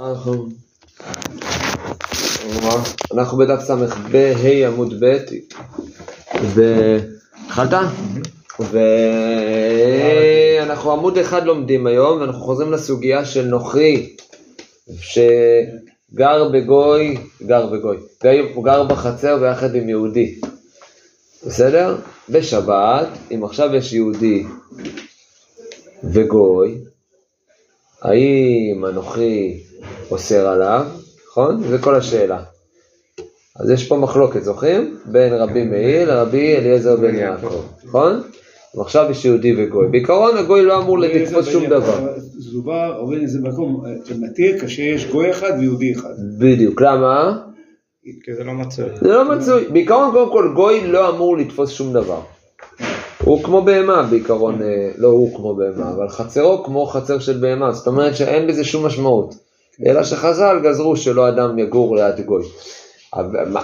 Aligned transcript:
אנחנו 0.00 0.48
בדף 3.38 3.60
ס"ב, 3.60 4.14
ה' 4.14 4.66
עמוד 4.68 5.04
ב', 5.04 5.16
והתחלת? 6.54 7.74
ואנחנו 10.60 10.92
עמוד 10.92 11.18
אחד 11.18 11.44
לומדים 11.44 11.86
היום, 11.86 12.20
ואנחנו 12.20 12.40
חוזרים 12.40 12.72
לסוגיה 12.72 13.24
של 13.24 13.46
נוכרי, 13.46 14.16
שגר 15.00 16.48
בגוי, 16.52 17.16
גר 17.42 17.66
בגוי, 17.66 17.96
הוא 18.54 18.64
גר 18.64 18.84
בחצר 18.84 19.38
ביחד 19.38 19.74
עם 19.74 19.88
יהודי, 19.88 20.40
בסדר? 21.46 21.96
בשבת, 22.28 23.08
אם 23.34 23.44
עכשיו 23.44 23.74
יש 23.74 23.92
יהודי 23.92 24.44
וגוי, 26.04 26.78
האם 28.02 28.84
הנוכרי 28.84 29.69
אוסר 30.10 30.48
עליו, 30.48 30.86
נכון? 31.30 31.62
זה 31.62 31.78
כל 31.78 31.96
השאלה. 31.96 32.42
אז 33.56 33.70
יש 33.70 33.88
פה 33.88 33.96
מחלוקת, 33.96 34.42
זוכרים? 34.42 34.96
בין 35.06 35.32
רבי 35.32 35.64
מאיר 35.64 36.14
לרבי 36.14 36.56
אליעזר 36.56 36.96
בן 36.96 37.14
יעקב, 37.14 37.62
נכון? 37.84 38.22
ועכשיו 38.74 39.10
יש 39.10 39.24
יהודי 39.24 39.54
וגוי. 39.58 39.88
בעיקרון 39.90 40.36
הגוי 40.36 40.62
לא 40.62 40.78
אמור 40.78 40.98
לתפוס 40.98 41.48
שום 41.48 41.66
דבר. 41.66 42.14
זה 42.16 42.50
דובר, 42.52 42.94
עובר 42.98 43.20
איזה 43.20 43.38
מקום, 43.42 43.84
מתיר 44.18 44.58
כאשר 44.58 44.82
יש 44.82 45.06
גוי 45.06 45.30
אחד 45.30 45.52
ויהודי 45.58 45.92
אחד. 45.92 46.14
בדיוק, 46.38 46.80
למה? 46.80 47.38
כי 48.24 48.34
זה 48.34 48.44
לא 48.44 48.52
מצוי. 48.52 48.84
זה 49.00 49.08
לא 49.08 49.36
מצוי. 49.36 49.64
בעיקרון 49.72 50.12
קודם 50.12 50.32
כל 50.32 50.52
גוי 50.54 50.86
לא 50.86 51.10
אמור 51.10 51.36
לתפוס 51.36 51.70
שום 51.70 51.92
דבר. 51.92 52.20
הוא 53.24 53.42
כמו 53.42 53.62
בהמה 53.62 54.02
בעיקרון, 54.02 54.62
אה, 54.62 54.90
לא 54.96 55.08
הוא 55.08 55.36
כמו 55.36 55.54
בהמה, 55.54 55.90
אבל 55.90 56.08
חצרו 56.08 56.64
כמו 56.64 56.86
חצר 56.86 57.18
של 57.18 57.38
בהמה, 57.40 57.72
זאת 57.72 57.86
אומרת 57.86 58.16
שאין 58.16 58.46
בזה 58.46 58.64
שום 58.64 58.86
משמעות. 58.86 59.49
אלא 59.86 60.04
שחז"ל 60.04 60.60
גזרו 60.62 60.96
שלא 60.96 61.28
אדם 61.28 61.58
יגור 61.58 61.96
ליד 61.96 62.20
גוי. 62.20 62.44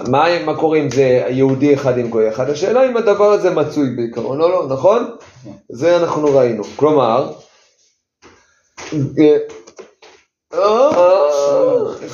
מה, 0.09 0.27
מה 0.45 0.57
קורה 0.57 0.79
אם 0.79 0.91
זה 0.91 1.23
יהודי 1.29 1.75
אחד 1.75 1.99
עם 1.99 2.09
גוי 2.09 2.29
אחד? 2.29 2.51
השאלה 2.51 2.91
אם 2.91 2.97
הדבר 2.97 3.33
הזה 3.33 3.51
מצוי 3.51 3.91
בעיקרון 3.97 4.41
או 4.41 4.49
לא, 4.49 4.67
נכון? 4.69 5.11
זה 5.69 5.97
אנחנו 5.97 6.35
ראינו. 6.35 6.65
כלומר, 6.77 7.33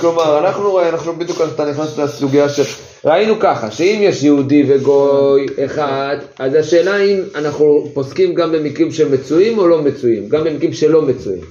כלומר, 0.01 0.39
אנחנו 0.39 0.71
רואים, 0.71 0.89
אנחנו 0.89 1.13
בדיוק 1.13 1.39
אתה 1.55 1.71
נכנס 1.71 1.99
לסוגיה 1.99 2.49
של... 2.49 2.63
ראינו 3.05 3.35
ככה, 3.41 3.71
שאם 3.71 3.99
יש 4.03 4.23
יהודי 4.23 4.65
וגוי 4.69 5.47
אחד, 5.65 6.17
אז 6.39 6.55
השאלה 6.55 6.97
אם 6.97 7.21
אנחנו 7.35 7.87
פוסקים 7.95 8.35
גם 8.35 8.53
במקרים 8.53 8.93
שמצויים 8.93 9.59
או 9.59 9.67
לא 9.67 9.83
מצויים, 9.83 10.29
גם 10.29 10.45
במקרים 10.45 10.73
שלא 10.73 11.03
מצויים. 11.03 11.45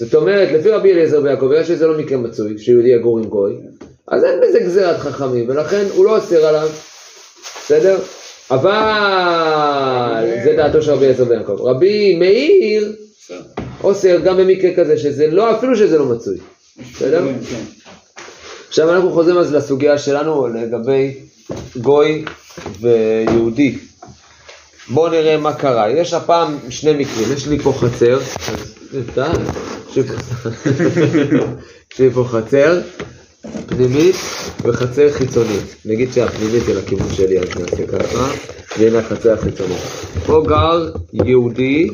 זאת 0.00 0.14
אומרת, 0.14 0.52
לפי 0.52 0.70
רבי 0.70 0.92
אליעזר 0.92 1.20
ויעקב, 1.22 1.50
יש 1.54 1.68
שזה 1.68 1.86
לא 1.86 1.98
מקרה 1.98 2.18
מצוי, 2.18 2.58
שיהודי 2.58 2.88
יגור 2.88 3.18
עם 3.18 3.24
גוי, 3.24 3.54
אז 4.08 4.24
אין 4.24 4.40
בזה 4.42 4.60
גזירת 4.60 4.98
חכמים, 4.98 5.48
ולכן 5.48 5.84
הוא 5.94 6.04
לא 6.04 6.16
אוסר 6.16 6.46
עליו, 6.46 6.68
בסדר? 7.64 7.98
אבל 8.50 10.24
זה 10.44 10.54
דעתו 10.56 10.82
של 10.82 10.92
רבי 10.92 11.04
אליעזר 11.04 11.24
ויעקב. 11.28 11.56
רבי 11.60 12.16
מאיר 12.16 12.92
אוסר 13.84 14.20
גם 14.24 14.36
במקרה 14.36 14.74
כזה, 14.76 14.98
שזה 14.98 15.26
לא, 15.26 15.56
אפילו 15.56 15.76
שזה 15.76 15.98
לא 15.98 16.06
מצוי, 16.06 16.38
בסדר? 16.94 17.24
עכשיו 18.68 18.94
אנחנו 18.94 19.12
חוזרים 19.12 19.38
אז 19.38 19.54
לסוגיה 19.54 19.98
שלנו 19.98 20.46
לגבי 20.46 21.14
גוי 21.76 22.24
ויהודי. 22.80 23.78
בואו 24.88 25.10
נראה 25.10 25.36
מה 25.36 25.54
קרה. 25.54 25.90
יש 25.90 26.14
הפעם 26.14 26.58
שני 26.70 26.92
מקרים, 26.92 27.32
יש 27.36 27.46
לי 27.46 27.58
פה 27.58 27.72
חצר, 27.72 28.18
יש 31.92 31.98
לי 32.00 32.10
פה 32.10 32.24
חצר 32.24 32.80
פנימית 33.66 34.16
וחצר 34.62 35.12
חיצונית. 35.12 35.76
נגיד 35.84 36.12
שהפנימית 36.12 36.62
היא 36.66 36.74
לכיוון 36.74 37.08
שלי, 37.12 37.38
אז 37.38 37.48
נעשה 37.56 37.86
ככה, 37.86 38.28
והנה 38.78 38.98
החצר 38.98 39.32
החיצונית. 39.32 39.78
פה 40.26 40.44
גר 40.48 40.92
יהודי 41.12 41.88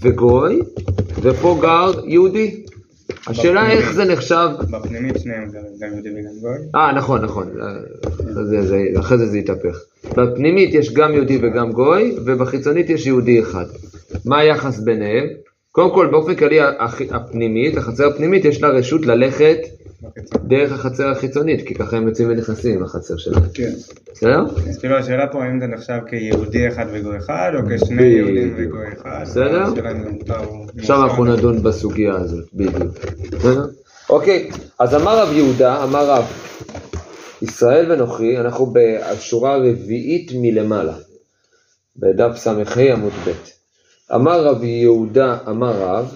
וגוי, 0.00 0.60
ופה 1.22 1.58
גר 1.62 1.92
יהודי. 2.06 2.64
השאלה 3.26 3.70
איך 3.70 3.92
זה 3.92 4.04
נחשב... 4.04 4.48
בפנימית 4.70 5.18
שניהם 5.18 5.50
גם 5.80 5.92
יהודי 5.92 6.08
וגם 6.10 6.40
גוי. 6.40 6.58
אה, 6.74 6.92
נכון, 6.92 7.24
נכון. 7.24 7.48
אחרי 8.98 9.18
זה 9.18 9.26
זה 9.26 9.38
יתהפך. 9.38 9.78
בפנימית 10.16 10.74
יש 10.74 10.92
גם 10.92 11.12
יהודי 11.12 11.38
וגם 11.42 11.72
גוי, 11.72 12.16
ובחיצונית 12.24 12.90
יש 12.90 13.06
יהודי 13.06 13.40
אחד. 13.40 13.64
מה 14.24 14.38
היחס 14.38 14.78
ביניהם? 14.78 15.26
קודם 15.72 15.94
כל, 15.94 16.08
באופן 16.10 16.34
כללי, 16.34 16.58
הפנימית, 17.10 17.76
החצר 17.76 18.06
הפנימית, 18.06 18.44
יש 18.44 18.62
לה 18.62 18.68
רשות 18.68 19.06
ללכת. 19.06 19.58
דרך 20.44 20.72
החצר 20.72 21.10
החיצונית, 21.10 21.68
כי 21.68 21.74
ככה 21.74 21.96
הם 21.96 22.08
יוצאים 22.08 22.28
ונכנסים 22.30 22.82
לחצר 22.82 23.16
שלהם. 23.16 23.42
כן. 23.54 23.72
בסדר? 24.12 24.44
אז 24.68 24.78
כאילו 24.78 24.96
השאלה 24.96 25.26
פה 25.26 25.44
האם 25.44 25.60
זה 25.60 25.66
נחשב 25.66 25.98
כיהודי 26.10 26.68
אחד 26.68 26.86
וגוי 26.92 27.18
אחד, 27.18 27.52
או 27.54 27.60
כשני. 27.70 28.02
יהודים 28.02 28.54
וגוי 28.56 28.86
אחד. 28.92 29.20
בסדר. 29.22 29.64
עכשיו. 30.78 31.04
אנחנו 31.04 31.24
נדון 31.24 31.62
בסוגיה 31.62 32.14
הזאת, 32.14 32.44
בדיוק. 32.54 32.94
בסדר? 33.32 33.66
אוקיי, 34.10 34.50
אז 34.78 34.94
אמר 34.94 35.22
רב 35.22 35.32
יהודה, 35.32 35.84
אמר 35.84 36.10
רב, 36.10 36.24
ישראל 37.42 37.92
ונוכרי, 37.92 38.40
אנחנו 38.40 38.72
בשורה 38.72 39.54
הרביעית 39.54 40.32
מלמעלה, 40.34 40.94
בדף 41.96 42.36
ס"ה 42.36 42.52
עמוד 42.92 43.12
ב'. 43.26 43.59
אמר 44.14 44.44
רב 44.44 44.64
יהודה, 44.64 45.36
אמר 45.48 45.72
רב, 45.72 46.14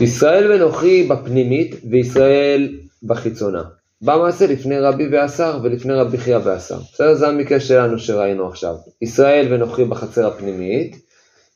ישראל 0.00 0.52
ונוכרי 0.52 1.02
בפנימית 1.02 1.74
וישראל 1.90 2.78
בחיצונה. 3.02 3.62
במעשה 4.02 4.46
לפני 4.46 4.78
רבי 4.78 5.08
ועשר 5.08 5.58
ולפני 5.62 5.94
רבי 5.94 6.18
חייא 6.18 6.38
ועשר. 6.44 6.78
בסדר? 6.92 7.14
זה 7.14 7.28
המקרה 7.28 7.60
שלנו 7.60 7.98
שראינו 7.98 8.48
עכשיו. 8.48 8.74
ישראל 9.02 9.46
ונוכרי 9.50 9.84
בחצר 9.84 10.26
הפנימית, 10.26 10.96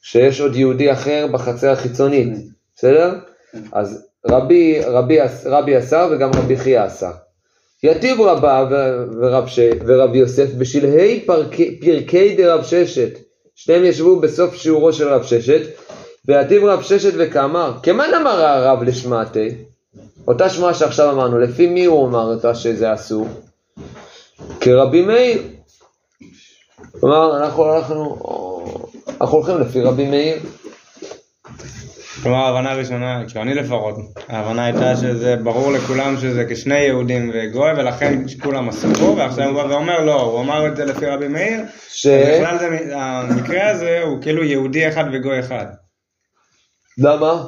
שיש 0.02 0.40
עוד 0.40 0.56
יהודי 0.56 0.92
אחר 0.92 1.26
בחצר 1.32 1.70
החיצונית. 1.70 2.28
בסדר? 2.76 3.14
אז 3.72 4.06
רבי, 4.26 4.80
רבי, 4.86 5.18
רבי 5.44 5.76
עשר 5.76 6.08
וגם 6.10 6.30
רבי 6.34 6.56
חייא 6.56 6.82
עשר. 6.82 7.10
יתיב 7.82 8.20
רבה 8.20 8.68
ורב, 9.20 9.46
ש... 9.46 9.58
ורב 9.86 10.14
יוסף 10.14 10.50
בשלהי 10.58 11.20
פרקי, 11.20 11.80
פרקי 11.80 12.36
דרב 12.36 12.64
ששת. 12.64 13.29
שניהם 13.62 13.84
ישבו 13.84 14.20
בסוף 14.20 14.54
שיעורו 14.54 14.92
של 14.92 15.08
רב 15.08 15.22
ששת, 15.22 15.60
ויתיב 16.24 16.64
רב 16.64 16.82
ששת 16.82 17.12
וכאמר, 17.18 17.72
כמאן 17.82 18.14
אמר 18.14 18.44
הרב 18.44 18.82
לשמעתי? 18.82 19.48
אותה 20.28 20.48
שמועה 20.48 20.74
שעכשיו 20.74 21.10
אמרנו, 21.10 21.38
לפי 21.38 21.66
מי 21.66 21.84
הוא 21.84 22.08
אמר 22.08 22.34
אותה 22.34 22.54
שזה 22.54 22.94
אסור? 22.94 23.26
כרבי 24.60 25.02
מאיר. 25.02 25.42
כלומר, 27.00 27.36
אנחנו 27.36 27.64
הולכים 29.18 29.58
לפי 29.60 29.82
רבי 29.82 30.08
מאיר. 30.10 30.38
כלומר 32.22 32.38
ההבנה 32.38 32.72
הראשונה, 32.72 33.22
כאילו 33.28 33.42
אני 33.42 33.54
לפחות, 33.54 33.96
ההבנה 34.28 34.64
הייתה 34.64 34.96
שזה 34.96 35.36
ברור 35.36 35.72
לכולם 35.72 36.16
שזה 36.16 36.44
כשני 36.50 36.78
יהודים 36.78 37.30
וגוי 37.34 37.72
ולכן 37.72 38.22
כולם 38.42 38.68
אסרו 38.68 39.16
ועכשיו 39.16 39.44
הוא 39.48 39.62
בא 39.62 39.68
ואומר 39.68 40.04
לא, 40.04 40.20
הוא 40.20 40.40
אמר 40.40 40.66
את 40.66 40.76
זה 40.76 40.84
לפי 40.84 41.06
רבי 41.06 41.28
מאיר 41.28 41.60
ש... 41.88 42.06
בכלל 42.06 42.58
זה, 42.58 42.96
המקרה 42.96 43.70
הזה 43.70 44.02
הוא 44.02 44.22
כאילו 44.22 44.44
יהודי 44.44 44.88
אחד 44.88 45.04
וגוי 45.12 45.40
אחד 45.40 45.66
למה? 46.98 47.46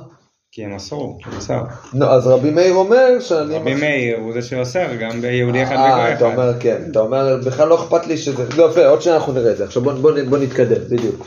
כי 0.55 0.65
הם 0.65 0.75
אסרו, 0.75 1.19
בסדר. 1.37 1.63
לא, 1.95 2.13
אז 2.13 2.27
רבי 2.27 2.51
מאיר 2.51 2.75
אומר 2.75 3.21
שאני... 3.21 3.57
רבי 3.57 3.75
מאיר 3.75 4.19
הוא 4.19 4.33
זה 4.33 4.43
שאוסר 4.43 4.95
גם 5.01 5.21
ביהודי 5.21 5.63
אחד 5.63 5.77
אה, 5.77 5.93
וגוי 5.93 6.13
אתה 6.13 6.29
אחד. 6.29 6.39
אומר 6.39 6.61
כן, 6.61 6.83
אתה 6.91 7.01
אומר 7.01 7.37
בכלל 7.47 7.69
לא 7.69 7.85
אכפת 7.85 8.07
לי 8.07 8.17
שזה, 8.17 8.45
לא 8.57 8.71
יפה, 8.71 8.87
עוד 8.87 9.03
שניה 9.03 9.17
אנחנו 9.17 9.33
נראה 9.33 9.53
את 9.53 9.57
זה, 9.57 9.65
עכשיו 9.65 9.83
בוא, 9.83 9.93
בוא, 9.93 10.13
בוא 10.29 10.39
נתקדם, 10.39 10.81
בדיוק. 10.91 11.27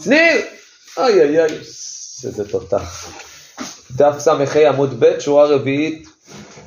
שניר! 0.00 0.36
איי 0.98 1.20
איי 1.20 1.40
איי, 1.40 1.48
איזה 2.24 2.48
תותח. 2.48 3.08
דף 3.96 4.18
ס"ה 4.18 4.68
עמוד 4.68 4.94
ב', 4.98 5.20
שורה 5.20 5.46
רביעית 5.46 6.08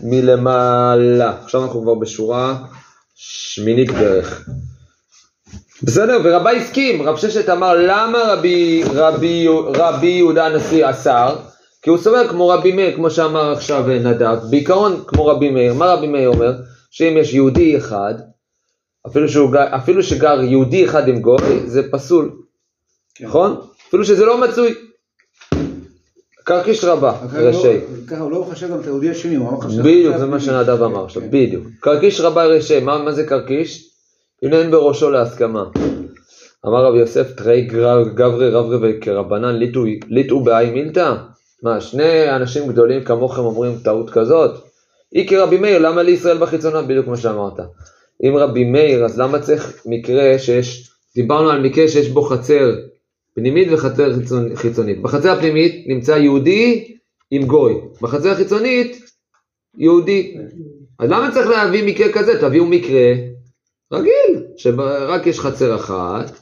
מלמעלה, 0.02 1.34
עכשיו 1.44 1.64
אנחנו 1.64 1.82
כבר 1.82 1.96
בשורה 1.96 2.58
שמינית 3.16 3.92
בערך. 3.92 4.50
בסדר, 5.84 6.22
ורבי 6.24 6.58
הסכים, 6.58 7.02
רב 7.02 7.18
ששת 7.18 7.50
אמר 7.50 7.76
למה 7.76 8.20
רבי, 8.28 8.84
רבי, 8.94 9.48
רבי 9.76 10.08
יהודה 10.08 10.46
הנשיא 10.46 10.90
אסר? 10.90 11.36
כי 11.82 11.90
הוא 11.90 11.98
סובר 11.98 12.28
כמו 12.28 12.48
רבי 12.48 12.72
מאיר, 12.72 12.96
כמו 12.96 13.10
שאמר 13.10 13.52
עכשיו 13.52 13.84
נדב, 13.88 14.38
בעיקרון 14.50 15.04
כמו 15.08 15.26
רבי 15.26 15.50
מאיר, 15.50 15.74
מה 15.74 15.86
רבי 15.86 16.08
מאיר 16.08 16.30
אומר? 16.30 16.54
שאם 16.92 17.18
יש 17.18 17.34
יהודי 17.34 17.78
אחד, 17.78 18.14
אפילו, 19.08 19.30
שהוא, 19.30 19.50
אפילו 19.76 20.04
שגר 20.04 20.42
יהודי 20.42 20.86
אחד 20.86 21.08
עם 21.08 21.22
גוי, 21.22 21.60
זה 21.66 21.92
פסול, 21.92 22.32
כן. 23.16 23.26
נכון? 23.26 23.62
אפילו 23.88 24.06
שזה 24.06 24.26
לא 24.26 24.42
מצוי. 24.42 24.89
קרקיש 26.50 26.84
רבה, 26.84 27.10
אבל 27.24 27.42
לא- 27.44 27.50
רשעי. 27.50 27.78
ככה 28.08 28.22
הוא 28.22 28.32
לא 28.32 28.48
חשב 28.52 28.70
גם 28.72 28.80
את 28.80 28.86
היהודי 28.86 29.10
השני, 29.10 29.36
הוא 29.36 29.50
אמר 29.50 29.62
חשב... 29.62 29.80
בדיוק, 29.80 30.18
זה 30.18 30.26
מה. 30.26 30.40
שנדב 30.40 30.84
אמר 30.84 31.04
עכשיו, 31.06 31.22
כן. 31.24 31.28
בדיוק. 31.32 31.64
קרקיש 31.80 32.22
רבה 32.22 32.46
רשע, 32.46 32.80
מה, 32.80 32.98
מה 33.04 33.12
זה 33.12 33.24
קרקיש? 33.24 33.90
הנה 34.44 34.60
אין 34.62 34.72
בראשו 34.72 35.10
להסכמה. 35.10 35.64
אמר 36.66 36.86
רבי 36.86 36.98
יוסף, 36.98 37.32
תראי 37.32 37.62
גברי 38.16 38.50
רברי 38.50 38.98
כרבנן 39.02 39.56
ליטאו- 39.60 40.06
ליטאו 40.10 40.44
באי 40.44 40.72
מילתא? 40.72 41.14
מה, 41.64 41.82
שני 41.82 42.36
אנשים 42.36 42.68
גדולים 42.68 43.04
כמוכם 43.04 43.42
אומרים 43.42 43.76
טעות 43.84 44.10
כזאת? 44.10 44.52
היא 45.12 45.28
כרבי 45.28 45.58
מאיר, 45.58 45.80
למה 45.80 46.04
לישראל 46.04 46.38
בחיצונה? 46.38 46.82
בדיוק 46.82 47.06
כמו 47.06 47.18
שאמרת. 47.18 47.60
אם 48.24 48.38
רבי 48.38 48.64
מאיר, 48.64 49.06
אז 49.06 49.20
למה 49.20 49.40
צריך 49.40 49.82
מקרה 49.86 50.40
שיש, 50.40 50.92
דיברנו 51.16 51.50
על 51.50 51.62
מקרה 51.62 51.88
שיש 51.88 52.10
בו 52.10 52.22
חצר 52.22 52.72
פנימית 53.40 53.68
וחצר 53.72 54.12
חיצונ- 54.14 54.56
חיצונית. 54.56 55.02
בחצר 55.02 55.32
הפנימית 55.32 55.84
נמצא 55.88 56.12
יהודי 56.12 56.96
עם 57.32 57.46
גוי, 57.46 57.74
בחצר 58.02 58.30
החיצונית 58.30 59.02
יהודי. 59.78 60.36
אז 61.00 61.10
למה 61.10 61.32
צריך 61.34 61.50
להביא 61.50 61.84
מקרה 61.84 62.12
כזה? 62.14 62.42
תביאו 62.42 62.66
מקרה 62.66 63.14
רגיל, 63.94 64.44
שרק 64.58 65.28
יש 65.28 65.40
חצר 65.40 65.76
אחת 65.76 66.40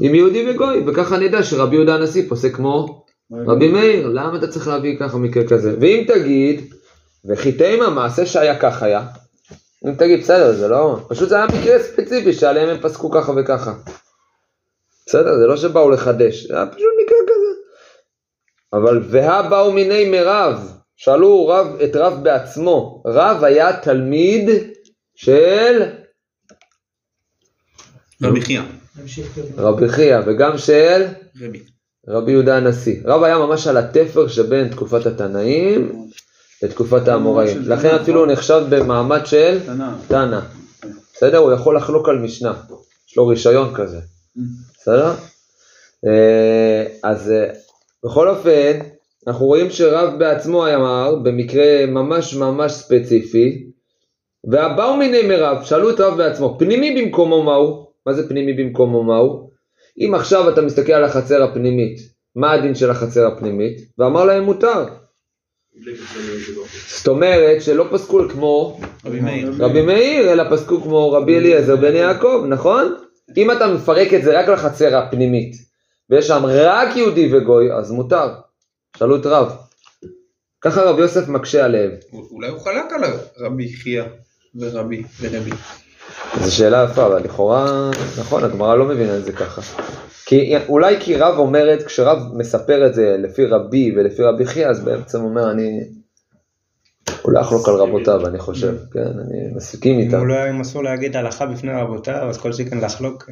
עם 0.00 0.14
יהודי 0.14 0.50
וגוי, 0.50 0.82
וככה 0.86 1.18
נדע 1.18 1.42
שרבי 1.42 1.76
יהודה 1.76 1.94
הנשיא 1.94 2.28
פוסק 2.28 2.54
כמו 2.54 3.04
רבי 3.32 3.68
מאיר, 3.68 4.08
למה 4.08 4.38
אתה 4.38 4.46
צריך 4.48 4.68
להביא 4.68 4.98
ככה 4.98 5.18
מקרה 5.18 5.44
כזה? 5.48 5.74
ואם 5.80 6.04
תגיד, 6.06 6.60
וכי 7.28 7.52
תימא 7.52 7.90
מעשה 7.90 8.26
שהיה 8.26 8.58
כך 8.58 8.82
היה, 8.82 9.06
אם 9.86 9.94
תגיד 9.94 10.20
בסדר 10.20 10.52
זה 10.52 10.68
לא, 10.68 10.98
פשוט 11.08 11.28
זה 11.28 11.36
היה 11.36 11.46
מקרה 11.46 11.78
ספציפי 11.78 12.32
שעליהם 12.32 12.68
הם 12.68 12.76
פסקו 12.80 13.10
ככה 13.10 13.32
וככה. 13.36 13.74
בסדר, 15.06 15.38
זה 15.38 15.46
לא 15.46 15.56
שבאו 15.56 15.90
לחדש, 15.90 16.46
זה 16.46 16.54
היה 16.54 16.66
פשוט 16.66 16.88
מקרה 17.04 17.18
כזה. 17.26 17.60
אבל 18.72 19.02
והבאו 19.10 19.72
מיני 19.72 20.10
מרב, 20.10 20.72
שאלו 20.96 21.46
רב, 21.46 21.66
את 21.84 21.96
רב 21.96 22.20
בעצמו, 22.22 23.02
רב 23.06 23.44
היה 23.44 23.80
תלמיד 23.80 24.48
של 25.14 25.82
רבי 28.22 28.40
חייא. 28.40 28.62
רבי 29.56 29.88
חייא 29.88 30.18
וגם 30.26 30.58
של 30.58 31.06
רבי. 31.42 31.62
רבי 32.08 32.32
יהודה 32.32 32.56
הנשיא. 32.56 33.00
רב 33.04 33.22
היה 33.22 33.38
ממש 33.38 33.66
על 33.66 33.76
התפר 33.76 34.28
שבין 34.28 34.68
תקופת 34.68 35.06
התנאים 35.06 36.08
לתקופת 36.62 37.08
האמוראים. 37.08 37.62
לכן 37.62 37.94
אפילו 37.94 38.20
הוא? 38.20 38.32
נחשב 38.32 38.62
במעמד 38.68 39.26
של. 39.26 39.58
תנא. 40.08 40.40
בסדר? 41.14 41.38
הוא 41.38 41.52
יכול 41.52 41.76
לחלוק 41.76 42.08
על 42.08 42.18
משנה. 42.18 42.54
יש 43.08 43.16
לו 43.16 43.26
רישיון 43.26 43.74
כזה. 43.74 44.00
בסדר? 44.36 45.14
אה, 46.06 46.86
אז 47.02 47.32
אה, 47.32 47.50
בכל 48.04 48.28
אופן, 48.28 48.78
אנחנו 49.26 49.46
רואים 49.46 49.70
שרב 49.70 50.18
בעצמו 50.18 50.66
אמר, 50.66 51.14
במקרה 51.22 51.86
ממש 51.86 52.34
ממש 52.34 52.72
ספציפי, 52.72 53.70
והבאו 54.50 54.96
מיני 54.96 55.22
מרב, 55.22 55.64
שאלו 55.64 55.90
את 55.90 56.00
רב 56.00 56.16
בעצמו, 56.16 56.56
פנימי 56.58 57.02
במקומו 57.02 57.42
מהו? 57.42 57.86
מה 58.06 58.12
זה 58.12 58.28
פנימי 58.28 58.52
במקומו 58.52 59.02
מהו? 59.02 59.50
אם 59.98 60.14
עכשיו 60.14 60.48
אתה 60.48 60.62
מסתכל 60.62 60.92
על 60.92 61.04
החצר 61.04 61.42
הפנימית, 61.42 61.98
מה 62.36 62.52
הדין 62.52 62.74
של 62.74 62.90
החצר 62.90 63.26
הפנימית? 63.26 63.80
ואמר 63.98 64.24
להם 64.24 64.44
מותר. 64.44 64.84
זאת 66.88 67.08
אומרת 67.08 67.62
שלא 67.62 67.86
פסקו 67.92 68.28
כמו 68.28 68.80
רבי 69.04 69.20
מאיר. 69.20 69.52
רבי 69.58 69.82
מאיר, 69.82 70.32
אלא 70.32 70.44
פסקו 70.50 70.80
כמו 70.80 71.12
רבי 71.12 71.36
אליעזר 71.36 71.76
בן 71.76 71.96
יעקב, 71.96 72.44
נכון? 72.48 72.94
אם 73.36 73.50
אתה 73.50 73.66
מפרק 73.66 74.14
את 74.14 74.22
זה 74.22 74.38
רק 74.40 74.48
לחצר 74.48 74.96
הפנימית, 74.96 75.54
ויש 76.10 76.28
שם 76.28 76.44
רק 76.46 76.96
יהודי 76.96 77.34
וגוי, 77.34 77.72
אז 77.72 77.90
מותר. 77.90 78.34
שאלו 78.96 79.16
את 79.16 79.26
רב. 79.26 79.56
ככה 80.60 80.82
רב 80.82 80.98
יוסף 80.98 81.28
מקשה 81.28 81.64
עליהם. 81.64 81.90
אולי 82.30 82.48
הוא 82.48 82.60
חלק 82.60 82.92
על 82.92 83.04
רבי 83.38 83.72
חייא 83.72 84.04
ורבי 84.54 85.02
ורבי. 85.20 85.50
זו 86.40 86.56
שאלה 86.56 86.86
יפה, 86.90 87.06
אבל 87.06 87.22
לכאורה, 87.22 87.90
נכון, 88.18 88.44
הגמרא 88.44 88.74
לא 88.74 88.84
מבינה 88.84 89.16
את 89.16 89.24
זה 89.24 89.32
ככה. 89.32 89.62
כי 90.26 90.54
אולי 90.68 90.96
כי 91.00 91.16
רב 91.16 91.38
אומרת, 91.38 91.82
כשרב 91.82 92.18
מספר 92.34 92.86
את 92.86 92.94
זה 92.94 93.16
לפי 93.18 93.46
רבי 93.46 93.92
ולפי 93.96 94.22
רבי 94.22 94.46
חייא, 94.46 94.68
אז 94.68 94.84
בעצם 94.84 95.20
אומר, 95.20 95.50
אני... 95.50 95.80
הוא 97.22 97.32
לא 97.32 97.40
יחלוק 97.40 97.68
על 97.68 97.74
רבותיו, 97.74 98.26
אני 98.26 98.38
חושב, 98.38 98.76
כן, 98.92 99.00
אני 99.00 99.54
מסכים 99.54 99.94
אם 99.94 100.00
איתם. 100.00 100.18
הוא 100.18 100.26
לא 100.26 100.50
אם 100.50 100.60
אסור 100.60 100.84
להגיד 100.84 101.16
הלכה 101.16 101.46
בפני 101.46 101.72
רבותיו, 101.72 102.28
אז 102.28 102.38
כל 102.38 102.52
שכן 102.52 102.78
לחלוק. 102.78 103.30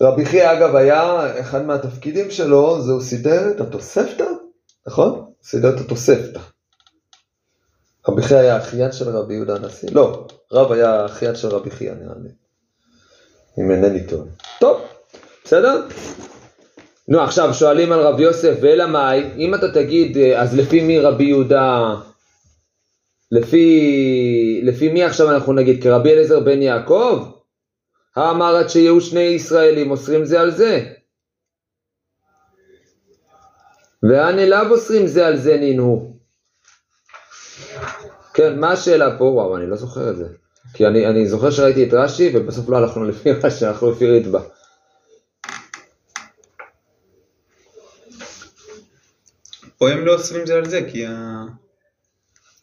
רבי 0.00 0.24
חייא 0.24 0.52
אגב 0.52 0.76
היה, 0.76 1.26
אחד 1.40 1.64
מהתפקידים 1.64 2.30
שלו 2.30 2.82
זה 2.82 2.92
הוא 2.92 3.00
סידר 3.00 3.50
את 3.50 3.60
התוספתא, 3.60 4.26
נכון? 4.86 5.24
סידר 5.42 5.76
את 5.76 5.80
התוספתא. 5.80 6.40
רבי 8.08 8.22
חייא 8.22 8.38
היה 8.38 8.58
אחיין 8.58 8.92
של 8.92 9.08
רבי 9.08 9.34
יהודה 9.34 9.54
הנשיא, 9.56 9.88
לא, 9.92 10.26
רב 10.52 10.72
היה 10.72 11.06
אחיין 11.06 11.34
של 11.34 11.48
רבי 11.48 11.70
חייא 11.70 11.92
נראה 11.92 12.14
לי, 12.22 12.28
אם 13.58 13.70
אינני 13.70 14.06
טועה. 14.06 14.26
טוב, 14.60 14.80
בסדר? 15.44 15.86
נו 17.08 17.20
עכשיו 17.20 17.54
שואלים 17.54 17.92
על 17.92 18.00
רבי 18.00 18.22
יוסף 18.22 18.54
ואלא 18.60 18.86
מאי, 18.86 19.30
אם 19.36 19.54
אתה 19.54 19.72
תגיד 19.72 20.18
אז 20.36 20.56
לפי 20.56 20.80
מי 20.80 21.00
רבי 21.00 21.24
יהודה, 21.24 21.94
לפי, 23.32 24.60
לפי 24.62 24.88
מי 24.88 25.04
עכשיו 25.04 25.30
אנחנו 25.30 25.52
נגיד 25.52 25.82
כרבי 25.82 26.12
אליעזר 26.12 26.40
בן 26.40 26.62
יעקב? 26.62 27.28
האמר 28.16 28.56
עד 28.56 28.68
שיהיו 28.68 29.00
שני 29.00 29.20
ישראלים 29.20 29.90
אוסרים 29.90 30.24
זה 30.24 30.40
על 30.40 30.50
זה. 30.50 30.92
והן 34.02 34.38
אליו 34.38 34.66
אוסרים 34.70 35.06
זה 35.06 35.26
על 35.26 35.36
זה 35.36 35.56
נינו. 35.56 36.16
כן, 38.34 38.60
מה 38.60 38.72
השאלה 38.72 39.18
פה? 39.18 39.24
וואו, 39.24 39.56
אני 39.56 39.66
לא 39.66 39.76
זוכר 39.76 40.10
את 40.10 40.16
זה. 40.16 40.26
כי 40.74 40.86
אני, 40.86 41.06
אני 41.06 41.26
זוכר 41.26 41.50
שראיתי 41.50 41.88
את 41.88 41.92
רש"י 41.92 42.32
ובסוף 42.34 42.68
לא 42.68 42.76
הלכנו 42.76 43.04
לפי 43.04 43.32
רש"י, 43.32 43.66
הלכנו 43.66 43.90
לפי 43.90 44.06
ריטב"א. 44.06 44.40
פה 49.78 49.90
הם 49.90 50.06
לא 50.06 50.12
אוסרים 50.14 50.46
זה 50.46 50.54
על 50.54 50.68
זה, 50.68 50.88
כי 50.92 51.06
ה- 51.06 51.65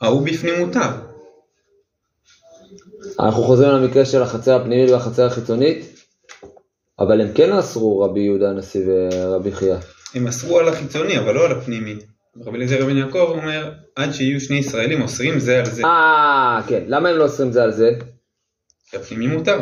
ההוא 0.04 0.26
בפנים 0.26 0.60
מותר. 0.60 0.90
אנחנו 3.20 3.44
חוזרים 3.44 3.70
למקרה 3.70 4.06
של 4.06 4.22
החצר 4.22 4.62
הפנימית 4.62 4.90
והחצר 4.90 5.26
החיצונית, 5.26 5.86
אבל 7.00 7.22
הם 7.22 7.28
כן 7.36 7.52
אסרו 7.52 8.00
רבי 8.00 8.20
יהודה 8.20 8.50
הנשיא 8.50 8.82
ורבי 8.88 9.52
חייא. 9.52 9.76
הם 10.14 10.28
אסרו 10.28 10.60
על 10.60 10.70
החיצוני, 10.70 11.20
אבל 11.20 11.36
לא 11.36 11.46
על 11.46 11.52
הפנימי. 11.52 11.96
רבי 12.46 12.58
אליעזר 12.58 12.86
בן 12.86 12.98
יעקב 12.98 13.18
אומר, 13.18 13.72
עד 13.96 14.12
שיהיו 14.12 14.42
שני 14.42 14.58
ישראלים 14.58 15.02
אוסרים 15.02 15.40
זה 15.40 15.60
על 15.60 15.66
זה. 15.66 15.84
אה, 15.86 16.62
כן, 16.68 16.84
למה 16.88 17.10
הם 17.10 17.18
לא 17.18 17.24
אוסרים 17.24 17.52
זה 17.52 17.64
על 17.64 17.72
זה? 17.72 17.90
כי 18.90 18.98
הפנימי 18.98 19.28
מותר. 19.28 19.60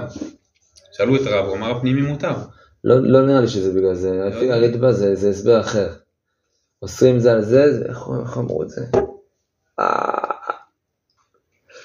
שאלו 0.94 1.16
את 1.16 1.22
רב, 1.26 1.46
הוא 1.46 1.56
אמר 1.56 1.72
הפנימי 1.72 2.02
מותר. 2.02 2.34
לא, 2.84 2.96
לא 3.04 3.26
נראה 3.26 3.42
לי 3.42 3.48
שזה 3.48 3.74
בגלל 3.74 3.94
זה, 3.94 4.12
לפי 4.12 4.52
הריטב"א 4.52 4.92
זה, 4.92 5.16
זה 5.16 5.30
הסבר 5.30 5.60
אחר. 5.60 5.90
אוסרים 6.82 7.20
זה 7.20 7.32
על 7.32 7.42
זה, 7.42 7.66
איך 7.90 8.38
אמרו 8.38 8.64
את 8.64 8.70
זה? 8.70 8.82
אה, 9.80 10.11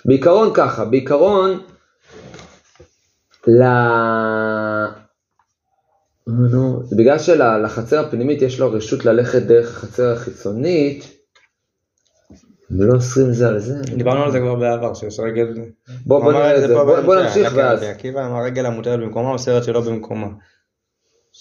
בעיקרון 0.06 0.50
ככה, 0.54 0.84
בעיקרון, 0.84 1.60
ל... 3.48 3.62
נו, 6.26 6.82
בגלל 6.98 7.18
שלחצר 7.18 8.06
הפנימית 8.06 8.42
יש 8.42 8.60
לו 8.60 8.72
רשות 8.72 9.04
ללכת 9.04 9.42
דרך 9.42 9.76
החצר 9.76 10.12
החיצונית, 10.12 11.16
הם 12.70 12.82
לא 12.82 12.94
אוסרים 12.94 13.32
זה 13.32 13.48
על 13.48 13.58
זה. 13.58 13.82
דיברנו 13.96 14.22
על 14.22 14.30
זה 14.30 14.38
כבר 14.38 14.54
בעבר, 14.54 14.94
שיש 14.94 15.20
רגל... 15.20 15.54
בוא, 16.06 16.32
נראה 16.32 16.56
את 16.56 16.68
זה, 16.68 16.74
בוא, 16.74 17.16
נמשיך 17.16 17.52
ואז. 17.56 17.82
עקיבא 17.82 18.26
אמר 18.26 18.44
רגל 18.44 18.66
המותרת 18.66 19.00
במקומה 19.00 19.30
אוסרת 19.30 19.64
שלא 19.64 19.80
במקומה. 19.80 20.28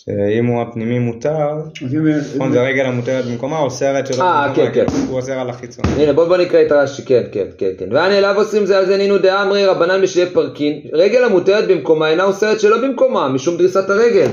שאם 0.09 0.45
הוא 0.45 0.61
הפנימי 0.61 0.99
מותר, 0.99 1.49
אז 1.49 2.35
נכון 2.35 2.51
זה 2.51 2.61
הרגל 2.61 2.85
המותרת 2.85 3.25
במקומה 3.25 3.59
אוסרת 3.59 4.07
שלא 4.07 4.23
אה, 4.23 4.47
במקומה, 4.47 4.71
כן, 4.73 4.85
כן. 4.87 4.93
הוא 5.07 5.17
אוסר 5.17 5.39
על 5.39 5.49
החיצון. 5.49 5.85
הנה 5.85 6.13
בוא 6.13 6.27
בוא 6.27 6.37
נקרא 6.37 6.61
את 6.61 6.71
רש"י, 6.71 7.05
כן, 7.05 7.23
כן, 7.31 7.47
כן, 7.57 7.71
כן. 7.79 7.93
ואן 7.93 8.11
אליו 8.11 8.35
אוסרים 8.37 8.65
זה 8.65 8.77
על 8.77 8.85
זה 8.85 8.97
נינו 8.97 9.17
דאמרי 9.17 9.65
רבנן 9.65 10.01
בשלי 10.01 10.29
פרקין, 10.33 10.81
רגל 10.93 11.23
המותרת 11.23 11.67
במקומה 11.67 12.09
אינה 12.09 12.23
אוסרת 12.23 12.59
שלא 12.59 12.81
במקומה, 12.81 13.29
משום 13.29 13.57
דריסת 13.57 13.89
הרגל. 13.89 14.31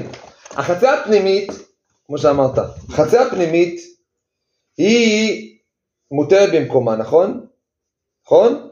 החצר 0.51 0.89
הפנימית, 0.89 1.53
כמו 2.07 2.19
שאמרת, 2.19 2.59
החצר 2.89 3.21
הפנימית 3.21 3.81
היא 4.79 5.49
מותרת 6.11 6.49
במקומה, 6.55 6.97
נכון? 6.97 7.41
נכון? 8.27 8.69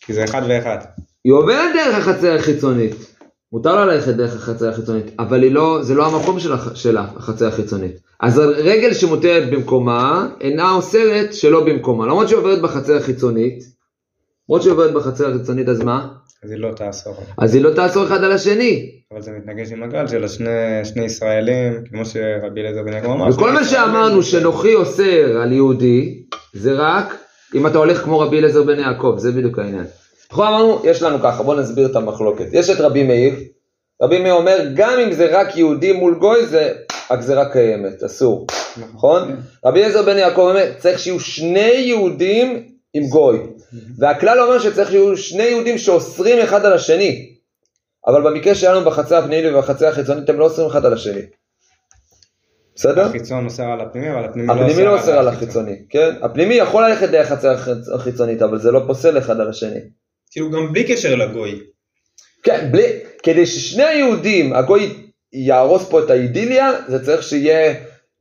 כי 0.00 0.12
זה 0.12 0.24
אחד 0.24 0.42
ואחד. 0.48 0.78
היא 1.24 1.32
עוברת 1.32 1.74
דרך 1.74 2.08
החצר 2.08 2.34
החיצונית. 2.34 3.19
מותר 3.52 3.74
לה 3.74 3.84
ללכת 3.84 4.14
דרך 4.14 4.34
החצר 4.34 4.68
החיצונית, 4.68 5.04
אבל 5.18 5.44
לא, 5.44 5.78
זה 5.82 5.94
לא 5.94 6.06
המקום 6.06 6.40
שלה, 6.40 6.56
שלה, 6.74 7.06
החצר 7.16 7.46
החיצונית. 7.46 8.00
אז 8.20 8.38
הרגל 8.38 8.94
שמותרת 8.94 9.50
במקומה, 9.50 10.28
אינה 10.40 10.72
אוסרת 10.72 11.34
שלא 11.34 11.64
במקומה. 11.64 12.06
למרות 12.06 12.28
שהיא 12.28 12.38
עוברת 12.38 12.62
בחצר 12.62 12.96
החיצונית, 12.96 13.64
למרות 14.48 14.62
שהיא 14.62 14.72
עוברת 14.72 14.94
בחצר 14.94 15.34
החיצונית, 15.34 15.68
אז 15.68 15.80
מה? 15.80 16.08
אז 16.44 16.50
היא 16.50 16.58
לא 16.58 16.72
תאסור. 16.72 17.14
אז 17.38 17.54
היא 17.54 17.62
לא 17.62 17.70
תאסור 17.70 18.04
אחד 18.04 18.24
על 18.24 18.32
השני. 18.32 18.90
אבל 19.12 19.22
זה 19.22 19.30
מתנגש 19.30 19.72
עם 19.72 19.82
הגל 19.82 20.06
של 20.06 20.24
השני 20.24 20.84
שני 20.84 21.04
ישראלים, 21.04 21.84
כמו 21.90 22.04
שרבי 22.04 22.60
אליעזר 22.60 22.82
בן 22.82 22.92
יעקב 22.92 23.10
אמר. 23.10 23.28
וכל 23.28 23.52
מה 23.52 23.64
שאמרנו 23.64 24.22
שנוחי 24.22 24.74
אוסר 24.74 25.40
על 25.42 25.52
יהודי, 25.52 26.22
זה 26.52 26.72
רק 26.72 27.14
אם 27.54 27.66
אתה 27.66 27.78
הולך 27.78 28.02
כמו 28.02 28.18
רבי 28.18 28.38
אליעזר 28.38 28.62
בן 28.62 28.78
יעקב, 28.78 29.14
זה 29.18 29.32
בדיוק 29.32 29.58
העניין. 29.58 29.84
אנחנו 30.30 30.44
אמרנו, 30.48 30.80
יש 30.84 31.02
לנו 31.02 31.18
ככה, 31.22 31.42
בואו 31.42 31.60
נסביר 31.60 31.86
את 31.86 31.96
המחלוקת. 31.96 32.46
יש 32.52 32.70
את 32.70 32.80
רבי 32.80 33.02
מאיר, 33.02 33.34
רבי 34.02 34.22
מאיר 34.22 34.34
אומר, 34.34 34.58
גם 34.74 34.98
אם 34.98 35.12
זה 35.12 35.38
רק 35.40 35.56
יהודי 35.56 35.92
מול 35.92 36.14
גוי, 36.14 36.46
זה 36.46 36.72
הגזרה 37.10 37.52
קיימת, 37.52 38.02
אסור. 38.02 38.46
נכון? 38.94 39.36
רבי 39.64 39.80
אליעזר 39.80 40.02
בן 40.02 40.18
יעקב 40.18 40.40
אומר, 40.40 40.72
צריך 40.78 40.98
שיהיו 40.98 41.20
שני 41.20 41.70
יהודים 41.70 42.68
עם 42.94 43.06
גוי. 43.06 43.38
והכלל 43.98 44.40
אומר 44.40 44.58
שצריך 44.58 44.90
שיהיו 44.90 45.16
שני 45.16 45.42
יהודים 45.42 45.78
שאוסרים 45.78 46.38
אחד 46.38 46.64
על 46.64 46.72
השני. 46.72 47.30
אבל 48.06 48.22
במקרה 48.22 48.54
שלנו 48.54 48.84
בחצר 48.84 49.16
הפנימית 49.16 49.52
ובחצר 49.54 49.86
החיצונית 49.88 50.28
הם 50.30 50.38
לא 50.38 50.44
אוסרים 50.44 50.66
אחד 50.66 50.86
על 50.86 50.92
השני. 50.92 51.20
בסדר? 52.74 53.04
החיצון 53.04 53.44
אוסר 53.44 53.64
על 53.64 53.80
הפנימי, 53.80 54.10
אבל 54.12 54.24
הפנימי 54.24 54.48
לא 54.48 54.52
הפנימי 54.52 54.84
לא 54.84 54.98
אוסר 54.98 55.18
על 55.18 55.28
החיצון. 55.28 55.48
החיצוני, 55.66 55.76
כן? 55.88 56.14
הפנימי 56.22 56.54
יכול 56.54 56.88
ללכת 56.88 57.08
דרך 57.08 57.32
החצר 57.32 57.54
החיצ- 57.56 57.94
החיצונית, 57.94 58.42
אבל 58.42 58.58
זה 58.58 58.72
לא 58.72 58.80
פוסל 58.86 59.18
אחד 59.18 59.40
על 59.40 59.48
השני. 59.48 59.80
כאילו 60.30 60.50
גם 60.50 60.72
בלי 60.72 60.84
קשר 60.84 61.14
לגוי. 61.14 61.60
כן, 62.42 62.68
בלי, 62.72 62.84
כדי 63.22 63.46
ששני 63.46 63.84
היהודים, 63.84 64.52
הגוי 64.52 64.94
יהרוס 65.32 65.88
פה 65.88 66.04
את 66.04 66.10
האידיליה, 66.10 66.70
זה 66.88 67.04
צריך 67.04 67.22
שיהיה, 67.22 67.74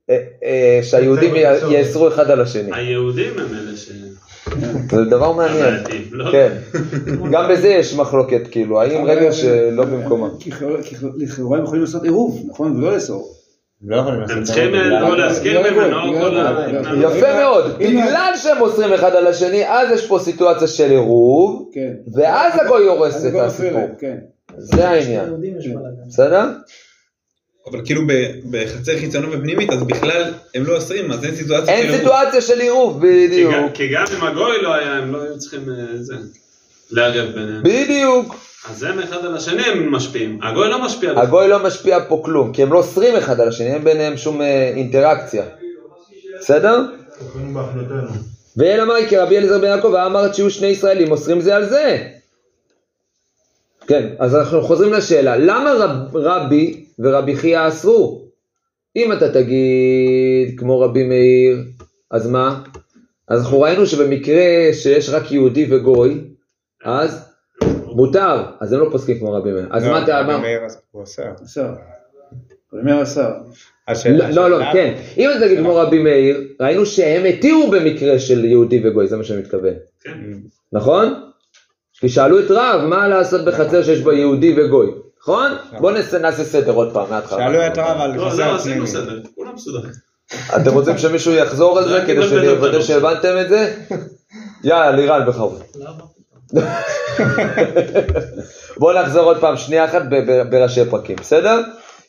אה, 0.10 0.18
אה, 0.44 0.80
שהיהודים. 0.84 1.36
יאסרו 1.72 2.08
אחד 2.08 2.32
על 2.32 2.42
השני. 2.42 2.70
היהודים 2.74 3.34
הם 3.38 3.48
אלה 3.54 3.78
ש... 3.78 3.92
זה 4.92 5.06
דבר 5.06 5.32
מעניין. 5.32 5.74
לא? 6.12 6.32
כן, 6.32 6.58
גם 7.32 7.52
בזה 7.52 7.68
יש 7.68 7.94
מחלוקת, 7.94 8.42
כאילו, 8.52 8.82
האם 8.82 9.06
רגע 9.06 9.32
שלא 9.32 9.86
במקומה. 9.86 10.28
כי 10.40 10.52
לכאורה 11.18 11.58
הם 11.58 11.64
יכולים 11.64 11.82
לעשות 11.82 12.04
עירוב, 12.04 12.46
נכון? 12.48 12.78
ולא 12.78 12.94
לאסור. 12.94 13.39
הם 13.84 13.90
לא 13.90 14.00
הם 14.30 14.44
צריכים 14.44 14.72
זה. 14.72 14.78
לא 14.90 15.18
להזכיר 15.18 15.72
ממנו 15.72 16.14
כל 16.22 16.38
ה... 16.38 16.66
יפה 17.02 17.34
מאוד, 17.34 17.82
אם- 17.82 17.88
בגלל 17.90 18.32
שהם 18.36 18.62
אוסרים 18.62 18.94
אחד 18.94 19.16
על 19.16 19.28
השני, 19.28 19.68
אז 19.70 19.92
יש 19.92 20.08
פה 20.08 20.20
סיטואציה 20.24 20.68
של 20.68 20.90
עירוב, 20.92 21.70
כן. 21.74 21.94
ואז 22.14 22.54
הגוי 22.62 22.86
הורס 22.88 23.26
את 23.26 23.34
הסיפור. 23.36 23.88
כן. 24.00 24.18
זה 24.58 24.90
העניין, 24.90 25.26
בלאגן. 25.42 26.08
בסדר? 26.08 26.44
אבל 27.72 27.82
כאילו 27.86 28.02
בחצר 28.52 28.98
חיצונות 29.00 29.30
ופנימית, 29.34 29.70
אז 29.74 29.84
בכלל 29.84 30.24
הם 30.56 30.64
לא 30.66 30.76
אוסרים, 30.76 31.12
אז 31.12 31.26
אין 31.26 31.36
סיטואציה 31.36 31.66
של 31.66 31.72
אין 31.72 31.86
עירוב. 31.86 32.00
סיטואציה 32.00 32.42
של 32.42 32.60
עירוב, 32.60 33.00
בדיוק. 33.08 33.54
כי 33.74 33.88
גם 33.88 34.04
אם 34.18 34.24
הגוי 34.24 34.62
לא 34.62 34.74
היה, 34.74 34.92
הם 34.94 35.12
לא 35.14 35.22
היו 35.24 35.38
צריכים 35.40 35.70
אה, 35.70 35.76
זה, 35.98 36.14
לערב 36.92 37.30
ביניהם. 37.36 37.62
בדיוק. 37.64 38.36
אז 38.68 38.84
הם 38.84 39.00
אחד 39.00 39.26
על 39.26 39.36
השני 39.36 39.62
הם 39.62 39.92
משפיעים. 39.92 40.40
הגוי 40.44 40.70
לא 40.70 40.86
משפיע. 40.86 41.20
הגוי 41.20 41.48
לא 41.48 41.64
משפיע 41.64 41.98
פה 42.08 42.22
כלום, 42.26 42.54
כי 42.54 42.64
הם 42.64 42.74
לא 42.74 42.78
אוסרים 42.78 43.16
אחד 43.16 43.40
על 43.40 43.48
השני, 43.48 43.74
אין 43.74 43.84
ביניהם 43.84 44.18
שום 44.18 44.42
אה, 44.42 44.72
אינטראקציה. 44.76 45.44
בסדר? 46.40 46.82
ואל 48.58 48.82
אמר 48.82 48.94
כי 49.10 49.18
רבי 49.18 49.38
אליעזר 49.38 49.58
בן 49.58 49.68
יעקב 49.68 49.96
אמרת 49.96 50.36
שיהיו 50.36 50.50
שני 50.50 50.68
ישראלים 50.68 51.12
אוסרים 51.12 51.42
זה 51.42 51.56
על 51.56 51.70
זה. 51.70 52.08
כן, 53.88 54.10
אז 54.20 54.36
אנחנו 54.36 54.62
חוזרים 54.62 54.94
לשאלה, 54.94 55.38
למה 55.38 55.74
רב, 55.74 56.16
רבי 56.16 56.86
ורבי 57.00 57.36
חייא 57.36 57.68
אסרו? 57.68 58.22
אם 58.96 59.14
אתה 59.14 59.34
תגיד 59.34 60.60
כמו 60.60 60.80
רבי 60.80 61.04
מאיר, 61.04 61.58
אז 62.12 62.28
מה? 62.28 62.64
אז 63.28 63.42
אנחנו 63.42 63.62
ראינו 63.62 63.86
שבמקרה 63.86 64.74
שיש 64.74 65.10
רק 65.10 65.32
יהודי 65.32 65.68
וגוי, 65.70 66.22
אז 66.86 67.29
מותר, 68.00 68.44
אז 68.60 68.74
הם 68.74 68.80
לא 68.80 68.88
פוסקים 68.92 69.20
כמו 69.20 69.34
רבי 69.34 69.52
מאיר. 69.52 69.68
אז 69.72 69.86
לא, 69.86 69.92
מה 69.92 70.04
אתה 70.04 70.20
רבי 70.20 70.30
אמר? 70.34 70.38
מאיר 70.42 70.60
הוא 70.92 71.02
אוסר. 71.02 71.24
אומר 72.74 73.04
אסר. 73.04 73.30
השאלה- 73.88 74.30
לא, 74.32 74.50
לא, 74.50 74.56
השאלה- 74.60 74.74
כן. 74.74 74.94
אם 75.18 75.30
אתה 75.38 75.46
תגיד 75.46 75.60
כמו 75.60 75.76
רבי 75.76 76.04
מאיר, 76.04 76.48
ראינו 76.62 76.86
שהם 76.86 77.26
התירו 77.26 77.72
במקרה 77.72 78.20
של 78.20 78.46
יהודי 78.46 78.88
וגוי, 78.88 79.08
זה 79.08 79.18
מה 79.18 79.24
שאני 79.24 79.40
מתכוון. 79.40 79.74
כן. 80.04 80.12
נכון? 80.74 81.24
כי 82.00 82.10
שאלו 82.10 82.40
את 82.40 82.46
רב, 82.50 82.82
מה 82.86 83.08
לעשות 83.08 83.46
בחצר 83.46 83.84
שיש 83.84 84.02
בה 84.02 84.14
יהודי 84.14 84.56
וגוי, 84.58 84.92
נכון? 85.22 85.52
בואו 85.80 85.94
נעשה 86.22 86.44
סדר 86.44 86.72
עוד 86.72 86.94
פעם 86.94 87.10
מההתחלה. 87.10 87.40
שאלו 87.40 87.68
את 87.68 87.78
רב 87.78 88.02
על 88.02 88.12
לא, 88.12 88.26
לא, 88.26 88.30
חסר 88.30 88.56
עשינו 88.56 88.74
פנימי. 88.76 88.88
סדר. 88.88 89.20
כולם 89.36 89.56
מסודרים. 89.56 89.92
אתם 90.56 90.74
רוצים 90.74 90.98
שמישהו 90.98 91.34
יחזור 91.34 91.78
על 91.80 91.88
זה 91.88 92.04
כדי 92.08 92.28
שאני 92.28 92.48
אוודא 92.48 92.66
אותנו. 92.68 92.82
שהבנתם 92.82 93.36
את 93.42 93.50
זה? 93.50 93.74
יאללה, 94.64 94.92
לירן 94.92 95.26
בכבוד. 95.28 95.62
בואו 98.78 99.02
נחזור 99.02 99.24
עוד 99.24 99.38
פעם 99.38 99.58
שנייה 99.58 99.86
אחת 99.86 100.02
בראשי 100.50 100.86
פרקים, 100.90 101.16
בסדר? 101.16 101.62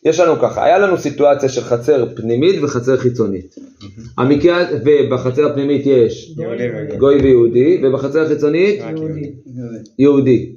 יש 0.05 0.21
לנו 0.21 0.39
ככה, 0.39 0.65
היה 0.65 0.79
לנו 0.79 0.99
סיטואציה 0.99 1.49
של 1.49 1.61
חצר 1.61 2.07
פנימית 2.17 2.63
וחצר 2.63 2.97
חיצונית. 2.97 3.55
המקרה, 4.19 4.65
ובחצר 4.85 5.47
הפנימית 5.47 5.87
יש. 5.87 6.35
גוי 6.99 7.17
ויהודי, 7.23 7.81
ובחצר 7.83 8.21
החיצונית 8.21 8.81
יהודי. 8.81 9.33
יהודי. 9.99 10.53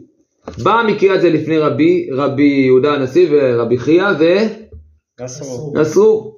בא 0.64 0.72
המקרה 0.72 1.16
הזה 1.16 1.30
לפני 1.30 1.58
רבי, 1.58 2.10
רבי 2.12 2.64
יהודה 2.66 2.94
הנשיא 2.94 3.28
ורבי 3.32 3.78
חייא 3.78 4.08
אסור. 5.20 5.74
ואסרו. 5.76 6.38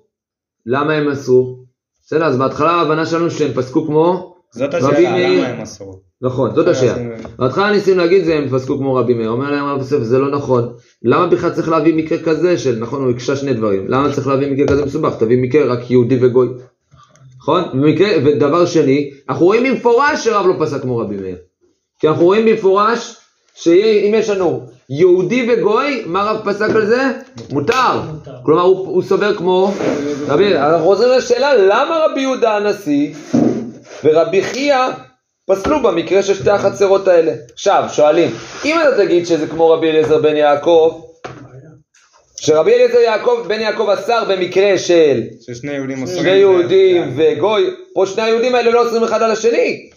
למה 0.65 0.93
הם 0.93 1.09
אסרו? 1.09 1.57
בסדר, 2.05 2.25
אז 2.25 2.37
בהתחלה 2.37 2.71
ההבנה 2.71 3.05
שלנו 3.05 3.31
שהם 3.31 3.53
פסקו 3.53 3.85
כמו, 3.85 4.34
זאת 4.55 4.75
רבי 4.75 4.85
השאלה, 4.87 5.11
מאיר- 5.11 5.39
למה 5.39 5.47
הם 5.47 5.61
אסרו? 5.61 5.99
נכון, 6.21 6.55
זאת 6.55 6.67
השאלה. 6.67 6.95
בהתחלה 7.39 7.71
ניסינו 7.71 7.97
להגיד 7.97 8.23
זה, 8.25 8.35
הם 8.35 8.49
פסקו 8.49 8.77
כמו 8.77 8.95
רבי 8.95 9.13
מאיר. 9.13 9.29
אומר 9.29 9.51
להם 9.51 9.65
הרב 9.65 9.77
יוסף, 9.79 9.97
זה 10.01 10.19
לא 10.19 10.31
נכון. 10.31 10.73
למה 11.03 11.27
בכלל 11.27 11.49
צריך 11.49 11.69
להביא 11.69 11.93
מקרה 11.95 12.17
כזה 12.17 12.57
של, 12.57 12.77
נכון, 12.79 13.01
הוא 13.03 13.11
הקשה 13.11 13.35
שני 13.35 13.53
דברים. 13.53 13.87
למה 13.87 14.11
צריך 14.13 14.27
להביא 14.27 14.51
מקרה 14.51 14.67
כזה 14.67 14.85
מסובך? 14.85 15.15
תביא 15.19 15.37
מקרה 15.41 15.65
רק 15.73 15.91
יהודי 15.91 16.17
וגוי. 16.25 16.47
נכון? 17.39 17.63
ומקרה, 17.73 18.07
ודבר 18.25 18.65
שני, 18.65 19.09
אנחנו 19.29 19.45
רואים 19.45 19.63
במפורש 19.63 20.23
שרב 20.23 20.45
לא 20.47 20.53
פסק 20.65 20.81
כמו 20.81 20.97
רבי 20.97 21.15
מאיר. 21.15 21.35
כי 21.99 22.07
אנחנו 22.07 22.25
רואים 22.25 22.45
במפורש 22.45 23.15
שאם 23.55 24.11
יש 24.15 24.29
לנו 24.29 24.61
יהודי 24.89 25.49
וגוי, 25.53 26.03
מה 26.05 26.23
רב 26.23 26.41
פסק 26.45 26.69
על 26.69 26.85
זה? 26.85 27.01
מותר. 27.51 28.01
מותר. 28.13 28.31
כלומר, 28.45 28.61
הוא, 28.61 28.87
הוא 28.87 29.01
סובר 29.03 29.35
כמו 29.35 29.71
רבי, 30.27 30.55
אנחנו 30.57 30.85
חוזרים 30.85 31.17
לשאלה, 31.17 31.55
למה 31.55 31.97
רבי 32.11 32.21
יהודה 32.21 32.57
הנשיא 32.57 33.13
ורבי 34.03 34.43
חייא 34.43 34.77
פסלו 35.49 35.83
במקרה 35.83 36.23
של 36.23 36.33
שתי 36.33 36.49
החצרות 36.49 37.07
האלה? 37.07 37.31
עכשיו, 37.53 37.83
שואלים, 37.93 38.31
אם 38.65 38.75
אתה 38.81 38.97
תגיד 39.05 39.25
שזה 39.27 39.47
כמו 39.47 39.69
רבי 39.69 39.89
אליעזר 39.89 40.17
בן 40.21 40.35
יעקב, 40.35 41.01
שרבי 42.41 42.73
אליעזר 42.73 42.97
יעקב, 42.97 43.45
בן 43.47 43.59
יעקב 43.59 43.89
אסר 43.89 44.23
במקרה 44.29 44.77
של 44.77 45.21
ששני 45.41 45.71
יהודים. 45.73 46.07
שני 46.07 46.29
יהודים 46.29 47.15
זה- 47.15 47.33
וגוי, 47.37 47.63
פה 47.93 48.05
שני 48.05 48.23
היהודים 48.23 48.55
האלה 48.55 48.71
לא 48.71 48.85
אוסרים 48.85 49.03
אחד 49.03 49.21
על 49.21 49.31
השני. 49.31 49.89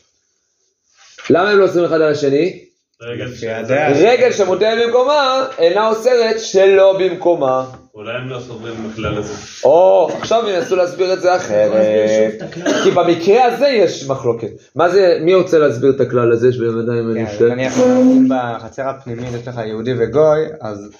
למה 1.30 1.50
הם 1.50 1.58
לא 1.58 1.64
אוסרים 1.64 1.84
אחד 1.84 2.00
על 2.00 2.12
השני? 2.12 2.67
רגל 3.02 4.32
שמוטלת 4.32 4.86
במקומה 4.86 5.46
אינה 5.58 5.88
אוסרת 5.88 6.40
שלא 6.40 6.98
במקומה. 6.98 7.64
אולי 7.94 8.16
הם 8.16 8.28
לא 8.28 8.40
סוברים 8.40 8.90
בכלל 8.90 9.18
הזה. 9.18 9.34
או, 9.64 10.08
עכשיו 10.20 10.44
ינסו 10.48 10.76
להסביר 10.76 11.12
את 11.12 11.20
זה 11.20 11.36
אחרת. 11.36 12.42
כי 12.84 12.90
במקרה 12.90 13.44
הזה 13.44 13.68
יש 13.68 14.08
מחלוקת. 14.08 14.50
מה 14.76 14.88
זה, 14.88 15.18
מי 15.20 15.34
רוצה 15.34 15.58
להסביר 15.58 15.90
את 15.96 16.00
הכלל 16.00 16.32
הזה 16.32 16.52
שבוודאי 16.52 16.98
אני 16.98 17.26
כן, 17.26 17.32
חושב? 17.32 17.44
נניח 17.44 17.78
אם 17.78 18.28
בחצר 18.28 18.88
הפנימית 18.88 19.34
יש 19.34 19.48
לך 19.48 19.60
יהודי 19.66 19.94
וגוי, 19.98 20.46
אז 20.60 20.90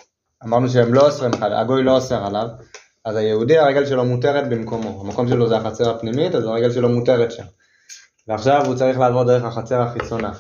אמרנו 0.45 0.69
שהם 0.69 0.95
לא 0.95 1.01
אוסרים 1.01 1.33
אחד, 1.35 1.51
הגוי 1.53 1.83
לא 1.83 1.93
אוסר 1.93 2.27
עליו, 2.27 2.47
אז 3.05 3.17
היהודי 3.17 3.59
הרגל 3.59 3.87
שלו 3.87 4.05
מותרת 4.05 4.49
במקומו, 4.49 5.03
המקום 5.05 5.29
שלו 5.29 5.49
זה 5.49 5.57
החצר 5.57 5.91
הפנימית, 5.91 6.35
אז 6.35 6.47
הרגל 6.47 6.73
שלו 6.73 6.89
מותרת 6.89 7.33
שם. 7.33 7.45
ועכשיו 8.29 8.67
הוא 8.67 8.75
צריך 8.75 8.99
לעבור 8.99 9.25
דרך 9.25 9.45
החצר 9.45 9.81
החיצונה, 9.81 10.31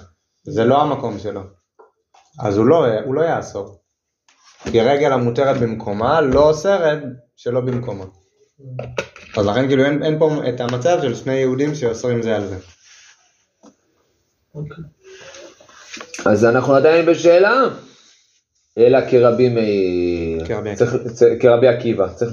זה 0.44 0.64
לא 0.64 0.82
המקום 0.82 1.18
שלו, 1.18 1.40
אז 2.40 2.56
הוא 2.56 2.66
לא, 2.66 2.86
הוא 3.04 3.14
לא 3.14 3.22
יאסור. 3.22 3.78
כי 4.64 4.80
רגל 4.80 5.12
המותרת 5.12 5.60
במקומה 5.60 6.20
לא 6.20 6.48
אוסרת 6.48 7.02
שלא 7.36 7.60
במקומה. 7.60 8.04
אז 9.36 9.46
לכן 9.46 9.68
כאילו 9.68 9.84
אין, 9.84 10.02
אין 10.02 10.18
פה 10.18 10.30
את 10.48 10.60
המצב 10.60 10.98
של 11.02 11.14
שני 11.14 11.34
יהודים 11.34 11.74
שאוסרים 11.74 12.22
זה 12.22 12.36
על 12.36 12.46
זה. 12.46 12.56
אוקיי. 14.54 14.84
אז 16.26 16.44
אנחנו 16.44 16.74
עדיין 16.74 17.06
בשאלה. 17.06 17.68
אלא 18.78 18.98
כרבי 19.10 19.48
מאיר. 19.48 20.44
כרבי 21.40 21.68
עקיבא. 21.68 22.08
צריך 22.08 22.32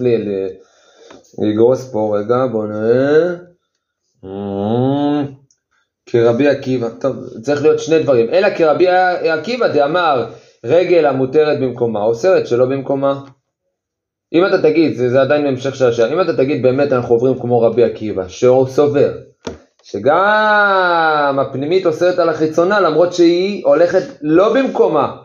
לגרוס 1.37 1.91
פה 1.91 2.17
רגע, 2.19 2.45
בואו 2.51 2.67
נראה. 2.67 3.35
כרבי 6.09 6.47
עקיבא, 6.47 6.89
טוב, 6.89 7.15
צריך 7.41 7.61
להיות 7.61 7.79
שני 7.79 8.03
דברים. 8.03 8.29
אלא 8.29 8.47
כרבי 8.57 8.87
עקיבא 9.29 9.67
דאמר 9.67 10.25
רגל 10.65 11.05
המותרת 11.05 11.59
במקומה, 11.59 12.03
אוסרת 12.03 12.47
שלא 12.47 12.65
במקומה. 12.65 13.21
אם 14.33 14.45
אתה 14.45 14.61
תגיד, 14.61 14.95
זה, 14.95 15.09
זה 15.09 15.21
עדיין 15.21 15.45
המשך 15.45 15.75
של 15.75 15.85
השאלה, 15.85 16.13
אם 16.13 16.21
אתה 16.21 16.37
תגיד 16.37 16.61
באמת 16.61 16.93
אנחנו 16.93 17.15
עוברים 17.15 17.39
כמו 17.39 17.61
רבי 17.61 17.83
עקיבא, 17.83 18.27
שהוא 18.27 18.67
סובר, 18.67 19.13
שגם 19.83 21.39
הפנימית 21.41 21.85
אוסרת 21.85 22.19
על 22.19 22.29
החיצונה 22.29 22.79
למרות 22.79 23.13
שהיא 23.13 23.65
הולכת 23.65 24.03
לא 24.21 24.53
במקומה, 24.53 25.15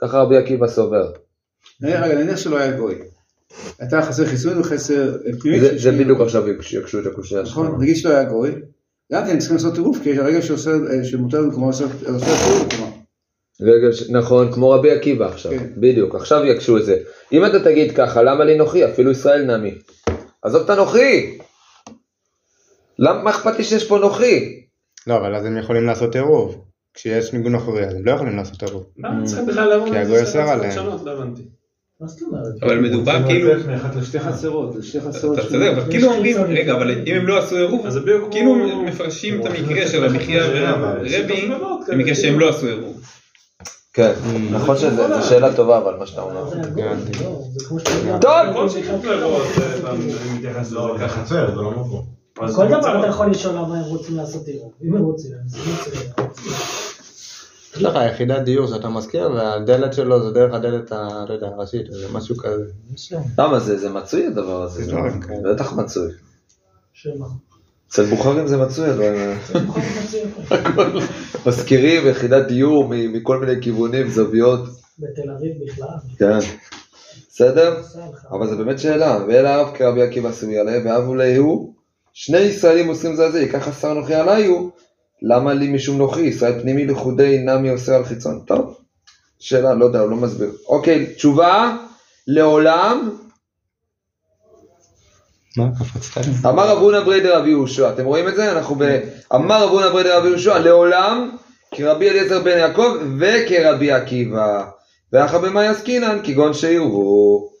ככה 0.00 0.18
רבי 0.18 0.36
עקיבא 0.36 0.66
סובר. 0.66 1.12
נניח, 1.80 2.36
שלא 2.36 2.58
היה 2.58 2.72
גוי. 2.72 2.94
הייתה 3.78 4.02
חסר 4.02 4.26
חיסון 4.26 4.58
וחסר 4.60 5.16
אה, 5.26 5.30
פנימית. 5.40 5.62
זה, 5.76 5.92
בדיוק. 5.92 6.20
עכשיו 6.20 6.48
יקשו 6.48 6.98
את 7.00 7.06
הקושייה 7.06 7.46
שלך. 7.46 7.52
נכון, 7.52 7.80
נגיד 7.80 7.96
שלא 7.96 8.10
היה 8.10 8.24
גוי. 8.24 8.50
גם 9.12 9.26
כן 9.26 9.38
צריכים 9.38 9.56
לעשות 9.56 9.74
עירוב, 9.74 9.98
כי 10.02 10.10
יש 10.10 10.18
הרגע 10.18 10.38
אה, 10.38 11.04
שמותר 11.04 11.42
במקומו, 11.42 11.66
עושה 11.66 11.84
עושה 11.84 12.26
עירוב 12.26 12.68
במקומו. 12.68 12.98
נכון, 14.10 14.52
כמו 14.52 14.70
רבי 14.70 14.90
עקיבא 14.90 15.26
עכשיו, 15.26 15.52
כן. 15.52 15.66
בדיוק, 15.76 16.14
עכשיו 16.14 16.44
יקשו 16.44 16.78
את 16.78 16.84
זה. 16.84 16.96
אם 17.32 17.46
אתה 17.46 17.64
תגיד 17.64 17.96
ככה, 17.96 18.22
למה 18.22 18.44
לי 18.44 18.56
נוחי? 18.56 18.84
אפילו 18.84 19.10
ישראל 19.10 19.56
נמי. 19.56 19.74
עזוב 20.42 20.62
את 20.62 20.70
הנוחי. 20.70 21.38
למה, 22.98 23.22
מה 23.22 23.30
אכפת 23.30 23.58
לי 23.58 23.64
שיש 23.64 23.88
פה 23.88 23.98
נוחי? 23.98 24.62
לא, 25.06 25.16
אבל 25.16 25.34
אז 25.34 25.44
הם 25.44 25.56
יכולים 25.56 25.86
לעשות 25.86 26.14
עירוב. 26.14 26.64
כשיש 26.94 27.32
ניגון 27.32 27.54
אחורי, 27.54 27.86
אז 27.86 27.94
הם 27.94 28.04
לא 28.04 28.12
יכולים 28.12 28.36
לעשות 28.36 28.62
עירוב. 28.62 28.86
למה 28.98 29.26
צריכים 29.26 29.46
בכלל 29.46 29.74
לבוא 29.74 29.88
כי 29.90 29.98
הגוי 29.98 30.20
אוסר 30.20 30.40
עליהם. 30.40 30.70
לשנות? 30.70 31.00
לא 31.04 31.10
הבנתי. 31.12 31.42
מה 32.00 32.08
זאת 32.08 32.22
אומרת? 32.22 32.62
אבל 32.62 32.80
מדובר 32.80 33.26
כאילו, 33.26 33.50
זה 33.94 34.06
שתי 34.06 34.20
חצרות, 34.20 34.72
זה 34.72 34.82
שתי 34.82 35.00
חצרות. 35.00 35.38
אתה 35.38 35.48
צודק, 35.48 35.72
אבל 35.76 35.90
כאילו 35.90 36.12
אומרים. 36.12 36.36
רגע, 36.48 36.72
אבל 36.76 36.90
אם 37.06 37.14
הם 37.14 37.26
לא 37.26 37.38
עשו 37.38 37.56
עירוב, 37.56 37.86
אז 37.86 37.92
זה 37.92 38.00
בדיוק 38.00 38.30
כאילו 38.30 38.54
מפרשים 38.84 39.40
את 39.40 39.46
המקרה 39.46 39.88
של 39.88 40.04
רבי 40.04 40.18
חייא 40.18 40.42
ורבי, 40.42 41.50
במקרה 41.88 42.14
שהם 42.14 42.40
לא 42.40 42.48
עשו 42.48 42.66
עירוב. 42.66 43.00
כן, 43.92 44.12
נכון 44.50 44.76
שזו 44.76 45.02
שאלה 45.28 45.56
טובה 45.56 45.78
אבל 45.78 45.96
מה 45.98 46.06
שאתה 46.06 46.20
אומר. 46.20 46.46
הגול, 46.62 46.84
לא. 46.84 46.94
טוב. 47.18 47.48
נכון 47.62 47.80
אה, 51.32 51.46
לא, 51.54 51.72
לא. 51.74 52.02
אז 52.40 52.56
כל 52.56 52.66
דבר. 52.66 53.00
אתה 53.00 53.08
יכול 53.08 53.30
לשאול 53.30 53.54
למה 53.54 53.78
הם 53.78 53.84
רוצים 53.84 54.16
לעשות 54.16 54.46
עירוב. 54.46 54.72
אם 54.84 54.96
הם 54.96 55.02
רוצים, 55.02 55.30
הם. 55.32 55.38
הם 56.18 56.26
רוצים. 56.26 56.87
יש 57.76 57.82
לך 57.82 57.98
יחידת 58.12 58.42
דיור 58.42 58.66
שאתה 58.66 58.88
מזכיר, 58.88 59.30
והדלת 59.32 59.92
שלו 59.92 60.22
זה 60.22 60.30
דרך 60.30 60.54
הדלת, 60.54 60.90
לא 60.90 61.46
הראשית, 61.46 61.86
זה 61.90 62.06
משהו 62.12 62.36
כזה. 62.36 62.64
למה 63.38 63.58
זה, 63.60 63.78
זה 63.78 63.88
מצוי 63.90 64.26
הדבר 64.26 64.62
הזה? 64.62 64.84
זה 64.84 64.92
כאלה. 65.26 65.54
בטח 65.54 65.72
מצוי. 65.72 66.12
שמה? 66.92 67.26
אצל 67.88 68.04
בוכרים 68.04 68.46
זה 68.46 68.56
מצוי, 68.56 68.90
אבל 68.90 69.12
מצוין. 69.48 70.30
מזכירים 71.46 72.06
יחידת 72.06 72.46
דיור 72.46 72.88
מ- 72.88 73.12
מכל 73.12 73.38
מיני 73.40 73.62
כיוונים, 73.62 74.08
זוויות, 74.08 74.60
בתל 74.98 75.30
אביב 75.38 75.52
בכלל. 75.66 75.88
כן. 76.18 76.38
בסדר? 77.30 77.82
אבל 78.30 78.46
זו 78.50 78.56
באמת 78.58 78.78
שאלה, 78.78 79.18
ואלה 79.28 79.54
הרב 79.54 79.76
כרבי 79.76 80.02
עקיבא 80.02 80.32
סורי 80.32 80.58
עליה, 80.58 80.80
ואבו 80.84 81.14
להו, 81.14 81.74
שני 82.12 82.38
ישראלים 82.38 82.88
עושים 82.88 83.16
זה 83.16 83.30
זה, 83.30 83.40
ייקח 83.40 83.68
עשר 83.68 83.94
נוחי 83.94 84.14
עליו, 84.14 84.68
למה 85.22 85.54
לי 85.54 85.68
משום 85.68 85.98
נוחי, 85.98 86.20
ישראל 86.20 86.60
פנימי 86.60 86.86
לחודי 86.86 87.38
נמי 87.38 87.70
אוסר 87.70 87.94
על 87.94 88.04
חיצון. 88.04 88.40
טוב, 88.46 88.78
שאלה, 89.38 89.74
לא 89.74 89.84
יודע, 89.84 90.00
הוא 90.00 90.10
לא 90.10 90.16
מסביר. 90.16 90.52
אוקיי, 90.68 91.06
תשובה, 91.14 91.76
לעולם? 92.26 93.10
אמר 96.46 96.68
רב 96.68 96.78
הונא 96.78 97.00
ברי 97.00 97.20
דרבי 97.20 97.50
יהושע, 97.50 97.90
אתם 97.90 98.04
רואים 98.04 98.28
את 98.28 98.36
זה? 98.36 98.52
אנחנו 98.52 98.74
ב... 98.78 98.98
אמר 99.34 99.64
רב 99.64 99.70
הונא 99.70 99.88
ברי 99.88 100.04
דרבי 100.04 100.28
יהושע, 100.28 100.58
לעולם, 100.58 101.36
כרבי 101.74 102.10
אליעזר 102.10 102.42
בן 102.42 102.58
יעקב 102.58 102.94
וכרבי 103.20 103.92
עקיבא. 103.92 104.64
ואחא 105.12 105.38
במאי 105.38 105.66
עסקינן, 105.66 106.18
כגון 106.24 106.54
שיראו. 106.54 107.57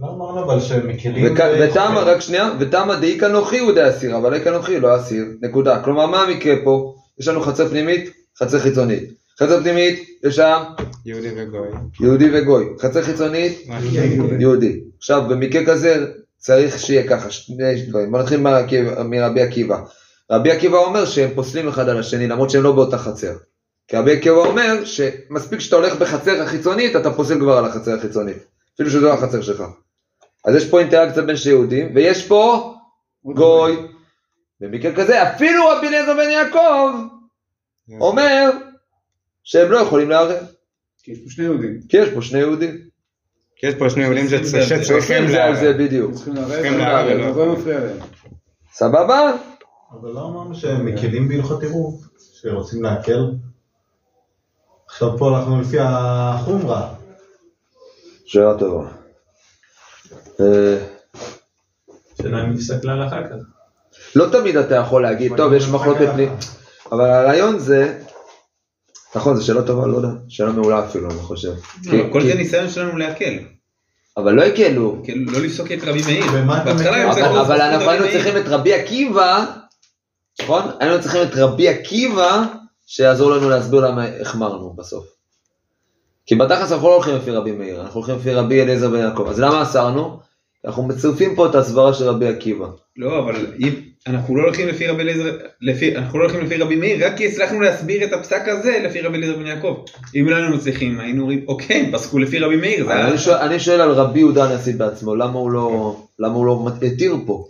לא 0.00 0.06
אמרנו 0.06 0.44
אבל 0.44 0.60
שהם 0.60 0.88
מכירים... 0.88 1.34
וכ- 1.34 1.56
ותמה, 1.60 2.00
רק 2.00 2.20
שנייה, 2.20 2.50
ותמה 2.58 2.96
דאיכא 2.96 3.24
נוחי 3.26 3.58
הוא 3.58 3.72
די 3.72 3.88
אסיר, 3.88 4.16
אבל 4.16 4.34
איכא 4.34 4.48
נוחי 4.48 4.80
לא 4.80 4.96
אסיר, 4.96 5.24
נקודה. 5.42 5.82
כלומר, 5.84 6.06
מה 6.06 6.22
המקרה 6.22 6.54
פה? 6.64 6.94
יש 7.20 7.28
לנו 7.28 7.40
חצר 7.40 7.68
פנימית, 7.68 8.10
חצר 8.38 8.58
חיצונית. 8.58 9.12
חצר 9.40 9.60
פנימית, 9.60 10.08
יש 10.24 10.36
שם 10.36 10.62
יהודי 11.06 11.28
וגוי. 11.36 11.68
יהודי 12.00 12.30
וגוי. 12.32 12.64
חצר 12.80 13.02
חיצונית, 13.02 13.66
יהודי? 14.40 14.80
עכשיו, 14.98 15.22
במקרה 15.28 15.66
כזה 15.66 16.06
צריך 16.38 16.78
שיהיה 16.78 17.08
ככה, 17.08 17.30
שני 17.30 17.82
דברים. 17.88 18.10
בוא 18.10 18.18
נתחיל 18.18 18.40
מרבי 19.04 19.42
עקיבא. 19.42 19.78
רבי 20.30 20.50
עקיבא 20.50 20.78
אומר 20.78 21.04
שהם 21.04 21.30
פוסלים 21.34 21.68
אחד 21.68 21.88
על 21.88 21.98
השני, 21.98 22.26
למרות 22.28 22.50
שהם 22.50 22.62
לא 22.62 22.72
באותה 22.72 22.98
חצר. 22.98 23.32
כי 23.88 23.96
רבי 23.96 24.12
עקיבא 24.12 24.36
אומר 24.36 24.84
שמספיק 24.84 25.60
שאתה 25.60 25.76
הולך 25.76 25.94
בחצר 25.96 26.42
החיצונית, 26.42 26.96
אתה 26.96 27.10
פוסל 27.10 27.38
כבר 27.38 27.58
על 27.58 27.64
החצר 27.64 27.94
החיצונית. 27.94 28.36
אפילו 28.82 28.90
שזו 28.90 29.06
לא 29.06 29.12
החצר 29.12 29.42
שלך. 29.42 29.62
אז 30.44 30.54
יש 30.54 30.70
פה 30.70 30.80
אינטראקציה 30.80 31.22
בין 31.22 31.36
שני 31.36 31.52
יהודים, 31.52 31.92
ויש 31.94 32.28
פה 32.28 32.74
גוי. 33.24 33.76
במקרה 34.60 34.94
כזה, 34.94 35.22
אפילו 35.22 35.68
רבי 35.68 35.88
אליעזר 35.88 36.14
בן 36.14 36.30
יעקב 36.30 36.90
אומר 38.00 38.50
שהם 39.44 39.70
לא 39.70 39.78
יכולים 39.78 40.10
לערער, 40.10 40.44
כי 41.02 41.12
יש 41.12 41.18
פה 41.18 41.30
שני 41.30 41.44
יהודים. 41.44 41.80
כי 41.88 41.96
יש 41.96 42.08
פה 42.14 42.22
שני 42.22 42.38
יהודים. 42.38 42.78
כי 43.56 43.66
יש 43.66 43.74
פה 43.74 43.90
שני 43.90 44.02
יהודים. 44.02 44.26
שצריכים 44.28 45.28
זה 45.28 45.44
על 45.44 45.56
זה 45.56 45.62
לערער. 45.62 45.78
בדיוק. 45.78 46.10
הם 46.10 46.16
צריכים 46.16 46.34
לערב, 46.34 46.50
צריכים 46.50 46.78
לערב, 46.78 47.38
אבל 47.38 47.48
מפריע 47.48 47.80
להם. 47.80 47.96
סבבה? 48.72 49.32
אבל 49.92 50.10
לא 50.10 50.20
אמרנו 50.20 50.54
שהם 50.54 50.86
מקלים 50.86 51.28
בהלכות 51.28 51.62
עירוב, 51.62 52.08
שרוצים 52.32 52.82
להקל. 52.82 53.30
עכשיו 54.86 55.18
פה 55.18 55.36
הלכנו 55.38 55.60
לפי 55.60 55.76
החומרה. 55.80 57.01
שאלה 58.32 58.58
טובה. 58.58 58.88
אה, 60.40 60.78
שאלה 62.22 62.44
אם 62.44 62.50
נפסק 62.52 62.84
לה 62.84 63.06
אחר 63.08 63.24
כך. 63.28 63.34
לא 64.14 64.26
תמיד 64.32 64.56
אתה 64.56 64.74
יכול 64.74 65.02
להגיד, 65.02 65.32
טוב, 65.36 65.52
יש 65.52 65.68
מחלוקת 65.68 66.08
פנים, 66.12 66.36
אבל 66.92 67.10
הרעיון 67.10 67.58
זה, 67.58 67.98
נכון, 69.16 69.36
זו 69.36 69.46
שאלה 69.46 69.62
טובה, 69.62 69.86
לא 69.86 69.96
יודע, 69.96 70.08
שאלה 70.28 70.52
מעולה 70.52 70.84
אפילו, 70.86 71.10
אני 71.10 71.18
חושב. 71.18 71.52
כי- 71.90 72.12
כל 72.12 72.22
זה 72.22 72.34
ניסיון 72.34 72.70
שלנו 72.70 72.96
להקל. 72.96 73.38
אבל 74.16 74.32
לא 74.32 74.42
הקלו. 74.42 75.00
כאילו, 75.04 75.32
לא 75.32 75.40
לפסוק 75.40 75.72
את 75.72 75.78
רבי 75.82 76.02
מאיר. 76.06 76.24
אבל 77.40 77.60
אנחנו 77.60 77.90
היינו. 77.90 78.06
צריכים 78.12 78.36
את 78.36 78.44
רבי 78.46 78.74
עקיבא, 78.74 79.44
נכון? 80.42 80.62
היינו 80.80 81.00
צריכים 81.02 81.22
את 81.22 81.34
רבי 81.36 81.68
עקיבא, 81.68 82.44
שיעזור 82.86 83.30
לנו 83.30 83.50
להסביר 83.50 83.80
למה 83.80 84.04
החמרנו 84.20 84.72
בסוף. 84.78 85.04
כי 86.26 86.34
בתכלס 86.34 86.72
אנחנו 86.72 86.88
לא 86.88 86.94
הולכים 86.94 87.14
לפי 87.16 87.30
רבי 87.30 87.52
מאיר, 87.52 87.80
אנחנו 87.80 88.00
הולכים 88.00 88.16
לפי 88.16 88.34
רבי 88.34 88.62
אליעזר 88.62 88.90
בן 88.90 88.98
יעקב. 88.98 89.26
אז 89.28 89.40
למה 89.40 89.62
אסרנו? 89.62 90.18
אנחנו 90.66 90.82
מצרפים 90.82 91.34
פה 91.34 91.46
את 91.46 91.54
הסברה 91.54 91.94
של 91.94 92.04
רבי 92.08 92.26
עקיבא. 92.26 92.66
לא, 92.96 93.18
אבל 93.18 93.34
אם 93.58 93.68
אנחנו 94.06 94.36
לא 94.36 94.42
הולכים 94.42 94.68
לפי 94.68 94.86
רבי 94.86 95.02
אליעזר, 95.02 95.36
אנחנו 95.96 96.18
לא 96.18 96.24
הולכים 96.24 96.40
לפי 96.44 96.56
רבי 96.56 96.76
מאיר, 96.76 97.06
רק 97.06 97.16
כי 97.16 97.26
הצלחנו 97.26 97.60
להסביר 97.60 98.04
את 98.04 98.12
הפסק 98.12 98.48
הזה 98.48 98.80
לפי 98.84 99.00
רבי 99.00 99.18
אליעזר 99.18 99.38
בן 99.38 99.46
יעקב. 99.46 99.84
אם 100.20 100.28
לא 100.28 100.36
היינו 100.36 100.56
מצליחים, 100.56 101.00
היינו 101.00 101.20
אומרים, 101.20 101.44
אוקיי, 101.48 101.90
פסקו 101.92 102.18
לפי 102.18 102.38
רבי 102.38 102.56
מאיר, 102.56 102.84
אבל 102.84 102.92
היה... 102.92 103.08
אני 103.08 103.18
שואל- 103.18 103.36
אני 103.38 103.60
שואל 103.60 103.80
על 103.80 103.90
רבי 103.90 104.18
יהודה 104.18 104.44
הנשיא 104.44 104.74
בעצמו, 104.74 105.14
למה 105.14 105.38
הוא 105.38 105.50
לא 105.50 105.96
למה 106.18 106.34
הוא 106.34 106.46
לא 106.46 106.66
התיר 106.86 107.16
פה? 107.26 107.44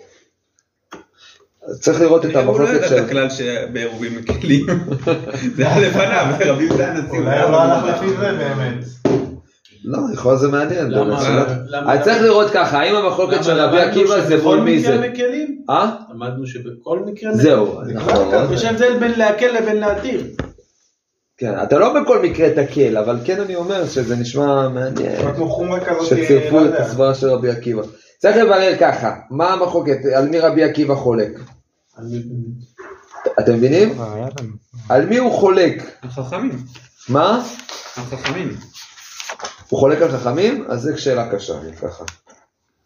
צריך 1.81 2.01
לראות 2.01 2.25
את 2.27 2.37
הוא 2.37 2.43
לא 2.45 2.51
המחלוקת 2.51 2.75
ידע 2.75 2.89
של... 2.89 2.99
את 2.99 3.05
הכלל 3.05 3.31
שבעירובים 3.31 4.17
מקלים. 4.17 4.67
זה 5.57 5.69
היה 5.69 5.89
לפניו, 5.89 6.27
זה 6.39 6.53
רבי 6.53 6.65
יהודה 6.65 6.89
הנשיא. 6.89 7.19
אולי 7.19 7.43
הוא 7.43 7.51
לא 7.51 7.63
הלך 7.63 7.97
לפי 7.97 8.09
זה 8.09 8.33
באמת. 8.33 8.85
לא, 9.85 9.99
יכול 10.15 10.31
להיות 10.33 10.41
זה 10.41 10.49
מעניין. 10.49 10.91
למה- 10.91 11.99
צריך 12.03 12.23
לראות 12.23 12.51
ככה, 12.51 12.79
האם 12.79 12.95
המחלוקת 12.97 13.45
של 13.45 13.53
רבי 13.53 13.81
עקיבא 13.81 14.21
זה 14.21 14.43
מול 14.43 14.61
מי 14.61 14.81
זה? 14.81 14.99
מקלים? 14.99 15.59
אה? 15.71 15.91
למדנו 16.15 16.47
שבכל 16.47 16.99
מקרה 17.07 17.33
זהו, 17.35 17.81
נכון. 17.95 18.55
יש 18.55 18.65
הבדל 18.65 18.99
בין 19.01 19.13
להקל 19.17 19.59
לבין 19.59 19.77
להתיר. 19.77 20.25
כן, 21.37 21.53
אתה 21.63 21.79
לא 21.79 22.03
בכל 22.03 22.23
מקרה 22.23 22.49
תקל, 22.51 22.97
אבל 22.97 23.17
כן 23.25 23.41
אני 23.41 23.55
אומר 23.55 23.87
שזה 23.87 24.17
נשמע 24.17 24.69
מעניין. 24.69 25.17
שצירפו 26.05 26.61
לא 26.61 26.69
את. 26.69 26.81
הסברה 26.81 27.15
של 27.15 27.29
רבי 27.29 27.51
עקיבא. 27.51 27.83
צריך 28.23 28.37
לברר 28.37 28.77
ככה, 28.81 29.15
מה 29.31 29.53
המחלוקת, 29.53 29.99
על 30.17 30.29
מי 30.29 30.39
רבי 30.39 30.65
עקיבא 30.65 30.95
חולק? 30.95 31.31
אתם 33.41 33.55
מבינים? 33.55 33.99
על 34.89 35.07
מי 35.07 35.19
הוא 35.19 35.33
חולק? 35.33 35.99
החכמים, 36.03 36.65
מה? 37.09 37.45
החכמים. 37.97 38.57
הוא 39.69 39.81
חולק 39.81 40.03
על 40.03 40.11
חכמים? 40.11 40.65
אז 40.69 40.81
זו 40.81 41.03
שאלה 41.03 41.33
קשה, 41.33 41.61
אני 41.61 41.77
ככה. 41.77 42.05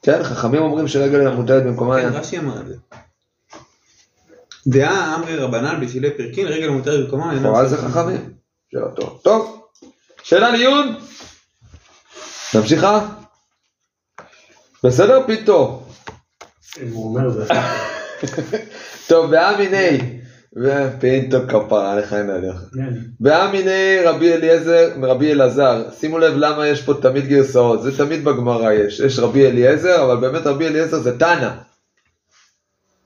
כן, 0.02 0.22
חכמים 0.22 0.62
אומרים 0.62 0.88
שרגל 0.88 1.30
מוטלת 1.30 1.62
במקומה... 1.62 2.00
כן, 2.00 2.08
רש"י 2.08 2.38
אמר 2.38 2.60
את 2.60 2.66
זה. 2.66 2.74
דעה 4.66 5.14
אמרי 5.14 5.36
רבנן 5.36 5.80
בשלהי 5.80 6.10
פרקין, 6.10 6.46
רגל 6.46 6.68
מותרת 6.68 7.04
במקומה. 7.04 7.34
לכאורה 7.34 7.66
זה 7.66 7.76
חכמים. 7.76 8.32
שאלה 8.72 8.90
טוב. 8.96 9.20
טוב, 9.22 9.66
שאלה 10.22 10.50
לעיון. 10.50 10.96
נמשיך 12.54 12.84
הלאה? 12.84 13.25
בסדר 14.86 15.20
זה. 17.30 17.44
טוב, 19.08 19.30
באמיני, 19.30 19.98
ופינטו 20.56 21.38
כפרה 21.48 21.92
עליך 21.92 22.12
אין 22.12 22.30
עליך. 22.30 22.56
כן. 22.74 22.94
באמיני 23.20 23.98
רבי 24.04 24.32
אליעזר 24.32 24.88
מרבי 24.96 25.32
אלעזר, 25.32 25.84
שימו 25.98 26.18
לב 26.18 26.34
למה 26.36 26.68
יש 26.68 26.82
פה 26.82 26.94
תמיד 27.02 27.26
גרסאות, 27.26 27.82
זה 27.82 27.98
תמיד 27.98 28.24
בגמרא 28.24 28.72
יש, 28.72 29.00
יש 29.00 29.18
רבי 29.18 29.46
אליעזר, 29.46 30.04
אבל 30.04 30.16
באמת 30.16 30.46
רבי 30.46 30.66
אליעזר 30.66 30.98
זה 30.98 31.18
תנא. 31.18 31.50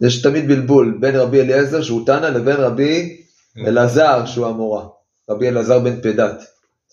יש 0.00 0.22
תמיד 0.22 0.48
בלבול 0.48 0.98
בין 1.00 1.16
רבי 1.16 1.40
אליעזר 1.40 1.82
שהוא 1.82 2.06
תנא 2.06 2.26
לבין 2.26 2.56
רבי 2.56 3.22
אלעזר 3.66 4.26
שהוא 4.26 4.46
המורה, 4.46 4.86
רבי 5.30 5.48
אלעזר 5.48 5.78
בן 5.78 6.00
פדת. 6.00 6.44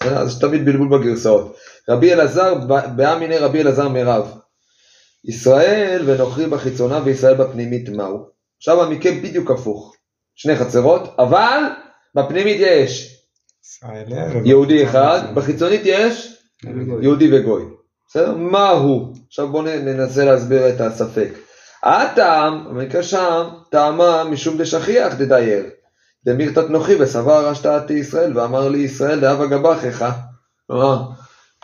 אז 0.02 0.28
יש 0.30 0.40
תמיד 0.40 0.66
בלבול 0.66 1.00
בגרסאות. 1.00 1.56
רבי 1.90 2.14
אלעזר, 2.14 2.56
באמיני 2.96 3.38
רבי 3.38 3.62
אלעזר 3.62 3.90
מרב. 3.90 4.38
ישראל 5.28 6.04
ונוכרי 6.06 6.46
בחיצונה 6.46 7.00
וישראל 7.06 7.34
בפנימית 7.34 7.90
מהו. 7.90 8.30
עכשיו 8.58 8.84
המקרה 8.84 9.12
בדיוק 9.12 9.52
הפוך. 9.52 9.96
שני 10.36 10.56
חצרות, 10.56 11.16
אבל 11.20 11.64
בפנימית 12.16 12.58
יש 12.60 13.18
יהודי 14.46 14.84
אחד, 14.84 15.20
בחיצונית 15.34 15.82
יש 15.84 16.44
יהודי 17.02 17.38
וגוי. 17.38 17.64
בסדר? 18.10 18.36
מה 18.36 18.70
הוא? 18.70 19.16
עכשיו 19.28 19.48
בואו 19.48 19.64
ננסה 19.64 20.26
להסביר 20.26 20.70
את 20.70 20.82
הספק. 20.82 21.30
הטעם, 21.84 22.66
במקרה 22.70 23.04
שם, 23.04 23.44
טעמה 23.72 24.24
משום 24.24 24.58
דשכיח 24.58 25.14
דדייר. 25.14 25.66
דמיר 26.26 26.52
תתנוכי 26.52 26.96
וסבר 26.96 27.48
השתעתי 27.48 27.94
ישראל 27.94 28.38
ואמר 28.38 28.70
לי 28.70 28.78
ישראל 28.78 29.20
דאבה 29.20 29.46
גבחיך. 29.46 30.06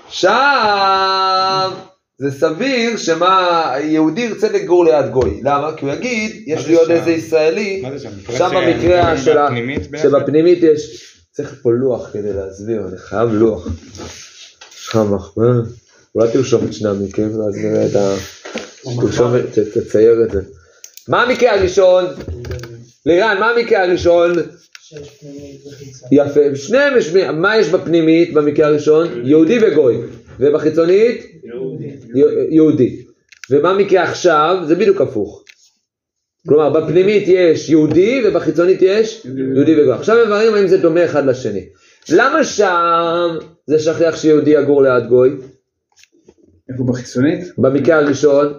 שם 0.09 1.69
זה 2.17 2.31
סביר 2.31 2.97
שמה 2.97 3.51
יהודי 3.83 4.21
ירצה 4.21 4.49
לגור 4.51 4.85
ליד 4.85 5.09
גוי. 5.11 5.39
למה? 5.43 5.71
כי 5.77 5.85
הוא 5.85 5.93
יגיד, 5.93 6.43
יש 6.47 6.67
לי 6.67 6.75
עוד? 6.75 6.91
איזה 6.91 7.11
ישראלי, 7.11 7.83
שם? 7.97 8.09
שם 8.37 8.49
במקרה 8.55 9.17
של 9.17 9.37
ה- 9.37 9.45
בפנימית 9.45 9.91
ביחד? 9.91 10.03
שבפנימית 10.09 10.59
יש, 10.63 11.03
צריך 11.31 11.55
פה 11.61 11.71
לוח 11.71 12.09
כדי 12.13 12.33
להסביר, 12.33 12.87
אני 12.89 12.97
חייב 12.97 13.29
לוח. 13.33 13.67
חמך, 14.85 15.29
מה? 15.37 15.59
אולי 16.15 16.31
תרשום 16.33 16.65
את 16.65 16.73
שני 16.73 16.89
המקרים 16.89 17.39
ואז 17.39 17.55
נראה 17.57 17.85
את 17.85 17.95
ה... 17.95 18.15
תרשום, 19.01 19.33
תצייר 19.73 20.23
את 20.23 20.31
זה. 20.31 20.41
מה 21.07 21.23
המקרה 21.23 21.51
הראשון? 21.55 22.05
לירן, 23.05 23.37
מה 23.39 23.49
המקרה 23.49 23.83
הראשון? 23.83 24.33
יפה, 26.11 26.39
שניהם 26.55 26.97
יש, 26.97 27.13
מה 27.33 27.57
יש 27.57 27.69
בפנימית 27.69 28.33
במקרה 28.33 28.67
הראשון? 28.67 29.07
יהודי 29.25 29.59
וגוי. 29.61 29.97
ובחיצונית? 30.39 31.25
יהודי. 32.49 33.05
ומה 33.51 33.69
המקרה 33.69 34.03
עכשיו? 34.03 34.57
זה 34.67 34.75
בדיוק 34.75 35.01
הפוך. 35.01 35.43
כלומר, 36.47 36.69
בפנימית 36.69 37.23
יש 37.27 37.69
יהודי 37.69 38.21
ובחיצונית 38.25 38.81
יש 38.81 39.25
יהודי 39.55 39.81
וגוי. 39.81 39.93
עכשיו 39.93 40.25
מבררים 40.25 40.53
האם 40.53 40.67
זה 40.67 40.77
דומה 40.77 41.05
אחד 41.05 41.25
לשני. 41.25 41.65
למה 42.09 42.43
שם 42.43 43.27
זה 43.67 43.79
שכיח 43.79 44.15
שיהודי 44.15 44.49
יגור 44.49 44.83
ליד 44.83 45.07
גוי? 45.09 45.29
איפה 46.69 46.83
בחיצונית? 46.83 47.39
במקרה 47.57 47.97
הראשון, 47.97 48.53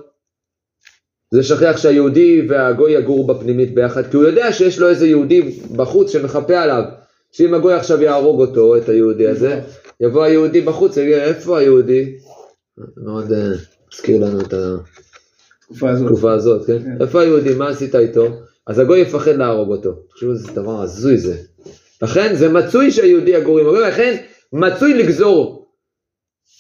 זה 1.35 1.43
שכיח 1.43 1.77
שהיהודי 1.77 2.47
והגוי 2.49 2.93
יגורו 2.93 3.27
בפנימית 3.27 3.75
ביחד, 3.75 4.11
כי 4.11 4.17
הוא 4.17 4.25
יודע 4.25 4.53
שיש 4.53 4.79
לו 4.79 4.89
איזה 4.89 5.07
יהודי 5.07 5.43
בחוץ 5.77 6.13
שמחפה 6.13 6.61
עליו, 6.61 6.83
שאם 7.33 7.55
הגוי 7.55 7.75
עכשיו 7.75 8.03
יהרוג 8.03 8.41
אותו, 8.41 8.77
את 8.77 8.89
היהודי 8.89 9.29
הזה, 9.29 9.61
יבוא 10.01 10.25
היהודי 10.25 10.61
בחוץ 10.61 10.97
ויגיד, 10.97 11.15
איפה 11.15 11.59
היהודי? 11.59 12.17
מאוד 12.97 13.33
אה, 13.33 13.53
מזכיר 13.93 14.25
לנו 14.25 14.41
את 14.41 14.55
תקופה 15.61 15.91
הזאת. 15.91 16.07
התקופה 16.07 16.33
הזאת, 16.33 16.67
כן? 16.67 16.83
כן. 16.83 17.03
איפה 17.03 17.21
היהודי? 17.21 17.55
מה 17.55 17.69
עשית 17.69 17.95
איתו? 17.95 18.27
אז 18.67 18.79
הגוי 18.79 19.01
יפחד 19.01 19.37
להרוג 19.37 19.69
אותו. 19.69 19.93
תחשבו 20.11 20.33
איזה 20.33 20.53
דבר 20.53 20.83
הזוי 20.83 21.19
זה. 21.19 21.37
לכן 22.03 22.35
זה 22.37 22.49
מצוי 22.49 22.91
שהיהודי 22.91 23.31
יגור 23.31 23.59
עם 23.59 23.67
הגוי, 23.67 23.81
לכן 23.81 24.17
מצוי 24.53 24.95
לגזור. 24.95 25.69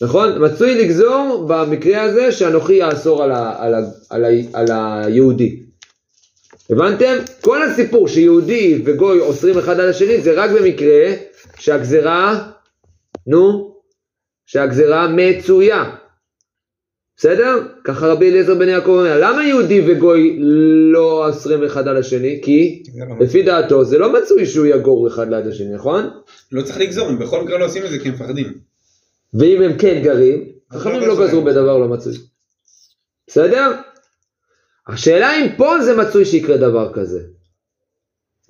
נכון? 0.03 0.45
מצוי 0.45 0.85
לגזור 0.85 1.47
במקרה 1.49 2.03
הזה 2.03 2.33
שאנוכי 2.33 2.73
יאסור 2.73 3.23
על, 3.23 3.33
ה, 3.33 3.55
על, 3.59 3.75
ה, 3.75 3.79
על, 4.11 4.25
ה, 4.25 4.29
על 4.53 4.67
היהודי. 4.71 5.63
הבנתם? 6.71 7.15
כל 7.41 7.63
הסיפור 7.63 8.09
שיהודי 8.09 8.83
וגוי 8.85 9.21
אוסרים 9.21 9.59
אחד 9.59 9.81
על 9.81 9.89
השני 9.89 10.21
זה 10.21 10.33
רק 10.33 10.51
במקרה 10.51 11.13
שהגזרה, 11.59 12.49
נו, 13.27 13.75
שהגזרה 14.47 15.09
מצויה. 15.09 15.97
בסדר? 17.17 17.67
ככה 17.85 18.07
רבי 18.07 18.31
אליעזר 18.31 18.55
בן 18.55 18.69
יעקב 18.69 18.89
אומר, 18.89 19.21
למה 19.21 19.45
יהודי 19.45 19.83
וגוי 19.87 20.39
לא 20.93 21.29
אוסרים 21.29 21.65
אחד 21.65 21.89
על 21.89 21.97
השני? 21.97 22.41
כי 22.45 22.83
לא 22.97 23.17
לפי 23.21 23.43
דעתו 23.43 23.85
זה 23.85 23.99
לא 23.99 24.13
מצוי 24.13 24.47
שהוא 24.47 24.67
יגור 24.67 25.09
אחד 25.09 25.31
ליד 25.31 25.47
השני, 25.47 25.75
נכון? 25.75 26.11
לא 26.53 26.63
צריך 26.63 26.79
לגזור, 26.79 27.09
הם 27.09 27.19
בכל 27.19 27.43
מקרה 27.45 27.59
לא 27.59 27.65
עושים 27.65 27.85
את 27.85 27.91
זה 27.91 27.99
כי 27.99 28.09
הם 28.09 28.15
מפחדים. 28.15 28.53
ואם 29.35 29.63
הם 29.63 29.79
כן 29.79 30.01
גרים, 30.03 30.45
חכמים 30.73 31.01
לא 31.01 31.07
לא. 31.07 31.27
גזרו 31.27 31.43
בדבר 31.43 31.79
לא 31.79 31.89
מצוי. 31.89 32.13
בסדר? 33.27 33.73
השאלה 34.89 35.37
אם 35.37 35.47
פה 35.57 35.81
זה 35.83 35.97
מצוי 35.97 36.25
שיקרה 36.25 36.57
דבר 36.57 36.93
כזה. 36.93 37.21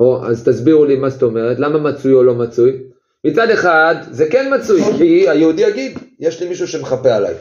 או, 0.00 0.26
אז 0.26 0.48
תסבירו 0.48 0.84
לי 0.84 0.96
מה 0.96 1.10
זאת 1.10 1.22
אומרת, 1.22 1.58
למה 1.58 1.78
מצוי 1.78 2.12
או 2.12 2.22
לא 2.22 2.34
מצוי? 2.34 2.82
מצד 3.24 3.50
אחד, 3.50 3.94
זה 4.10 4.26
כן 4.30 4.52
מצוי, 4.54 4.82
כי 4.98 5.28
היהודי 5.28 5.62
יגיד, 5.62 5.98
יש 6.20 6.40
לי 6.40 6.48
מישהו 6.48 6.68
שמחפה 6.68 7.14
עליי. 7.14 7.34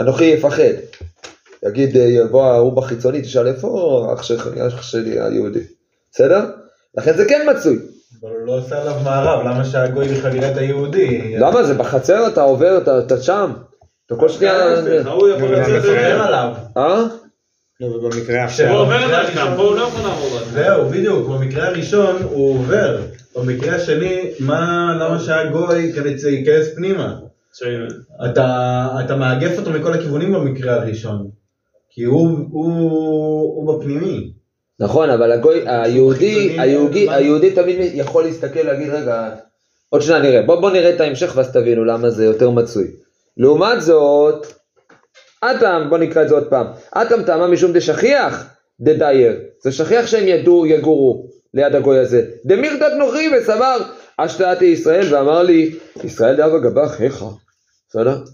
אנוכי 0.00 0.24
יפחד. 0.24 0.62
יגיד, 1.66 1.96
אה, 1.96 2.02
יבוא 2.02 2.44
ההוא 2.44 2.76
בחיצוני, 2.76 3.22
תשאל 3.22 3.46
איפה 3.46 3.68
אח 4.14 4.22
שלך- 4.22 4.48
אח 4.68 4.82
שלי 4.82 5.20
היהודי. 5.20 5.60
בסדר? 6.12 6.40
לכן 6.98 7.16
זה 7.16 7.24
כן 7.24 7.46
מצוי. 7.56 7.78
אבל 8.22 8.30
הוא 8.30 8.46
לא 8.46 8.58
עושה 8.58 8.80
עליו 8.82 8.94
מערב, 9.04 9.46
למה 9.46 9.64
שהגוי 9.64 10.08
בכלל 10.08 10.36
יראה 10.36 10.52
את 10.52 10.56
היהודי? 10.56 11.34
למה? 11.38 11.62
זה 11.62 11.74
בחצר, 11.74 12.26
אתה 12.28 12.42
עובר, 12.42 12.78
אתה- 12.78 12.98
אתה 12.98 13.22
שם. 13.22 13.52
אתה 14.06 14.14
כל 14.16 14.28
שנייה... 14.28 14.52
ההפך, 14.64 15.06
ההוא 15.06 15.28
יכול 15.28 15.48
לצאת. 15.56 15.84
עליו. 16.20 16.52
אה? 16.76 17.02
לא, 17.80 17.86
ובמקרה 17.86 18.36
הוא 18.36 18.44
עכשיו, 18.44 18.76
עובר 18.78 19.08
דרכם, 19.08 19.40
פה 19.56 19.62
הוא 19.62 19.76
לא 19.76 19.82
יכול 19.82 20.00
לעבור 20.02 20.28
דרכם. 20.38 20.50
זהו, 20.50 20.88
בדיוק, 20.90 21.28
במקרה 21.28 21.66
הראשון 21.68 22.16
הוא 22.22 22.58
עובר. 22.58 23.00
במקרה 23.36 23.74
השני, 23.76 24.30
מה, 24.40 24.92
למה 25.00 25.18
שהגוי 25.18 25.92
ייכנס- 26.26 26.74
פנימה? 26.76 27.16
אתה, 28.24 28.88
אתה 29.04 29.16
מאגף 29.16 29.58
אותו 29.58 29.70
מכל 29.70 29.92
הכיוונים 29.92 30.32
במקרה 30.32 30.74
הראשון. 30.74 31.28
כי 31.90 32.02
הוא, 32.04 32.38
הוא, 32.50 32.70
הוא 33.40 33.78
בפנימי. 33.78 34.32
נכון, 34.80 35.10
אבל 35.10 35.32
הגוי, 35.32 35.60
היהודי, 35.66 36.56
היהודי? 36.60 37.10
היהודי 37.10 37.50
תמיד 37.50 37.76
יכול 37.94 38.24
להסתכל 38.24 38.60
ולהגיד, 38.60 38.88
רגע, 38.90 39.30
עוד 39.88 40.02
שניה 40.02 40.18
נראה, 40.18 40.42
בוא, 40.42 40.60
בוא 40.60 40.70
נראה 40.70 40.90
את 40.94 41.00
ההמשך 41.00 41.32
ואז 41.36 41.52
תבינו 41.52 41.84
למה 41.84 42.10
זה 42.10 42.24
יותר 42.24 42.50
מצוי. 42.50 42.86
לעומת 43.36 43.82
זאת, 43.82 44.46
אטם, 45.44 45.86
בוא 45.88 45.98
נקרא 45.98 46.22
את 46.22 46.28
זה 46.28 46.34
עוד 46.34 46.50
פעם, 46.50 46.66
אטם 47.02 47.22
טעמה 47.22 47.46
משום 47.46 47.72
דשכיח 47.72 48.46
דדייר, 48.80 49.40
זה 49.62 49.72
שכיח 49.72 50.06
שהם 50.06 50.28
ידעו, 50.28 50.66
יגורו 50.66 51.26
ליד 51.54 51.74
הגוי 51.74 51.98
הזה. 51.98 52.26
דמירתת 52.44 52.92
נוכרי 52.98 53.28
וסבר, 53.36 53.76
השתעתי 54.18 54.64
ישראל 54.64 55.14
ואמר 55.14 55.42
לי, 55.42 55.74
ישראל 56.04 56.36
דאבה 56.36 56.58
גבך, 56.58 57.00
היכא, 57.00 57.26
בסדר? 57.88 58.24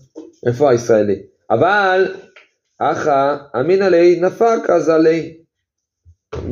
איפה 0.47 0.71
הישראלי? 0.71 1.23
אבל, 1.51 2.15
אחא 2.79 3.37
אמינא 3.61 3.85
ליה 3.85 4.21
נפק 4.21 4.71
אז 4.71 4.89
עלי. 4.89 5.37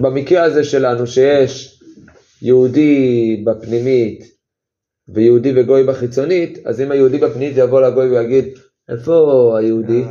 במקרה 0.01 0.43
הזה 0.43 0.65
שלנו 0.65 1.07
שיש 1.07 1.81
יהודי 2.43 3.43
בפנימית 3.47 4.25
ויהודי 5.09 5.53
וגוי 5.57 5.85
בחיצונית, 5.85 6.67
אז 6.67 6.81
אם 6.81 6.91
היהודי 6.91 7.19
בפנימית 7.19 7.57
יבוא 7.57 7.81
לגוי 7.81 8.19
ויגיד, 8.19 8.45
איפה 8.89 9.55
היהודי? 9.59 10.05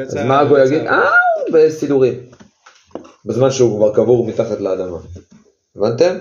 אז 0.00 0.14
מה 0.14 0.40
הגוי 0.40 0.64
יגיד? 0.64 0.86
אה, 0.86 1.08
הוא 1.46 1.54
בסידורים. 1.54 2.14
בזמן 3.24 3.50
שהוא 3.50 3.76
כבר 3.78 3.94
קבור 3.94 4.26
מתחת 4.26 4.60
לאדמה. 4.60 4.98
הבנתם? 5.76 6.18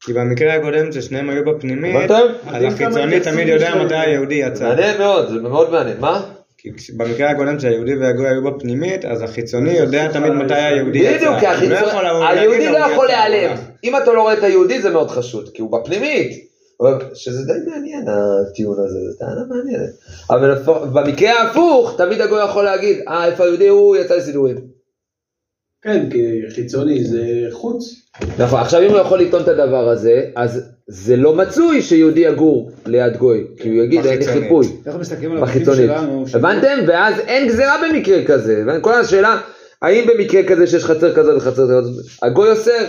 כי 0.00 0.12
במקרה 0.12 0.54
הקודם 0.54 0.92
ששניהם 0.92 1.30
היו 1.30 1.44
בפנימית, 1.44 1.96
הבנתם? 1.96 2.32
אז 2.46 2.64
החיצוני 2.64 3.20
תמיד 3.20 3.48
יודע 3.48 3.84
מתי 3.84 3.94
היהודי 3.96 4.34
יצא. 4.34 4.68
מעניין 4.68 4.98
מאוד, 4.98 5.28
זה 5.28 5.34
מאוד 5.40 5.70
מעניין. 5.70 5.96
מה? 6.00 6.22
כי 6.58 6.70
במקרה 6.96 7.30
הקודם 7.30 7.60
שהיהודי 7.60 7.96
והגוי 7.96 8.28
היו 8.28 8.44
בפנימית, 8.44 9.04
אז 9.04 9.22
החיצוני 9.22 9.70
יודע 9.72 10.12
תמיד 10.12 10.32
מתי 10.32 10.54
היהודי 10.54 10.98
יצא. 10.98 11.16
בדיוק, 11.16 11.34
כי 11.60 11.68
לא 11.68 11.76
לבוא 11.80 12.24
היהודי 12.26 12.68
לא 12.68 12.78
"ההוא 12.78 12.92
יכול 12.92 13.06
יצא", 13.06 13.28
להיעלם. 13.28 13.56
אם 13.84 13.96
אתה 13.96 14.12
לא 14.12 14.22
רואה 14.22 14.32
את 14.34 14.42
היהודי 14.42 14.82
זה 14.82 14.90
מאוד 14.90 15.10
חשוד, 15.10 15.48
כי 15.54 15.62
הוא 15.62 15.72
בפנימית. 15.72 16.47
שזה 17.14 17.44
די 17.46 17.70
מעניין 17.70 18.04
הטיעון 18.08 18.76
הזה, 18.78 18.98
זה 19.10 19.18
טענה 19.18 19.44
מעניינת. 19.48 19.90
אבל 20.30 20.54
במקרה 20.92 21.32
ההפוך, 21.32 21.94
תמיד 21.96 22.20
הגוי 22.20 22.44
יכול 22.44 22.64
להגיד, 22.64 22.98
אה, 23.08 23.26
איפה 23.26 23.44
היהודי 23.44 23.68
הוא 23.68 23.96
יצא 23.96 24.14
לסידורים. 24.14 24.56
כן, 25.82 26.10
כי 26.10 26.42
חיצוני 26.54 27.04
זה 27.04 27.22
חוץ. 27.50 27.94
נכון, 28.38 28.60
עכשיו 28.60 28.82
אם 28.82 28.90
הוא 28.90 28.98
יכול 28.98 29.20
לטעון 29.20 29.42
את 29.42 29.48
הדבר 29.48 29.88
הזה, 29.88 30.24
אז 30.36 30.62
זה 30.86 31.16
לא 31.16 31.34
מצוי 31.34 31.82
שיהודי 31.82 32.20
יגור 32.20 32.70
ליד 32.86 33.16
גוי, 33.16 33.46
כי 33.56 33.68
הוא 33.68 33.84
יגיד, 33.84 34.06
אין 34.06 34.18
לי. 34.18 34.26
חיפוי. 34.26 34.66
אנחנו 34.86 35.00
מסתכלים 35.00 35.32
על 35.32 35.38
הבתים 35.38 35.54
בחיצונית. 35.54 35.90
שלנו. 35.90 36.24
הבנתם? 36.34 36.78
ואז 36.86 37.14
אין 37.18 37.48
גזירה 37.48 37.76
במקרה 37.88 38.24
כזה. 38.24 38.64
כל 38.80 38.94
השאלה, 38.94 39.40
האם 39.82 40.06
במקרה 40.06 40.42
כזה 40.42 40.66
שיש 40.66 40.84
חצר 40.84 41.14
כזאת 41.14 41.36
וחצר 41.36 41.64
כזאת, 41.64 42.04
הגוי 42.22 42.50
אוסר. 42.50 42.84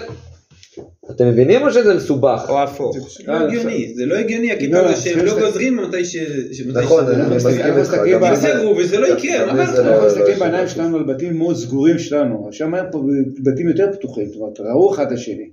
אתם 1.12 1.28
מבינים 1.28 1.62
או 1.62 1.72
שזה 1.72 1.96
מסובך? 1.96 2.46
או 2.50 2.64
הפוך. 2.64 2.98
זה 2.98 3.06
פשוט 3.06 3.28
לא 3.28 3.34
הגיוני, 3.34 3.94
זה 3.96 4.06
לא 4.06 4.16
הגיוני 4.16 4.48
לא, 4.48 4.54
הקטע 4.54 4.90
הזה 4.90 5.02
שהם 5.02 5.26
לא 5.26 5.40
גוזרים 5.40 5.78
מתי 5.78 6.06
ש... 6.06 6.16
נכון, 6.74 7.08
אני 7.08 7.22
אנחנו 7.22 7.36
מסכים 7.36 7.56
איתך. 7.78 7.94
יגזרו 8.06 8.76
וזה 8.78 9.00
לא 9.00 9.08
יקרה, 9.08 9.54
מה 9.54 9.64
לך? 9.64 9.70
לא- 9.76 9.80
אנחנו 9.80 10.08
מסתכלים 10.08 10.34
לא- 10.34 10.40
בעיניים 10.40 10.68
שלנו 10.68 10.98
על 10.98 11.04
בתים 11.04 11.38
מאוד 11.38 11.56
סגורים 11.56 12.00
שלנו, 12.00 12.48
שם 12.52 12.74
היה 12.74 12.84
פה 12.92 13.04
בתים 13.44 13.68
יותר 13.68 13.92
פתוחים, 13.94 14.26
זאת 14.26 14.36
אומרת, 14.42 14.60
ראו 14.60 14.94
אחד 14.94 15.06
את 15.06 15.12
השני. 15.12 15.50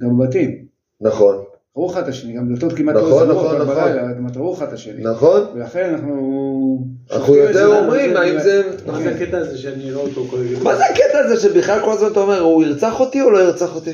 גם 0.00 0.18
בבתים, 0.18 0.64
נכון, 1.00 1.36
ראו 1.76 1.90
אחד 1.90 2.02
את 2.02 2.08
השני, 2.08 2.32
גם 2.32 2.54
דלתות 2.54 2.72
כמעט 2.72 2.94
לא 2.94 3.00
נכון, 3.00 3.28
סגורות, 3.28 3.56
נכון, 3.56 3.66
נכון. 3.66 4.42
ראו 4.42 4.54
אחד 4.54 4.66
את 4.66 4.72
השני. 4.72 5.02
נכון. 5.02 5.40
ולכן 5.54 5.90
אנחנו... 5.94 6.97
אנחנו 7.12 7.34
יותר 7.34 7.66
אומרים 7.78 8.12
זה- 8.12 8.20
האם 8.20 8.40
זה... 8.40 8.62
מה 8.86 9.02
זה 9.02 9.10
הקטע 9.10 9.38
הזה 9.38 9.58
שאני 9.58 9.90
אראה 9.90 10.00
אותו 10.00 10.26
כל 10.30 10.36
הזמן? 10.36 10.62
מה 10.64 10.76
זה 10.76 10.84
הקטע 10.86 11.18
הזה 11.18 11.40
שבכלל 11.40 11.80
כל 11.84 11.92
הזמן 11.92 12.08
אתה 12.12 12.20
אומר, 12.20 12.40
הוא 12.40 12.62
ירצח 12.64 13.00
אותי 13.00 13.20
או 13.22 13.30
לא 13.30 13.38
ירצח 13.38 13.74
אותי? 13.74 13.92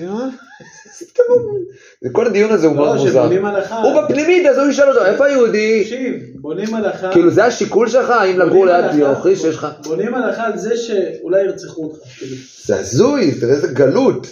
כל 2.13 2.27
הדיון 2.27 2.51
הזה 2.51 2.67
הוא 2.67 2.77
מאוד 2.77 2.89
לא, 2.89 2.95
מוזר. 3.05 3.11
שבונים 3.23 3.45
הלכה. 3.47 3.83
הוא 3.83 4.03
בפנימית, 4.03 4.47
אז 4.47 4.59
הוא 4.59 4.67
ישאל 4.69 4.89
אותו, 4.89 5.05
איפה 5.05 5.27
היהודי? 5.27 5.83
תקשיב, 5.85 6.15
בונים 6.35 6.75
הלכה. 6.75 7.13
כאילו 7.13 7.31
זה 7.31 7.45
השיקול 7.45 7.89
שלך, 7.89 8.11
האם 8.11 8.39
לגור 8.41 8.67
ליד 8.67 8.95
יוכי 8.95 9.37
שיש 9.37 9.55
לך... 9.57 9.67
בונים 9.85 10.15
הלכה 10.15 10.43
על 10.47 10.59
זה 10.59 10.77
שאולי 10.77 11.43
ירצחו 11.45 11.85
אותך. 11.85 11.99
כאילו. 12.19 12.37
זה 12.65 12.77
הזוי, 12.81 13.35
תראה 13.41 13.53
איזה 13.55 13.69
גלות. 13.69 14.27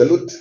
גלות. 0.00 0.32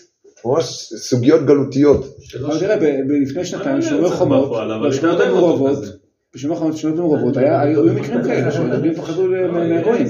ממש 0.45 0.93
סוגיות 0.97 1.45
גלותיות. 1.45 2.17
תראה, 2.59 2.77
ב- 2.77 2.79
ב- 2.83 3.11
לפני 3.23 3.45
שנתיים, 3.45 3.81
שומר 3.81 3.99
לא 4.01 4.05
יודע 4.05 4.15
חומות, 4.17 4.51
בשכונות 4.87 5.19
לא 5.19 5.23
המעורבות, 5.23 5.83
המעורבות, 6.83 7.37
היה- 7.37 7.61
היו 7.61 7.83
מקרים 7.83 8.23
כאלה, 8.23 8.51
שיהודים 8.51 8.93
פחדו 8.95 9.27
מהגויים. 9.51 10.07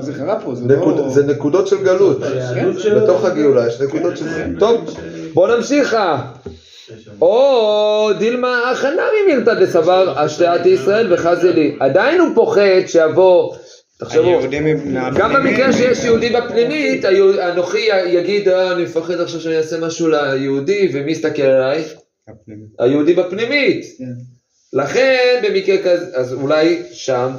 זה. 0.00 0.12
קרה 0.18 0.40
פה, 0.40 0.54
זה 0.54 0.76
לא... 0.76 1.08
זה 1.08 1.26
נקודות 1.26 1.66
של 1.68 1.84
גלות. 1.84 2.22
היהדות 2.22 2.80
שלו- 2.80 3.00
בתוך 3.00 3.24
הגאולה 3.24 3.66
יש 3.68 3.80
נקודות 3.80 4.16
של 4.16 4.24
זה. 4.28 4.46
טוב, 4.58 4.96
בוא 5.34 5.56
נמשיך. 5.56 5.96
או 7.20 8.10
דילמה 8.18 8.70
הכנמי 8.72 8.96
מילתא 9.34 9.54
דסבר 9.54 10.18
השתיית 10.18 10.66
ישראל 10.66 11.12
וחזי 11.12 11.76
עדיין 11.80 12.20
הוא 12.20 12.28
פוחד 12.34 12.60
שיבוא, 12.86 13.54
תחשבו, 13.98 14.40
גם 15.16 15.32
במקרה 15.34 15.72
שיש 15.72 16.04
יהודי 16.04 16.30
בפנימית, 16.30 17.04
אנוכי 17.52 17.78
יגיד, 18.06 18.48
"אה, 18.48 18.72
אני 18.72 18.82
מפחד 18.82 19.20
עכשיו 19.20 19.40
שאני 19.40 19.56
אעשה 19.56 19.80
משהו 19.80 20.08
ליהודי, 20.08 20.90
ומי 20.94 21.10
יסתכל 21.12 21.42
עליי? 21.42 21.84
היהודי 22.78 23.14
בפנימית. 23.14 23.84
לכן 24.72 25.40
במקרה 25.42 25.78
כזה, 25.78 26.06
אז 26.14 26.32
אולי 26.32 26.82
שם 26.92 27.30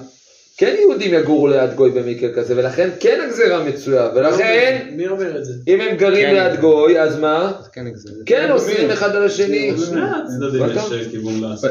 כן 0.58 0.76
יהודים 0.80 1.14
יגורו 1.14 1.48
ליד 1.48 1.74
גוי 1.76 1.92
במקרה 1.92 2.30
כזה, 2.34 2.58
ולכן 2.58 2.90
כן 3.00 3.20
הגזירה 3.26 3.64
מצויה, 3.64 4.10
ולכן 4.16 4.88
מי 4.92 5.08
אומר 5.08 5.38
את 5.40 5.46
זה? 5.46 5.54
אם 5.68 5.82
הם 5.82 5.96
גרים 5.96 6.28
כן. 6.28 6.34
ליד 6.34 6.60
גוי, 6.60 7.00
אז 7.00 7.20
מה? 7.20 7.52
אז 7.60 7.68
כן. 7.68 7.86
כן 8.26 8.52
אוסרים 8.52 8.92
אחד 8.92 9.16
על 9.16 9.26
השני. 9.26 9.72
אה? 9.72 9.76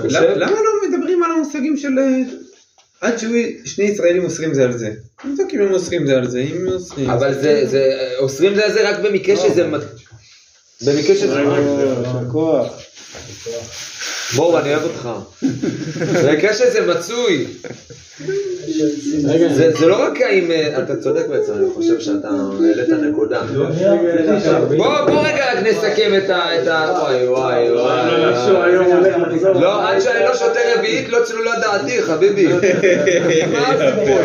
למה 0.09 0.35
למה 0.37 0.51
לא 0.51 0.88
מדברים 0.88 1.23
על 1.23 1.31
המושגים 1.31 1.77
של 1.77 1.99
אה, 1.99 2.18
עד 3.01 3.18
שהוא 3.18 3.33
שני 3.64 3.85
ישראלים 3.85 4.25
אוסרים 4.25 4.55
זה 4.55 4.64
על 4.64 4.73
זה? 4.79 4.90
נבדוק 5.25 5.51
אם 5.55 5.61
הם 5.61 5.73
אוסרים 5.73 6.07
זה 6.07 6.16
על 6.16 6.29
זה, 6.29 6.38
אם 6.40 6.57
הם 6.57 6.73
אוסרים. 6.73 7.11
אבל 7.11 7.35
זה, 7.35 7.66
זה, 7.66 8.09
אוסרים 8.18 8.55
זה 8.55 8.64
על 8.64 8.73
זה 8.73 8.90
רק 8.90 8.99
במקרה 8.99 9.37
שזה, 9.37 9.66
מ- 9.66 9.79
במקרה 10.87 11.16
שזה, 11.16 11.44
בואו 14.37 14.59
אני 14.59 14.75
אוהב 14.75 14.85
אותך, 14.85 15.09
במקרה 16.25 16.53
שזה 16.55 16.87
מצוי, 16.87 17.47
רגע, 19.25 19.49
זה, 19.55 19.73
זה 19.79 19.87
לא 19.87 20.03
רק 20.05 20.21
האם, 20.21 20.51
אה, 20.51 20.79
אתה 20.83 20.97
צודק 20.97 21.27
בעצם, 21.29 21.53
אני 21.53 21.67
חושב 21.75 22.01
שאתה 22.01 22.29
העלית 22.29 22.88
נקודה. 22.88 23.43
בוא, 24.77 25.01
בוא 25.01 25.21
רגע 25.21 25.53
רק 25.53 25.59
נסכם 25.64 26.12
את 26.25 26.31
ה... 26.31 26.62
את. 26.62 26.69
וואי 26.69 27.29
וואי 27.29 27.73
וואי. 27.73 29.61
לא, 29.61 29.88
עד 29.88 30.01
שאני 30.01 30.25
לא 30.25 30.35
שותה 30.35 30.61
רביעית 30.77 31.09
לא 31.09 31.19
צלולה 31.25 31.53
דעתי, 31.61 32.03
חביבי. 32.03 32.47
מה 33.53 33.69
הסיפור 33.69 34.19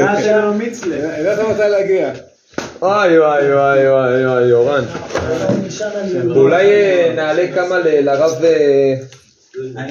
מה 0.00 0.22
שלנו 0.22 0.54
מצלה. 0.54 0.96
ידעת 0.96 1.38
מתי 1.38 1.68
להגיע. 1.70 2.12
וואי 2.84 3.18
וואי 3.18 3.52
וואי 3.52 3.88
וואי 3.88 4.26
וואי, 4.26 4.44
יורן. 4.44 4.84
אולי 6.36 6.66
אה, 6.72 7.12
נעלה 7.16 7.46
כמה 7.54 7.78
לרב... 7.78 8.44
אה, 8.44 8.94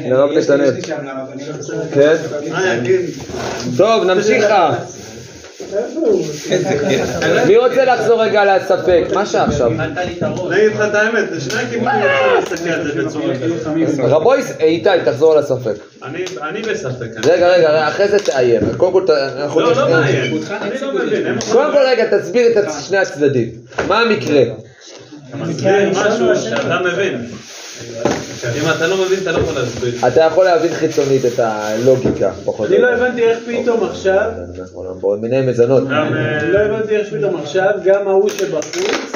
לרב 0.09 0.29
נתנאל. 0.31 0.71
כן? 1.93 2.15
טוב, 3.77 4.03
נמשיך. 4.03 4.45
מי 7.47 7.57
רוצה 7.57 7.85
לחזור 7.85 8.23
רגע 8.23 8.55
לספק? 8.55 9.03
מה 9.13 9.25
שעכשיו? 9.25 9.71
אני 9.71 10.01
אגיד 10.55 10.71
לך 10.73 10.81
את 10.89 10.95
האמת, 10.95 11.31
לשני 11.31 11.61
הכיוונים 11.61 12.01
אפשר 12.01 12.33
להסתכל 12.35 12.69
על 12.69 12.91
זה 12.91 13.03
בצורה 13.03 13.33
כזאת. 13.35 13.99
רבויס, 13.99 14.53
איתי, 14.59 14.89
תחזור 15.05 15.35
לספק. 15.35 15.75
אני 16.03 16.25
אני 16.41 16.61
בספק. 16.61 17.07
רגע, 17.25 17.47
רגע, 17.47 17.87
אחרי 17.87 18.07
זה 18.07 18.19
תעיין. 18.19 18.63
קודם 18.77 18.91
כל, 18.93 19.13
אנחנו... 19.13 19.59
לא, 19.61 19.75
לא 19.75 19.89
מעניין. 19.89 20.33
אני 20.61 20.81
לא 20.81 20.93
מבין. 20.93 21.39
קודם 21.51 21.71
כל 21.71 21.79
רגע, 21.87 22.17
תסביר 22.17 22.59
את 22.59 22.65
שני 22.87 22.97
הצדדים. 22.97 23.49
מה 23.87 23.99
המקרה? 23.99 24.43
מסביר 25.33 25.89
משהו 25.89 26.35
שאתה 26.35 26.79
מבין. 26.85 27.25
אם 28.55 28.69
אתה 28.77 28.87
לא 28.87 29.05
מבין, 29.05 29.19
אתה 29.21 29.31
לא 29.31 29.37
יכול 29.37 29.53
להסביר. 29.55 30.07
אתה 30.07 30.21
יכול 30.21 30.45
להבין 30.45 30.73
חיצונית 30.73 31.25
את 31.25 31.39
הלוגיקה, 31.39 32.31
פחות 32.45 32.67
אני 32.67 32.77
או 32.77 32.81
לא 32.81 32.87
יותר. 32.87 33.03
הבנתי 33.03 33.23
איך 33.23 33.39
פתאום 33.45 33.83
עכשיו, 33.83 34.31
עולם 34.73 34.99
בו 34.99 35.17
מיני 35.17 35.41
מזונות. 35.41 35.83
אה, 35.91 36.07
אני 36.07 36.51
לא 36.51 36.59
הבנתי 36.59 36.95
איך 36.95 37.13
פתאום 37.13 37.35
עכשיו, 37.35 37.71
גם 37.83 38.07
ההוא 38.07 38.29
שבחוץ, 38.29 39.13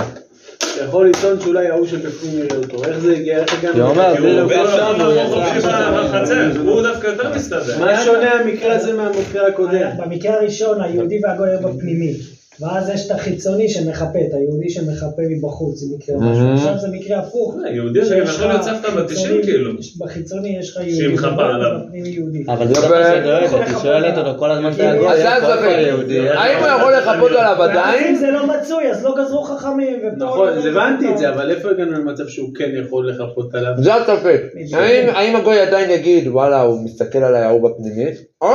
יכול 0.86 1.10
לטעון 1.10 1.40
שאולי 1.40 1.68
ההוא 1.68 1.88
שבפנים 1.88 2.40
יראה 2.40 2.58
אותו. 2.58 2.84
איך 2.84 3.00
זה 3.00 3.14
הגיע? 3.14 3.38
איך 3.38 3.54
הגענו? 3.54 3.74
כי 3.74 3.80
הוא 3.80 3.90
אומר? 3.90 4.18
הוא 4.18 4.28
לא 4.28 4.42
עובר 4.42 4.62
עכשיו, 4.62 4.96
שם 4.98 5.06
הוא 5.06 5.36
חופשי 5.36 5.58
עכשיו. 5.58 6.04
בחצר, 6.04 6.52
הוא 6.62 6.82
דווקא 6.82 7.08
יותר 7.08 7.36
מסתדר. 7.36 7.80
מה 7.80 8.04
שונה 8.04 8.32
המקרה 8.32 8.76
הזה 8.76 8.94
מהמקרה 8.94 9.48
הקודם? 9.48 9.90
במקרה 9.98 10.34
הראשון 10.34 10.82
היהודי 10.82 11.20
והגוי 11.24 11.50
היו 11.50 11.60
בפנימי. 11.60 12.37
ואז 12.62 12.90
יש 12.90 13.06
את 13.06 13.12
החיצוני 13.12 13.70
שמחפה, 13.70 14.20
את 14.20 14.34
היהודי 14.34 14.70
שמחפה 14.70 15.22
מבחוץ, 15.30 15.84
אם 15.84 15.96
יקרה 16.00 16.18
משהו. 16.18 16.54
עכשיו 16.54 16.78
זה 16.78 16.88
מקרה 16.92 17.20
הפוך. 17.20 17.56
יהודי 17.74 18.06
זה 18.06 18.16
גם 18.20 18.26
שיש 18.26 18.36
יכול 18.36 18.48
להיות 18.48 18.64
סבתא 18.64 18.90
בת 18.90 19.06
90 19.08 19.18
חיצוני- 19.28 19.44
כאילו. 19.44 19.72
בחיצוני 20.00 20.58
יש 20.60 20.70
לך 20.70 20.84
שהיא 20.84 21.02
יהודי, 21.02 21.14
מחפה 21.16 21.46
עליו. 21.46 21.72
יהודי. 21.94 22.44
אבל 22.48 22.68
זה 22.68 22.74
לא 22.74 22.82
שדואגת, 22.82 23.68
היא 23.68 23.76
שואלת 23.82 24.18
אותו 24.18 24.40
כל 24.40 24.52
הזמן 24.52 24.72
אתה 24.76 24.92
הגוי, 24.92 25.08
אז 25.10 25.20
איפה 25.20 25.30
אין 25.36 25.44
איפה 25.44 25.56
ספק. 25.58 25.64
היהודי? 25.78 26.30
האם 26.30 26.58
הוא 26.60 26.68
יכול 26.68 26.94
לחפות 26.94 27.32
עליו 27.32 27.64
עדיין? 27.64 28.16
זה 28.16 28.32
לא 28.32 28.48
מצוי, 28.48 28.92
אז 28.92 29.04
לא 29.04 29.16
גזרו 29.24 29.44
חכמים. 29.44 30.00
נכון, 30.18 30.40
לא 30.48 30.52
אז 30.54 30.58
גזרו 30.58 30.72
הבנתי 30.72 31.12
את 31.12 31.18
זה. 31.18 31.30
אבל 31.30 31.52
איפה 31.52 31.70
הגענו 31.70 31.92
למצב 31.92 32.28
שהוא 32.28 32.50
כן 32.56 32.70
יכול 32.86 33.10
לחפות 33.10 33.56
עליו? 33.56 33.72
זה 33.78 33.96
הספק. 33.96 34.42
האם- 34.74 35.10
האם 35.16 35.36
הגוי 35.36 35.60
עדיין 35.60 35.90
יגיד, 35.92 36.28
וואלה, 36.28 36.62
הוא 36.62 36.86
מסתכל 36.86 37.20
עליי 37.20 37.42
ההוא 37.42 37.70
בפנימית? 37.70 38.16
או 38.42 38.48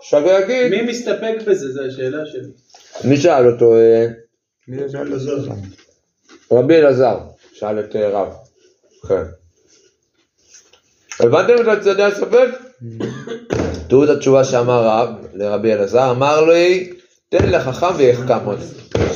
שהגוי 0.00 0.32
יגיד, 0.42 0.70
מי 0.70 0.90
מסתפק 0.90 1.34
בזה? 1.46 1.72
זו 1.72 1.80
השאלה 1.82 2.26
שלי. 2.26 2.40
מי 3.04 3.16
שאל 3.16 3.46
אותו? 3.46 3.76
אה, 3.76 4.06
רבי 6.52 6.76
אלעזר, 6.76 7.18
שאל 7.52 7.80
את 7.80 7.96
אה, 7.96 8.08
רב. 8.08 8.32
כן. 9.08 9.22
הבנתם 11.20 11.54
את 11.62 11.68
הצדדי 11.68 12.02
הספק? 12.02 12.48
תראו 13.88 14.04
את 14.04 14.08
התשובה 14.08 14.44
שאמר 14.44 14.84
רב 14.84 15.08
לרבי 15.34 15.72
אלעזר, 15.72 16.10
אמר 16.10 16.44
לי, 16.44 16.92
תן 17.28 17.50
לחכם 17.50 17.96
ויחכם 17.96 18.44
עוד. 18.44 18.58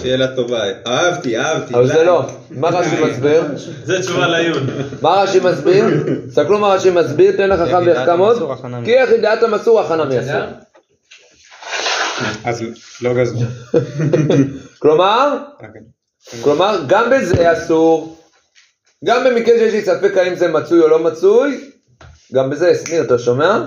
שאלה 0.02 0.36
טובה, 0.36 0.60
אהבתי, 0.86 1.38
אהבתי. 1.38 1.74
אבל 1.74 1.86
זה 1.86 2.04
לא. 2.04 2.24
מה 2.50 2.68
רש"י 2.68 3.04
מסביר? 3.04 3.44
זה 3.84 4.00
תשובה 4.00 4.28
לעיון. 4.28 4.66
מה 5.02 5.10
רש"י 5.22 5.40
מסביר? 5.40 5.84
תסתכלו 6.28 6.58
מה 6.58 6.74
רש"י 6.74 6.90
מסביר, 6.90 7.36
תן 7.36 7.48
לחכם 7.48 7.82
ויחכם 7.86 8.18
עוד. 8.18 8.42
כי 8.84 8.94
איך 8.94 9.10
ידיעת 9.10 9.42
המסור 9.42 9.80
הכנה 9.80 10.04
מייסר. 10.04 10.44
אז 12.44 12.64
לא 13.02 13.14
גזרו. 13.14 13.40
כלומר, 14.78 15.38
אוקיי. 15.54 15.80
כלומר, 16.42 16.84
גם 16.86 17.10
בזה 17.10 17.52
אסור, 17.52 18.18
גם 19.04 19.24
במקרה 19.24 19.58
שיש 19.58 19.72
לי 19.72 19.82
ספק 19.82 20.16
האם 20.16 20.34
זה 20.34 20.48
מצוי 20.48 20.80
או 20.80 20.88
לא 20.88 20.98
מצוי, 21.04 21.70
גם 22.34 22.50
בזה, 22.50 22.74
שניר, 22.74 23.02
אתה 23.02 23.18
שומע? 23.18 23.66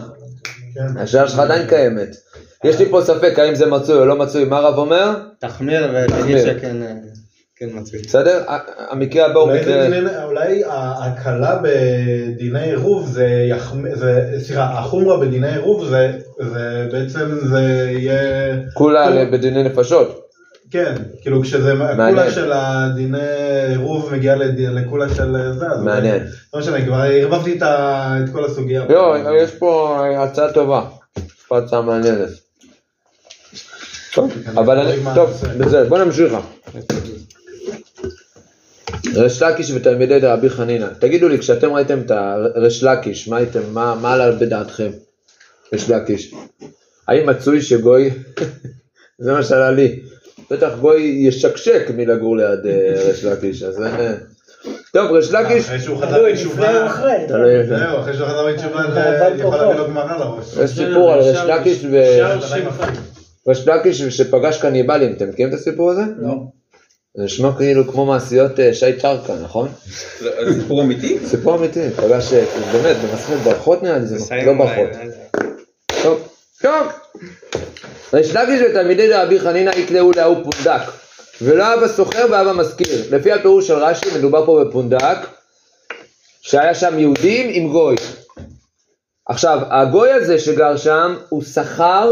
כן. 0.76 0.98
השאלה 0.98 1.28
שלך 1.28 1.40
עדיין 1.40 1.68
קיימת. 1.68 2.16
יש 2.64 2.80
לי 2.80 2.90
פה 2.90 3.02
ספק 3.06 3.40
האם 3.40 3.56
זה 3.56 3.66
מצוי 3.66 3.96
או 3.96 4.06
לא 4.06 4.16
מצוי, 4.16 4.46
מה 4.46 4.58
הרב 4.58 4.78
אומר? 4.78 5.16
תחמיר 5.40 5.94
ותגיד. 5.94 6.38
שכן 6.38 6.84
אה, 6.84 6.94
כן 7.58 7.70
מצוי. 7.74 8.00
בסדר? 8.02 8.44
המקרה 8.90 9.26
הבא 9.26 9.40
הוא 9.40 9.52
מקרה... 9.54 9.88
אולי 10.24 10.64
ההקלה 10.64 11.60
בדיני 11.64 12.64
עירוב 12.64 13.08
זה, 13.10 13.48
יחמ- 13.52 13.96
זה, 13.96 14.40
סליחה, 14.44 14.64
החומרה 14.80 15.20
בדיני 15.20 15.52
עירוב 15.52 15.86
זה, 15.86 16.12
זה 16.40 16.88
בעצם 16.92 17.36
זה 17.50 17.88
יהיה, 17.92 18.18
כולה 18.74 19.26
בדיני 19.32 19.64
נפשות. 19.64 20.22
כן, 20.72 20.96
כאילו 21.22 21.42
כשזה, 21.42 21.74
מעניין. 21.74 22.00
הקולה 22.00 22.32
של 22.32 22.52
הדיני 22.54 23.18
עירוב 23.70 24.14
מגיעה 24.14 24.36
לקולה 24.58 25.10
של 25.10 25.36
זה, 25.60 25.68
אז 25.68 25.82
מעניין. 25.84 26.24
לא 26.54 26.60
משנה, 26.60 26.86
כבר 26.86 26.96
ערבבתי 26.98 27.60
את 27.64 28.30
כל 28.34 28.46
הסוגיה. 28.46 28.86
לא, 28.90 29.16
יש 29.42 29.52
פה 29.52 30.04
הצעה 30.18 30.54
טובה. 30.54 30.86
הצעה 31.52 31.82
מעניינת. 31.82 32.30
טוב, 34.14 34.32
אבל 34.56 34.80
אני... 34.80 34.98
טוב, 35.16 35.30
בסדר, 35.58 35.90
בוא 35.90 35.98
נמשיך. 35.98 36.34
ריש 39.14 39.42
לקיש 39.42 39.72
ותלמידי 39.72 40.20
דרבי 40.20 40.50
חנינא. 40.50 40.88
תגידו 41.00 41.30
לי, 41.30 41.40
כשאתם 41.40 41.74
ראיתם 41.74 42.00
את 42.06 42.12
הריש 42.56 42.84
לקיש, 42.84 43.28
מה 43.28 43.38
הייתם, 43.38 43.60
מה 43.74 43.96
מה 44.02 44.14
עלה 44.14 44.32
בדעתכם? 44.32 44.90
ריש 45.74 45.90
לקיש. 45.90 46.34
האם 47.08 47.30
מצוי 47.30 47.62
שגוי, 47.62 48.10
זה 49.24 49.32
מה 49.32 49.44
שעלה 49.44 49.72
לי, 49.72 50.00
בטח 50.52 50.70
גוי 50.82 51.02
ישקשק 51.02 51.92
מלגור 51.96 52.38
ליד 52.38 52.66
אה, 52.66 52.94
ריש 53.08 53.24
לקיש, 53.24 53.64
אז 53.64 53.82
אין... 53.82 53.96
אה. 53.96 54.14
טוב, 54.94 55.12
ריש 55.12 55.32
לקיש, 55.32 55.66
אחרי 55.66 55.80
שהוא 55.80 55.98
חזר 55.98 56.24
בתשובה. 56.32 56.88
זהו, 57.68 58.00
אחרי 58.00 58.14
שהוא 58.14 58.28
חזר 58.28 58.48
בתשובה, 58.48 58.82
יכול. 59.40 59.58
להביא 59.58 59.76
לו 59.76 59.88
גמרא 59.88 60.18
לראש. 60.18 60.58
יש 60.64 60.72
סיפור 60.72 61.14
על 61.14 61.20
ריש 61.20 61.38
לקיש 61.38 61.86
ו... 61.92 61.98
ריש 63.48 63.68
לקיש 63.68 64.02
שפגש 64.02 64.62
קניבלים, 64.62 65.14
אתם 65.14 65.30
מכירים 65.30 65.54
את 65.54 65.60
הסיפור 65.60 65.92
הזה? 65.92 66.02
לא. 66.18 66.34
זה 67.16 67.24
נשמע 67.24 67.50
כאילו 67.58 67.88
כמו 67.88 68.06
מעשיות 68.06 68.60
אה, 68.60 68.74
שי 68.74 69.00
צ'רקה, 69.02 69.34
נכון? 69.44 69.70
זה 70.20 70.30
סיפור 70.62 70.82
אמיתי? 70.82 71.20
סיפור 71.26 71.56
אמיתי, 71.56 71.90
פגש, 71.96 72.34
באמת, 72.34 72.96
במסכת 72.98 73.38
ברכות 73.44 73.84
נראה 73.84 73.98
לי, 73.98 74.06
זה 74.06 74.36
לא 74.46 74.54
ברכות. 74.54 74.90
אה? 74.96 75.06
טוב, 76.04 76.28
טוב. 76.62 76.88
ריש 78.14 78.36
לקיש 78.36 78.62
ותלמידי 78.70 79.14
רבי 79.14 79.40
חנינא 79.40 79.70
יקראו 79.70 80.12
להוא 80.12 80.44
פונדק. 80.44 80.82
ולא 81.42 81.64
היה 81.64 81.78
בסוחר 81.78 82.26
והיה 82.32 82.44
במזכיר. 82.44 83.04
לפי 83.12 83.32
הפירוש 83.32 83.68
של 83.68 83.74
רש"י 83.74 84.06
מדובר 84.18 84.46
פה 84.46 84.64
בפונדק, 84.64 85.18
שהיה 86.42 86.76
שם 86.76 87.00
יהודים 87.00 87.50
עם 87.54 87.72
גוי. 87.72 87.96
עכשיו, 89.26 89.60
הגוי 89.72 90.12
הזה 90.12 90.40
שגר 90.40 90.78
שם, 90.78 91.18
הוא 91.30 91.44
שכר 91.44 92.12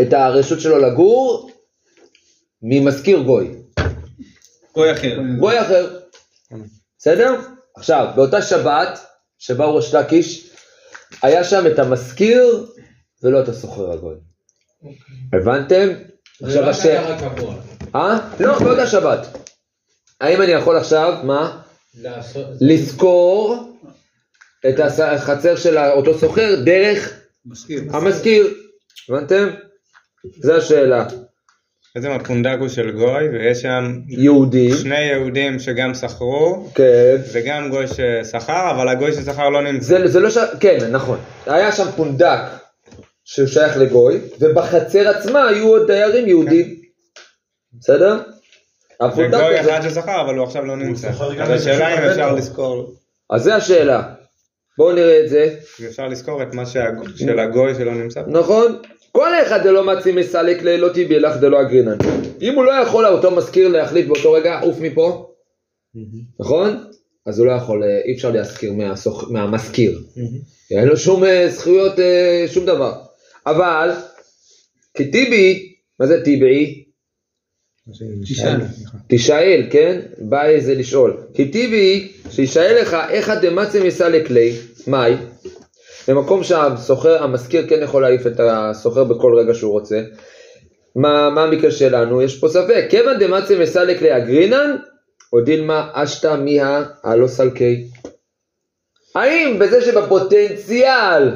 את 0.00 0.12
הרשות 0.12 0.60
שלו 0.60 0.78
לגור 0.78 1.50
ממזכיר 2.66 3.18
גוי. 3.18 3.54
גוי 4.74 4.92
אחר. 4.92 5.18
גוי 5.38 5.60
אחר. 5.60 5.98
בסדר? 6.98 7.40
עכשיו, 7.76 8.12
באותה 8.16 8.42
שבת, 8.42 9.00
שבאו 9.38 9.76
ראש 9.76 9.94
לקיש, 9.94 10.50
היה 11.22 11.44
שם 11.44 11.66
את 11.66 11.78
המזכיר 11.78 12.66
ולא 13.22 13.42
את 13.42 13.48
הסוחר 13.48 13.92
הגוי. 13.92 14.14
הבנתם? 15.32 15.88
עכשיו 16.42 16.70
השאלה... 16.70 17.18
אה? 17.94 18.30
לא, 18.40 18.58
באותה 18.58 18.86
שבת. 18.86 19.26
האם 20.20 20.42
אני 20.42 20.50
יכול 20.52 20.76
עכשיו, 20.76 21.20
מה? 21.24 21.62
לזכור 22.60 23.72
את 24.68 24.74
החצר 24.80 25.56
של 25.56 25.78
אותו 25.78 26.18
סוחר 26.18 26.54
דרך 26.64 27.20
מזכיר. 27.46 27.82
המזכיר. 27.92 28.54
הבנתם? 29.08 29.48
זו 30.42 30.56
השאלה. 30.56 31.06
בעצם 31.94 32.10
הפונדק 32.10 32.56
הוא 32.60 32.68
של 32.68 32.90
גוי, 32.90 33.28
ויש 33.28 33.62
שם 33.62 34.00
יהודים, 34.08 34.74
שני 34.74 35.00
יהודים 35.00 35.58
שגם 35.58 35.94
שכרו, 35.94 36.68
כן. 36.74 37.16
וגם 37.32 37.70
גוי 37.70 37.84
ששכר, 37.86 38.70
אבל 38.70 38.88
הגוי 38.88 39.12
ששכר 39.12 39.48
לא 39.48 39.62
נמצא. 39.62 39.86
זה, 39.86 40.06
זה 40.08 40.20
לא 40.20 40.30
ש... 40.30 40.38
כן, 40.60 40.78
נכון. 40.90 41.18
היה 41.46 41.72
שם 41.72 41.86
פונדק 41.96 42.38
שהוא 43.24 43.46
שייך 43.48 43.76
לגוי, 43.76 44.20
ובחצר 44.40 45.08
עצמה 45.08 45.48
היו 45.48 45.68
עוד 45.68 45.86
דיירים 45.86 46.28
יהודים. 46.28 46.74
בסדר? 47.80 48.20
הפונדק 49.00 49.34
וגוי 49.38 49.58
הזה... 49.58 49.78
אחד 49.78 49.88
ששכר, 49.88 50.20
אבל 50.20 50.34
הוא 50.34 50.44
עכשיו 50.46 50.64
לא 50.64 50.76
נמצא. 50.76 51.08
אז 51.40 51.50
השאלה 51.50 51.94
אם 51.98 52.10
אפשר. 52.10 52.32
לזכור, 52.34 52.94
אז 53.30 53.42
זה 53.42 53.54
השאלה. 53.54 54.02
בואו 54.78 54.92
נראה 54.94 55.20
את 55.24 55.28
זה. 55.28 55.54
אפשר 55.88 56.08
לזכור 56.08 56.42
את 56.42 56.54
מה 56.54 56.66
שהג- 56.66 57.16
של 57.16 57.38
הגוי 57.38 57.74
שלא 57.74 57.94
נמצא. 57.94 58.22
נכון? 58.26 58.82
כל 59.16 59.30
אחד 59.46 59.62
דלא 59.62 59.84
מצי 59.84 60.12
מסלק 60.12 60.62
לא 60.62 60.88
תיבי 60.88 61.18
לך 61.20 61.36
דלא 61.36 61.60
אגרינן. 61.62 61.96
אם 62.42 62.54
הוא 62.54 62.64
לא 62.64 62.72
יכול 62.72 63.06
אותו 63.06 63.30
מזכיר 63.30 63.68
להחליט 63.68 64.06
באותו 64.06 64.32
רגע, 64.32 64.60
עוף 64.60 64.80
מפה, 64.80 65.30
נכון? 66.40 66.84
אז 67.26 67.38
הוא 67.38 67.46
לא 67.46 67.52
יכול, 67.52 67.84
אה, 67.84 68.00
אי 68.04 68.14
אפשר 68.14 68.30
להזכיר 68.30 68.72
מהסוח- 68.72 69.30
מהמזכיר. 69.30 70.00
אין 70.70 70.88
לו 70.88 70.96
שום 70.96 71.24
אה, 71.24 71.48
זכויות, 71.48 71.98
אה, 71.98 72.44
שום 72.48 72.66
דבר. 72.66 72.92
אבל, 73.46 73.90
כטיבי, 74.94 75.72
מה 76.00 76.06
זה 76.06 76.24
טיבי? 76.24 76.84
תשאל, 79.08 79.66
כן? 79.70 80.00
בא 80.18 80.44
איזה 80.46 80.74
לשאול. 80.74 81.16
כי 81.34 81.48
טיבי, 81.48 82.12
שישאל 82.30 82.78
לך 82.82 82.96
איך 83.10 83.28
הדמצי 83.28 83.80
מסלק 83.86 84.30
לי, 84.30 84.52
מאי? 84.86 85.14
במקום 86.08 86.44
שהסוחר, 86.44 87.22
המזכיר 87.22 87.66
כן 87.68 87.82
יכול 87.82 88.02
להעיף 88.02 88.26
את 88.26 88.40
הסוחר 88.40 89.04
בכל 89.04 89.34
רגע 89.38 89.54
שהוא 89.54 89.72
רוצה. 89.72 90.02
מה, 90.96 91.30
מה 91.30 91.42
המקרה 91.42 91.70
שלנו? 91.70 92.22
יש 92.22 92.38
פה 92.38 92.48
ספק. 92.48 92.86
כיוון 92.90 93.18
דמצי 93.18 93.58
מסלק 93.58 94.02
לי 94.02 94.16
אגרינן, 94.16 94.76
או 95.32 95.40
דילמה 95.40 95.90
אשתא 95.92 96.36
מיהא 96.36 96.82
הלא 97.04 97.26
סלקי. 97.26 97.84
האם 99.14 99.58
בזה 99.58 99.82
שבפוטנציאל 99.82 101.30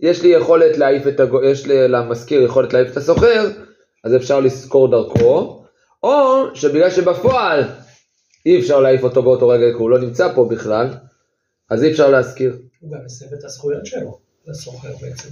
יש 0.00 0.22
לי 0.22 0.28
יכולת 0.28 0.78
להעיף 0.78 1.06
את 1.06 1.20
הגו... 1.20 1.44
יש 1.44 1.66
לי 1.66 1.88
למזכיר 1.88 2.42
יכולת 2.42 2.72
להעיף 2.72 2.92
את 2.92 2.96
הסוחר, 2.96 3.48
אז 4.04 4.16
אפשר 4.16 4.40
לזכור 4.40 4.90
דרכו, 4.90 5.64
או 6.02 6.44
שבגלל 6.54 6.90
שבפועל 6.90 7.64
אי 8.46 8.60
אפשר 8.60 8.80
להעיף 8.80 9.04
אותו 9.04 9.22
באותו 9.22 9.48
רגע 9.48 9.66
כי 9.66 9.78
הוא 9.78 9.90
לא 9.90 9.98
נמצא 9.98 10.32
פה 10.34 10.48
בכלל, 10.50 10.88
אז 11.70 11.82
אי 11.82 11.90
אפשר 11.90 12.10
להזכיר. 12.10 12.56
הוא 12.80 12.92
גם 12.92 12.98
מסב 13.04 13.34
את 13.38 13.44
הזכויות 13.44 13.86
שלו, 13.86 14.18
לסוחר 14.46 14.88
בעצם. 15.00 15.28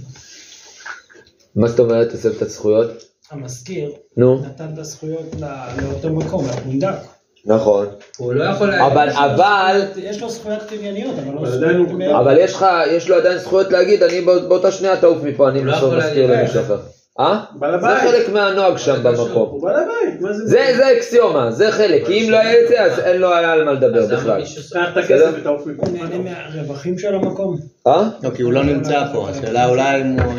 מה 1.55 1.67
זאת 1.67 1.79
אומרת, 1.79 2.09
תסב 2.09 2.35
את 2.35 2.41
הזכויות? 2.41 2.89
המזכיר 3.31 3.91
נו, 4.17 4.41
נתן 4.45 4.73
את 4.73 4.77
הזכויות 4.77 5.35
ל- 5.39 5.81
לאותו 5.81 6.09
מקום, 6.09 6.45
לפונדק. 6.45 6.95
נכון. 7.45 7.87
הוא 8.17 8.33
לא 8.33 8.43
יכול... 8.43 8.73
אבל, 8.73 9.09
אבל, 9.09 9.81
יש 9.97 10.21
לו 10.21 10.29
זכויות 10.29 10.63
קנייניות, 10.69 11.15
אבל 11.19 11.33
לא 11.35 11.49
זכויות. 11.51 12.15
אבל 12.19 12.37
יש 12.39 12.53
לך, 12.53 12.65
יש 12.91 13.09
לו 13.09 13.15
עדיין 13.15 13.37
זכויות 13.37 13.71
להגיד, 13.71 14.03
אני 14.03 14.21
בא- 14.21 14.47
באותה 14.47 14.71
שנייה 14.71 15.01
תעוף 15.01 15.23
מפה, 15.23 15.49
אני 15.49 15.63
להגיד 15.97 16.29
למישהו. 16.29 16.61
אחר. 16.61 16.77
אה? 17.19 17.43
בעל 17.51 17.71
זה 17.81 17.87
הבית. 17.87 18.01
חלק 18.11 18.29
מהנוהג 18.29 18.77
שם 18.77 19.03
במקום. 19.03 19.49
הוא 19.49 19.61
בעל 19.63 19.75
הבית, 19.75 20.21
מה 20.21 20.33
זה? 20.33 20.45
זה, 20.45 20.73
זה 20.77 20.97
אקסיומה, 20.97 21.51
זה 21.51 21.71
חלק, 21.71 22.05
כי 22.07 22.25
אם 22.25 22.29
לא 22.31 22.37
היה 22.37 22.63
את 22.63 22.67
זה, 22.67 22.81
אז 22.81 22.99
אין 22.99 23.21
לו 23.21 23.33
היה 23.33 23.51
על 23.51 23.63
מה 23.63 23.71
לדבר 23.73 23.99
אז 23.99 24.11
למה 24.11 24.19
בכלל. 24.21 24.39
מישהו 24.39 24.63
סוחר? 24.63 24.89
את 24.89 24.97
הכסף 24.97 25.29
ותעוף 25.37 25.65
מפה. 25.67 25.83
הוא 25.87 25.97
נהנה 25.97 26.17
מהרווחים 26.17 26.97
של 26.99 27.15
המקום. 27.15 27.57
אה? 27.87 28.09
לא, 28.23 28.29
כי 28.35 28.41
הוא 28.41 28.53
לא 28.53 28.63
נמצא 28.63 29.03
פה, 29.13 29.29
השאלה 29.29 29.69
אולי 29.69 30.01
אם 30.01 30.19
הוא... 30.19 30.33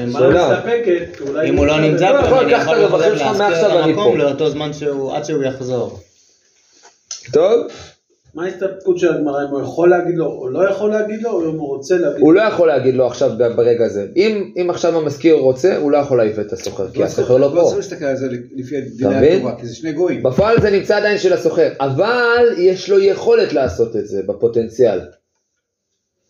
אם- 1.48 1.56
הוא 1.56 1.66
לא 1.66 1.80
נמצא 1.80 2.10
לא, 2.12 2.20
פה, 2.20 2.26
יכול 2.26 2.38
אני 2.44 2.52
יכול 2.52 2.76
לחזור 2.76 2.98
להשכיר 2.98 3.66
את 3.78 3.84
המקום. 3.84 4.18
לאותו 4.18 4.50
זמן 4.50 4.72
שהוא, 4.72 5.16
עד 5.16 5.24
שהוא 5.24 5.42
יחזור. 5.44 5.98
טוב, 7.32 7.66
מה 8.34 8.44
ההסתפקות 8.44 8.98
של 8.98 9.14
הגמרא, 9.14 9.44
אם 9.44 9.50
הוא 9.50 9.60
יכול 9.62 9.90
להגיד 9.90 10.14
לו 10.18 10.26
או 10.26 10.48
לא 10.48 10.70
יכול 10.70 10.90
להגיד 10.90 11.22
לו, 11.22 11.30
או 11.30 11.50
אם 11.50 11.58
הוא 11.58 11.68
רוצה 11.68 11.98
להגיד 11.98 12.20
הוא 12.20 12.32
לא 12.34 12.40
יכול 12.40 12.68
להגיד 12.68 12.94
לו 12.94 13.06
עכשיו 13.06 13.30
ברגע 13.56 13.84
הזה. 13.84 14.06
אם, 14.16 14.52
אם 14.62 14.70
עכשיו 14.70 14.98
המזכיר 14.98 15.34
רוצה, 15.34 15.76
הוא 15.76 15.90
לא 15.90 15.96
יכול 15.98 16.18
להעיף 16.18 16.38
את 16.38 16.52
הסוחר, 16.52 16.90
כי 16.90 17.02
הסוחר 17.04 17.36
לא 17.36 17.40
לא 17.40 17.54
פה. 17.54 17.62
צריך 17.64 17.76
להסתכל 17.76 18.04
על 18.04 18.16
זה 18.16 18.28
לפי 18.54 18.80
דיני? 18.80 19.34
התורה, 19.36 19.56
כי 19.60 19.66
זה 19.66 19.74
שני 19.74 19.92
גויים. 19.92 20.22
בפועל 20.22 20.60
זה 20.60 20.70
נמצא 20.70 20.96
עדיין 20.96 21.18
של 21.18 21.32
הסוחר, 21.32 21.68
אבל 21.80 22.46
יש 22.58 22.90
לו 22.90 23.00
יכולת 23.00 23.52
לעשות 23.52 23.96
את 23.96 24.06
זה 24.06 24.22
בפוטנציאל. 24.26 25.00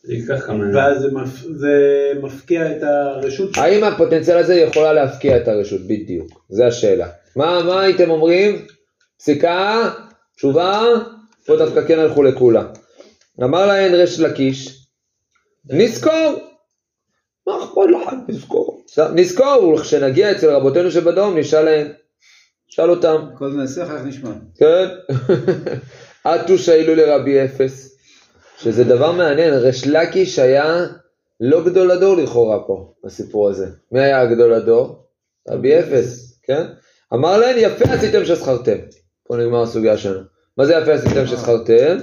זה 0.02 0.14
ייקח 0.14 0.46
כמה 0.46 0.54
ימים. 0.64 0.74
ואז 0.76 1.00
זה 1.02 1.08
מפ- 1.12 1.46
זה 1.56 1.78
מפקיע 2.22 2.70
את 2.72 2.82
הרשות 2.82 3.54
שלו. 3.54 3.62
האם 3.64 3.84
הפוטנציאל 3.84 4.38
הזה 4.38 4.54
יכולה 4.54 4.92
להפקיע 4.92 5.36
את 5.36 5.48
הרשות? 5.48 5.80
בדיוק, 5.80 6.40
זו 6.48 6.64
השאלה. 6.64 7.08
מה, 7.36 7.62
מה 7.62 7.80
הייתם 7.82 8.10
אומרים? 8.10 8.56
פסיקה? 9.18 9.90
תשובה? 10.36 10.82
פה 11.46 11.56
דווקא 11.56 11.86
כן 11.88 11.98
הלכו 11.98 12.22
לכולה. 12.22 12.66
אמר 13.42 13.66
להן 13.66 13.94
ריש 13.94 14.20
לקיש, 14.20 14.86
נזכור. 15.64 16.32
מה 17.46 17.64
אכפת 17.64 17.90
לך? 17.90 18.14
נזכור. 18.28 18.84
נזכור, 19.14 19.80
כשנגיע 19.80 20.32
אצל 20.32 20.50
רבותינו 20.50 20.90
שבדרום 20.90 21.38
נשאל 21.38 21.64
להן. 21.64 21.92
נשאל 22.68 22.90
אותם. 22.90 23.26
כל 23.38 23.52
נעשה, 23.52 23.84
אחר 23.84 23.98
כך 23.98 24.04
נשמע. 24.04 24.30
כן. 24.56 24.88
עטו 26.24 26.58
שאילו 26.58 26.94
לרבי 26.94 27.44
אפס. 27.44 27.96
שזה 28.58 28.84
דבר 28.84 29.12
מעניין, 29.12 29.54
ריש 29.54 29.86
לקיש 29.86 30.38
היה 30.38 30.86
לא 31.40 31.64
גדול 31.64 31.90
הדור 31.90 32.16
לכאורה 32.16 32.66
פה, 32.66 32.92
בסיפור 33.04 33.48
הזה. 33.48 33.66
מי 33.92 34.00
היה 34.00 34.20
הגדול 34.20 34.54
הדור? 34.54 35.06
רבי 35.48 35.78
אפס, 35.78 36.40
כן? 36.42 36.66
אמר 37.14 37.38
להם, 37.38 37.56
יפה 37.58 37.84
עשיתם 37.92 38.24
ששכרתם. 38.24 38.78
פה 39.26 39.36
נגמר 39.36 39.62
הסוגיה 39.62 39.98
שלנו. 39.98 40.33
מה 40.58 40.66
זה 40.66 40.74
יפה 40.74 40.92
עשיתם 40.92 41.26
ששכרתם? 41.26 41.96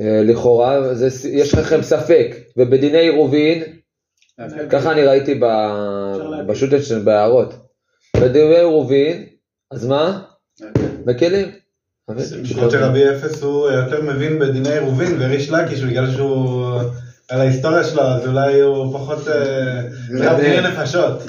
אה, 0.00 0.22
לכאורה, 0.24 0.94
זה- 0.94 1.28
יש 1.28 1.54
לכם 1.54 1.82
ספק, 1.82 2.36
ובדיני 2.56 2.98
עירובין, 2.98 3.62
ככה 4.70 4.92
אני 4.92 5.02
ראיתי 5.04 5.34
ב- 5.42 6.16
בשוטנשטיין 6.46 7.04
בהערות. 7.04 7.54
בדיני 8.16 8.56
עירובין, 8.56 9.24
אז 9.70 9.86
מה? 9.86 10.20
מקלים. 11.06 11.48
למרות 12.08 12.70
שרבי 12.70 13.10
אפס 13.10 13.42
הוא 13.42 13.68
יותר 13.70 14.02
מבין 14.02 14.38
בדיני 14.38 14.72
עירובין 14.72 15.16
וריש 15.18 15.50
לקיש 15.50 15.80
בגלל 15.82 16.10
שהוא 16.10 16.70
על 17.28 17.40
ההיסטוריה 17.40 17.84
שלו 17.84 18.02
אז 18.02 18.26
אולי 18.26 18.60
הוא 18.60 18.92
פחות 18.98 19.28
אה, 19.28 19.82
זה 20.18 20.30
היה 20.30 20.40
דיני 20.40 20.68
נפשות. 20.68 21.22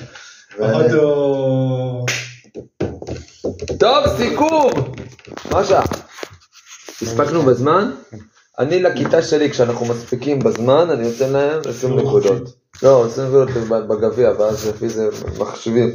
פחות 0.58 0.92
הוא... 0.92 2.06
טוב, 3.80 4.06
סיכום! 4.18 4.95
מה 5.56 5.62
השעה? 5.62 5.84
הספקנו 7.02 7.42
בזמן? 7.42 7.92
אני 8.60 8.82
לכיתה 8.82 9.22
שלי, 9.22 9.50
כשאנחנו 9.50 9.86
מספיקים 9.86 10.40
בזמן, 10.40 10.88
אני 10.90 11.08
נותן 11.08 11.30
להם 11.32 11.60
20 11.70 12.00
נקודות. 12.00 12.56
לא, 12.84 13.06
20 13.06 13.28
נקודות 13.28 13.50
בגביע, 13.88 14.32
ואז 14.40 14.68
לפי 14.68 14.90
זה 14.90 15.10
מחשבים. 15.40 15.90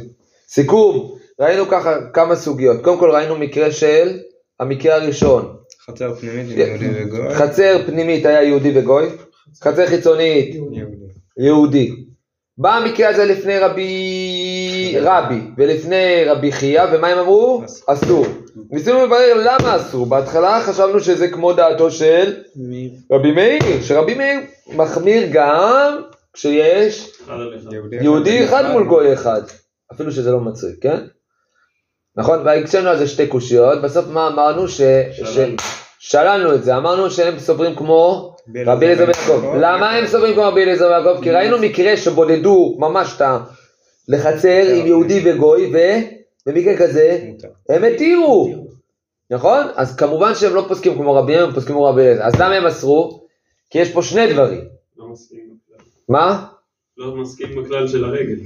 סיכום, 0.47 1.17
ראינו 1.39 1.67
ככה 1.67 1.95
כמה 2.13 2.35
סוגיות. 2.35 2.83
קודם 2.83 2.99
כל 2.99 3.11
ראינו 3.11 3.35
מקרה 3.35 3.71
של 3.71 4.19
המקרה 4.59 4.95
הראשון. 4.95 5.55
חצר 5.85 6.15
פנימית 6.15 6.55
כן. 6.55 6.77
יהודי 6.81 7.03
וגוי. 7.03 7.35
חצר 7.35 7.81
פנימית 7.85 8.25
היה 8.25 8.43
יהודי 8.43 8.79
וגוי, 8.79 9.09
חצר 9.63 9.87
חיצונית 9.87 10.55
יהודי. 11.37 12.00
בא 12.57 12.75
המקרה 12.75 13.09
הזה 13.09 13.25
לפני 13.25 13.59
רבי 13.59 14.95
רבי 15.01 15.41
ולפני 15.57 16.25
רבי 16.25 16.51
חייא, 16.51 16.83
ומה 16.91 17.07
הם 17.07 17.17
אמרו? 17.17 17.63
אסור. 17.87 18.25
ניסינו 18.71 19.05
לברר 19.05 19.33
למה 19.35 19.75
אסור. 19.75 20.05
בהתחלה 20.05 20.61
חשבנו 20.61 20.99
שזה 20.99 21.27
כמו 21.27 21.53
דעתו 21.53 21.91
של 21.91 22.33
רבי 23.11 23.31
מאיר, 23.31 23.81
שרבי 23.81 24.13
מאיר 24.13 24.39
מחמיר 24.67 25.27
גם 25.31 26.01
כשיש. 26.33 27.09
יהודי 28.01 28.45
אחד 28.45 28.71
מול 28.71 28.87
גוי 28.87 29.13
אחד, 29.13 29.41
אפילו 29.93 30.11
שזה 30.11 30.31
לא 30.31 30.39
מצחיק, 30.39 30.75
כן? 30.81 30.99
נכון? 32.15 32.39
והקשינו 32.45 32.89
על 32.89 32.97
זה 32.97 33.07
שתי 33.07 33.27
קושיות, 33.27 33.81
בסוף 33.81 34.05
מה 34.07 34.27
אמרנו? 34.27 34.67
ש... 34.67 34.81
ש... 35.11 35.39
שללנו 35.99 36.55
את 36.55 36.63
זה, 36.63 36.77
אמרנו 36.77 37.11
שהם 37.11 37.39
סוברים 37.39 37.75
כמו 37.75 38.30
רבי 38.65 38.85
אליעזר 38.85 39.05
בן 39.05 39.11
יעקב. 39.11 39.55
למה 39.55 39.91
הם 39.91 40.07
סוברים 40.07 40.33
כמו 40.33 40.43
רבי 40.43 40.63
אליעזר 40.63 40.89
בן 40.89 41.07
יעקב? 41.07 41.23
כי 41.23 41.31
ראינו 41.31 41.57
מקרה 41.59 41.97
שבודדו 41.97 42.75
ממש 42.79 43.13
את. 43.17 43.21
לחצר 44.07 44.63
עם 44.75 44.87
יהודי 44.87 45.21
וגוי, 45.25 45.71
ובמקרה 46.45 46.77
כזה 46.77 47.19
הם 47.69 47.83
התירו. 47.83 48.55
נכון? 49.29 49.67
אז 49.75 49.95
כמובן 49.95 50.35
שהם 50.35 50.55
לא 50.55 50.65
פוסקים 50.67 50.95
כמו 50.95 51.13
רבי 51.13 51.37
הם 51.37 51.53
פוסקים 51.53 51.75
כמו 51.75 51.85
רבי 51.85 52.01
אליעזר. 52.01 52.23
אז 52.23 52.35
למה 52.35 52.55
הם 52.55 52.65
אסרו? 52.65 53.21
כי 53.69 53.79
יש 53.79 53.91
פה 53.91 54.01
שני 54.01 54.33
דברים. 54.33 54.61
לא 54.97 55.07
מסכים 55.07 55.39
בכלל. 55.39 55.85
מה? 56.09 56.45
לא 56.97 57.15
מסכים 57.15 57.63
בכלל 57.63 57.87
של 57.87 58.05
הרגל. 58.05 58.39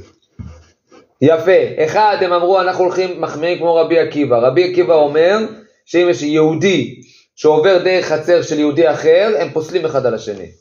יפה. 1.22 1.84
אחד, 1.86 2.18
הם 2.22 2.34
אמרו, 2.34 2.62
אנחנו 2.62 2.84
הולכים 2.84 3.22
מחמירים 3.22 3.58
כמו 3.58 3.76
רבי 3.76 4.00
עקיבא. 4.00 4.38
רבי 4.38 4.72
עקיבא 4.72 4.94
אומר 4.94 5.38
שאם 5.86 6.08
יש 6.10 6.24
יהודי 6.24 7.02
שעובר 7.36 7.84
דרך 7.84 8.06
חצר 8.06 8.42
של 8.42 8.60
יהודי 8.60 8.92
אחר, 8.92 9.36
הם 9.40 9.54
פוסלים 9.54 9.86
אחד 9.86 10.06
על 10.06 10.14
השני. 10.14 10.52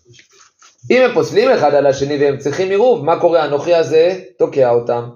אם 0.91 1.03
הם 1.03 1.15
פוסלים 1.15 1.51
אחד 1.51 1.75
על 1.75 1.87
השני 1.87 2.19
והם 2.19 2.39
צריכים 2.39 2.71
עירוב, 2.71 3.05
מה 3.05 3.21
קורה? 3.21 3.45
אנוכי 3.45 3.75
הזה 3.75 4.21
תוקע 4.39 4.71
אותם. 4.71 5.11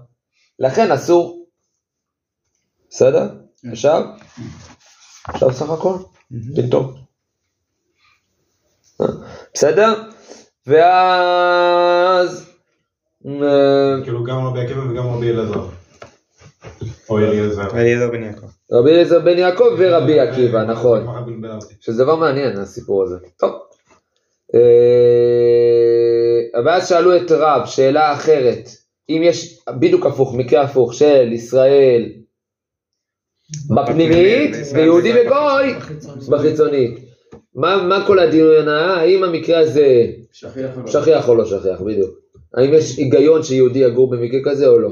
לכן 0.59 0.93
אסור. 0.93 1.47
בסדר? 2.91 3.29
עכשיו? 3.73 4.03
עכשיו 5.25 5.53
סך 5.53 5.71
הכל? 5.71 5.95
פתאום. 6.57 6.95
בסדר? 9.55 10.03
ואז... 10.67 12.51
אה, 13.27 14.03
כאילו 14.05 14.25
גם 14.25 14.47
רבי 14.47 14.61
עקיבא 14.61 14.81
וגם 14.81 15.07
רבי 15.07 15.31
אלעזר. 15.31 15.69
או 17.11 17.19
אליעזר. 17.19 17.79
אליעזר 17.79 18.11
בן 18.11 18.23
יעקב. 18.23 18.47
רבי 18.73 18.91
אליעזר 18.91 19.21
בן 19.21 19.39
יעקב 19.39 19.75
ורבי 19.79 20.21
עקיבא, 20.21 20.65
נכון. 20.65 21.07
שזה 21.81 22.05
דבר 22.05 22.17
מעניין 22.17 22.59
הסיפור 22.59 23.03
הזה. 23.03 23.17
טוב. 23.39 23.53
אה, 24.55 24.61
ואז 26.65 26.89
שאלו 26.89 27.17
את 27.17 27.31
רב 27.31 27.67
שאלה 27.67 28.13
אחרת, 28.13 28.69
אם 29.09 29.21
יש 29.25 29.59
בדיוק 29.79 30.07
הפוך, 30.07 30.35
מקרה 30.35 30.63
הפוך 30.63 30.95
של 30.95 31.33
ישראל 31.33 32.13
בפנימית 33.77 34.57
ויהודי 34.75 35.13
וגוי 35.13 35.75
בחיצונית. 36.29 36.99
מה, 37.55 37.83
מה 37.83 38.07
כל 38.07 38.19
הדיון? 38.19 38.69
האם 38.69 39.25
המקרה 39.25 39.59
הזה 39.59 40.07
לא? 40.77 40.87
שכיח 40.87 41.29
או 41.29 41.35
לא 41.35 41.45
שכיח, 41.45 41.81
בדיוק. 41.81 42.11
האם 42.55 42.75
יש 42.75 42.97
היגיון 42.97 43.43
שיהודי 43.43 43.79
יגור 43.79 44.11
במקרה 44.11 44.41
כזה 44.45 44.67
או 44.67 44.79
לא? 44.79 44.91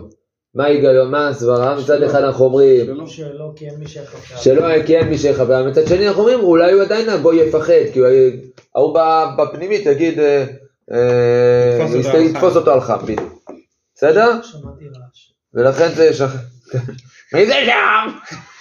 מה 0.56 0.64
ההיגיון, 0.64 1.10
מה 1.10 1.28
הסברה? 1.28 1.76
מצד 1.80 2.02
אחד 2.02 2.22
אנחנו 2.22 2.44
אומרים 2.44 2.86
שלא. 3.06 3.52
אין 3.60 3.74
מי 3.78 3.88
שיחכה. 3.88 4.36
שלא 4.38 4.82
כי 4.86 4.96
אין 4.96 5.08
מי 5.08 5.18
שיחבר, 5.18 5.64
מצד 5.68 5.86
שני 5.86 6.08
אנחנו 6.08 6.22
אומרים 6.22 6.40
אולי 6.40 6.72
הוא 6.72 6.82
עדיין 6.82 7.08
הגוי 7.08 7.36
יפחד, 7.36 7.72
כי 7.92 7.98
הוא- 7.98 8.08
ההוא 8.74 8.94
ב- 8.98 9.26
בפנימית 9.38 9.86
יגיד, 9.86 10.18
אה, 10.20 10.44
אה, 10.92 12.20
יתפוס 12.20 12.56
אותו 12.56 12.72
על 12.72 12.80
חם. 12.80 12.98
בדיוק. 13.02 13.42
בסדר? 13.94 14.42
שמעתי 14.42 14.84
רעש. 14.84 15.32
ולכן 15.54 15.88
זה 15.94 16.14
שכ... 16.14 16.30
מי 17.34 17.46
זה 17.46 17.54
שם? 17.66 18.12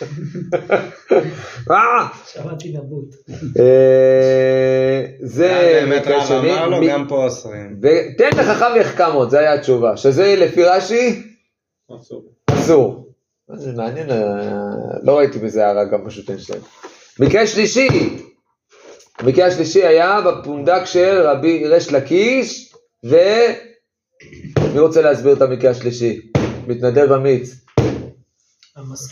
אה! 1.71 2.07
שמעתי 2.27 2.73
נבוט. 2.77 3.15
זה 5.23 5.83
מקרה 5.87 6.25
שני. 6.25 6.37
אמר 6.53 6.67
לו, 6.67 6.77
גם 6.89 7.07
פה 7.07 7.23
אוסרים. 7.23 7.79
ותן 7.81 8.29
לחכם 8.37 8.65
יחכמות, 8.79 9.31
זו 9.31 9.37
הייתה 9.37 9.53
התשובה. 9.53 9.97
שזה 9.97 10.35
לפי 10.37 10.63
רש"י, 10.63 11.34
אסור. 12.47 13.07
מה 13.49 13.57
זה 13.57 13.71
מעניין, 13.71 14.11
אה, 14.11 14.17
לא 15.03 15.17
ראיתי 15.17 15.39
בזה 15.39 15.65
הערה 15.65 15.86
גם 15.86 16.05
בשוטנשטיין. 16.05 16.59
מקרה 17.19 17.47
שלישי, 17.47 17.88
המקרה 19.17 19.45
השלישי 19.45 19.86
היה 19.86 20.21
בפונדק 20.21 20.86
של 20.86 21.21
רבי 21.21 21.67
ריש 21.67 21.93
לקיש, 21.93 22.73
ו... 23.05 23.15
מי 24.73 24.79
רוצה 24.79 25.01
להסביר 25.01 25.33
את 25.33 25.41
המקרה 25.41 25.71
השלישי? 25.71 26.31
מתנדב 26.67 27.11
אמיץ. 27.11 27.55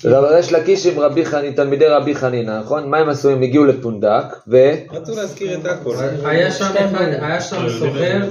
רבי 0.05 0.35
ריש 0.35 0.53
לקיש 0.53 0.85
עם 0.85 0.99
רבי 0.99 1.25
חנין, 1.25 1.53
תלמידי 1.53 1.87
רבי 1.87 2.15
חנינא, 2.15 2.59
נכון? 2.59 2.89
מה 2.89 2.97
הם 2.97 3.09
עשו? 3.09 3.29
הם 3.29 3.41
הגיעו 3.41 3.65
לפונדק, 3.65 4.25
ו... 4.47 4.57
רצו 4.91 5.15
להזכיר 5.15 5.59
את 5.59 5.65
הכל. 5.65 5.95
היה 6.25 7.41
שם 7.41 7.69
סוחר 7.79 8.29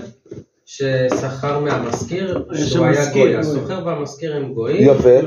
ששכר 0.66 1.58
מהמשכיר, 1.58 2.44
היה 2.50 2.66
שהוא 2.66 2.86
היה 2.86 3.10
גוי, 3.12 3.22
גוי. 3.22 3.36
הסוחר 3.36 3.86
והמשכיר 3.86 4.36
הם 4.36 4.52
גויים. 4.52 4.88
יפה. 4.88 5.18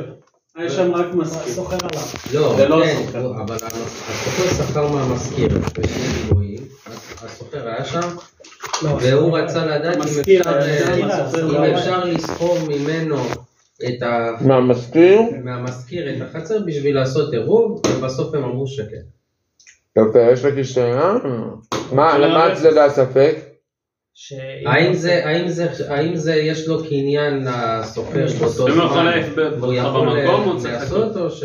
היה 0.56 0.70
שם 0.70 0.94
רק 0.96 1.14
מזכיר. 1.14 1.54
סוחר 1.54 1.76
עליו. 1.76 2.04
לא, 2.34 2.70
לא 2.70 2.86
כן. 2.86 3.20
לא, 3.20 3.36
אבל 3.42 3.56
הסוחר 3.56 4.64
שכר 4.64 4.88
מהמשכיר, 4.92 5.50
ושני 5.80 6.30
גויים, 6.34 6.64
הסוחר 7.22 7.68
היה 7.68 7.86
שם, 7.86 8.10
לא, 8.84 8.90
והוא 9.02 9.38
רצה 9.38 9.66
לדעת 9.66 9.96
אם 9.96 10.02
אפשר, 11.76 11.92
אה, 11.92 12.06
לסחור 12.06 12.58
ממנו 12.68 13.16
את 13.88 14.02
ה... 14.02 14.32
מהמשכיר? 14.42 15.22
מהמשכיר 15.44 16.16
את 16.16 16.22
החצר 16.22 16.60
בשביל 16.66 16.96
לעשות 16.96 17.34
עירוב, 17.34 17.82
ובסוף 17.88 18.36
הם 18.36 18.44
אמרו 18.44 18.68
שכן. 18.68 19.02
יפה, 19.98 20.20
יש 20.32 20.46
לקיש 20.46 20.74
שאלה? 20.74 21.14
מה, 21.92 22.18
למה 22.18 22.46
הצדדה 22.46 22.86
הספק? 22.86 23.55
שאם- 24.18 24.68
האם 24.68 24.94
זה, 24.94 25.26
האם 25.26 25.48
זה, 25.50 25.68
האם 25.90 26.16
זה 26.16 26.36
יש 26.36 26.68
לו 26.68 26.84
קניין 26.84 27.48
לסוחר 27.48 28.26
באותו 28.40 28.68
אם 28.68 28.74
הוא 28.74 28.84
יכול 28.84 28.90
זמן, 28.94 29.06
להעיף 29.06 29.34
והוא 29.38 29.74
אותך 29.74 29.88
יכול 29.90 30.10
במקום, 30.10 30.42
הוא 30.44 30.60
צריך 30.60 30.74
לעשות 30.74 31.18
או 31.18 31.32
ש... 31.32 31.44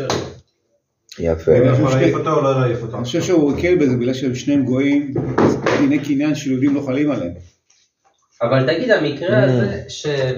יפה. 1.19 1.51
הוא 1.57 1.65
יכול 1.67 1.89
להעיף 1.91 2.15
אותו 2.15 2.33
או 2.35 2.41
לא 2.41 2.59
להעיף 2.61 2.81
אותו? 2.83 2.97
אני 2.97 3.03
חושב 3.05 3.21
שהוא 3.21 3.53
הקל 3.57 3.75
בזה 3.75 3.95
בגלל 3.97 4.13
שהם 4.13 4.35
שניהם 4.35 4.63
גויים, 4.65 5.13
אז 5.37 5.57
דיני 5.79 5.99
קניין 5.99 6.35
של 6.35 6.51
יהודים 6.51 6.75
לא 6.75 6.81
חלים 6.85 7.11
עליהם. 7.11 7.31
אבל 8.41 8.67
תגיד, 8.67 8.91
המקרה 8.91 9.43
הזה, 9.43 9.81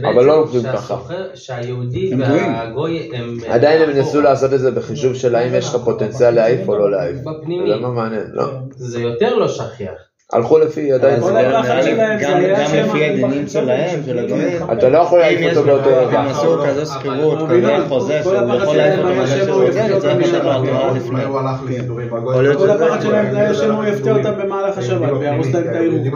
Mm. 0.04 0.08
אבל 0.08 0.26
לא 0.26 0.36
עובדים 0.36 0.62
שבעצם 0.62 0.78
ככה. 0.78 0.88
שהסוחר, 0.88 1.30
שהיהודי. 1.36 2.14
והגוי 2.20 3.10
הם... 3.14 3.38
עדיין 3.50 3.82
הם 3.82 3.98
ניסו 3.98 4.22
לעשות 4.22 4.54
את 4.54 4.60
זה 4.60 4.72
בחישוב 4.72 5.14
של 5.16 5.36
האם 5.36 5.56
יש 5.56 5.66
לך 5.66 5.76
פוטנציאל 5.86 6.32
להעיף 6.36 6.68
או 6.70 6.78
לא 6.78 6.92
להעיף. 6.92 7.18
בפנימי. 7.18 7.70
זה 7.70 7.88
מעניין, 7.88 8.24
לא. 8.34 8.46
זה 8.76 9.02
יותר 9.02 9.36
לא 9.36 9.48
שכיח. 9.48 9.92
הלכו 10.32 10.60
לפי 10.60 10.92
עדיין. 10.92 11.20
זה- 11.22 11.40
הלחץ 11.40 11.86
שלהם 11.86 12.20
זה 12.20 12.26
גם 12.26 12.38
היה 12.38 12.68
שהם 12.68 12.86
לפי 12.90 13.06
הדינים 13.06 13.48
שלהם, 13.48 13.90
של 14.06 14.20
ומשקיעים. 14.20 14.26
הגויים. 14.64 14.78
אתה 14.78 14.90
לא 14.90 14.98
יכול 14.98 15.20
להעיף 15.20 15.58
אותו 15.58 15.68
באותו 15.68 15.90
רגע. 16.08 16.20
הם 16.20 16.28
עשו 16.28 16.58
כזה 16.68 16.86
שכירות, 16.86 17.40
כזה 17.50 17.76
חוזה, 17.90 18.20
כל 18.24 18.30
שהוא 18.30 18.56
יכול 18.56 18.76
להעיף 18.78 19.00
היה 19.00 19.00
אותו 19.00 19.10
שהם 19.16 19.24
מתי 19.24 19.46
שהוא 19.46 19.64
רוצה, 19.64 19.80
אותם 19.94 20.00
צריך 20.00 20.34
לתת 20.34 20.44
לו. 20.44 20.52
התראה 20.52 20.92
לפני. 20.94 21.10
אולי 21.10 21.24
הוא 21.24 21.40
הלך 21.40 21.60
לסידורים 21.66 22.14
והגוי. 22.14 22.32
יכול 22.32 22.44
להיות 22.44 22.58
כל 22.58 22.70
הפחד 22.70 23.02
שלהם 23.02 23.36
היה 23.36 23.54
שהם 23.54 23.72
הוא 23.76 23.86
יפתיע 23.86 24.14
אותם 24.14 24.32
במהלך 24.44 24.78
השבת, 24.78 25.12
ויהרוס 25.20 25.48
להם 25.54 25.64
את 25.70 25.76
העירוב. 25.76 26.08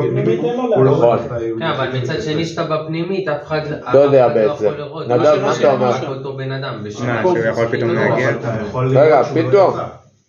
הוא 0.76 0.86
לא 0.86 0.92
נכון. 0.92 1.20
כן, 1.60 1.66
אבל 1.66 1.88
מצד 2.02 2.22
שני 2.22 2.46
שאתה 2.46 2.64
בפנימית, 2.64 3.28
אף 3.28 3.44
אחד 3.48 3.60
לא 3.94 4.00
יודע 4.00 4.26
אחד 4.28 4.36
בעצם. 4.36 4.54
יכול 4.66 4.78
לראות. 4.78 5.08
נדב, 5.08 5.18
מה 5.20 5.48
מה 5.48 5.54
ש- 5.54 5.60
אתה 5.60 5.72
אומר? 5.74 5.92
מה, 5.92 5.98
שהוא 5.98 6.16
יכול 7.50 7.66
פתאום 7.72 7.90
לא, 7.96 8.02
להגיע? 8.10 8.30
אתה 8.30 8.48
יכול 8.68 8.98
רגע, 8.98 9.22
שהוא 9.24 9.38
לא 9.38 9.50
פתאום. 9.50 9.72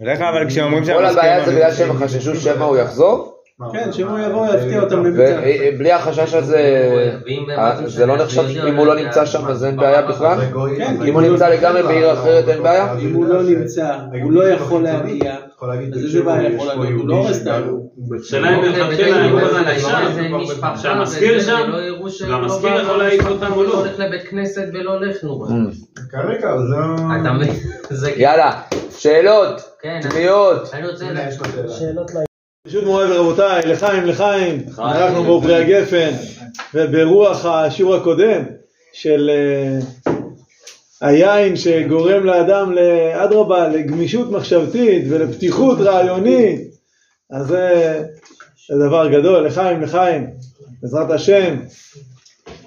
כלל 0.01 0.29
אבל 0.29 0.47
כשאומרים 0.49 0.85
כל 0.85 1.05
הבעיה 1.07 1.45
זה. 1.45 1.53
בגלל 1.53 1.73
שהם 1.73 1.93
חששו 1.97 2.35
שמא 2.37 2.65
הוא 2.65 2.77
יחזור? 2.77 3.38
כן, 3.73 3.93
שהם 3.93 4.09
הוא 4.09 4.19
יבוא 4.19 4.41
ויפתיע 4.49 4.81
אותם 4.83 5.03
בביצה. 5.03 5.41
ובלי 5.75 5.93
החשש 5.93 6.35
הזה, 6.35 6.59
אה, 7.59 7.87
זה 7.87 8.07
לא 8.07 8.17
נחשב, 8.17 8.45
אם 8.69 8.77
הוא 8.77 8.87
לא 8.87 8.95
נמצא 8.95 9.25
שם 9.25 9.47
אז 9.47 9.65
אין 9.65 9.77
בעיה 9.77 10.03
בכלל? 10.03 10.39
כן, 10.77 10.97
אם 11.07 11.15
הוא 11.15 11.23
נמצא 11.23 11.49
לגמרי 11.49 11.83
בעיר 11.83 12.13
אחרת 12.13 12.49
אין 12.49 12.63
בעיה? 12.63 12.95
אם 12.99 13.15
הוא 13.15 13.27
לא 13.27 13.43
נמצא, 13.43 13.99
הוא 14.23 14.33
לא 14.33 14.49
יכול 14.49 14.83
להגיע, 14.83 15.35
יכול 15.57 15.73
אז 15.73 16.05
איזה 16.05 16.23
בעיה 16.23 16.59
פה 16.59 16.65
להיות? 16.65 17.01
הוא 17.01 17.09
לא 17.09 17.15
הורס 17.15 17.43
את. 17.43 17.53
השאלה 18.21 18.55
אם 18.57 18.61
מלכתחילה 18.61 19.31
הוא 19.31 19.41
האישה, 19.67 19.99
זה 20.15 20.29
משפחה, 20.29 20.77
שהמשכיר 20.77 21.37
וזה, 21.37 21.47
שם, 21.47 21.71
ש- 22.09 22.23
והמשכיר 22.23 22.75
לא 22.75 22.81
יכול 22.81 22.99
להעיף 22.99 23.27
אותם 23.27 23.53
או 23.53 23.63
לא. 23.63 23.69
לא 23.69 23.79
הולך 23.79 23.99
לבית 23.99 24.23
כנסת 24.29 24.65
ולא 24.73 24.95
הולך 24.95 25.25
נו. 25.25 25.47
כרגע 26.11 26.49
זה... 26.59 26.77
אתה 27.21 27.33
מבין? 27.33 27.55
זה 27.91 28.11
יאללה, 28.17 28.61
שאלות, 28.91 29.63
כן. 29.83 30.01
אני 30.15 30.29
שאלה. 30.99 31.31
שאלות 31.69 32.28
ל... 32.69 32.71
ברשות 32.71 32.85
מוריי 32.85 33.13
ורבותיי, 33.13 33.63
לחיים 33.67 34.05
לחיים, 34.05 34.63
אנחנו 34.79 35.25
בעופרי 35.25 35.55
הגפן, 35.57 36.11
וברוח 36.75 37.47
השיעור 37.47 37.95
הקודם 37.95 38.45
של 38.93 39.31
אה, 39.31 39.79
היין 41.01 41.57
שגורם 41.57 42.25
לאדם, 42.25 42.73
לאדרבה, 42.73 43.69
לגמישות 43.69 44.31
מחשבתית 44.31 45.05
ולפתיחות 45.11 45.79
רעיונית, 45.81 46.61
אז 47.31 47.47
זה, 47.47 48.03
זה 48.69 48.87
דבר 48.87 49.09
גדול, 49.09 49.47
לחיים 49.47 49.83
לחיים, 49.83 50.27
בעזרת 50.83 51.11
השם, 51.11 51.57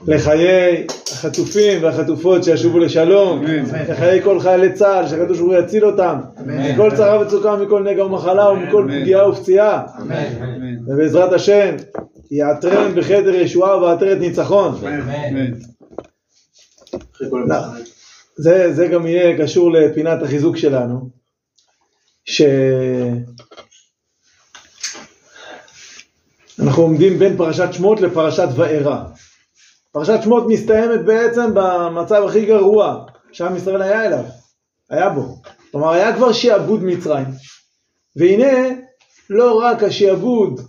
לחיי 0.07 0.87
החטופים 1.11 1.83
והחטופות 1.83 2.43
שישובו 2.43 2.79
לשלום, 2.79 3.43
לחיי 3.89 4.21
כל 4.21 4.39
חיילי 4.39 4.73
צה"ל, 4.73 5.07
שהקדוש 5.07 5.39
ברוך 5.39 5.51
הוא 5.51 5.59
יציל 5.59 5.85
אותם, 5.85 6.19
מכל 6.45 6.95
צרה 6.95 7.21
וצוקה, 7.21 7.55
מכל 7.55 7.83
נגע 7.83 8.05
ומחלה 8.05 8.49
ומכל 8.49 8.87
פגיעה 9.01 9.29
ופציעה. 9.29 9.83
ובעזרת 10.87 11.33
השם, 11.33 11.75
יעטרם 12.31 12.95
בכתר 12.95 13.35
ישועה 13.35 13.77
ובעטרת 13.77 14.17
ניצחון. 14.17 14.81
זה, 18.35 18.73
זה 18.73 18.87
גם 18.87 19.07
יהיה 19.07 19.37
קשור 19.37 19.71
לפינת 19.71 20.23
החיזוק 20.23 20.57
שלנו, 20.57 21.09
שאנחנו 22.25 22.73
עומדים 26.83 27.19
בין 27.19 27.37
פרשת 27.37 27.67
שמות 27.71 28.01
לפרשת 28.01 28.47
וארא. 28.55 29.03
פרשת 29.91 30.19
שמות 30.23 30.43
מסתיימת 30.47 31.05
בעצם 31.05 31.51
במצב 31.53 32.23
הכי 32.27 32.45
גרוע 32.45 33.05
שעם 33.31 33.55
ישראל 33.55 33.81
היה 33.81 34.05
אליו, 34.05 34.23
היה 34.89 35.09
בו. 35.09 35.35
כלומר, 35.71 35.89
היה 35.91 36.15
כבר 36.15 36.31
שעבוד 36.31 36.83
מצרים. 36.83 37.25
והנה, 38.15 38.69
לא 39.29 39.59
רק 39.59 39.83
השעבוד 39.83 40.61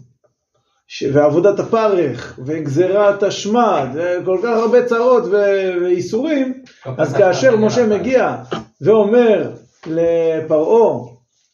ש- 0.87 1.05
ועבודת 1.13 1.59
הפרך 1.59 2.39
וגזירת 2.47 3.23
השמד 3.23 3.87
וכל 3.95 4.39
כך 4.43 4.57
הרבה 4.59 4.87
צרות 4.87 5.25
ו- 5.25 5.73
ואיסורים, 5.83 6.63
אז 6.99 7.15
כאשר 7.15 7.57
משה 7.57 7.87
מגיע 7.87 8.37
ואומר 8.81 9.51
לפרעה, 9.87 11.12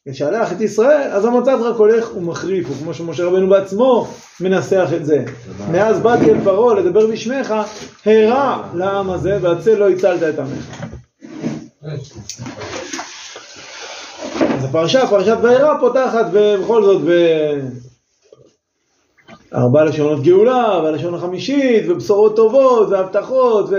ישלח 0.09 0.53
את 0.53 0.61
ישראל, 0.61 1.11
אז 1.13 1.25
המצב 1.25 1.59
רק 1.63 1.77
הולך 1.77 2.17
ומחריף, 2.17 2.71
וכמו 2.71 2.95
שמשה 2.95 3.25
רבנו 3.25 3.49
בעצמו 3.49 4.09
מנסח 4.41 4.89
את 4.97 5.07
זה. 5.07 5.25
מאז 5.73 6.01
באתי 6.01 6.31
אל 6.31 6.41
פרעה 6.45 6.75
לדבר 6.75 7.07
בשמך, 7.07 7.55
הרע 8.07 8.63
לעם 8.75 9.11
הזה, 9.11 9.39
והצל 9.43 9.75
לא 9.75 9.91
הצלת 9.91 10.23
את 10.23 10.39
עמך. 10.39 10.85
אז 14.57 14.65
הפרשה, 14.65 15.07
פרשת 15.07 15.37
וירא, 15.43 15.75
פותחת 15.81 16.27
בכל 16.33 16.83
זאת 16.85 17.03
בארבע 19.53 19.85
לשונות 19.85 20.23
גאולה, 20.23 20.81
והלשון 20.85 21.15
החמישית, 21.15 21.85
ובשורות 21.89 22.37
טובות, 22.37 22.89
והבטחות, 22.89 23.71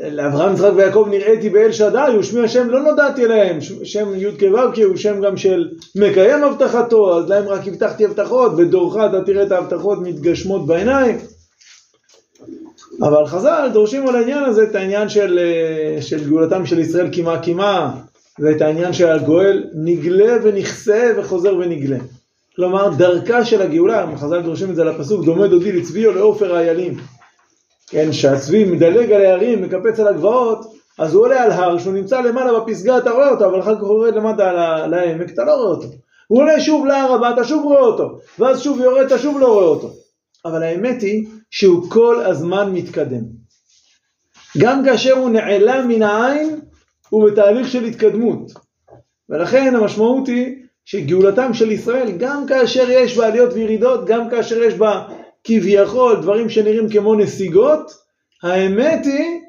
ולאברהם, 0.00 0.54
יצחק 0.54 0.70
ויעקב 0.76 1.06
נראיתי 1.10 1.50
באל 1.50 1.72
שדי, 1.72 2.16
ושמי 2.18 2.40
השם 2.40 2.70
לא 2.70 2.82
נודעתי 2.82 3.26
להם, 3.26 3.60
שם 3.60 4.12
י' 4.16 4.38
כו' 4.38 4.72
כי 4.74 4.82
הוא 4.82 4.96
שם 4.96 5.20
גם 5.20 5.36
של 5.36 5.68
מקיים 5.96 6.44
הבטחתו, 6.44 7.18
אז 7.18 7.28
להם 7.28 7.48
רק 7.48 7.68
הבטחתי 7.68 8.04
הבטחות, 8.04 8.56
בדורך 8.56 8.96
אתה 8.96 9.24
תראה 9.24 9.42
את 9.42 9.52
ההבטחות 9.52 9.98
מתגשמות 10.02 10.66
בעיניים. 10.66 11.18
אבל 13.02 13.26
חז"ל 13.26 13.70
דורשים 13.72 14.08
על 14.08 14.16
העניין 14.16 14.44
הזה 14.44 14.62
את 14.62 14.74
העניין 14.74 15.08
של, 15.08 15.38
אה, 15.38 16.02
של 16.02 16.28
גאולתם 16.28 16.66
של 16.66 16.78
ישראל 16.78 17.08
קימה 17.08 17.38
קימה, 17.38 17.94
ואת 18.38 18.60
העניין 18.60 18.92
של 18.92 19.08
הגואל 19.08 19.64
נגלה 19.74 20.36
ונכסה 20.42 21.12
וחוזר 21.16 21.56
ונגלה. 21.56 21.98
כלומר, 22.56 22.88
דרכה 22.98 23.44
של 23.44 23.62
הגאולה, 23.62 24.06
חז"ל 24.16 24.40
דורשים 24.40 24.70
את 24.70 24.76
זה 24.76 24.84
לפסוק, 24.84 25.24
דומה 25.24 25.46
דודי 25.46 25.72
לצבי 25.72 26.06
או 26.06 26.12
לעופר 26.12 26.54
האיילים. 26.56 26.96
כן, 27.92 28.12
שהצבי 28.12 28.64
מדלג 28.64 29.12
על 29.12 29.24
ההרים, 29.24 29.62
מקפץ 29.62 30.00
על 30.00 30.08
הגבעות, 30.08 30.72
אז 30.98 31.14
הוא 31.14 31.22
עולה 31.24 31.42
על 31.42 31.50
הר, 31.50 31.78
שהוא 31.78 31.92
נמצא 31.92 32.20
למעלה 32.20 32.60
בפסגה, 32.60 32.98
אתה 32.98 33.10
רואה 33.10 33.30
אותו, 33.30 33.46
אבל 33.46 33.60
אחר 33.60 33.74
כך 33.74 33.80
הוא 33.80 33.88
יורד 33.88 34.14
למטה 34.14 34.52
לעמק, 34.86 35.30
אתה 35.30 35.44
לא 35.44 35.52
רואה 35.52 35.68
אותו. 35.68 35.88
הוא 36.26 36.40
עולה 36.40 36.60
שוב 36.60 36.86
להר 36.86 37.12
הבא, 37.12 37.30
אתה 37.30 37.44
שוב 37.44 37.64
רואה 37.64 37.80
אותו, 37.80 38.18
ואז 38.38 38.62
שוב 38.62 38.80
יורד, 38.80 39.06
אתה 39.06 39.18
שוב 39.18 39.40
לא 39.40 39.46
רואה 39.46 39.64
אותו. 39.64 39.90
אבל 40.44 40.62
האמת 40.62 41.02
היא 41.02 41.26
שהוא 41.50 41.90
כל 41.90 42.20
הזמן 42.24 42.72
מתקדם. 42.72 43.22
גם 44.58 44.84
כאשר 44.84 45.12
הוא 45.12 45.30
נעלם 45.30 45.88
מן 45.88 46.02
העין, 46.02 46.60
הוא 47.08 47.30
בתהליך 47.30 47.68
של 47.68 47.84
התקדמות. 47.84 48.52
ולכן 49.28 49.76
המשמעות 49.76 50.28
היא 50.28 50.56
שגאולתם 50.84 51.54
של 51.54 51.70
ישראל, 51.70 52.10
גם 52.18 52.46
כאשר 52.46 52.90
יש 52.90 53.16
בה 53.16 53.26
עליות 53.26 53.52
וירידות, 53.52 54.06
גם 54.06 54.30
כאשר 54.30 54.62
יש 54.62 54.74
בה 54.74 55.02
כביכול 55.44 56.22
דברים 56.22 56.48
שנראים 56.48 56.88
כמו 56.88 57.14
נסיגות, 57.14 57.92
האמת 58.42 59.06
היא 59.06 59.40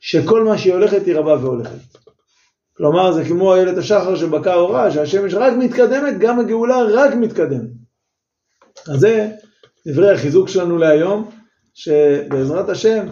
שכל 0.00 0.44
מה 0.44 0.58
שהיא 0.58 0.72
הולכת 0.72 1.06
היא 1.06 1.16
רבה 1.16 1.32
והולכת. 1.32 1.98
כלומר 2.76 3.12
זה 3.12 3.24
כמו 3.24 3.54
איילת 3.54 3.78
השחר 3.78 4.16
שבקע 4.16 4.54
אורה, 4.54 4.90
שהשמש 4.90 5.34
רק 5.34 5.52
מתקדמת, 5.58 6.18
גם 6.18 6.40
הגאולה 6.40 6.82
רק 6.82 7.14
מתקדמת. 7.14 7.70
אז 8.88 9.00
זה 9.00 9.30
דברי 9.88 10.14
החיזוק 10.14 10.48
שלנו 10.48 10.78
להיום, 10.78 11.30
שבעזרת 11.74 12.68
השם 12.68 13.06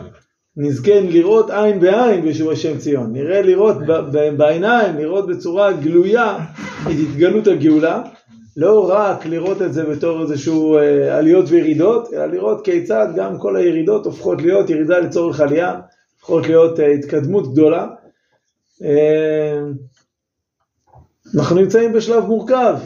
נזכה 0.57 1.01
לראות 1.01 1.51
עין 1.51 1.80
בעין 1.80 2.22
בישוב 2.22 2.51
השם 2.51 2.78
ציון. 2.78 3.12
נראה 3.12 3.43
לראות 3.43 3.76
בעיניים, 4.37 4.97
לראות 4.97 5.26
בצורה 5.26 5.72
גלויה 5.72 6.39
את 6.82 6.97
התגלות 7.03 7.47
הגאולה. 7.47 8.03
לא 8.57 8.90
רק 8.90 9.26
לראות 9.26 9.62
את 9.62 9.72
זה 9.72 9.84
בתור 9.84 10.22
איזשהו 10.22 10.78
אה, 10.78 11.18
עליות 11.18 11.44
וירידות, 11.48 12.14
אלא 12.14 12.26
לראות 12.26 12.64
כיצד 12.64 13.07
גם 13.16 13.38
כל 13.38 13.57
הירידות 13.57 14.07
הופכות 14.07 14.42
להיות 14.42 14.70
ירידה 14.70 14.98
לצורך 14.98 15.40
עלייה, 15.40 15.80
הופכות 16.14 16.46
להיות 16.46 16.80
אה, 16.80 16.86
התקדמות 16.86 17.52
גדולה. 17.52 17.86
אה, 18.84 19.61
אנחנו 21.34 21.57
נמצאים 21.57 21.92
בשלב 21.92 22.24
מורכב, 22.24 22.76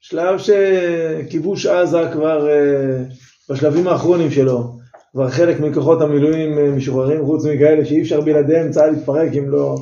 שלב 0.00 0.38
שכיבוש 0.38 1.66
עזה 1.66 2.08
כבר 2.12 2.48
אה, 2.48 3.02
בשלבים 3.50 3.88
האחרונים 3.88 4.30
שלו, 4.30 4.78
כבר 5.12 5.30
חלק 5.30 5.60
מכוחות 5.60 6.00
המילואים 6.00 6.58
אה, 6.58 6.70
משוחררים, 6.70 7.26
חוץ 7.26 7.44
מכאלה 7.44 7.84
שאי 7.84 8.02
אפשר 8.02 8.20
בלעדיהם 8.20 8.70
צה"ל 8.70 8.90
להתפרק 8.90 9.32
אם 9.38 9.50
לא... 9.50 9.76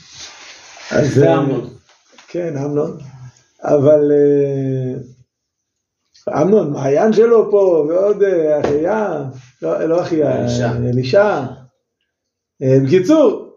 אז, 0.90 1.14
זה 1.14 1.28
אה, 1.28 1.38
אמנון. 1.38 1.70
כן, 2.28 2.56
אמנון. 2.56 2.98
אבל 3.64 4.12
אה, 4.12 4.94
אמנון, 6.42 6.72
מעיין 6.72 7.12
שלו 7.12 7.50
פה, 7.50 7.86
ועוד 7.88 8.22
אה, 8.22 8.60
אחיה, 8.60 9.24
לא, 9.62 9.84
לא 9.84 10.00
אחיה, 10.00 10.42
אלישע. 10.42 10.72
אלישע. 10.76 11.40
אה, 12.62 12.78
בקיצור, 12.86 13.50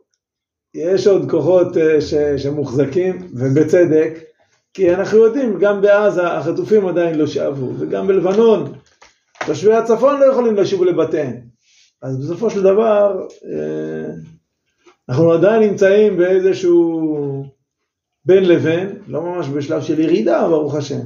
יש 0.74 1.08
עוד 1.08 1.32
כוחות 1.32 1.78
אה, 1.78 2.02
ש, 2.02 2.14
שמוחזקים, 2.14 3.28
ובצדק, 3.34 4.20
כי 4.74 4.94
אנחנו 4.94 5.18
יודעים, 5.18 5.60
גם 5.60 5.82
בעזה 5.82 6.28
החטופים 6.28 6.88
עדיין 6.88 7.18
לא 7.18 7.28
שבו, 7.28 7.70
וגם 7.80 8.08
בלבנון, 8.08 8.74
תושבי 9.46 9.74
הצפון 9.74 10.20
לא 10.20 10.26
יכולים 10.26 10.56
לשוב 10.56 10.84
לבתיהם. 10.84 11.42
אז 12.02 12.18
בסופו 12.18 12.50
של 12.50 12.64
דבר, 12.64 13.28
אה, 13.46 14.14
אנחנו 15.10 15.32
עדיין 15.34 15.70
נמצאים 15.70 16.18
באיזשהו 16.18 17.46
בין 18.26 18.44
לבין, 18.46 19.02
לא 19.08 19.22
ממש 19.22 19.48
בשלב 19.48 19.82
של 19.82 20.00
ירידה, 20.00 20.48
ברוך 20.48 20.76
השם, 20.76 21.00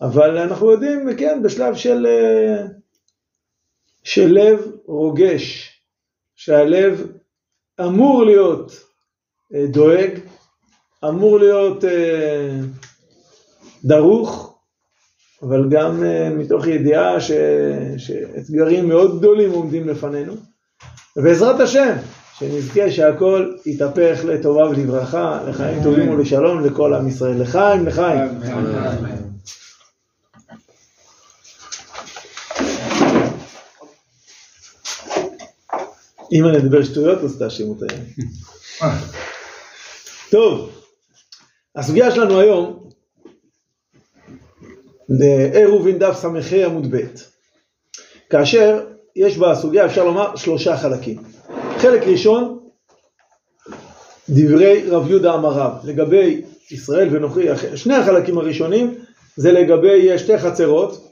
אבל 0.00 0.38
אנחנו 0.38 0.70
יודעים, 0.70 1.16
כן, 1.16 1.42
בשלב 1.42 1.74
של, 1.74 2.06
אה, 2.06 2.66
של 4.04 4.26
לב 4.32 4.70
רוגש, 4.86 5.72
שהלב 6.34 7.06
אמור 7.80 8.24
להיות 8.24 8.72
אה, 9.54 9.66
דואג, 9.66 10.10
אמור 11.04 11.38
להיות 11.38 11.84
אה, 11.84 12.58
דרוך, 13.84 14.58
אבל 15.42 15.68
גם 15.70 16.02
מתוך 16.38 16.66
ידיעה 16.66 17.20
ש, 17.20 17.30
שאתגרים 17.98 18.88
מאוד 18.88 19.18
גדולים 19.18 19.50
עומדים 19.50 19.88
לפנינו. 19.88 20.34
ובעזרת 21.16 21.60
השם, 21.60 21.96
שנזכה 22.38 22.90
שהכל 22.90 23.52
יתהפך 23.66 24.20
לטובה 24.24 24.68
ולברכה, 24.68 25.40
לחיים 25.48 25.82
טובים 25.82 26.10
ולשלום 26.10 26.64
לכל 26.64 26.94
עם 26.94 27.08
ישראל. 27.08 27.42
לחיים, 27.42 27.86
לחיים. 27.86 28.40
אם 36.32 36.46
אני 36.46 36.58
אדבר 36.58 36.84
שטויות, 36.84 37.18
אז 37.18 37.38
תאשימו 37.38 37.70
אותי. 37.70 37.94
טוב, 40.30 40.70
הסוגיה 41.76 42.10
שלנו 42.10 42.40
היום, 42.40 42.88
עירובין 45.52 45.98
דף 45.98 46.16
ס"ה 46.16 46.66
עמוד 46.66 46.94
ב', 46.94 47.00
כאשר 48.30 48.86
יש 49.16 49.38
בסוגיה, 49.38 49.86
אפשר 49.86 50.04
לומר, 50.04 50.36
שלושה 50.36 50.76
חלקים. 50.76 51.33
חלק 51.84 52.02
ראשון, 52.02 52.58
דברי 54.28 54.84
רב 54.88 55.10
יהודה 55.10 55.34
אמריו, 55.34 55.70
לגבי 55.84 56.42
ישראל 56.70 57.16
ונוכרי, 57.16 57.46
שני 57.76 57.94
החלקים 57.94 58.38
הראשונים 58.38 58.94
זה 59.36 59.52
לגבי 59.52 60.18
שתי 60.18 60.38
חצרות, 60.38 61.10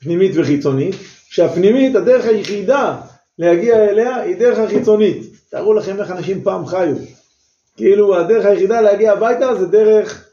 פנימית 0.00 0.32
וחיצונית, 0.34 0.94
שהפנימית, 1.28 1.96
הדרך 1.96 2.24
היחידה 2.24 3.00
להגיע 3.38 3.84
אליה 3.84 4.16
היא 4.16 4.36
דרך 4.36 4.58
החיצונית. 4.58 5.22
תארו 5.50 5.74
לכם 5.74 6.00
איך 6.00 6.10
אנשים 6.10 6.42
פעם 6.42 6.66
חיו. 6.66 6.96
כאילו 7.76 8.16
הדרך 8.16 8.44
היחידה 8.44 8.80
להגיע 8.80 9.12
הביתה 9.12 9.54
זה 9.54 9.66
דרך 9.66 10.28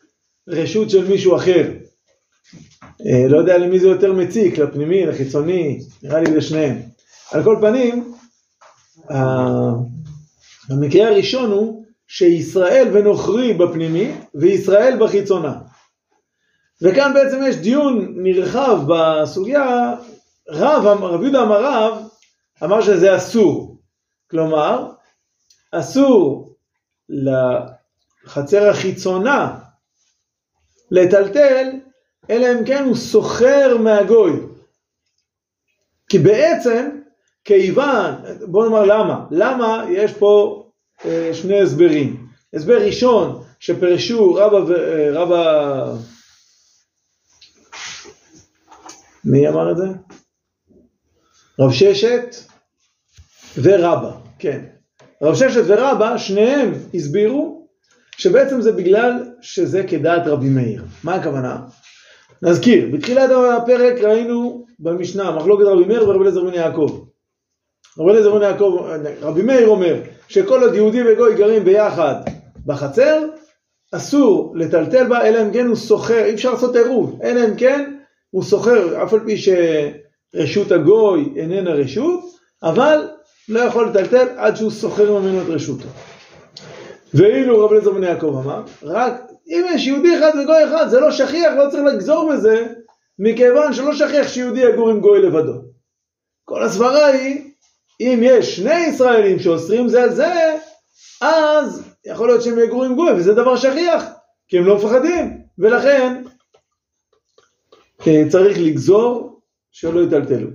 רשות 0.47 0.89
של 0.89 1.07
מישהו 1.07 1.35
אחר. 1.35 1.71
אה, 3.05 3.27
לא 3.29 3.37
יודע 3.37 3.57
למי 3.57 3.79
זה 3.79 3.87
יותר 3.87 4.13
מציק, 4.13 4.57
לפנימי, 4.57 5.05
לחיצוני, 5.05 5.79
נראה 6.03 6.19
לי 6.19 6.35
לשניהם. 6.35 6.77
על 7.31 7.43
כל 7.43 7.57
פנים, 7.61 8.16
המקרה 10.69 11.07
הראשון 11.07 11.51
הוא 11.51 11.85
שישראל 12.07 12.87
ונוכרי 12.93 13.53
בפנימי 13.53 14.11
וישראל 14.35 14.97
בחיצונה. 14.99 15.59
וכאן 16.81 17.13
בעצם 17.13 17.39
יש 17.47 17.55
דיון 17.55 18.13
נרחב 18.23 18.79
בסוגיה, 18.87 19.95
רב, 20.49 20.85
רב 20.85 21.21
יהודה 21.21 21.43
אמר 21.43 21.63
רב, 21.63 22.07
אמר 22.63 22.81
שזה 22.81 23.15
אסור. 23.17 23.77
כלומר, 24.31 24.91
אסור 25.71 26.53
לחצר 27.09 28.69
החיצונה 28.69 29.59
לטלטל, 30.91 31.67
אלא 32.29 32.47
אם 32.53 32.65
כן 32.65 32.83
הוא 32.83 32.95
סוחר 32.95 33.77
מהגוי. 33.77 34.31
כי 36.09 36.19
בעצם, 36.19 36.96
כיוון, 37.47 38.15
בוא 38.47 38.65
נאמר 38.65 38.85
למה, 38.85 39.25
למה 39.31 39.85
יש 39.91 40.13
פה 40.13 40.63
אה, 41.05 41.29
שני 41.33 41.61
הסברים. 41.61 42.27
הסבר 42.53 42.85
ראשון, 42.85 43.43
שפרשו 43.59 44.33
רבא 44.33 44.55
ו... 44.55 44.75
אה, 44.75 45.09
רבא... 45.11 45.93
מי 49.25 49.47
אמר 49.47 49.71
את 49.71 49.77
זה? 49.77 49.83
רב 51.59 51.71
ששת 51.71 52.35
ורבא, 53.61 54.11
כן. 54.39 54.65
רב 55.21 55.35
ששת 55.35 55.63
ורבא, 55.67 56.17
שניהם 56.17 56.73
הסבירו 56.93 57.67
שבעצם 58.17 58.61
זה 58.61 58.71
בגלל 58.71 59.25
שזה 59.41 59.83
כדעת 59.87 60.27
רבי 60.27 60.49
מאיר. 60.49 60.83
מה 61.03 61.15
הכוונה? 61.15 61.59
נזכיר, 62.41 62.89
בתחילת 62.93 63.29
הפרק 63.57 64.01
ראינו 64.01 64.65
במשנה 64.79 65.31
מחלוקת 65.31 65.63
רבי 65.65 65.85
מאיר 65.85 66.09
ורבי 66.09 66.19
אליעזר 66.19 66.43
בן 66.43 66.53
יעקב. 66.53 67.06
רבי 67.99 68.11
אליעזר 68.11 68.35
בן 68.35 68.41
יעקב, 68.41 68.79
רבי 69.21 69.41
מאיר 69.41 69.67
אומר 69.67 69.95
שכל 70.27 70.63
עוד 70.63 70.75
יהודי 70.75 71.01
וגוי 71.03 71.35
גרים 71.35 71.63
ביחד 71.63 72.15
בחצר, 72.65 73.23
אסור 73.91 74.53
לטלטל 74.55 75.07
בה, 75.07 75.27
אלא 75.27 75.41
אם 75.41 75.53
כן 75.53 75.67
הוא 75.67 75.75
סוחר, 75.75 76.25
אי 76.25 76.33
אפשר 76.33 76.51
לעשות 76.53 76.75
עירוב, 76.75 77.19
אלא 77.23 77.45
אם 77.45 77.55
כן 77.55 77.93
הוא 78.29 78.43
סוחר, 78.43 79.03
אף 79.03 79.13
על 79.13 79.19
פי 79.25 79.37
שרשות 79.37 80.71
הגוי 80.71 81.33
איננה 81.35 81.71
רשות, 81.71 82.19
אבל 82.63 83.07
לא 83.49 83.59
יכול 83.59 83.87
לטלטל 83.87 84.27
עד 84.37 84.55
שהוא 84.55 84.71
סוחר 84.71 85.19
ממנו 85.19 85.41
את 85.41 85.47
רשותו. 85.47 85.87
ואילו 87.13 87.65
רב 87.65 87.71
אליעזר 87.71 87.91
בן 87.91 88.03
יעקב 88.03 88.41
אמר, 88.43 88.63
רק 88.83 89.21
אם 89.47 89.65
יש 89.73 89.87
יהודי 89.87 90.17
אחד 90.17 90.31
וגוי 90.43 90.65
אחד, 90.65 90.87
זה 90.89 90.99
לא 90.99 91.11
שכיח, 91.11 91.53
לא 91.57 91.69
צריך 91.69 91.83
לגזור 91.83 92.31
בזה, 92.33 92.67
מכיוון 93.19 93.73
שלא 93.73 93.93
שכיח 93.93 94.27
שיהודי 94.27 94.59
יגור 94.59 94.89
עם 94.89 94.99
גוי 94.99 95.21
לבדו. 95.21 95.61
כל 96.45 96.63
הסברה 96.63 97.05
היא, 97.05 97.46
אם 97.99 98.19
יש 98.23 98.55
שני 98.55 98.79
ישראלים 98.79 99.39
שאוסרים 99.39 99.89
זה 99.89 100.03
על 100.03 100.13
זה, 100.13 100.55
אז 101.21 101.83
יכול 102.05 102.27
להיות 102.27 102.41
שהם 102.43 102.59
יגורו 102.59 102.83
עם 102.83 102.95
גוי, 102.95 103.11
וזה 103.11 103.33
דבר 103.33 103.57
שכיח, 103.57 104.03
כי 104.47 104.57
הם 104.57 104.65
לא 104.65 104.77
מפחדים, 104.77 105.41
ולכן 105.57 106.23
אה, 108.07 108.23
צריך 108.29 108.57
לגזור 108.59 109.41
שלא 109.71 109.99
יטלטלו. 109.99 110.49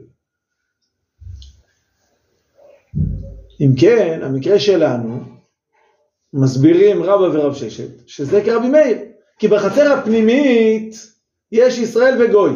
אם 3.60 3.72
כן, 3.80 4.20
המקרה 4.22 4.60
שלנו, 4.60 5.20
מסבירים 6.32 7.02
רבא 7.02 7.38
ורב 7.38 7.54
ששת, 7.54 8.08
שזה 8.08 8.42
כרבי 8.44 8.68
מאיר, 8.68 8.98
כי 9.38 9.48
בחצר 9.48 9.92
הפנימית 9.92 10.94
יש 11.52 11.78
ישראל 11.78 12.22
וגוי. 12.22 12.52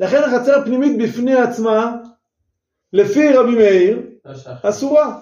לכן 0.00 0.22
החצר 0.22 0.58
הפנימית 0.58 0.98
בפני 0.98 1.34
עצמה, 1.34 1.96
לפי 2.92 3.32
רבי 3.32 3.54
מאיר, 3.54 4.11
אסורה. 4.62 5.18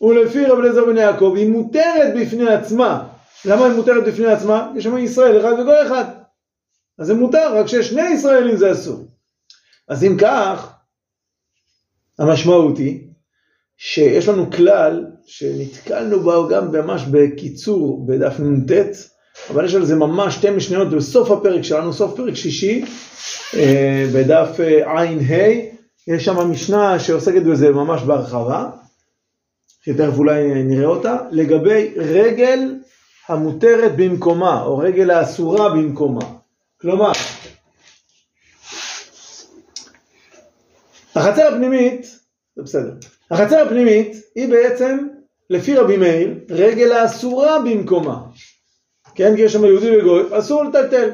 ולפי 0.00 0.46
רבי 0.46 0.60
אליעזר 0.60 0.84
בן 0.84 0.96
יעקב, 0.96 1.34
היא 1.36 1.50
מותרת 1.50 2.14
בפני 2.20 2.54
עצמה. 2.54 3.08
למה 3.44 3.66
היא 3.66 3.74
מותרת 3.74 4.04
בפני 4.04 4.26
עצמה? 4.26 4.72
יש 4.76 4.84
שם 4.84 4.98
ישראל 4.98 5.40
אחד 5.40 5.52
וגוי 5.52 5.86
אחד. 5.86 6.04
אז 6.98 7.06
זה 7.06 7.14
מותר, 7.14 7.58
רק 7.58 7.66
שיש 7.66 7.88
שני 7.88 8.08
ישראלים 8.10 8.56
זה 8.56 8.72
אסור. 8.72 9.08
אז 9.88 10.04
אם 10.04 10.16
כך, 10.20 10.72
המשמעות 12.18 12.78
היא 12.78 13.08
שיש 13.76 14.28
לנו 14.28 14.50
כלל 14.50 15.06
שנתקלנו 15.26 16.20
בו 16.20 16.48
גם 16.48 16.72
ממש 16.72 17.02
בקיצור 17.10 18.06
בדף 18.06 18.40
נ"ט, 18.40 18.72
אבל 19.50 19.64
יש 19.64 19.74
על 19.74 19.84
זה 19.84 19.96
ממש 19.96 20.34
שתי 20.34 20.50
משניות 20.50 20.90
בסוף 20.90 21.30
הפרק 21.30 21.62
שלנו, 21.62 21.92
סוף 21.92 22.16
פרק 22.16 22.34
שישי, 22.34 22.84
אה, 23.54 24.06
בדף 24.14 24.60
אה, 24.60 24.92
ע"ה, 24.92 25.77
יש 26.08 26.24
שם 26.24 26.50
משנה 26.50 26.98
שעוסקת 26.98 27.42
בזה 27.42 27.70
ממש 27.70 28.02
בהרחבה, 28.02 28.70
שתכף 29.84 30.18
אולי 30.18 30.62
נראה 30.64 30.86
אותה, 30.86 31.16
לגבי 31.30 31.94
רגל 31.96 32.74
המותרת 33.28 33.96
במקומה, 33.96 34.62
או 34.62 34.78
רגל 34.78 35.10
האסורה 35.10 35.68
במקומה. 35.68 36.20
כלומר, 36.80 37.12
החצר 41.14 41.54
הפנימית, 41.54 42.06
זה 42.56 42.62
בסדר, 42.62 42.92
החצר 43.30 43.62
הפנימית 43.66 44.16
היא 44.34 44.48
בעצם, 44.48 45.06
לפי 45.50 45.76
רבי 45.76 45.96
מאיר, 45.96 46.34
רגל 46.50 46.92
האסורה 46.92 47.58
במקומה. 47.58 48.20
כן, 49.14 49.36
כי 49.36 49.42
יש 49.42 49.52
שם 49.52 49.64
יהודי 49.64 49.98
וגוי, 49.98 50.38
אסור 50.38 50.64
לטלטל. 50.64 51.10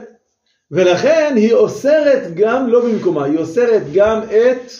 ולכן 0.74 1.32
היא 1.36 1.52
אוסרת 1.52 2.34
גם 2.34 2.68
לא 2.68 2.84
במקומה, 2.84 3.24
היא 3.24 3.38
אוסרת 3.38 3.82
גם 3.92 4.22
את 4.22 4.72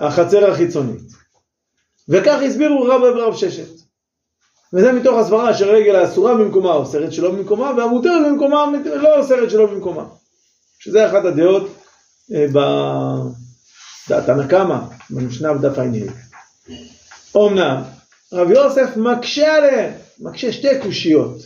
החצר 0.00 0.50
החיצונית. 0.50 1.12
וכך 2.08 2.38
הסבירו 2.46 2.82
רבא 2.82 3.04
ורב 3.04 3.36
ששת. 3.36 3.68
וזה 4.72 4.92
מתוך 4.92 5.18
הסברה 5.18 5.54
שרגל 5.54 5.96
האסורה 5.96 6.34
במקומה 6.34 6.72
אוסרת 6.72 7.12
שלא 7.12 7.30
במקומה, 7.30 7.72
והמותרת 7.76 8.26
במקומה 8.26 8.64
לא 8.84 9.18
אוסרת 9.18 9.50
שלא 9.50 9.66
במקומה. 9.66 10.04
שזה 10.78 11.06
אחת 11.06 11.24
הדעות 11.24 11.68
אה, 12.34 12.46
בדעת 14.08 14.28
הנקמה, 14.28 14.86
במשנה 15.10 15.54
בדף 15.54 15.78
ע"ה. 15.78 15.84
אמנם, 17.36 17.82
רב 18.32 18.50
יוסף 18.50 18.96
מקשה 18.96 19.54
עליהם, 19.54 19.92
מקשה 20.20 20.52
שתי 20.52 20.80
קושיות. 20.82 21.36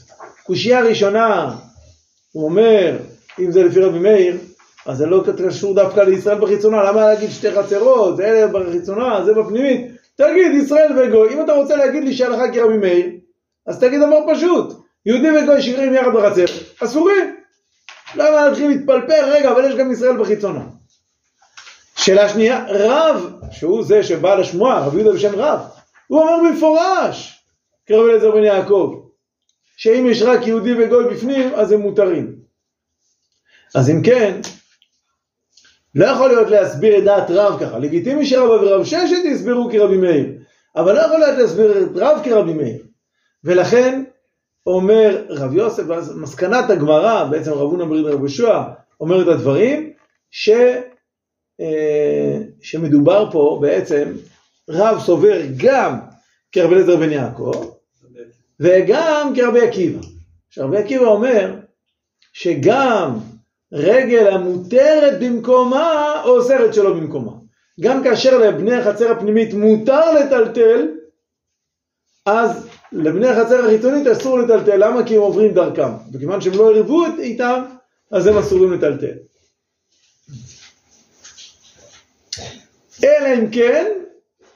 קושייה 0.47 0.81
ראשונה, 0.81 1.57
הוא 2.33 2.45
אומר, 2.45 2.97
אם 3.41 3.51
זה 3.51 3.65
לפי 3.65 3.81
רבי 3.81 3.99
מאיר, 3.99 4.37
אז 4.87 4.99
זה 4.99 5.07
לא 5.07 5.25
קשור 5.49 5.75
דווקא 5.75 6.01
לישראל 6.01 6.39
בחיצונה, 6.39 6.83
למה 6.83 7.01
להגיד 7.01 7.31
שתי 7.31 7.51
חצרות, 7.53 8.21
אלה 8.21 8.47
בחיצונה, 8.47 9.25
זה 9.25 9.35
בפנימית, 9.35 9.87
תגיד 10.17 10.53
ישראל 10.55 10.99
וגוי, 10.99 11.35
אם 11.35 11.45
אתה 11.45 11.53
רוצה 11.53 11.77
להגיד 11.77 12.05
לי 12.05 12.13
שהלכה 12.13 12.53
כרבי 12.53 12.77
מאיר, 12.77 13.07
אז 13.67 13.81
תגיד 13.81 14.01
דבר 14.01 14.35
פשוט, 14.35 14.73
יהודי 15.07 15.29
וגוי 15.31 15.63
שגרים 15.63 15.95
יחד 15.95 16.13
בחצר, 16.15 16.45
אסורים. 16.85 17.37
למה 18.15 18.49
להתחיל 18.49 18.69
להתפלפל? 18.69 19.25
רגע, 19.25 19.51
אבל 19.53 19.65
יש 19.65 19.75
גם 19.75 19.93
ישראל 19.93 20.17
בחיצונה. 20.17 20.61
שאלה 21.97 22.29
שנייה, 22.29 22.65
רב, 22.69 23.33
שהוא 23.51 23.85
זה 23.85 24.03
שבא 24.03 24.35
לשמוע, 24.35 24.79
רב 24.79 24.95
יהודה 24.95 25.13
בשם 25.13 25.35
רב, 25.35 25.61
הוא 26.07 26.21
אומר 26.21 26.51
במפורש, 26.51 27.45
כרב 27.87 28.05
אליעזר 28.05 28.31
בן 28.31 28.45
יעקב, 28.45 28.95
שאם 29.77 30.07
יש 30.11 30.23
רק 30.23 30.47
יהודי 30.47 30.75
וגוי 30.75 31.05
בפנים, 31.05 31.55
אז 31.55 31.73
הם 31.73 31.81
מותרים. 31.81 32.48
אז 33.75 33.91
אם 33.91 34.03
כן, 34.03 34.41
לא 35.95 36.07
יכול 36.07 36.29
להיות 36.29 36.51
להסביר 36.51 36.99
את 36.99 37.05
דעת 37.05 37.31
רב 37.31 37.61
ככה, 37.61 37.79
לגיטימי 37.79 38.27
שרבא 38.27 38.53
ורב 38.53 38.85
ששת 38.85 39.25
יסבירו 39.25 39.71
כרבי 39.73 39.97
מאיר, 39.97 40.27
אבל 40.77 40.95
לא 40.95 41.01
יכול 41.01 41.19
להיות 41.19 41.39
להסביר 41.39 41.83
את 41.83 41.89
רב 41.97 42.21
כרבי 42.25 42.53
מאיר. 42.53 42.83
ולכן 43.45 44.05
אומר 44.67 45.25
רב 45.29 45.55
יוסף, 45.55 45.83
מסקנת 46.17 46.71
הגמרא, 46.71 47.25
בעצם 47.25 47.53
רב 47.53 47.61
הונא 47.61 47.85
בריד 47.85 48.05
רב 48.05 48.19
יהושע, 48.19 48.63
אומר 49.01 49.23
את 49.23 49.29
הדברים, 49.29 49.93
ש, 50.31 50.51
אה, 51.61 52.39
שמדובר 52.63 53.31
פה 53.33 53.59
בעצם, 53.63 54.13
רב 54.69 54.99
סובר 55.01 55.41
גם 55.57 55.99
כרבי 56.53 56.75
אליעזר 56.75 56.97
בן 56.97 57.13
יעקב, 57.13 57.75
וגם 58.61 59.33
כרבי 59.37 59.61
עקיבא. 59.61 60.01
שרבי 60.51 60.77
עקיבא 60.77 61.05
אומר 61.05 61.55
שגם 62.33 63.19
רגל 63.73 64.27
המותרת 64.33 65.21
במקומה 65.21 66.23
אוסרת 66.25 66.75
שלא 66.75 66.93
במקומה. 66.93 67.33
גם 67.81 68.05
כאשר 68.05 68.39
לבני 68.39 68.75
החצר 68.75 69.13
הפנימית 69.13 69.55
מותר 69.55 70.13
לטלטל, 70.13 70.89
אז 72.27 72.69
לבני 72.93 73.29
החצר 73.29 73.65
החיצונית 73.65 74.07
אסור 74.07 74.39
לטלטל. 74.39 74.77
למה? 74.77 75.07
כי 75.07 75.17
הם 75.17 75.23
עוברים 75.23 75.55
דרכם. 75.55 75.93
וכיוון 76.13 76.41
שהם 76.41 76.55
לא 76.55 76.75
ערבו 76.75 77.05
איתם, 77.19 77.63
אז 78.11 78.27
הם 78.27 78.39
אסורים 78.39 78.73
לטלטל. 78.73 79.15
אלא 83.05 83.39
אם 83.39 83.51
כן, 83.51 83.87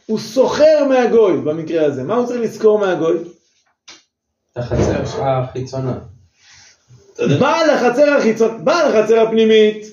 הוא 0.06 0.18
סוחר 0.18 0.84
מהגוי 0.88 1.40
במקרה 1.40 1.86
הזה. 1.86 2.02
מה 2.02 2.14
הוא 2.14 2.26
צריך 2.26 2.40
לזכור 2.40 2.78
מהגוי? 2.78 3.16
את 4.52 4.56
החצר 4.56 5.24
החיצונה. 5.24 6.11
בעל 7.18 7.70
החצר 7.70 8.10
החיצון, 8.10 8.64
בעל 8.64 8.96
החצר 8.96 9.20
הפנימית, 9.20 9.86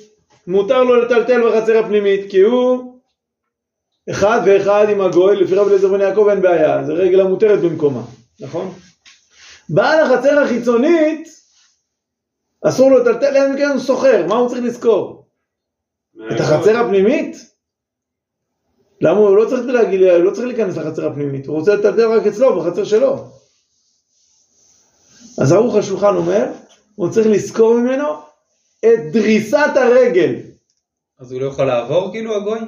מותר 0.47 0.84
לו 0.84 0.95
לטלטל 0.95 1.49
בחצר 1.49 1.78
הפנימית, 1.78 2.32
כי 2.32 2.41
הוא 2.41 2.99
אחד 4.09 4.41
ואחד 4.45 4.86
עם 4.89 5.01
הגוי, 5.01 5.36
לפי 5.36 5.55
רבי 5.55 5.70
אליעזר 5.70 5.88
בן 5.88 6.01
יעקב 6.01 6.28
אין 6.30 6.41
בעיה, 6.41 6.84
זה 6.86 6.93
רגל 6.93 7.22
המותרת 7.22 7.59
במקומה, 7.59 8.01
נכון? 8.39 8.74
בעל 9.70 9.99
החצר 9.99 10.39
החיצונית, 10.39 11.28
אסור 12.61 12.91
לו 12.91 12.97
לטלטל, 12.97 13.26
אלא 13.26 13.47
אם 13.47 13.57
כן 13.57 13.70
הוא 13.70 13.80
סוחר, 13.80 14.26
מה 14.28 14.36
הוא 14.36 14.49
צריך 14.49 14.63
לזכור? 14.63 15.26
את 16.32 16.39
החצר 16.39 16.78
הפנימית? 16.78 17.38
למה 19.01 19.20
הוא 19.20 19.38
לא 19.38 19.45
צריך 19.49 19.65
להגיד, 19.65 20.01
הוא 20.01 20.24
לא 20.24 20.32
צריך 20.32 20.47
להיכנס 20.47 20.78
לחצר 20.78 21.07
הפנימית, 21.07 21.47
הוא 21.47 21.59
רוצה 21.59 21.76
לטלטל 21.76 22.11
רק 22.11 22.28
אצלו, 22.28 22.61
בחצר 22.61 22.84
שלו. 22.84 23.28
אז 25.41 25.51
ערוך 25.51 25.76
השולחן 25.76 26.15
אומר, 26.15 26.45
הוא 26.99 27.09
צריך 27.09 27.27
לזכור 27.27 27.73
ממנו 27.73 28.05
את 28.79 29.11
דריסת 29.11 29.71
הרגל. 29.75 30.35
אז 31.19 31.31
הוא 31.31 31.41
לא 31.41 31.45
יכול 31.45 31.65
לעבור 31.65 32.11
כאילו 32.11 32.35
הגוי? 32.35 32.59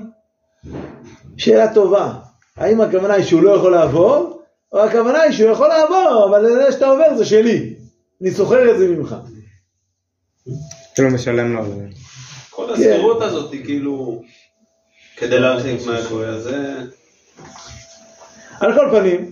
שאלה 1.37 1.73
טובה, 1.73 2.13
האם 2.57 2.81
הכוונה 2.81 3.13
היא 3.13 3.25
שהוא 3.25 3.41
לא 3.41 3.51
יכול 3.51 3.71
לעבור, 3.71 4.41
או 4.71 4.79
הכוונה 4.79 5.21
היא 5.21 5.31
שהוא 5.31 5.51
יכול 5.51 5.67
לעבור, 5.67 6.25
אבל 6.29 6.53
זה 6.53 6.71
שאתה 6.71 6.87
עובר 6.87 7.17
זה 7.17 7.25
שלי, 7.25 7.75
אני 8.21 8.31
סוחר 8.31 8.71
את 8.71 8.77
זה 8.77 8.87
ממך. 8.87 9.15
כאילו 10.95 11.09
משלם 11.09 11.53
לו. 11.53 11.59
על 11.59 11.65
זה. 11.65 11.87
כל 12.49 12.65
כן. 12.67 12.73
השכירות 12.73 13.21
הזאת 13.21 13.51
היא 13.51 13.65
כאילו, 13.65 14.21
כדי 15.17 15.39
להרחיק 15.39 15.85
מהגוי, 15.85 16.27
אז 16.27 16.43
זה... 16.43 16.81
על 18.59 18.73
כל 18.73 18.87
פנים, 18.91 19.31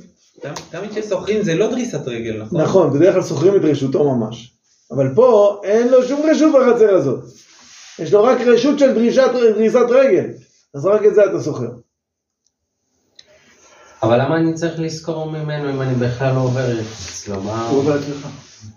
גם 0.71 0.83
כששוכרים 0.89 1.43
זה 1.43 1.55
לא 1.55 1.67
דריסת 1.67 2.07
רגל, 2.07 2.41
נכון? 2.43 2.61
נכון, 2.61 2.93
בדרך 2.93 3.13
כלל 3.13 3.23
שוכרים 3.23 3.55
את 3.55 3.61
רשותו 3.63 4.15
ממש. 4.15 4.58
אבל 4.91 5.15
פה 5.15 5.61
אין 5.63 5.87
לו 5.87 6.03
שום 6.03 6.21
רשות 6.31 6.53
בחצר 6.55 6.95
הזאת. 6.95 7.23
יש 7.99 8.13
לו 8.13 8.23
רק 8.23 8.41
רשות 8.41 8.79
של 8.79 8.93
דרישת, 8.93 9.29
דריסת 9.55 9.85
רגל. 9.89 10.25
אז 10.73 10.85
רק 10.85 11.05
את 11.05 11.15
זה 11.15 11.25
אתה 11.25 11.43
שוכר. 11.43 11.71
אבל 14.03 14.21
למה 14.21 14.37
אני 14.37 14.53
צריך 14.53 14.79
לזכור 14.79 15.31
ממנו 15.31 15.69
אם 15.69 15.81
אני 15.81 15.95
בכלל 15.95 16.35
לא 16.35 16.39
עובר 16.39 16.81
אצלו? 16.81 17.41
מה... 17.41 17.67
הוא 17.67 17.79
עובר 17.79 17.99
אצלך. 17.99 18.27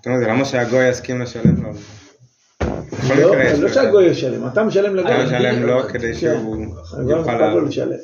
לא 0.06 0.12
יודע, 0.12 0.28
למה 0.28 0.44
שהגוי 0.44 0.88
יסכים 0.88 1.20
לשלם 1.20 1.62
לו? 1.62 1.72
זה? 1.74 3.14
לא, 3.14 3.36
לא. 3.60 3.68
שהגוי 3.68 4.04
ישלם, 4.04 4.46
אתה 4.46 4.64
משלם 4.64 4.96
לגוי. 4.96 5.14
אתה 5.14 5.24
משלם 5.24 5.62
לו 5.62 5.88
כדי 5.88 6.14
כן. 6.14 6.18
שהוא 6.18 6.66
הגוי 6.92 7.12
יוכל 7.12 7.30
אכפת 7.30 7.54
לו. 7.54 7.60
לשלם. 7.60 7.96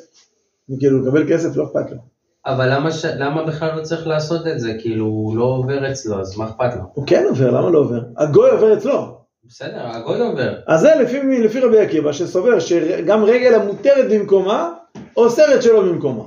כאילו, 0.80 1.02
לקבל 1.02 1.32
כסף 1.32 1.56
לא 1.56 1.64
אכפת 1.64 1.90
לו. 1.90 2.17
אבל 2.46 2.74
למה, 2.74 2.92
ש... 2.92 3.04
למה 3.04 3.42
בכלל 3.42 3.76
לא 3.76 3.82
צריך 3.82 4.06
לעשות 4.06 4.46
את 4.46 4.60
זה? 4.60 4.74
כאילו, 4.80 5.04
הוא 5.04 5.36
לא 5.36 5.44
עובר 5.44 5.92
אצלו, 5.92 6.20
אז 6.20 6.36
מה 6.38 6.44
אכפת 6.44 6.74
לו? 6.76 6.82
הוא 6.94 7.06
כן 7.06 7.24
עובר, 7.28 7.50
למה 7.50 7.70
לא 7.70 7.78
עובר? 7.78 8.00
הגוי 8.16 8.50
עובר 8.50 8.78
אצלו. 8.78 9.18
בסדר, 9.44 9.86
הגוי 9.86 10.20
עובר. 10.20 10.54
אז 10.66 10.80
זה 10.80 10.94
לפי, 11.02 11.40
לפי 11.40 11.60
רבי 11.60 11.78
עקיבא, 11.78 12.12
שסובר 12.12 12.60
שגם 12.60 13.24
רגל 13.24 13.54
המותרת 13.54 14.10
במקומה, 14.10 14.72
אוסרת 15.16 15.62
שלא 15.62 15.80
במקומה. 15.80 16.24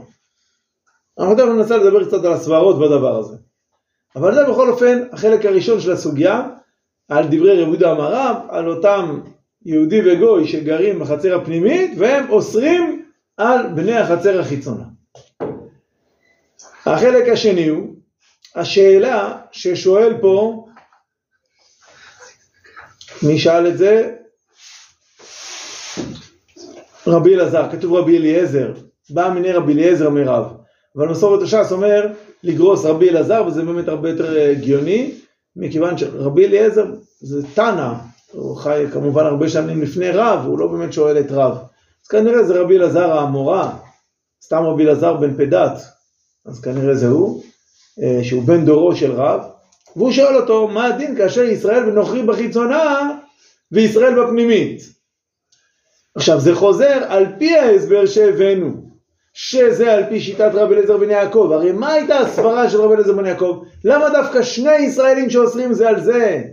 אנחנו 1.20 1.36
תכף 1.36 1.45
ננסה 1.45 1.78
לדבר 1.78 2.05
קצת 2.05 2.26
על 2.26 2.34
הסברות 2.34 2.80
בדבר 2.80 3.20
הזה. 3.20 3.38
אבל 4.16 4.36
זה 4.36 4.43
בכל 4.43 4.70
אופן 4.70 5.03
החלק 5.12 5.45
הראשון 5.45 5.80
של 5.80 5.91
הסוגיה, 5.91 6.49
על 7.09 7.28
דברי 7.28 7.62
רב 7.62 7.68
יהודה 7.68 7.91
המערב, 7.91 8.36
על 8.49 8.70
אותם 8.70 9.22
יהודי 9.66 10.01
וגוי 10.01 10.47
שגרים 10.47 10.99
בחצר 10.99 11.36
הפנימית, 11.36 11.91
והם 11.97 12.30
אוסרים 12.30 13.05
על 13.38 13.68
בני 13.76 13.97
החצר 13.97 14.39
החיצונה. 14.39 14.84
החלק 16.86 17.29
השני 17.29 17.67
הוא, 17.67 17.95
השאלה 18.55 19.38
ששואל 19.51 20.13
פה 20.21 20.65
מי 23.23 23.39
שאל 23.39 23.67
את 23.67 23.77
זה? 23.77 24.15
רבי 27.07 27.36
אלעזר, 27.36 27.71
כתוב 27.71 27.93
רבי 27.93 28.17
אליעזר, 28.17 28.73
בא 29.09 29.29
מיני 29.29 29.51
רבי 29.51 29.73
אליעזר 29.73 30.09
מרב. 30.09 30.53
אבל 30.95 31.07
מסורת 31.07 31.41
הש"ס 31.41 31.71
אומר 31.71 32.07
לגרוס 32.43 32.86
רבי 32.86 33.09
אלעזר, 33.09 33.43
וזה 33.47 33.63
באמת 33.63 33.88
הרבה 33.88 34.09
יותר 34.09 34.38
אה, 34.38 34.51
הגיוני, 34.51 35.11
מכיוון 35.55 35.97
שרבי 35.97 36.45
אליעזר 36.45 36.86
זה 37.19 37.47
תנא, 37.55 37.93
הוא 38.32 38.57
חי 38.57 38.86
כמובן 38.93 39.25
הרבה 39.25 39.49
שנים 39.49 39.82
לפני 39.82 40.09
רב, 40.09 40.45
הוא 40.45 40.59
לא 40.59 40.67
באמת 40.67 40.93
שואל 40.93 41.19
את 41.19 41.32
רב. 41.32 41.57
אז 42.03 42.07
כנראה 42.07 42.43
זה 42.43 42.61
רבי 42.61 42.77
אלעזר 42.77 43.11
האמורה, 43.11 43.77
סתם 44.43 44.63
רבי 44.63 44.84
אלעזר 44.84 45.13
בן 45.13 45.38
פדת, 45.38 45.82
אז 46.45 46.61
כנראה 46.61 46.95
זה 46.95 47.07
הוא, 47.07 47.43
אה, 48.03 48.23
שהוא 48.23 48.43
בן 48.43 48.65
דורו 48.65 48.95
של 48.95 49.11
רב, 49.11 49.41
והוא 49.95 50.11
שואל 50.11 50.35
אותו, 50.35 50.67
מה 50.67 50.85
הדין 50.85 51.15
כאשר 51.15 51.43
ישראל 51.43 51.89
ונוכרי 51.89 52.23
בחיצונה 52.23 53.11
וישראל 53.71 54.23
בפנימית? 54.23 54.81
עכשיו, 56.15 56.39
זה 56.39 56.55
חוזר 56.55 57.03
על 57.07 57.25
פי 57.39 57.57
ההסבר 57.57 58.05
שהבאנו, 58.05 58.91
שזה 59.33 59.93
על 59.93 60.03
פי 60.09 60.19
שיטת 60.19 60.51
רבי 60.53 60.73
אליעזר 60.73 60.97
בן 60.97 61.09
יעקב. 61.09 61.49
הרי 61.53 61.71
מה 61.71 61.93
הייתה 61.93 62.17
הסברה 62.17 62.69
של 62.69 62.81
רבי 62.81 62.93
אליעזר 62.93 63.13
בן 63.13 63.25
יעקב? 63.25 63.63
למה 63.83 64.09
דווקא 64.09 64.43
שני 64.43 64.77
ישראלים 64.77 65.29
שאוסרים 65.29 65.73
זה 65.73 65.89
על 65.89 66.01
זה? 66.01 66.43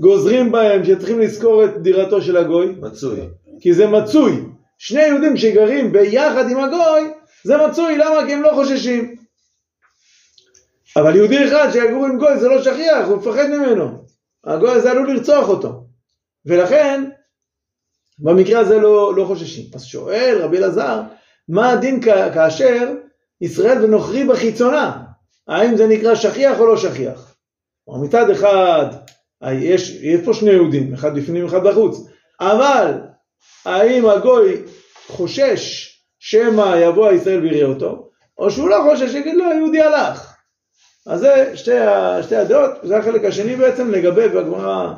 גוזרים 0.00 0.52
בהם 0.52 0.84
שצריכים 0.84 1.20
לזכור 1.20 1.64
את 1.64 1.82
דירתו 1.82 2.22
של 2.22 2.36
הגוי? 2.36 2.74
מצוי. 2.80 3.20
כי 3.60 3.74
זה 3.74 3.86
מצוי. 3.86 4.42
שני 4.78 5.02
יהודים 5.02 5.36
שגרים 5.36 5.92
ביחד 5.92 6.50
עם 6.50 6.58
הגוי, 6.58 7.10
זה 7.44 7.56
מצוי, 7.56 7.98
למה? 7.98 8.26
כי 8.26 8.32
הם 8.32 8.42
לא 8.42 8.50
חוששים. 8.54 9.14
אבל 10.96 11.16
יהודי 11.16 11.44
אחד 11.44 11.68
שיגור 11.72 12.06
עם 12.06 12.18
גוי 12.18 12.40
זה 12.40 12.48
לא 12.48 12.62
שכיח, 12.62 13.08
הוא 13.08 13.16
מפחד 13.16 13.46
ממנו. 13.46 14.04
הגוי 14.44 14.70
הזה 14.70 14.90
עלול 14.90 15.12
לרצוח 15.12 15.48
אותו. 15.48 15.86
ולכן, 16.46 17.04
במקרה 18.18 18.60
הזה 18.60 18.78
לא, 18.78 19.14
לא 19.16 19.24
חוששים. 19.24 19.64
אז 19.74 19.84
שואל 19.84 20.38
רבי 20.42 20.58
אלעזר, 20.58 21.00
מה 21.48 21.70
הדין 21.70 22.00
כאשר 22.34 22.92
ישראל 23.40 23.84
ונוכרי 23.84 24.24
בחיצונה? 24.24 25.02
האם 25.48 25.76
זה 25.76 25.86
נקרא 25.86 26.14
שכיח 26.14 26.58
או 26.58 26.66
לא 26.66 26.76
שכיח? 26.76 27.36
כלומר, 27.84 28.00
מצד 28.04 28.30
אחד, 28.30 28.86
יש, 29.52 29.90
יש 29.90 30.20
פה 30.24 30.34
שני 30.34 30.50
יהודים, 30.50 30.94
אחד 30.94 31.18
בפנים 31.18 31.46
אחד 31.46 31.64
בחוץ, 31.64 31.98
אבל 32.40 33.00
האם 33.64 34.06
הגוי 34.06 34.62
חושש 35.06 35.93
שמא 36.26 36.76
יבוא 36.76 37.06
הישראל 37.08 37.40
ויראה 37.40 37.64
אותו, 37.64 38.08
או 38.38 38.50
שהוא 38.50 38.68
לא 38.68 38.76
חושש, 38.90 39.14
יגיד 39.14 39.34
לו, 39.34 39.44
היהודי 39.44 39.82
הלך. 39.82 40.34
אז 41.06 41.20
זה 41.20 41.52
שתי, 41.54 41.70
שתי 42.22 42.36
הדעות, 42.36 42.70
זה 42.82 42.98
החלק 42.98 43.24
השני 43.24 43.56
בעצם 43.56 43.90
לגבי, 43.90 44.26
והגמרא 44.26 44.94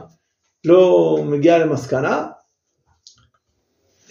לא 0.64 1.18
מגיעה 1.24 1.58
למסקנה. 1.58 2.26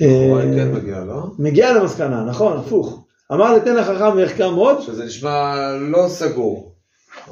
אה, 0.01 0.41
כן 0.55 0.71
מגיע, 0.71 0.99
לא? 0.99 1.23
מגיעה 1.39 1.73
למסקנה, 1.73 2.23
נכון, 2.23 2.57
הפוך. 2.57 3.05
אמר 3.31 3.55
לתן 3.55 3.75
לחכם 3.75 4.19
יחכם 4.19 4.53
עוד, 4.53 4.81
שזה 4.81 5.05
נשמע 5.05 5.55
לא 5.79 6.05
סגור. 6.07 6.75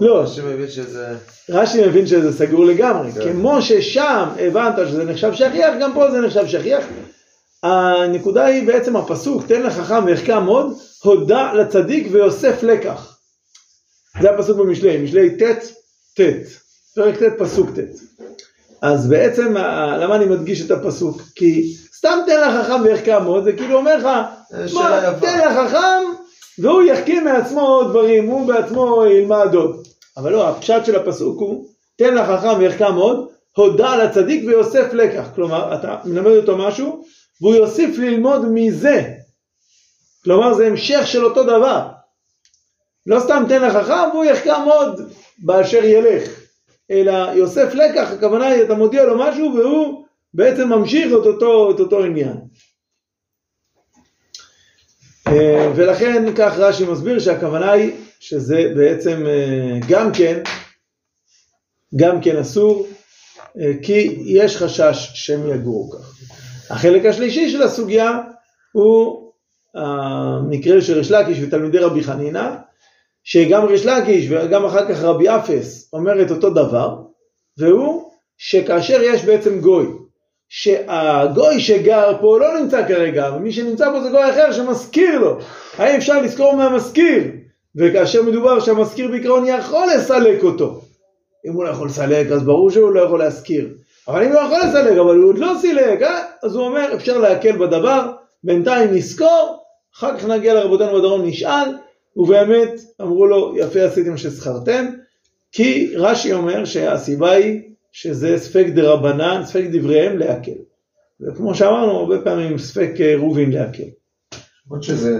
לא, 0.02 0.28
שמבין 0.28 0.70
שזה... 0.70 1.18
רש"י 1.50 1.88
מבין 1.88 2.06
שזה 2.06 2.38
סגור 2.38 2.66
לגמרי. 2.66 3.12
כן. 3.12 3.34
כמו 3.34 3.62
ששם 3.62 4.30
הבנת 4.40 4.88
שזה 4.88 5.04
נחשב 5.06 5.34
שכיח, 5.34 5.74
גם 5.82 5.94
פה 5.94 6.12
זה 6.12 6.22
נחשב 6.22 6.48
שכיח. 6.48 6.84
הנקודה 7.64 8.46
היא 8.46 8.68
בעצם 8.68 8.96
הפסוק, 8.96 9.44
תן 9.48 9.62
לחכם 9.64 10.06
ויחכם 10.06 10.46
עוד, 10.46 10.74
הודה 11.04 11.54
לצדיק 11.54 12.08
ויוסף 12.12 12.64
לקח. 12.64 13.18
זה 14.22 14.32
הפסוק 14.32 14.58
במשלי, 14.58 14.98
משלי 14.98 15.38
ט' 15.38 15.44
ט', 16.20 16.22
פרק 16.96 17.16
ט' 17.24 17.40
פסוק 17.40 17.70
ט'. 17.70 17.80
אז 18.82 19.10
בעצם, 19.10 19.58
ה- 19.58 19.98
למה 19.98 20.16
אני 20.16 20.26
מדגיש 20.26 20.62
את 20.66 20.72
הפסוק? 20.72 21.22
כי 21.36 21.74
סתם 21.98 22.20
תן 22.28 22.42
לחכם 22.50 22.82
ויחכם 22.84 23.26
עוד, 23.26 23.44
זה 23.44 23.52
כאילו 23.54 23.78
אומר 23.78 23.98
לך, 23.98 24.06
אה, 24.06 24.66
מה. 24.74 24.90
תן 25.20 25.40
לחכם 25.48 26.04
והוא 26.60 26.82
יחכים 26.84 27.24
מעצמו 27.26 27.84
דברים, 27.90 28.30
הוא 28.30 28.48
בעצמו 28.48 29.06
ילמד 29.06 29.54
עוד. 29.54 29.84
אבל 30.18 30.32
לא, 30.32 30.50
הפשט 30.50 30.86
של 30.86 30.96
הפסוק 30.96 31.40
הוא, 31.40 31.66
תן 31.98 32.16
לחכם 32.16 32.60
ויחכם 32.60 32.96
עוד, 32.96 33.28
הודה 33.56 33.96
לצדיק 34.04 34.44
ויוסף 34.48 34.94
לקח. 34.94 35.28
כלומר, 35.36 35.76
אתה 35.76 35.98
מלמד 36.06 36.32
אותו 36.32 36.58
משהו, 36.58 37.04
והוא 37.42 37.56
יוסיף 37.56 37.98
ללמוד 37.98 38.42
מזה. 38.54 39.14
כלומר, 40.24 40.54
זה 40.54 40.68
המשך 40.68 41.08
של 41.08 41.26
אותו 41.26 41.44
דבר. 41.44 41.88
לא 43.06 43.20
סתם 43.20 43.44
תן 43.50 43.62
לחכם 43.62 44.10
והוא 44.12 44.26
יחכם 44.26 44.62
עוד 44.66 45.14
באשר 45.38 45.84
ילך. 45.84 46.30
אלא 46.92 47.12
יוסף 47.12 47.74
לקח, 47.74 48.12
הכוונה 48.12 48.48
היא, 48.48 48.64
אתה 48.64 48.74
מודיע 48.74 49.04
לו 49.04 49.18
משהו 49.18 49.54
והוא 49.56 50.06
בעצם 50.34 50.70
ממשיך 50.70 51.08
את 51.08 51.26
אותו, 51.26 51.72
את 51.72 51.80
אותו 51.80 52.04
עניין. 52.04 52.38
אה, 55.28 55.72
ולכן 55.76 56.36
כך 56.36 56.54
רש"י 56.58 56.86
מסביר 56.86 57.20
שהכוונה 57.20 57.72
היא 57.72 57.92
שזה 58.20 58.74
בעצם 58.76 59.24
אה, 59.28 59.80
גם 59.90 60.12
כן, 60.14 60.44
גם 61.96 62.22
כן 62.22 62.38
אסור, 62.38 62.88
אה, 63.60 63.72
כי 63.84 64.24
יש 64.26 64.58
חשש 64.58 65.12
שהם 65.14 65.50
יגורו 65.50 65.92
כך. 65.92 66.14
החלק 66.74 67.06
השלישי 67.06 67.50
של 67.50 67.62
הסוגיה 67.62 68.20
הוא 68.72 69.32
המקרה 69.76 70.82
של 70.82 70.98
ריש 70.98 71.12
לקיש 71.12 71.38
ותלמידי 71.42 71.78
רבי 71.78 72.04
חנינא, 72.04 72.50
שגם 73.24 73.66
ריש 73.66 73.86
לקיש 73.86 74.28
וגם 74.30 74.66
אחר 74.66 74.90
כך 74.90 75.04
רבי 75.04 75.30
אפס 75.30 75.90
אומר 75.94 76.22
את 76.22 76.32
אותו 76.32 76.50
דבר, 76.50 76.98
והוא 77.58 78.12
שכאשר 78.38 79.02
יש 79.04 79.26
בעצם 79.26 79.60
גוי, 79.60 79.88
שהגוי 80.50 81.60
שגר 81.60 82.18
פה 82.22 82.40
לא 82.40 82.60
נמצא 82.60 82.88
כרגע, 82.88 83.32
ומי 83.36 83.52
שנמצא 83.52 83.92
פה 83.92 84.02
זה 84.02 84.10
גוי 84.10 84.30
אחר 84.30 84.52
שמזכיר 84.52 85.20
לו. 85.20 85.38
האם 85.78 85.96
אפשר 85.96 86.22
לזכור 86.22 86.56
מהמזכיר? 86.56 87.24
וכאשר 87.76 88.24
מדובר 88.24 88.60
שהמזכיר 88.60 89.08
בעיקרון 89.08 89.46
יכול 89.48 89.88
לסלק 89.96 90.44
אותו. 90.44 90.82
אם 91.48 91.54
הוא 91.54 91.64
לא 91.64 91.70
יכול 91.70 91.88
לסלק, 91.88 92.32
אז 92.32 92.44
ברור 92.44 92.72
שהוא 92.72 92.92
לא 92.92 93.02
יכול 93.02 93.20
להזכיר. 93.20 93.70
אבל 94.08 94.24
אם 94.24 94.32
הוא 94.32 94.42
יכול 94.42 94.60
לסלק, 94.68 94.98
אבל 94.98 95.16
הוא 95.16 95.30
עוד 95.30 95.38
לא 95.38 95.54
סילק, 95.62 96.02
אה? 96.02 96.24
אז 96.44 96.56
הוא 96.56 96.66
אומר, 96.66 96.96
אפשר 96.96 97.18
להקל 97.18 97.58
בדבר, 97.58 98.12
בינתיים 98.44 98.94
נזכור, 98.94 99.64
אחר 99.96 100.18
כך 100.18 100.26
נגיע 100.26 100.54
לרבותינו 100.54 100.98
בדרום 100.98 101.26
נשאל, 101.26 101.78
ובאמת 102.16 102.72
אמרו 103.02 103.26
לו, 103.26 103.54
יפה 103.58 103.84
עשיתם 103.84 104.18
ששכרתם, 104.18 104.86
כי 105.52 105.94
רש"י 105.96 106.34
אומר 106.34 106.66
שהסיבה 106.66 107.32
היא 107.32 107.62
שזה 107.92 108.38
ספק 108.38 108.66
דרבנן, 108.76 109.42
ספק 109.46 109.64
דבריהם 109.72 110.18
להקל. 110.18 110.52
וכמו 111.22 111.56
שאמרנו, 111.56 111.92
הרבה 111.92 112.22
פעמים 112.24 112.58
ספק 112.58 112.92
אה, 113.00 113.14
רובין 113.18 113.52
להקל. 113.52 113.84
למרות 114.68 114.84
שזה 114.84 115.20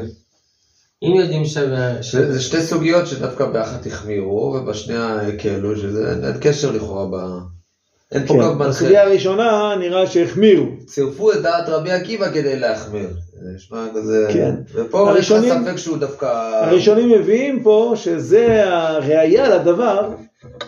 אם 1.04 1.16
יודעים 1.16 1.46
ש... 1.46 1.58
ש- 2.02 2.16
זה 2.16 2.42
שתי 2.42 2.62
סוגיות 2.62 3.08
שדווקא 3.08 3.46
באחת 3.46 3.86
החמירו 3.86 4.56
ובשנייה 4.56 5.22
הקלו, 5.22 5.78
שזה 5.78 6.12
אין 6.12 6.38
קשר 6.42 6.72
לכאורה 6.72 7.06
ב... 7.06 7.16
אין 8.14 8.28
פה 8.28 8.34
כן, 8.34 8.40
קו 8.40 8.56
מנחה. 8.56 8.70
בסוגיה 8.70 9.04
הראשונה 9.04 9.76
נראה 9.80 10.08
שהחמירו. 10.08 10.66
צירפו 10.86 11.32
את 11.32 11.42
דעת 11.42 11.70
רבי 11.70 11.92
עקיבא 11.92 12.32
כדי 12.32 12.60
להחמיר. 12.60 13.10
זה 13.42 13.50
נשמע 13.56 13.88
כזה... 13.96 14.28
כן. 14.34 14.56
ופה 14.74 15.14
יש 15.20 15.32
לך 15.32 15.44
ספק 15.44 15.78
שהוא 15.78 15.98
דווקא... 15.98 16.26
הראשונים 16.66 17.10
מביאים 17.10 17.64
פה 17.64 17.94
שזה 17.96 18.64
הראייה 18.66 19.58
לדבר 19.58 20.10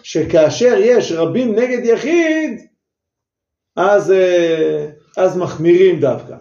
שכאשר 0.04 0.76
יש 0.80 1.12
רבים 1.12 1.56
נגד 1.56 1.86
יחיד, 1.86 2.60
אז, 3.76 4.12
אה, 4.12 4.88
אז 5.18 5.38
מחמירים 5.38 6.00
דווקא. 6.00 6.36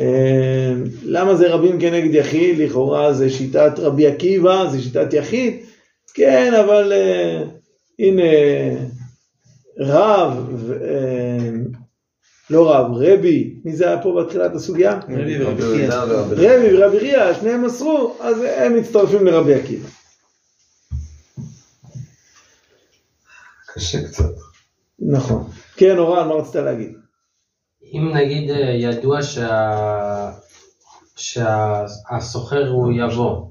אה, 0.00 0.72
למה 1.02 1.34
זה 1.34 1.48
רבים 1.48 1.80
כנגד 1.80 2.14
יחיד? 2.14 2.58
לכאורה 2.58 3.12
זה 3.12 3.30
שיטת 3.30 3.72
רבי 3.78 4.06
עקיבא, 4.06 4.66
זה 4.70 4.82
שיטת 4.82 5.14
יחיד. 5.14 5.54
כן, 6.14 6.54
אבל 6.54 6.92
אה, 6.92 7.42
הנה 7.98 8.22
רב, 9.80 10.48
ו- 10.54 10.82
אה, 10.84 11.50
לא 12.50 12.74
רב, 12.74 12.92
רבי, 12.94 13.60
מי 13.64 13.76
זה 13.76 13.88
היה 13.88 14.02
פה 14.02 14.20
בתחילת 14.20 14.54
הסוגיה? 14.54 15.00
רבי 15.08 15.44
ורבי 15.44 15.86
רבי 16.36 16.76
ורבי 16.76 17.00
חייא, 17.00 17.34
שניהם 17.34 17.64
מסרו, 17.64 18.16
אז 18.20 18.36
הם 18.56 18.76
מצטרפים 18.76 19.26
לרבי 19.26 19.54
עקיבא. 19.54 19.88
קשה 23.66 24.08
קצת. 24.08 24.24
נכון. 24.98 25.50
כן, 25.76 25.98
אורן, 25.98 26.28
מה 26.28 26.34
רצית 26.34 26.54
להגיד? 26.54 26.96
אם 27.82 28.10
נגיד 28.14 28.50
אה, 28.50 28.56
ידוע 28.56 29.22
שה... 29.22 30.30
שהסוחר 31.16 32.68
הוא 32.68 32.92
יבוא, 32.92 33.46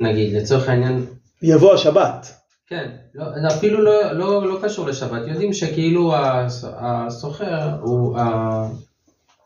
נגיד, 0.00 0.32
לצורך 0.32 0.68
העניין, 0.68 1.06
יבוא 1.42 1.74
השבת. 1.74 2.43
כן, 2.74 2.90
לא, 3.14 3.24
אפילו 3.56 3.82
לא, 3.82 4.12
לא, 4.12 4.48
לא 4.48 4.58
קשור 4.62 4.86
לשבת, 4.86 5.22
יודעים 5.26 5.52
שכאילו 5.52 6.16
הס- 6.16 6.64
הסוחר 6.76 7.70
הוא, 7.80 8.18
ה- 8.18 8.68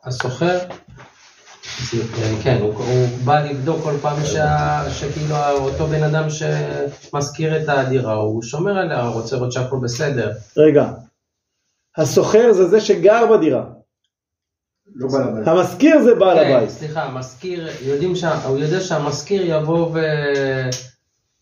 הסוחר, 0.04 0.58
כן, 2.42 2.58
הוא, 2.60 2.74
הוא 2.74 3.08
בא 3.24 3.40
לבדוק 3.44 3.82
כל 3.82 3.94
פעם 4.02 4.24
שה, 4.24 4.80
שכאילו 4.90 5.36
אותו 5.58 5.86
בן 5.86 6.02
אדם 6.02 6.24
שמשכיר 6.30 7.62
את 7.62 7.68
הדירה, 7.68 8.14
הוא 8.14 8.42
שומר 8.42 8.78
עליה, 8.78 9.02
הוא 9.02 9.14
רוצה 9.20 9.36
לראות 9.36 9.52
שהכל 9.52 9.76
בסדר. 9.82 10.30
רגע, 10.56 10.90
הסוחר 11.96 12.52
זה 12.52 12.66
זה 12.68 12.80
שגר 12.80 13.26
בדירה. 13.36 13.64
לא 14.94 15.08
בעל 15.12 15.28
הבית. 15.28 15.48
המשכיר 15.48 16.02
זה 16.02 16.14
בעל 16.14 16.38
כן, 16.38 16.52
הבית. 16.56 16.70
סליחה, 16.70 17.02
המשכיר, 17.02 17.68
יודעים 17.82 18.16
שה, 18.16 18.44
הוא 18.46 18.58
יודע 18.58 18.80
שהמשכיר 18.80 19.42
יבוא 19.46 19.90
ו... 19.94 19.98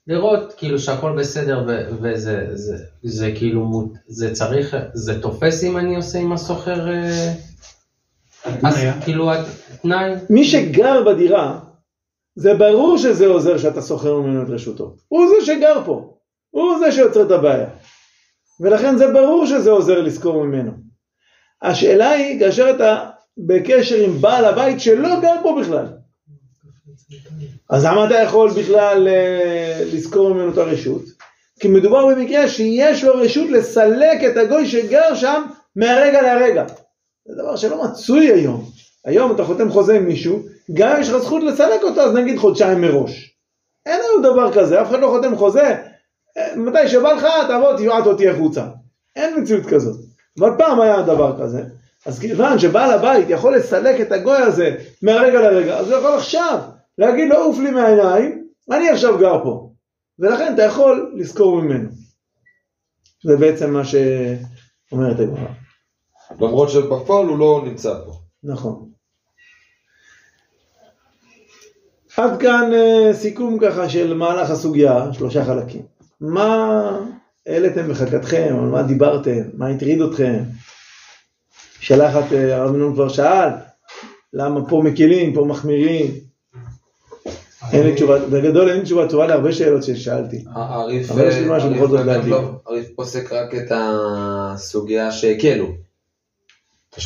לראות 0.06 0.54
כאילו 0.56 0.78
שהכל 0.78 1.12
בסדר 1.18 1.64
ו- 1.66 1.88
וזה 2.02 2.46
זה, 2.52 2.76
זה 3.02 3.32
כאילו, 3.34 3.64
מות- 3.64 3.92
זה 4.06 4.32
צריך, 4.32 4.76
זה 4.94 5.22
תופס 5.22 5.64
אם 5.64 5.76
אני 5.76 5.96
עושה 5.96 6.18
עם 6.18 6.32
הסוחר, 6.32 6.88
אה, 6.88 7.32
אז 8.64 8.74
כאילו 9.04 9.32
התנאי, 9.32 10.14
מי 10.30 10.44
שגר 10.44 11.04
בדירה, 11.06 11.58
זה 12.36 12.54
ברור 12.54 12.98
שזה 12.98 13.26
עוזר 13.26 13.58
שאתה 13.58 13.82
שוכר 13.82 14.14
ממנו 14.20 14.42
את 14.42 14.48
רשותו. 14.48 14.94
הוא 15.08 15.26
זה 15.28 15.46
שגר 15.46 15.82
פה. 15.84 16.12
הוא 16.50 16.78
זה 16.78 16.92
שיוצר 16.92 17.22
את 17.22 17.30
הבעיה. 17.30 17.68
ולכן 18.60 18.96
זה 18.96 19.12
ברור 19.12 19.46
שזה 19.46 19.70
עוזר 19.70 20.00
לשכור 20.00 20.44
ממנו. 20.44 20.72
השאלה 21.62 22.10
היא, 22.10 22.40
כאשר 22.40 22.70
אתה 22.70 23.08
בקשר 23.38 23.96
עם 23.96 24.20
בעל 24.20 24.44
הבית 24.44 24.80
שלא 24.80 25.20
גר 25.20 25.34
פה 25.42 25.56
בכלל, 25.60 25.86
אז 27.70 27.84
למה 27.84 28.06
אתה 28.06 28.14
יכול 28.14 28.50
בכלל 28.50 29.08
אה, 29.08 29.82
לשכור 29.92 30.34
ממנו 30.34 30.52
את 30.52 30.58
הרשות? 30.58 31.02
כי 31.60 31.68
מדובר 31.68 32.06
במקרה 32.06 32.48
שיש 32.48 33.04
לו 33.04 33.14
רשות 33.14 33.50
לסלק 33.50 34.24
את 34.24 34.36
הגוי 34.36 34.66
שגר 34.66 35.14
שם 35.14 35.42
מהרגע 35.76 36.22
להרגע. 36.22 36.64
זה 37.26 37.42
דבר 37.42 37.56
שלא 37.56 37.84
מצוי 37.84 38.32
היום. 38.32 38.64
היום 39.04 39.34
אתה 39.34 39.44
חותם 39.44 39.70
חוזה 39.70 39.96
עם 39.96 40.04
מישהו, 40.04 40.42
גם 40.74 40.92
אם 40.92 41.00
יש 41.00 41.08
לך 41.08 41.16
זכות 41.16 41.42
לסלק 41.42 41.82
אותו, 41.82 42.00
אז 42.00 42.14
נגיד 42.14 42.38
חודשיים 42.38 42.80
מראש. 42.80 43.36
אין 43.86 44.00
היום 44.00 44.22
דבר 44.22 44.52
כזה, 44.52 44.82
אף 44.82 44.88
אחד 44.88 45.00
לא 45.00 45.08
חותם 45.08 45.36
חוזה. 45.36 45.76
אה, 46.38 46.56
מתי 46.56 46.88
שבא 46.88 47.12
לך, 47.12 47.26
תבוא, 47.48 47.76
תבעט 47.76 48.06
אותי 48.06 48.28
החוצה. 48.28 48.66
אין 49.16 49.40
מציאות 49.40 49.66
כזאת. 49.66 49.96
אבל 50.40 50.50
פעם 50.58 50.80
היה 50.80 51.02
דבר 51.02 51.42
כזה. 51.42 51.62
אז 52.06 52.18
כיוון 52.18 52.58
שבעל 52.58 52.90
הבית 52.90 53.30
יכול 53.30 53.56
לסלק 53.56 54.00
את 54.00 54.12
הגוי 54.12 54.36
הזה 54.36 54.74
מהרגע 55.02 55.40
לרגע, 55.40 55.78
אז 55.78 55.90
הוא 55.90 55.98
יכול 55.98 56.14
עכשיו 56.14 56.58
להגיד 56.98 57.28
לו, 57.28 57.36
עוף 57.36 57.58
לי 57.58 57.70
מהעיניים, 57.70 58.48
אני 58.70 58.88
עכשיו 58.88 59.18
גר 59.18 59.44
פה. 59.44 59.70
ולכן 60.18 60.54
אתה 60.54 60.62
יכול 60.62 61.14
לשכור 61.16 61.60
ממנו. 61.60 61.88
זה 63.24 63.36
בעצם 63.36 63.72
מה 63.72 63.82
שאומרת 63.84 65.20
הגמרא. 65.20 65.48
למרות 66.40 66.70
שבפועל 66.70 67.26
הוא 67.26 67.38
לא 67.38 67.62
נמצא 67.66 67.94
פה. 68.04 68.12
נכון. 68.44 68.90
עד 72.16 72.40
כאן 72.40 72.70
אה, 72.74 73.14
סיכום 73.14 73.58
ככה 73.58 73.88
של 73.88 74.14
מהלך 74.14 74.50
הסוגיה, 74.50 75.12
שלושה 75.12 75.44
חלקים. 75.44 75.82
מה 76.20 76.80
העליתם 77.46 77.88
בחכתכם, 77.88 78.56
על 78.58 78.68
מה 78.68 78.82
דיברתם, 78.82 79.40
מה 79.54 79.68
הטריד 79.68 80.00
אתכם? 80.00 80.42
שאלה 81.80 82.08
אחת 82.10 82.32
אה, 82.32 82.56
הרב 82.56 82.70
מנון 82.70 82.94
כבר 82.94 83.08
שאל, 83.08 83.48
למה 84.32 84.68
פה 84.68 84.82
מקלים, 84.84 85.34
פה 85.34 85.44
מחמירים? 85.44 86.25
אין 87.72 87.82
לי 87.82 87.94
תשובה, 87.94 88.18
בגדול 88.18 88.68
אין 88.68 88.76
לי 88.76 88.82
תשובה 88.84 89.08
טובה 89.08 89.26
להרבה 89.26 89.52
שאלות 89.52 89.82
ששאלתי. 89.82 90.44
הריף 90.54 91.10
להגיד. 92.04 92.30
לא- 92.30 92.50
הריף 92.66 92.86
פוסק 92.96 93.32
רק 93.32 93.54
את 93.54 93.72
הסוגיה 93.74 95.12
שהקלו. 95.12 95.66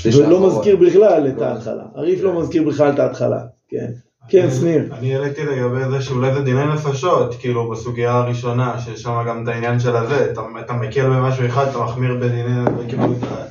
ולא. 0.04 0.46
מזכיר 0.46 0.76
בכלל 0.76 1.28
את 1.28 1.38
לא. 1.38 1.44
ההתחלה. 1.44 1.82
הריף 1.94 2.22
לא 2.22 2.40
מזכיר 2.40 2.62
בכלל 2.68 2.90
את 2.90 2.98
ההתחלה. 2.98 3.40
כן. 3.68 3.86
כן, 4.28 4.50
שניר. 4.50 4.94
אני 4.98 5.16
העליתי 5.16 5.44
לגבי 5.44 5.90
זה 5.90 6.00
שאולי 6.02 6.34
זה 6.34 6.40
דיני 6.40 6.66
נפשות, 6.74 7.34
כאילו 7.34 7.70
בסוגיה 7.70 8.12
הראשונה, 8.12 8.80
שיש 8.80 9.02
שם 9.02 9.24
גם 9.28 9.42
את 9.42 9.48
העניין 9.48 9.80
של 9.80 9.96
הזה, 9.96 10.30
אתה, 10.32 10.40
אתה 10.60 10.72
מקל 10.72 11.06
במשהו 11.06 11.46
אחד, 11.46 11.66
אתה 11.68 11.78
מחמיר 11.78 12.14
בדיני, 12.20 12.64
כאילו, 12.88 13.02
אתה, 13.18 13.44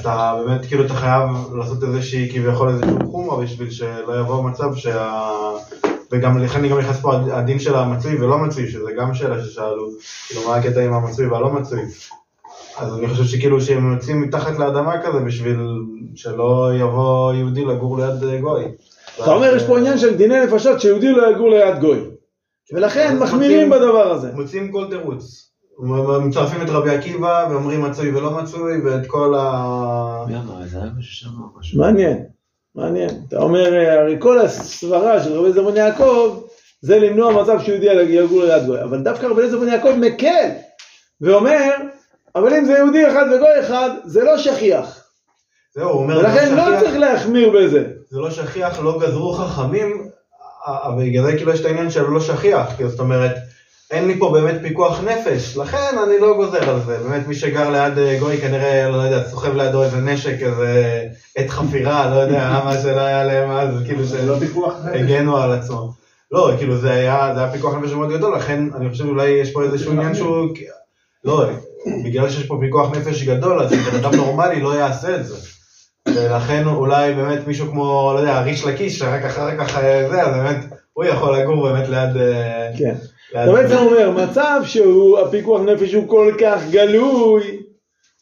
אתה 0.00 0.38
באמת, 0.46 0.66
כאילו, 0.66 0.86
אתה 0.86 0.94
חייב 0.94 1.22
לעשות 1.56 1.82
איזושהי, 1.82 2.30
כביכול 2.32 2.68
איזושהי 2.68 2.94
חומרה 3.10 3.42
בשביל 3.42 3.70
שלא 3.70 4.20
יבוא 4.20 4.44
מצב 4.44 4.74
שה... 4.74 5.20
וגם 6.12 6.38
לכן 6.38 6.58
אני 6.58 6.68
גם 6.68 6.78
נכנס 6.78 7.00
פה 7.00 7.14
הד- 7.14 7.30
הדין 7.30 7.58
של 7.58 7.74
המצוי 7.74 8.14
ולא 8.22 8.38
מצוי, 8.38 8.68
שזה 8.70 8.92
גם 8.98 9.14
שאלה 9.14 9.44
ששאלו, 9.44 9.90
כאילו 10.28 10.48
מה 10.48 10.56
הקטע 10.56 10.80
עם 10.80 10.92
המצוי 10.92 11.26
והלא 11.26 11.52
מצוי. 11.52 11.80
אז 12.78 12.98
אני 12.98 13.08
חושב 13.08 13.24
שכאילו 13.24 13.60
שהם 13.60 13.92
יוצאים 13.92 14.20
מתחת 14.20 14.58
לאדמה 14.58 15.02
כזה 15.02 15.18
בשביל 15.20 15.58
שלא 16.14 16.70
יבוא 16.74 17.32
יהודי 17.34 17.64
לגור 17.64 17.98
ליד 17.98 18.24
אה, 18.24 18.40
גוי. 18.40 18.64
אתה 19.22 19.32
אומר 19.32 19.56
יש 19.56 19.62
פה 19.62 19.78
עניין 19.78 19.98
של 19.98 20.16
דיני 20.16 20.44
נפשות 20.46 20.80
שיהודי 20.80 21.12
לא 21.12 21.30
יגור 21.30 21.50
ליד 21.50 21.80
גוי. 21.80 22.00
ולכן 22.72 23.18
מחמירים 23.18 23.70
בדבר 23.70 24.10
הזה. 24.12 24.30
מוצאים 24.34 24.72
כל 24.72 24.86
תירוץ. 24.90 25.48
מצרפים 26.24 26.62
את 26.62 26.68
רבי 26.68 26.90
עקיבא 26.90 27.46
ואומרים 27.50 27.82
מצוי 27.82 28.10
ולא 28.16 28.30
מצוי 28.42 28.80
ואת 28.80 29.06
כל 29.06 29.34
ה... 29.38 30.24
מי 30.28 30.36
אמר 30.36 30.62
את 30.62 30.68
זה? 30.68 30.78
היה 30.82 30.90
מישהו 30.96 31.14
שאמר 31.16 31.46
משהו. 31.58 31.78
מעניין, 31.80 32.18
מעניין. 32.74 33.10
אתה 33.28 33.36
אומר, 33.36 33.74
אה, 33.74 34.00
הרי 34.00 34.16
כל 34.18 34.38
הסברה 34.40 35.22
של 35.24 35.32
רבי 35.32 35.52
זמון 35.52 35.76
יעקב 35.76 36.42
זה 36.80 36.98
למנוע 36.98 37.42
מצב 37.42 37.60
שיהודי 37.64 37.86
יגור 37.92 38.42
ליד 38.44 38.66
גוי. 38.66 38.82
אבל 38.82 38.98
דווקא 39.02 39.26
רבי 39.26 39.50
זמון 39.50 39.68
יעקב 39.68 39.90
מקל 39.90 40.48
ואומר, 41.20 41.70
אבל 42.36 42.54
אם 42.54 42.64
זה 42.64 42.72
יהודי 42.72 43.08
אחד 43.08 43.24
וגוי 43.34 43.60
אחד, 43.60 43.90
זה 44.04 44.24
לא 44.24 44.38
שכיח. 44.38 45.04
זהו, 45.74 45.90
הוא 45.90 46.02
אומר, 46.02 46.18
ולכן 46.18 46.54
לא 46.56 46.64
שכיח- 46.66 46.80
צריך 46.80 46.96
להחמיר 46.96 47.50
בזה. 47.50 47.84
זה 48.10 48.18
לא 48.20 48.30
שכיח, 48.30 48.80
לא 48.80 48.98
גזרו 49.02 49.32
חכמים, 49.32 50.08
אבל 50.66 51.04
בגלל 51.04 51.24
זה 51.24 51.36
כאילו 51.36 51.52
יש 51.52 51.60
את 51.60 51.66
העניין 51.66 51.90
של 51.90 52.02
לא 52.02 52.20
שכיח, 52.20 52.68
זאת 52.88 53.00
אומרת, 53.00 53.32
אין 53.92 54.06
לי 54.06 54.18
פה 54.18 54.32
באמת 54.32 54.54
פיקוח 54.62 55.00
נפש, 55.00 55.56
לכן 55.56 55.98
אני 56.06 56.18
לא 56.20 56.34
גוזר 56.34 56.70
על 56.70 56.80
זה, 56.86 56.98
באמת 56.98 57.26
מי 57.26 57.34
שגר 57.34 57.70
ליד 57.70 57.98
אה, 57.98 58.16
גוי 58.20 58.38
כנראה, 58.38 58.88
לא 58.88 58.96
יודע, 58.96 59.28
סוחב 59.28 59.56
לידו 59.56 59.82
איזה 59.82 60.00
נשק, 60.00 60.42
איזה 60.42 61.02
עת 61.36 61.50
חפירה, 61.50 62.10
לא 62.10 62.14
יודע, 62.14 62.50
מה 62.64 62.78
שלא 62.78 63.00
היה 63.00 63.24
להם 63.24 63.50
אז, 63.50 63.82
כאילו 63.86 64.04
זה 64.04 64.26
לא 64.26 64.38
פיקוח 64.38 64.74
נפש. 64.84 64.98
שהגנו 64.98 65.36
על 65.36 65.52
עצמם. 65.52 65.86
לא, 66.30 66.50
כאילו 66.58 66.76
זה 66.76 66.92
היה, 66.92 67.30
זה 67.34 67.40
היה 67.40 67.52
פיקוח 67.52 67.74
נפש 67.74 67.92
מאוד 67.92 68.10
גדול, 68.10 68.36
לכן 68.36 68.68
אני 68.74 68.90
חושב 68.90 69.06
אולי 69.06 69.28
יש 69.28 69.52
פה 69.52 69.62
איזשהו 69.62 69.92
עניין 69.92 70.14
שהוא, 70.14 70.48
לא, 71.24 71.44
בגלל 72.04 72.30
שיש 72.30 72.46
פה 72.46 72.56
פיקוח 72.60 72.96
נפש 72.96 73.22
גדול, 73.22 73.60
אז 73.60 73.72
בן 73.72 73.96
אדם 73.98 74.14
נורמלי 74.14 74.60
לא 74.60 74.74
יעשה 74.74 75.16
את 75.16 75.26
זה. 75.26 75.36
ולכן 76.08 76.66
אולי 76.66 77.14
באמת 77.14 77.46
מישהו 77.46 77.66
כמו, 77.70 78.12
לא 78.14 78.18
יודע, 78.18 78.40
ריש 78.40 78.64
לקיש, 78.64 78.98
שרק 78.98 79.24
אחר 79.24 79.56
כך 79.58 79.80
זה, 80.10 80.22
אז 80.22 80.36
באמת 80.36 80.71
הוא 80.92 81.04
יכול 81.04 81.36
לגור 81.38 81.68
באמת 81.68 81.88
ליד... 81.88 82.16
אה, 82.16 82.70
כן. 82.78 82.94
אתה 83.30 83.52
בעצם 83.52 83.76
אומר, 83.76 84.10
מצב 84.10 84.60
שהוא, 84.64 85.18
הפיקוח 85.18 85.60
נפש 85.60 85.94
הוא 85.94 86.08
כל 86.08 86.34
כך 86.40 86.62
גלוי, 86.70 87.62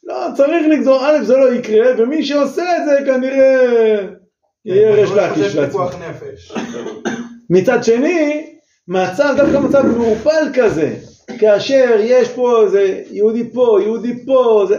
לא, 0.04 0.26
צריך 0.36 0.66
לגזור, 0.70 1.06
א', 1.06 1.24
זה 1.24 1.36
לא 1.36 1.54
יקרה, 1.54 1.86
ומי 1.98 2.24
שעושה 2.24 2.62
את 2.76 2.82
זה 2.84 2.98
כנראה 3.06 4.00
יהיה 4.64 4.94
ריש 4.94 5.10
אני 5.10 5.30
חושב 5.30 5.40
לקיש 5.40 5.56
לעצמו. 5.56 5.88
מצד 7.50 7.84
שני, 7.84 8.46
מצב, 8.88 9.34
דווקא 9.36 9.58
מצב 9.58 9.86
מעורפל 9.86 10.48
כזה, 10.54 10.96
כאשר 11.38 11.96
יש 12.00 12.28
פה 12.28 12.62
איזה 12.64 13.02
יהודי 13.10 13.50
פה, 13.52 13.78
יהודי 13.82 14.24
פה, 14.26 14.64
זה 14.68 14.76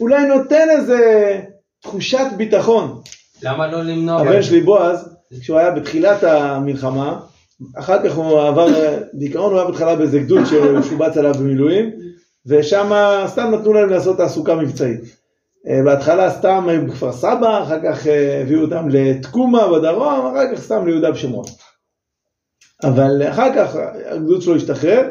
אולי 0.00 0.26
נותן 0.26 0.66
איזה 0.70 0.98
תחושת 1.82 2.26
ביטחון. 2.36 3.00
למה 3.42 3.72
לא 3.72 3.82
למנוע? 3.82 4.20
הבן 4.20 4.42
שלי 4.42 4.60
בועז, 4.60 5.16
כשהוא 5.40 5.58
היה 5.58 5.70
בתחילת 5.70 6.22
המלחמה, 6.22 7.20
אחר 7.76 8.08
כך 8.08 8.14
הוא 8.14 8.40
עבר 8.40 8.66
דיכאון, 9.14 9.52
הוא 9.52 9.60
היה 9.60 9.68
בהתחלה 9.68 9.96
באיזה 9.96 10.18
גדוד 10.18 10.42
ששובץ 10.44 11.16
עליו 11.18 11.34
במילואים, 11.34 11.90
ושם 12.46 12.90
סתם 13.26 13.50
נתנו 13.54 13.72
להם 13.72 13.88
לעשות 13.88 14.16
תעסוקה 14.16 14.54
מבצעית. 14.54 15.00
אה, 15.68 15.82
בהתחלה 15.84 16.30
סתם 16.30 16.68
היו 16.68 16.86
בכפר 16.86 17.12
סבא, 17.12 17.62
אחר 17.62 17.78
כך 17.84 18.06
אה, 18.06 18.42
הביאו 18.42 18.62
אותם 18.62 18.88
לתקומה 18.88 19.68
בדרום, 19.68 20.26
אחר 20.26 20.54
כך 20.54 20.60
סתם 20.62 20.86
ליהודה 20.86 21.10
ושומרון. 21.12 21.44
אבל 22.82 23.22
אחר 23.30 23.54
כך 23.54 23.76
הגדוד 24.06 24.42
שלו 24.42 24.56
השתחרר, 24.56 25.10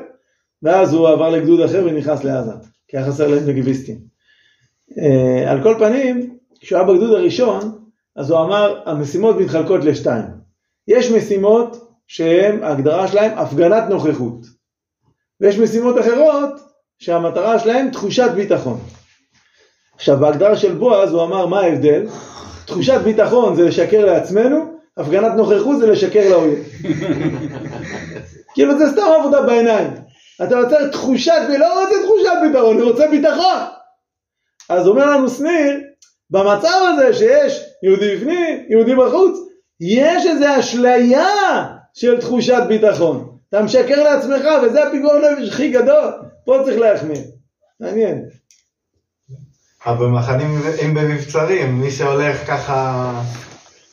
ואז 0.64 0.94
הוא 0.94 1.10
עבר 1.10 1.30
לגדוד 1.30 1.62
אחר 1.62 1.84
ונכנס 1.86 2.24
לעזה, 2.24 2.52
כי 2.88 2.98
היה 2.98 3.06
חסר 3.06 3.28
להם 3.28 3.50
נגביסטים. 3.50 3.98
אה, 4.98 5.52
על 5.52 5.64
כל 5.64 5.76
פנים, 5.80 6.38
כשהוא 6.60 6.80
היה 6.80 6.88
בגדוד 6.88 7.12
הראשון, 7.12 7.83
אז 8.16 8.32
הוא 8.32 8.40
אמר, 8.40 8.82
המשימות 8.86 9.36
מתחלקות 9.36 9.84
לשתיים. 9.84 10.26
יש 10.88 11.12
משימות 11.12 11.98
שהן, 12.08 12.64
ההגדרה 12.64 13.08
שלהן, 13.08 13.38
הפגנת 13.38 13.84
נוכחות. 13.90 14.46
ויש 15.42 15.60
משימות 15.60 16.00
אחרות 16.00 16.60
שהמטרה 17.00 17.60
שלהן 17.60 17.92
תחושת 17.92 18.32
ביטחון. 18.36 18.80
עכשיו, 19.96 20.18
בהגדרה 20.18 20.58
של 20.58 20.76
בועז 20.76 21.14
הוא 21.14 21.24
אמר, 21.24 21.46
מה 21.46 21.60
ההבדל? 21.60 22.08
תחושת 22.66 23.02
ביטחון 23.04 23.56
זה 23.56 23.64
לשקר 23.64 24.06
לעצמנו, 24.06 24.74
הפגנת 24.98 25.32
נוכחות 25.36 25.80
זה 25.80 25.88
לשקר 25.88 26.30
לאויב. 26.30 26.60
כאילו 28.54 28.78
זה 28.80 28.92
סתם 28.92 29.02
עבודה 29.20 29.42
בעיניים. 29.42 29.94
אתה 30.44 30.56
יוצר 30.56 30.88
תחושת, 30.88 31.42
לא 31.60 31.82
רוצה 31.82 31.96
תחושת 32.04 32.34
ביטחון, 32.42 32.78
אני 32.78 32.82
רוצה 32.82 33.08
ביטחון. 33.12 33.60
אז 34.70 34.88
אומר 34.88 35.06
לנו 35.10 35.30
שניר, 35.30 35.82
במצב 36.30 36.80
הזה 36.94 37.14
שיש 37.14 37.73
יהודי 37.84 38.16
בפנים, 38.16 38.66
יהודי 38.70 38.96
בחוץ, 38.96 39.40
יש 39.80 40.26
איזו 40.26 40.60
אשליה 40.60 41.28
של 41.94 42.22
תחושת 42.22 42.64
ביטחון. 42.68 43.38
אתה 43.50 43.62
משקר 43.62 44.04
לעצמך 44.04 44.46
וזה 44.64 44.88
הפיגור 44.88 45.14
נפש 45.18 45.50
הכי 45.50 45.72
גדול, 45.72 46.12
פה 46.46 46.60
צריך 46.66 46.80
להחמיר. 46.80 47.22
מעניין. 47.80 48.26
אבל 49.86 50.06
במחנים, 50.06 50.62
אם 50.86 50.94
במבצרים, 50.94 51.82
מי 51.82 51.92
שהולך 51.92 52.48
ככה 52.48 53.12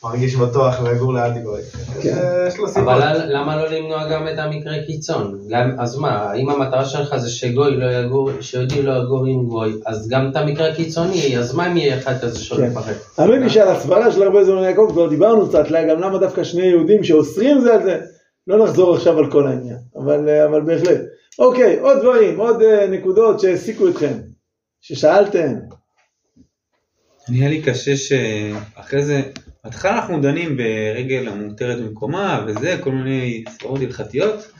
מרגיש 0.03 0.35
בטוח 0.35 0.81
לגור 0.81 1.13
ליד 1.13 1.43
גוי. 1.43 1.61
כן. 2.01 2.17
יש 2.47 2.57
לו 2.57 2.67
סיבות. 2.67 2.87
אבל 2.87 3.21
למה 3.25 3.55
לא 3.55 3.69
למנוע 3.69 4.09
גם 4.11 4.27
את 4.27 4.37
המקרה 4.37 4.73
קיצון? 4.85 5.39
אז 5.79 5.97
מה, 5.97 6.33
אם 6.33 6.49
המטרה 6.49 6.85
שלך 6.85 7.17
זה 7.17 7.29
שגוי 7.29 7.77
לא 7.77 7.85
יגור, 7.91 8.31
שיהודי 8.41 8.81
לא 8.81 8.93
יגור 9.03 9.25
עם 9.25 9.45
גוי, 9.45 9.73
אז 9.85 10.07
גם 10.09 10.29
את 10.31 10.35
המקרה 10.35 10.69
הקיצוני, 10.69 11.37
אז 11.37 11.55
מה 11.55 11.71
אם 11.71 11.77
יהיה 11.77 11.97
אחד 11.97 12.21
כזה 12.21 12.39
כן. 12.39 12.43
שהולך 12.43 12.71
לפחד? 12.71 12.93
האמת 13.17 13.41
היא 13.41 13.49
שעל 13.49 13.67
הסברה 13.67 14.11
של 14.11 14.23
הרבה 14.23 14.43
זמן 14.43 14.63
יעקב 14.63 14.89
כבר 14.91 15.09
דיברנו 15.09 15.49
קצת, 15.49 15.65
גם 15.89 16.01
למה 16.01 16.17
דווקא 16.17 16.43
שני 16.43 16.65
יהודים 16.65 17.03
שאוסרים 17.03 17.61
זה 17.61 17.73
על 17.73 17.83
זה, 17.83 17.99
לא 18.47 18.65
נחזור 18.65 18.95
עכשיו 18.95 19.19
על 19.19 19.31
כל 19.31 19.47
העניין, 19.47 19.77
אבל, 19.95 20.29
אה, 20.29 20.45
אבל 20.45 20.61
בהחלט. 20.61 21.01
אוקיי, 21.39 21.79
עוד 21.79 21.97
דברים, 22.01 22.39
עוד 22.39 22.61
אה, 22.61 22.87
נקודות 22.87 23.39
שהעסיקו 23.39 23.87
אתכם, 23.87 24.13
ששאלתם. 24.81 25.53
נהיה 27.29 27.49
לי 27.49 27.61
קשה 27.61 27.97
שאחרי 27.97 29.05
זה, 29.05 29.21
בהתחלה 29.63 29.95
אנחנו 29.95 30.21
דנים 30.21 30.57
ברגל 30.57 31.27
המותרת 31.27 31.79
במקומה 31.79 32.45
וזה, 32.47 32.77
כל 32.81 32.91
מיני 32.91 33.43
סברות 33.49 33.81
הלכתיות, 33.81 34.51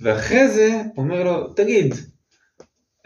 ואחרי 0.00 0.48
זה 0.48 0.80
אומר 0.96 1.24
לו, 1.24 1.48
תגיד, 1.48 1.94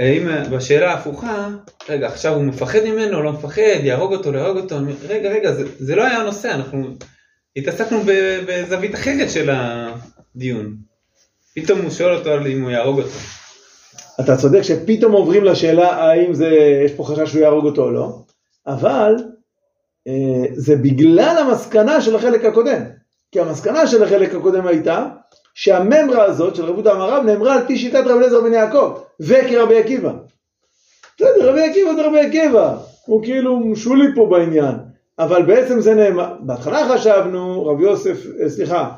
אם 0.01 0.29
בשאלה 0.51 0.91
ההפוכה, 0.91 1.49
רגע, 1.89 2.07
עכשיו 2.07 2.35
הוא 2.35 2.45
מפחד 2.45 2.79
ממנו, 2.85 3.23
לא 3.23 3.33
מפחד, 3.33 3.81
יהרוג 3.83 4.13
אותו, 4.13 4.35
יהרוג 4.35 4.59
אותו, 4.59 4.77
רגע, 5.09 5.31
רגע, 5.31 5.53
זה, 5.53 5.65
זה 5.79 5.97
לא 5.97 6.05
היה 6.05 6.19
הנושא, 6.19 6.51
אנחנו 6.55 6.89
התעסקנו 7.57 8.01
בזווית 8.47 8.95
אחרת 8.95 9.31
של 9.31 9.51
הדיון. 9.51 10.77
פתאום 11.55 11.81
הוא 11.81 11.91
שואל 11.91 12.15
אותו 12.15 12.47
אם 12.47 12.63
הוא 12.63 12.71
יהרוג 12.71 12.99
אותו. 12.99 13.19
אתה 14.21 14.37
צודק 14.37 14.63
שפתאום 14.63 15.13
עוברים 15.13 15.45
לשאלה 15.45 15.91
האם 15.91 16.35
זה, 16.35 16.49
יש 16.85 16.93
פה 16.93 17.05
חשש 17.05 17.31
שהוא 17.31 17.43
יהרוג 17.43 17.65
אותו 17.65 17.83
או 17.83 17.91
לא, 17.91 18.23
אבל 18.67 19.15
זה 20.55 20.77
בגלל 20.77 21.37
המסקנה 21.39 22.01
של 22.01 22.17
החלק 22.17 22.45
הקודם. 22.45 22.83
כי 23.33 23.41
המסקנה 23.41 23.87
של 23.87 24.03
החלק 24.03 24.35
הקודם 24.35 24.67
הייתה 24.67 25.07
שהממרה 25.55 26.25
הזאת 26.25 26.57
של 26.57 26.65
רבות 26.65 26.87
המערב 26.87 27.25
נאמרה 27.25 27.55
על 27.55 27.67
פי 27.67 27.79
שיטת 27.79 28.03
רבי 28.05 28.19
אליעזר 28.19 28.41
בן 28.41 28.53
יעקב 28.53 28.99
וכרבי 29.21 29.79
עקיבא. 29.79 30.13
בסדר, 31.17 31.51
רבי 31.51 31.63
עקיבא 31.63 31.95
זה 31.95 32.07
רבי 32.07 32.21
עקיבא, 32.21 32.77
הוא 33.07 33.23
כאילו 33.25 33.77
שולי 33.77 34.15
פה 34.15 34.27
בעניין, 34.31 34.75
אבל 35.19 35.43
בעצם 35.43 35.81
זה 35.81 35.95
נאמר, 35.95 36.35
בהתחלה 36.41 36.89
חשבנו, 36.89 37.67
רבי 37.67 37.83
יוסף, 37.83 38.27
אה, 38.43 38.49
סליחה, 38.49 38.91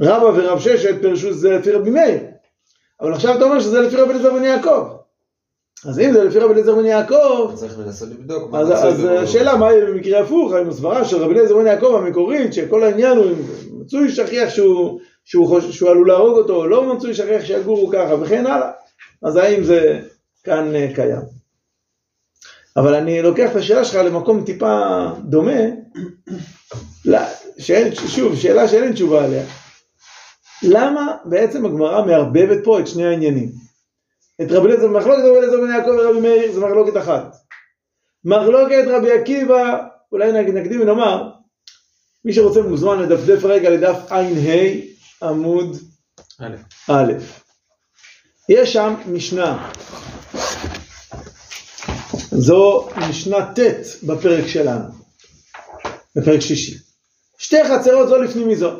רבא 0.00 0.24
ורב 0.24 0.58
ששת 0.60 1.00
פירשו 1.00 1.32
שזה 1.32 1.50
לפי 1.50 1.70
רבי 1.70 1.90
מאיר, 1.90 2.18
אבל 3.00 3.12
עכשיו 3.12 3.36
אתה 3.36 3.44
אומר 3.44 3.60
שזה 3.60 3.80
לפי 3.80 3.96
רבי 3.96 4.10
אליעזר 4.10 4.32
בן 4.32 4.44
יעקב. 4.44 4.88
אז 5.84 5.98
אם 5.98 6.12
זה 6.12 6.24
לפי 6.24 6.38
רבי 6.38 6.52
אליעזר 6.52 6.74
בן 6.74 6.84
יעקב, 6.84 7.52
צריך 7.54 7.78
לנסות 7.78 8.08
לבדוק. 8.08 8.50
מה 8.50 8.60
אז. 8.60 9.04
השאלה 9.04 9.56
מה 9.56 9.72
יהיה 9.72 9.86
במקרה 9.86 10.20
הפוך, 10.20 10.52
האם 10.52 10.68
הסברה 10.68 11.04
של 11.04 11.16
רבי 11.16 11.34
אליעזר 11.34 11.56
בן 11.58 11.66
יעקב 11.66 11.94
המקורית, 11.94 12.52
שכל 12.52 12.82
העניין 12.82 13.16
הוא 13.18 13.26
אם 13.26 13.34
מצוי 13.80 14.10
שכיח 14.10 14.50
שהוא, 14.50 15.00
שהוא, 15.24 15.48
חוש, 15.48 15.64
שהוא 15.76 15.90
עלול 15.90 16.08
להרוג 16.08 16.38
אותו, 16.38 16.54
או 16.54 16.66
לא 16.66 16.94
מצוי 16.94 17.14
שכיח 17.14 17.44
שיגורו 17.44 17.90
ככה, 17.92 18.14
וכן 18.20 18.46
הלאה. 18.46 18.70
אז 19.22 19.36
האם 19.36 19.64
זה 19.64 20.00
כאן 20.44 20.74
אה, 20.74 20.88
קיים? 20.94 21.22
אבל 22.76 22.94
אני 22.94 23.22
לוקח 23.22 23.50
את 23.50 23.56
השאלה 23.56 23.84
שלך 23.84 23.96
למקום 24.04 24.44
טיפה 24.44 25.06
דומה, 25.24 25.60
לא, 27.04 27.18
שאין, 27.58 27.94
שוב, 27.94 28.36
שאלה 28.36 28.68
שאין 28.68 28.92
תשובה 28.92 29.24
עליה. 29.24 29.44
למה 30.62 31.16
בעצם 31.24 31.66
הגמרא 31.66 32.04
מערבבת 32.04 32.64
פה 32.64 32.80
את 32.80 32.86
שני 32.86 33.04
העניינים? 33.04 33.67
את 34.42 34.52
רבי 34.52 34.66
אליעזר, 34.66 34.88
מחלוקת 34.88 35.22
רבי 35.24 35.38
אליעזר 35.38 35.56
בן 35.60 35.70
יעקב 35.70 35.88
ורבי 35.88 36.20
מאיר 36.20 36.52
זה 36.52 36.60
מחלוקת 36.60 36.96
אחת. 36.96 37.36
מחלוקת 38.24 38.84
רבי 38.88 39.12
עקיבא, 39.12 39.76
אולי 40.12 40.32
נק- 40.32 40.54
נקדים 40.54 40.80
ונאמר, 40.80 41.30
מי 42.24 42.32
שרוצה 42.32 42.62
מוזמן 42.62 42.98
לדפדף 43.02 43.44
רגע 43.44 43.70
לדף 43.70 43.96
ע"ה 44.12 44.20
עמוד 45.28 45.76
א'. 46.90 47.12
יש 48.48 48.72
שם 48.72 48.94
משנה. 49.06 49.70
זו 52.30 52.88
משנה 53.08 53.54
ט' 53.54 53.58
בפרק 54.02 54.46
שלנו, 54.46 54.84
בפרק 56.16 56.40
שישי. 56.40 56.78
שתי 57.38 57.56
חצרות 57.64 58.08
זו 58.08 58.18
לפנים 58.18 58.48
מזו. 58.48 58.70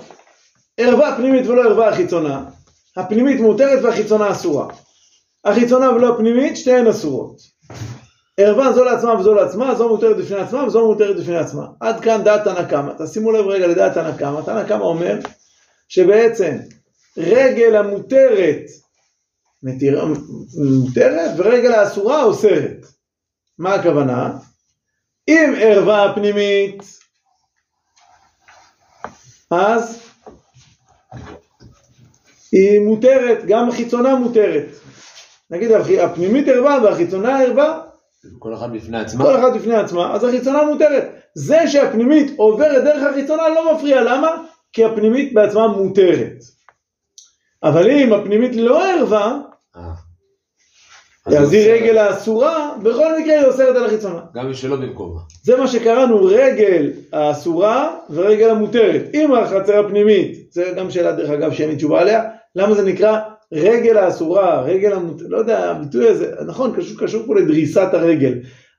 ערווה 0.76 1.14
פנימית 1.16 1.46
ולא 1.46 1.64
ערווה 1.64 1.96
חיצונה. 1.96 2.44
הפנימית 2.96 3.40
מותרת 3.40 3.84
והחיצונה 3.84 4.32
אסורה. 4.32 4.68
החיצונה 5.44 5.90
ולא 5.90 6.14
הפנימית, 6.14 6.56
שתיהן 6.56 6.86
אסורות. 6.86 7.40
ערווה 8.36 8.72
זו 8.72 8.84
לעצמה 8.84 9.20
וזו 9.20 9.34
לעצמה, 9.34 9.74
זו 9.74 9.88
מותרת 9.88 10.16
בפני 10.16 10.36
עצמה 10.36 10.64
וזו 10.64 10.86
מותרת 10.86 11.16
בפני 11.16 11.36
עצמה. 11.36 11.66
עד 11.80 12.00
כאן 12.00 12.24
דעת 12.24 12.44
תנא 12.44 12.62
קמא. 12.62 12.92
תשימו 12.98 13.32
לב 13.32 13.46
רגע 13.46 13.66
לדעת 13.66 13.94
תנא 13.94 14.16
קמא. 14.16 14.40
תנא 14.40 14.64
קמא 14.64 14.82
אומר 14.82 15.18
שבעצם 15.88 16.56
רגל 17.16 17.76
המותרת 17.76 18.62
מתיר, 19.62 20.04
מותרת 20.80 21.30
ורגל 21.36 21.72
האסורה 21.72 22.22
אוסרת. 22.24 22.86
מה 23.58 23.74
הכוונה? 23.74 24.38
אם 25.28 25.54
ערווה 25.60 26.12
פנימית, 26.14 26.82
אז 29.50 30.00
היא 32.52 32.80
מותרת, 32.80 33.38
גם 33.46 33.68
החיצונה 33.68 34.14
מותרת. 34.14 34.66
נגיד 35.50 35.70
הפנימית 36.00 36.48
ערווה 36.48 36.78
והחיצונה 36.82 37.42
ערווה, 37.42 37.80
כל 38.38 38.54
אחד 38.54 38.72
בפני 38.72 38.98
עצמה. 38.98 39.24
כל 39.24 39.36
אחת 39.36 39.52
בפני 39.56 39.74
עצמה, 39.74 40.14
אז 40.14 40.24
החיצונה 40.24 40.62
מותרת. 40.62 41.14
זה 41.34 41.58
שהפנימית 41.66 42.32
עוברת 42.36 42.84
דרך 42.84 43.02
החיצונה 43.10 43.48
לא 43.48 43.74
מפריע, 43.74 44.02
למה? 44.02 44.28
כי 44.72 44.84
הפנימית 44.84 45.34
בעצמה 45.34 45.68
מותרת. 45.68 46.32
אבל 47.62 47.90
אם 47.90 48.12
הפנימית 48.12 48.56
לא 48.56 48.92
ערווה, 48.92 49.38
אה. 49.76 49.92
אז 51.26 51.52
היא 51.52 51.72
רגל 51.72 51.98
האסורה, 51.98 52.74
בכל 52.82 53.20
מקרה 53.20 53.38
היא 53.38 53.46
אוסרת 53.46 53.76
על 53.76 53.86
החיצונה. 53.86 54.20
גם 54.34 54.54
שלא 54.54 54.76
במקומה. 54.76 55.20
זה 55.42 55.56
מה 55.56 55.68
שקראנו 55.68 56.24
רגל 56.24 56.92
האסורה 57.12 57.96
ורגל 58.10 58.50
המותרת. 58.50 59.02
אם 59.14 59.34
החצר 59.34 59.86
הפנימית, 59.86 60.52
זה 60.52 60.72
גם 60.76 60.90
שאלה 60.90 61.12
דרך 61.12 61.30
אגב 61.30 61.52
שאין 61.52 61.70
לי 61.70 61.76
תשובה 61.76 62.00
עליה, 62.00 62.24
למה 62.54 62.74
זה 62.74 62.82
נקרא 62.82 63.18
רגל 63.52 63.96
האסורה, 63.96 64.62
רגל 64.62 64.92
המותרת, 64.92 65.28
לא 65.30 65.38
יודע, 65.38 65.70
הביטוי 65.70 66.08
הזה, 66.08 66.34
נכון, 66.46 66.76
קשור, 66.76 66.98
קשור 66.98 67.26
פה 67.26 67.34
לדריסת 67.34 67.88
הרגל, 67.92 68.34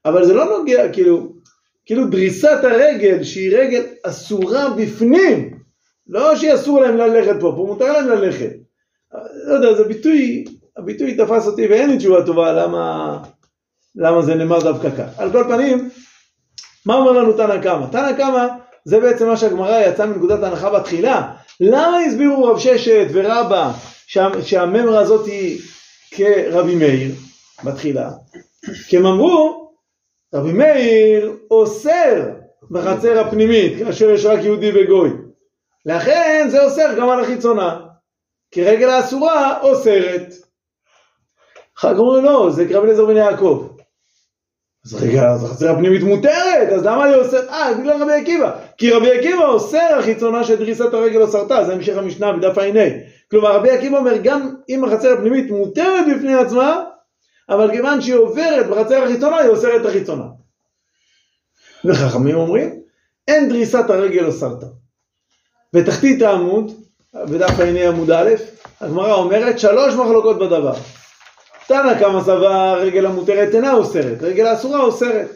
אבל 0.05 0.25
זה 0.25 0.33
לא 0.33 0.57
נוגע, 0.57 0.93
כאילו, 0.93 1.33
כאילו 1.85 2.07
דריסת 2.07 2.59
הרגל 2.63 3.23
שהיא 3.23 3.57
רגל 3.57 3.83
אסורה 4.03 4.69
בפנים, 4.69 5.59
לא 6.07 6.35
שאסור 6.35 6.81
להם 6.81 6.97
ללכת 6.97 7.35
פה, 7.39 7.53
פה 7.55 7.63
מותר 7.67 7.93
להם 7.93 8.07
ללכת. 8.07 8.51
לא 9.47 9.53
יודע, 9.53 9.73
זה 9.73 9.83
ביטוי, 9.83 10.43
הביטוי 10.77 11.15
תפס 11.15 11.47
אותי 11.47 11.67
ואין 11.67 11.89
לי 11.89 11.97
תשובה 11.97 12.25
טובה 12.25 12.53
למה, 12.53 13.17
למה 13.95 14.21
זה 14.21 14.35
נאמר 14.35 14.59
דווקא 14.59 14.89
כך. 14.89 15.19
על 15.19 15.31
כל 15.31 15.43
פנים, 15.43 15.89
מה 16.85 16.95
אומר 16.95 17.11
לנו 17.11 17.33
תנא 17.33 17.61
קמא? 17.61 17.85
תנא 17.91 18.13
קמא 18.13 18.47
זה 18.85 18.99
בעצם 18.99 19.27
מה 19.27 19.37
שהגמרא 19.37 19.79
יצאה 19.79 20.05
מנקודת 20.05 20.43
ההנחה 20.43 20.69
בתחילה. 20.69 21.31
למה 21.59 21.99
הסבירו 21.99 22.43
רב 22.45 22.59
ששת 22.59 23.07
ורבא 23.13 23.71
שהממרה 24.43 24.99
הזאת 24.99 25.25
היא 25.25 25.61
כרבי 26.11 26.75
מאיר 26.75 27.11
בתחילה? 27.63 28.09
כי 28.87 28.97
הם 28.97 29.05
אמרו, 29.05 29.71
רבי 30.33 30.51
מאיר 30.51 31.37
אוסר 31.51 32.29
בחצר 32.71 33.19
הפנימית 33.19 33.79
כאשר 33.79 34.09
יש 34.09 34.25
רק 34.25 34.39
יהודי 34.43 34.71
וגוי. 34.75 35.09
לכן 35.85 36.47
זה 36.51 36.63
אוסר 36.63 36.93
גם 36.97 37.09
על 37.09 37.23
החיצונה. 37.23 37.79
כי 38.51 38.63
רגל 38.63 38.89
האסורה 38.89 39.61
אוסרת. 39.61 40.33
אחר 41.77 41.93
כך 41.93 41.99
אומרים 41.99 42.25
לא, 42.25 42.49
זה 42.51 42.67
קרב 42.67 42.83
אליעזר 42.83 43.05
בן 43.05 43.17
יעקב. 43.17 43.67
אז 44.85 45.03
רגע, 45.03 45.31
אז 45.31 45.43
החצר 45.43 45.71
הפנימית 45.71 46.03
מותרת, 46.03 46.69
אז 46.75 46.85
למה 46.85 47.05
אני 47.05 47.15
אוסר? 47.15 47.49
אה, 47.49 47.73
בגלל 47.73 48.03
רבי 48.03 48.13
עקיבא. 48.13 48.51
כי 48.77 48.91
רבי 48.91 49.11
עקיבא 49.11 49.45
אוסר 49.45 49.95
החיצונה 49.99 50.43
של 50.43 50.55
דריסת 50.55 50.93
הרגל 50.93 51.21
אוסרתה, 51.21 51.63
זה 51.63 51.73
המשך 51.73 51.97
המשנה 51.97 52.33
בדף 52.33 52.57
ע"ה. 52.57 53.18
כלומר, 53.31 53.55
רבי 53.55 53.71
עקיבא 53.71 53.97
אומר, 53.97 54.17
גם 54.23 54.55
אם 54.69 54.85
החצר 54.85 55.13
הפנימית 55.13 55.51
מותרת 55.51 56.05
בפני 56.15 56.35
עצמה, 56.35 56.83
אבל 57.49 57.71
כיוון 57.71 58.01
שהיא 58.01 58.15
עוברת 58.15 58.67
בחצר 58.67 59.03
החיצונה, 59.03 59.37
היא 59.37 59.49
אוסרת 59.49 59.85
החיצונה. 59.85 60.23
וחכמים 61.85 62.35
אומרים, 62.35 62.81
אין 63.27 63.49
דריסת 63.49 63.89
הרגל 63.89 64.25
אוסרתה. 64.25 64.65
בתחתית 65.73 66.21
העמוד, 66.21 66.71
בדף 67.13 67.59
ע"ה 67.59 67.89
עמוד 67.89 68.11
א', 68.11 68.29
הגמרא 68.81 69.13
אומרת 69.13 69.59
שלוש 69.59 69.93
מחלוקות 69.93 70.39
בדבר. 70.39 70.73
תנא 71.67 71.99
כמה 71.99 72.23
סבר 72.23 72.79
רגל 72.81 73.05
המותרת 73.05 73.55
אינה 73.55 73.73
אוסרת, 73.73 74.21
רגל 74.21 74.45
האסורה 74.45 74.81
אוסרת. 74.81 75.29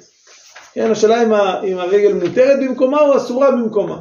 כן, 0.74 0.92
השאלה 0.92 1.24
אם, 1.24 1.34
ה, 1.34 1.64
אם 1.64 1.78
הרגל 1.78 2.14
מותרת 2.14 2.60
במקומה 2.60 3.02
או 3.02 3.18
אסורה 3.18 3.52
במקומה. 3.52 4.00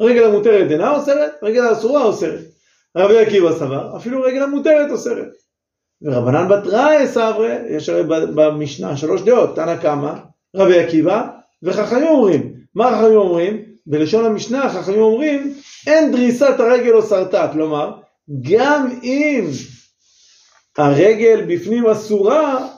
רגל 0.00 0.24
המותרת 0.24 0.70
אינה 0.70 0.90
אוסרת, 0.90 1.32
רגל 1.42 1.66
האסורה 1.66 2.02
אוסרת. 2.02 2.57
רבי 2.98 3.18
עקיבא 3.18 3.52
סבר, 3.52 3.96
אפילו 3.96 4.22
רגל 4.22 4.42
המותרת 4.42 4.90
אוסרת. 4.90 5.28
ורבנן 6.02 6.48
בתראי 6.48 7.08
סברי, 7.08 7.54
יש 7.70 7.88
הרי 7.88 8.02
במשנה 8.34 8.96
שלוש 8.96 9.22
דעות, 9.22 9.56
תנא 9.56 9.76
קמא, 9.76 10.12
רבי 10.56 10.78
עקיבא, 10.78 11.28
וחכמים 11.62 12.06
אומרים. 12.06 12.52
מה 12.74 12.96
חכמים 12.96 13.16
אומרים? 13.16 13.62
בלשון 13.86 14.24
המשנה 14.24 14.68
חכמים 14.68 15.00
אומרים, 15.00 15.54
אין 15.86 16.12
דריסת 16.12 16.54
הרגל 16.60 16.92
אוסרתה, 16.92 17.48
כלומר, 17.52 17.92
גם 18.50 18.88
אם 19.02 19.44
הרגל 20.78 21.44
בפנים 21.48 21.86
אסורה, 21.86 22.68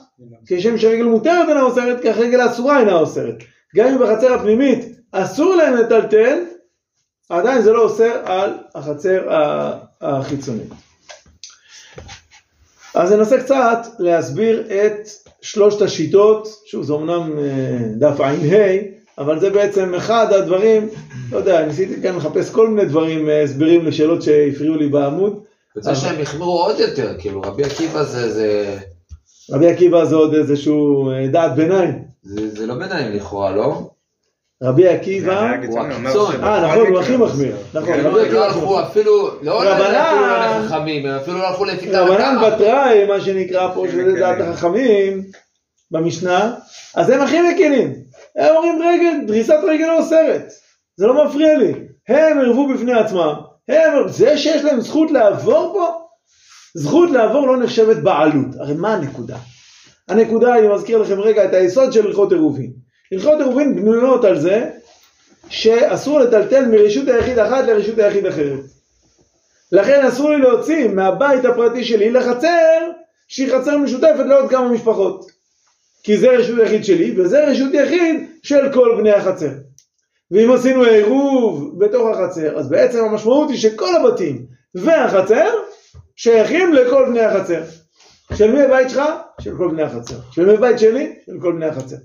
כשם 0.47 0.77
שהרגל 0.77 1.03
מותרת 1.03 1.49
אינה 1.49 1.61
אוסרת, 1.61 2.01
כך 2.03 2.17
רגל 2.17 2.45
אסורה 2.45 2.79
אינה 2.79 2.93
אוסרת. 2.93 3.35
גם 3.75 3.87
אם 3.87 3.99
בחצר 3.99 4.33
הפנימית 4.33 4.79
אסור 5.11 5.55
להם 5.55 5.73
לטלטל, 5.73 6.43
עדיין 7.29 7.61
זה 7.61 7.71
לא 7.71 7.83
אוסר 7.83 8.21
על 8.25 8.57
החצר 8.75 9.29
החיצונית. 10.01 10.73
אז 12.95 13.11
ננסה 13.11 13.39
קצת 13.39 13.87
להסביר 13.99 14.67
את 14.71 15.09
שלושת 15.41 15.81
השיטות, 15.81 16.47
שוב 16.65 16.83
זה 16.83 16.93
אמנם 16.93 17.39
אה, 17.39 17.77
דף 17.97 18.19
ע"ה, 18.19 18.77
אבל 19.17 19.39
זה 19.39 19.49
בעצם 19.49 19.93
אחד 19.95 20.33
הדברים, 20.33 20.89
לא 21.31 21.37
יודע, 21.37 21.65
ניסיתי 21.65 22.01
כאן 22.01 22.15
לחפש 22.15 22.49
כל 22.49 22.67
מיני 22.67 22.89
דברים, 22.89 23.29
אה, 23.29 23.43
הסברים 23.43 23.85
לשאלות 23.85 24.21
שהפריעו 24.21 24.75
לי 24.75 24.89
בעמוד. 24.89 25.39
וזה 25.77 25.95
שהם 25.95 26.21
החמירו 26.21 26.63
עוד 26.63 26.79
יותר, 26.79 27.15
כאילו 27.19 27.41
רבי 27.41 27.63
עקיבא 27.63 28.03
זה, 28.03 28.33
זה, 28.33 28.77
רבי 29.51 29.69
עקיבא 29.69 30.05
זה 30.05 30.15
עוד 30.15 30.33
איזשהו 30.33 31.11
אה, 31.11 31.27
דעת 31.27 31.55
ביניים. 31.55 32.03
זה, 32.23 32.49
זה 32.49 32.67
לא 32.67 32.75
ביניים 32.75 33.13
לכאורה, 33.13 33.51
לא? 33.55 33.90
רבי 34.63 34.87
עקיבא, 34.87 35.39
הוא 35.39 35.49
הקיצון. 35.49 35.91
אה 36.43 36.67
נכון, 36.67 36.87
הוא 36.87 36.99
הכי 36.99 37.17
מחמיר. 37.17 37.55
נכון, 37.73 37.93
כאילו, 37.93 38.09
רבי 38.11 38.19
הם 38.21 38.33
לא 38.33 38.45
עקיבא. 38.45 38.59
הלכו 38.59 38.81
אפילו, 38.81 39.29
לא 39.41 39.61
רבנן- 39.61 39.95
אפילו 39.95 40.65
לחכמים, 40.65 41.05
הם 41.05 41.15
אפילו 41.15 41.37
לא 41.37 41.47
הלכו 41.47 41.65
לפי 41.65 41.87
תנא 41.87 41.97
רבנן. 41.97 42.37
בתראי, 42.47 43.05
מה 43.05 43.21
שנקרא 43.21 43.73
פה, 43.73 43.85
שזה 43.91 44.03
כן. 44.13 44.19
דעת 44.19 44.37
החכמים 44.41 45.23
במשנה, 45.91 46.53
אז 46.95 47.09
הם 47.09 47.21
הכי 47.21 47.37
מקלים. 47.41 47.93
הם 48.37 48.55
אומרים 48.55 48.79
רגל, 48.81 49.27
דריסת 49.27 49.57
רגל 49.67 49.85
לא 49.85 49.97
אוסרת. 49.97 50.49
זה 50.97 51.07
לא 51.07 51.25
מפריע 51.25 51.57
לי. 51.57 51.73
הם 52.09 52.39
ערבו 52.39 52.67
בפני 52.73 52.93
עצמם. 52.93 53.33
הם, 53.69 54.07
זה 54.07 54.37
שיש 54.37 54.63
להם 54.63 54.81
זכות 54.81 55.11
לעבור 55.11 55.71
פה, 55.73 55.87
זכות 56.75 57.11
לעבור 57.11 57.47
לא 57.47 57.57
נחשבת 57.57 57.97
בעלות. 57.97 58.45
הרי 58.59 58.73
מה 58.73 58.93
הנקודה? 58.93 59.37
הנקודה, 60.09 60.57
אני 60.57 60.67
מזכיר 60.67 60.97
לכם 60.97 61.19
רגע 61.19 61.45
את 61.45 61.53
היסוד 61.53 61.93
של 61.93 62.07
הלכות 62.07 62.31
עירובין. 62.31 62.71
הלכות 63.11 63.39
עירובין 63.39 63.75
בנויות 63.75 64.25
על 64.25 64.39
זה 64.39 64.69
שאסור 65.49 66.19
לטלטל 66.19 66.65
מרשות 66.65 67.07
היחיד 67.07 67.39
אחת 67.39 67.63
לרשות 67.67 67.99
היחיד 67.99 68.25
אחרת. 68.25 68.59
לכן 69.71 70.05
אסור 70.05 70.29
לי 70.29 70.37
להוציא 70.37 70.87
מהבית 70.87 71.45
הפרטי 71.45 71.83
שלי 71.83 72.11
לחצר 72.11 72.91
שהיא 73.27 73.53
חצר 73.53 73.77
משותפת 73.77 74.25
לעוד 74.25 74.49
כמה 74.49 74.69
משפחות. 74.69 75.31
כי 76.03 76.17
זה 76.17 76.29
רשות 76.29 76.59
יחיד 76.63 76.85
שלי 76.85 77.15
וזה 77.17 77.47
רשות 77.47 77.73
יחיד 77.73 78.29
של 78.43 78.73
כל 78.73 78.95
בני 78.97 79.11
החצר. 79.11 79.49
ואם 80.31 80.51
עשינו 80.51 80.83
עירוב 80.83 81.79
בתוך 81.79 82.07
החצר, 82.07 82.57
אז 82.57 82.69
בעצם 82.69 83.03
המשמעות 83.03 83.49
היא 83.49 83.57
שכל 83.57 83.95
הבתים 83.95 84.45
והחצר 84.75 85.49
שייכים 86.15 86.73
לכל 86.73 87.05
בני 87.09 87.21
החצר. 87.21 87.63
של 88.33 88.51
מי 88.51 88.61
הבית 88.61 88.89
שלך? 88.89 89.01
של 89.41 89.57
כל 89.57 89.71
בני 89.71 89.83
החצר. 89.83 90.15
של 90.31 90.45
מי 90.45 90.53
הבית 90.53 90.79
שלי? 90.79 91.15
של 91.25 91.37
כל 91.41 91.51
בני 91.51 91.65
החצר. 91.65 91.95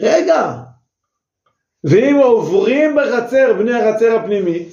רגע, 0.00 0.54
ואם 1.84 2.16
עוברים 2.16 2.96
בחצר 2.96 3.52
בני 3.58 3.74
החצר 3.74 4.16
הפנימית, 4.16 4.68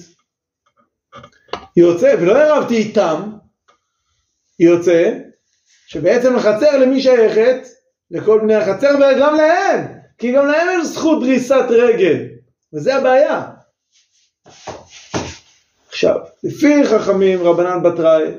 יוצא, 1.77 2.15
ולא 2.19 2.37
ערבתי 2.37 2.75
איתם, 2.77 3.31
יוצא 4.59 5.11
שבעצם 5.87 6.35
החצר 6.35 6.77
למי 6.77 7.01
שייכת? 7.01 7.67
לכל 8.11 8.39
בני 8.39 8.55
החצר 8.55 8.95
וגם 8.95 9.35
להם, 9.35 9.85
כי 10.17 10.31
גם 10.31 10.47
להם 10.47 10.79
יש 10.79 10.87
זכות 10.87 11.23
דריסת 11.23 11.65
רגל, 11.69 12.25
וזה 12.73 12.95
הבעיה. 12.95 13.43
עכשיו, 15.89 16.15
לפי 16.43 16.83
חכמים 16.83 17.43
רבנן 17.43 17.83
בתראי, 17.83 18.31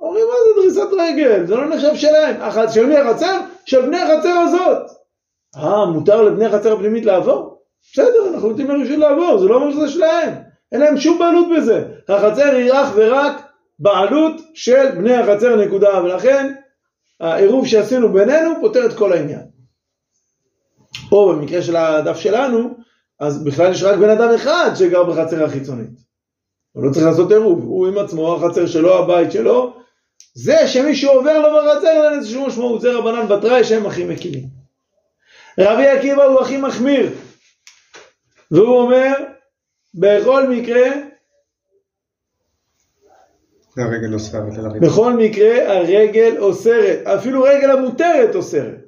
אומרים 0.00 0.24
מה 0.26 0.34
זה 0.44 0.62
דריסת 0.62 0.92
רגל, 0.98 1.46
זה 1.46 1.56
לא 1.56 1.68
נחשב 1.68 1.94
שלהם, 1.94 2.36
של 2.74 2.86
מי 2.86 2.96
החצר? 2.96 3.40
של 3.66 3.86
בני 3.86 4.00
החצר 4.00 4.38
הזאת. 4.48 5.03
אה, 5.56 5.86
מותר 5.86 6.22
לבני 6.22 6.44
החצר 6.44 6.72
הפנימית 6.72 7.04
לעבור? 7.04 7.54
בסדר, 7.92 8.28
אנחנו 8.34 8.48
נותנים 8.48 8.68
להם 8.68 8.82
רשות 8.82 8.98
לעבור, 8.98 9.38
זה 9.38 9.46
לא 9.46 9.54
אומר 9.54 9.72
שזה 9.72 9.88
שלהם, 9.88 10.34
אין 10.72 10.80
להם 10.80 10.96
שום 10.96 11.18
בעלות 11.18 11.46
בזה. 11.56 11.84
החצר 12.08 12.54
היא 12.56 12.72
אך 12.72 12.92
ורק 12.94 13.42
בעלות 13.78 14.40
של 14.54 14.90
בני 14.90 15.14
החצר 15.14 15.56
נקודה, 15.56 16.02
ולכן 16.04 16.54
העירוב 17.20 17.66
שעשינו 17.66 18.12
בינינו 18.12 18.50
פותר 18.60 18.86
את 18.86 18.92
כל 18.92 19.12
העניין. 19.12 19.42
או 21.12 21.32
במקרה 21.32 21.62
של 21.62 21.76
הדף 21.76 22.16
שלנו, 22.16 22.76
אז 23.20 23.44
בכלל 23.44 23.72
יש 23.72 23.82
רק 23.82 23.98
בן 23.98 24.10
אדם 24.10 24.34
אחד 24.34 24.70
שגר 24.74 25.04
בחצר 25.04 25.44
החיצונית. 25.44 26.04
הוא 26.72 26.84
לא 26.84 26.92
צריך 26.92 27.06
לעשות 27.06 27.30
עירוב, 27.30 27.64
הוא 27.64 27.86
עם 27.86 27.98
עצמו, 27.98 28.34
החצר 28.34 28.66
שלו, 28.66 28.98
הבית 28.98 29.32
שלו. 29.32 29.74
זה 30.34 30.68
שמישהו 30.68 31.10
עובר 31.10 31.38
לו 31.38 31.48
בחצר, 31.58 32.10
אין 32.12 32.24
שום 32.24 32.46
משמעות, 32.46 32.80
זה 32.80 32.92
רבנן 32.92 33.28
בתראי 33.28 33.64
שהם 33.64 33.86
הכי 33.86 34.04
מקימים. 34.04 34.53
רבי 35.58 35.88
עקיבא 35.88 36.24
הוא 36.24 36.40
הכי 36.40 36.56
מחמיר, 36.56 37.10
והוא 38.50 38.80
אומר, 38.80 39.12
בכל 39.94 40.48
מקרה, 40.48 40.86
הרגל 43.78 44.14
אוסרת 44.14 44.58
על 44.58 44.66
הריבון. 44.66 44.88
בכל 44.88 45.12
מקרה 45.12 45.76
הרגל 45.76 46.36
אוסרת, 46.38 47.06
אפילו 47.06 47.42
רגל 47.42 47.70
המותרת 47.70 48.34
אוסרת. 48.34 48.84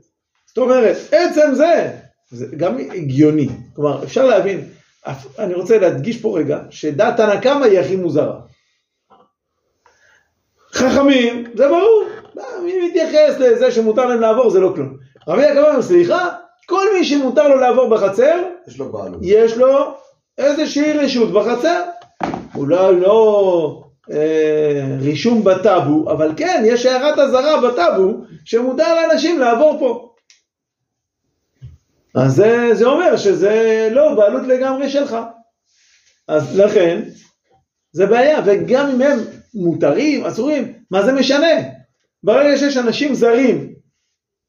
זאת 0.46 0.58
אומרת, 0.58 0.96
עצם 1.12 1.54
זה, 1.54 1.92
זה 2.30 2.46
גם 2.56 2.78
הגיוני. 2.78 3.48
כלומר, 3.74 4.04
אפשר 4.04 4.24
להבין, 4.24 4.68
אני 5.38 5.54
רוצה 5.54 5.78
להדגיש 5.78 6.20
פה 6.20 6.38
רגע, 6.38 6.60
שדת 6.70 7.16
תנא 7.16 7.40
קמא 7.40 7.64
היא 7.64 7.78
הכי 7.80 7.96
מוזרה. 7.96 8.40
חכמים, 10.72 11.44
זה 11.54 11.68
ברור, 11.68 12.04
מי 12.64 12.88
מתייחס 12.88 13.38
לזה 13.38 13.70
שמותר 13.70 14.06
להם 14.06 14.20
לעבור 14.20 14.50
זה 14.50 14.60
לא 14.60 14.72
כלום. 14.74 14.96
רבי 15.28 15.42
יעקב 15.42 15.58
אומר, 15.58 15.82
סליחה, 15.82 16.28
כל 16.66 16.84
מי 16.98 17.04
שמותר 17.04 17.48
לו 17.48 17.56
לעבור 17.56 17.88
בחצר, 17.88 18.42
יש 18.68 18.78
לו 18.78 18.92
בעלות. 18.92 19.20
יש 19.22 19.56
לו 19.56 19.94
איזושהי 20.38 20.92
רשות 20.92 21.32
בחצר. 21.32 21.82
אולי 22.54 23.00
לא 23.00 23.82
אה, 24.12 24.96
רישום 25.00 25.44
בטאבו, 25.44 26.12
אבל 26.12 26.32
כן, 26.36 26.62
יש 26.66 26.86
הערת 26.86 27.18
אזהרה 27.18 27.70
בטאבו 27.70 28.12
שמותר 28.44 28.94
לאנשים 28.94 29.38
לעבור 29.38 29.76
פה. 29.78 30.14
אז 32.14 32.32
זה, 32.34 32.68
זה 32.72 32.86
אומר 32.86 33.16
שזה 33.16 33.88
לא 33.92 34.14
בעלות 34.14 34.42
לגמרי 34.46 34.90
שלך. 34.90 35.16
אז 36.28 36.58
לכן, 36.58 37.02
זה 37.92 38.06
בעיה, 38.06 38.40
וגם 38.44 38.90
אם 38.90 39.02
הם 39.02 39.18
מותרים, 39.54 40.24
אסורים, 40.24 40.72
מה 40.90 41.02
זה 41.02 41.12
משנה? 41.12 41.52
ברגע 42.22 42.56
שיש 42.56 42.76
אנשים 42.76 43.14
זרים 43.14 43.72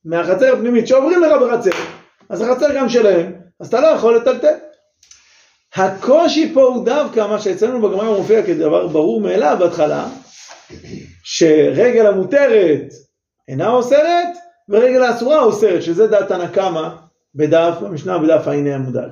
מהחצר 0.06 0.54
הפנימית 0.54 0.88
שעוברים 0.88 1.24
לך 1.24 1.32
בחצר, 1.42 1.72
אז 2.30 2.42
החצר 2.42 2.76
גם 2.76 2.90
שלהם, 2.90 3.34
אז 3.60 3.68
אתה 3.68 3.82
לא 3.82 3.88
יכול 3.88 4.18
לטלטל. 4.18 4.54
הקושי 5.76 6.54
פה 6.54 6.62
הוא 6.62 6.86
דווקא 6.86 7.28
מה 7.28 7.40
שאצלנו 7.40 7.82
בגמרא 7.82 8.18
מופיע 8.18 8.44
כדבר 8.44 8.88
ברור 8.88 9.22
מאליו 9.22 9.58
בהתחלה, 9.60 10.08
שרגל 11.24 12.06
המותרת 12.08 12.94
אינה 13.48 13.70
אוסרת, 13.70 14.28
ורגל 14.70 15.04
האסורה 15.04 15.40
אוסרת, 15.40 15.84
שזה 15.84 16.08
דעת 16.08 16.28
תנא 16.28 16.48
קמא 16.48 16.90
בדף, 17.36 17.74
במשנה 17.82 18.18
בדף 18.18 18.48
ע"ה 18.48 18.52
עמוד 18.52 18.98
א'. 18.98 19.08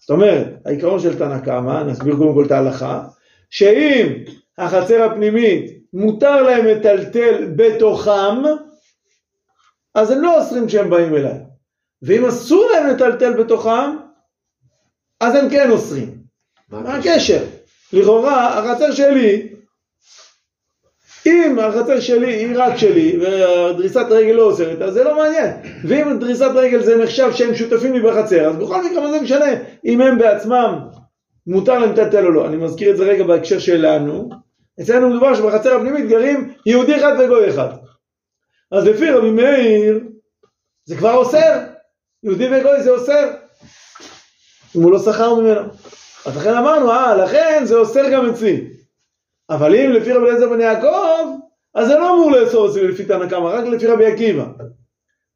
זאת 0.00 0.10
אומרת, 0.10 0.46
העיקרון 0.66 1.00
של 1.00 1.18
תנא 1.18 1.38
קמא, 1.38 1.82
נסביר 1.82 2.16
קודם 2.16 2.34
כל 2.34 2.44
את 2.44 2.50
ההלכה, 2.50 3.02
שאם 3.50 4.06
החצר 4.58 5.02
הפנימית 5.02 5.70
מותר 5.92 6.42
להם 6.42 6.64
לטלטל 6.66 7.52
בתוכם, 7.56 8.42
אז 9.94 10.10
הם 10.10 10.20
לא 10.20 10.38
אוסרים 10.38 10.66
כשהם 10.66 10.90
באים 10.90 11.14
אליי. 11.14 11.38
ואם 12.06 12.24
אסור 12.24 12.70
להם 12.72 12.86
לטלטל 12.86 13.32
בתוכם, 13.32 13.96
אז 15.20 15.34
הם 15.34 15.50
כן 15.50 15.70
אוסרים. 15.70 16.14
מה 16.68 16.94
הקשר? 16.94 17.44
לכאורה, 17.92 18.58
החצר 18.58 18.92
שלי, 18.92 19.48
אם 21.26 21.58
החצר 21.58 22.00
שלי 22.00 22.32
היא 22.34 22.56
רק 22.56 22.76
שלי, 22.76 23.18
ודריסת 23.18 24.06
רגל 24.10 24.32
לא 24.32 24.42
אוסרת, 24.42 24.82
אז 24.82 24.94
זה 24.94 25.04
לא 25.04 25.16
מעניין. 25.16 25.50
ואם 25.84 26.18
דריסת 26.18 26.50
רגל 26.54 26.82
זה 26.82 26.96
נחשב 26.96 27.32
שהם 27.32 27.54
שותפים 27.54 27.92
לי 27.92 28.00
בחצר, 28.00 28.46
אז 28.46 28.56
בכל 28.56 28.84
מקרה 28.84 29.00
מה 29.00 29.10
זה 29.10 29.20
משנה 29.20 29.46
אם 29.84 30.00
הם 30.00 30.18
בעצמם 30.18 30.78
מותר 31.46 31.78
להם 31.78 31.92
לטלטל 31.92 32.26
או 32.26 32.30
לא. 32.30 32.46
אני 32.46 32.56
מזכיר 32.56 32.90
את 32.90 32.96
זה 32.96 33.04
רגע 33.04 33.24
בהקשר 33.24 33.58
שלנו. 33.58 34.28
אצלנו 34.80 35.10
מדובר 35.10 35.34
שבחצר 35.34 35.76
הפנימית 35.76 36.08
גרים 36.08 36.54
יהודי 36.66 36.96
אחד 36.96 37.12
וגוי 37.18 37.50
אחד. 37.50 37.68
אז 38.72 38.86
לפי 38.86 39.10
רבי 39.10 39.30
מאיר, 39.30 40.00
זה 40.84 40.96
כבר 40.96 41.14
אוסר. 41.14 41.73
יהודי 42.24 42.46
וגוי 42.46 42.82
זה 42.82 42.90
אוסר. 42.90 43.30
אם 44.76 44.82
הוא 44.82 44.92
לא 44.92 44.98
שכר 44.98 45.34
ממנו. 45.34 45.60
אז 46.26 46.36
לכן 46.36 46.54
אמרנו, 46.54 46.90
אה, 46.90 47.16
לכן 47.16 47.62
זה 47.64 47.74
אוסר 47.74 48.10
גם 48.12 48.30
אצלי. 48.30 48.66
אבל 49.50 49.74
אם 49.74 49.90
לפי 49.90 50.12
רבי 50.12 50.26
אליעזר 50.26 50.48
בן 50.48 50.60
יעקב, 50.60 51.28
אז 51.74 51.88
זה 51.88 51.94
לא 51.94 52.14
אמור 52.14 52.30
לאסור 52.30 52.70
אצלי 52.70 52.88
לפי 52.88 53.04
תנא 53.04 53.28
קמא, 53.28 53.46
רק 53.46 53.64
לפי 53.64 53.86
רבי 53.86 54.06
עקיבא. 54.06 54.44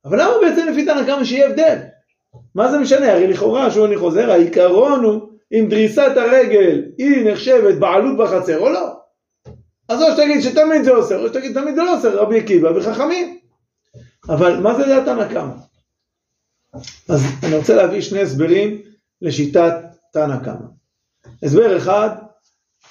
אבל 0.05 0.23
למה 0.23 0.32
בעצם 0.40 0.66
לפי 0.70 0.85
תנא 0.85 1.05
קמא 1.06 1.24
שיהיה 1.24 1.47
הבדל? 1.47 1.78
מה 2.55 2.70
זה 2.70 2.78
משנה? 2.78 3.12
הרי 3.12 3.27
לכאורה, 3.27 3.70
שוב 3.70 3.85
אני 3.85 3.97
חוזר, 3.97 4.31
העיקרון 4.31 5.05
הוא 5.05 5.28
אם 5.52 5.66
דריסת 5.70 6.12
הרגל 6.16 6.82
היא 6.98 7.32
נחשבת 7.32 7.74
בעלות 7.74 8.16
בחצר 8.16 8.59
או 8.59 8.69
לא. 8.69 8.93
אז 9.89 10.02
או 10.02 10.06
שתגיד 10.12 10.40
שתמיד 10.40 10.82
זה 10.82 10.90
אוסר, 10.90 11.23
או 11.23 11.28
שתגיד 11.28 11.60
תמיד 11.60 11.74
זה 11.74 11.82
לא 11.82 11.97
אוסר, 11.97 12.19
רבי 12.19 12.39
עקיבא 12.39 12.69
וחכמים. 12.69 13.39
אבל 14.28 14.60
מה 14.60 14.74
זה 14.74 14.86
דעת 14.86 15.31
קמא? 15.32 15.68
אז 17.09 17.23
אני 17.43 17.57
רוצה 17.57 17.74
להביא 17.74 18.01
שני 18.01 18.20
הסברים 18.20 18.82
לשיטת 19.23 19.74
תנא 20.12 20.36
קמא. 20.45 20.66
הסבר 21.43 21.77
אחד 21.77 22.09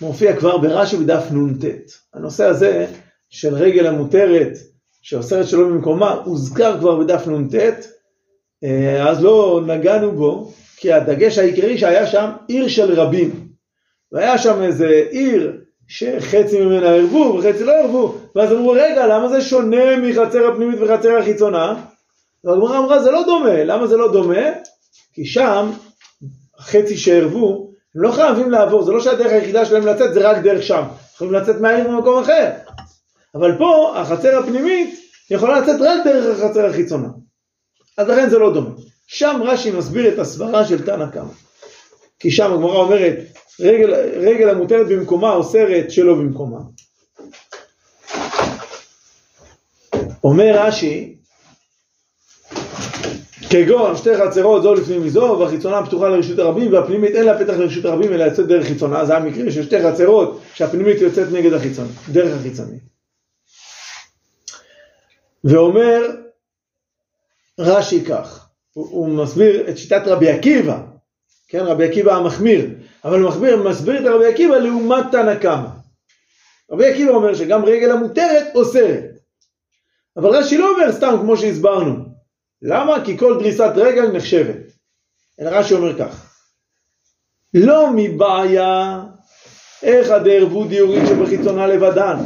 מופיע 0.02 0.36
כבר 0.36 0.58
ברש"י 0.58 0.98
בדף 0.98 1.32
נ"ט. 1.32 1.66
הנושא 2.14 2.45
הזה 2.45 2.86
של 3.30 3.56
רגל 3.56 3.88
המותרת 3.88 4.52
שאוסרת 5.02 5.48
שלא 5.48 5.64
במקומה 5.64 6.12
הוזכר 6.12 6.80
כבר 6.80 6.99
בדף 6.99 7.28
נ"ט, 7.28 7.56
אה, 8.64 9.10
אז 9.10 9.24
לא 9.24 9.62
נגענו 9.68 10.12
בו, 10.12 10.54
כי 10.78 10.94
הדגש 10.94 11.38
העיקרי 11.38 11.78
שהיה 11.78 12.08
שם 12.08 12.32
עיר 12.48 12.68
של 12.68 12.99
רבים. 12.99 13.48
והיה 14.12 14.38
שם 14.38 14.64
איזה 14.64 15.04
עיר 15.10 15.62
שחצי 15.88 16.62
ממנה 16.62 16.90
ערבו 16.90 17.40
וחצי 17.40 17.64
לא 17.64 17.72
ערבו, 17.72 18.18
ואז 18.36 18.52
אמרו 18.52 18.72
רגע 18.72 19.08
למה 19.08 19.30
זה 19.30 19.41
שונה 19.41 19.98
מחצר 19.98 20.48
הפנימית 20.48 20.80
וחצר 20.82 21.18
החיצונה? 21.18 21.86
והגמרא 22.44 22.78
אמרה 22.78 23.04
זה 23.04 23.12
לא 23.12 23.24
דומה, 23.26 23.64
למה 23.64 23.88
זה 23.88 23.98
לא 23.98 24.12
דומה? 24.12 24.42
כי 25.14 25.26
שם 25.26 25.72
החצי 26.58 26.98
שערבו 26.98 27.72
הם 27.96 28.02
לא 28.02 28.12
חייבים 28.12 28.52
לעבור, 28.52 28.84
זה 28.84 28.92
לא 28.92 29.00
שהדרך 29.00 29.32
היחידה 29.32 29.66
שלהם 29.66 29.88
לצאת 29.88 30.14
זה 30.14 30.30
רק 30.30 30.38
דרך 30.38 30.64
שם, 30.64 30.84
יכולים 31.16 31.34
לצאת 31.34 31.62
מהעיר 31.62 31.88
במקום 31.88 32.24
אחר. 32.24 32.50
אבל 33.36 33.58
פה 33.58 33.94
החצר 33.96 34.40
הפנימית 34.40 35.00
יכולה 35.30 35.60
לצאת 35.60 35.82
רק 35.82 36.06
דרך 36.06 36.40
החצר 36.40 36.66
החיצונה. 36.66 37.08
אז 37.98 38.08
לכן 38.08 38.30
זה 38.30 38.40
לא 38.40 38.54
דומה. 38.54 38.70
שם 39.08 39.42
רש"י 39.44 39.72
מסביר 39.72 40.14
את 40.14 40.20
הסברה 40.20 40.66
של 40.66 40.86
תנא 40.86 41.06
קמא. 41.06 41.34
כי 42.20 42.32
שם 42.32 42.54
הגמרא 42.54 42.78
אומרת, 42.78 43.18
רגל, 43.60 43.94
רגל 43.96 44.50
המותרת 44.50 44.88
במקומה 44.88 45.34
אוסרת 45.34 45.92
שלא 45.92 46.14
במקומה. 46.14 46.60
אומר 50.24 50.60
רש"י, 50.60 51.18
כגון 53.49 53.95
שתי 53.95 54.18
חצרות 54.18 54.64
זו 54.64 54.74
לפנים 54.74 55.06
מזו 55.06 55.38
והחיצונה 55.40 55.86
פתוחה 55.86 56.10
לרשות 56.10 56.40
הרבים 56.40 56.74
והפנימית 56.74 57.15
אין 57.15 57.26
לה 57.26 57.40
פתח 57.40 57.53
לרשות 57.53 57.86
הרבים 57.86 58.14
אלא 58.14 58.24
יוצאת 58.24 58.48
דרך 58.48 58.68
חיצונה. 58.68 59.06
זה 59.06 59.18
המקרה 59.18 59.52
של 59.52 59.64
שתי 59.64 59.84
חצרות 59.84 60.41
שהפנימית 60.53 61.02
יוצאת 61.02 61.32
נגד 61.32 61.53
החיצון, 61.53 61.88
דרך 62.11 62.40
החיצוני 62.40 62.78
ואומר 65.44 66.15
רש"י 67.60 68.06
כך 68.06 68.49
הוא, 68.74 68.88
הוא 68.90 69.07
מסביר 69.10 69.69
את 69.69 69.78
שיטת 69.78 70.02
רבי 70.06 70.30
עקיבא 70.30 70.80
כן? 71.48 71.60
רבי 71.60 71.86
עקיבא 71.86 72.15
המחמיר. 72.15 72.69
אבל 73.06 73.19
הוא 73.19 73.30
מסביר, 73.30 73.64
מסביר 73.64 73.99
את 73.99 74.15
רבי 74.15 74.26
עקיבא 74.26 74.56
לעומת 74.56 75.06
תנא 75.11 75.36
קמא. 75.36 75.68
רבי 76.72 76.88
עקיבא 76.90 77.11
אומר 77.11 77.36
שגם 77.36 77.65
רגל 77.65 77.91
המותרת 77.91 78.56
אוסרת. 78.56 79.03
אבל 80.18 80.30
רש"י 80.30 80.57
לא 80.57 80.72
אומר 80.72 80.91
סתם 80.91 81.15
כמו 81.22 81.38
שהסברנו 81.38 82.07
למה? 82.62 83.06
כי 83.06 83.18
כל 83.18 83.40
דריסת 83.40 83.72
רגל 83.76 84.12
נחשבת. 84.12 84.56
אלא 85.40 85.50
רש"י 85.50 85.74
אומר 85.74 86.00
כך, 86.00 86.34
לא 87.54 87.90
מבעיה 87.96 89.04
איך 89.84 90.12
הדערבו 90.12 90.66
דיורים 90.66 91.06
שבחיצונה 91.08 91.68
לבדן, 91.68 92.18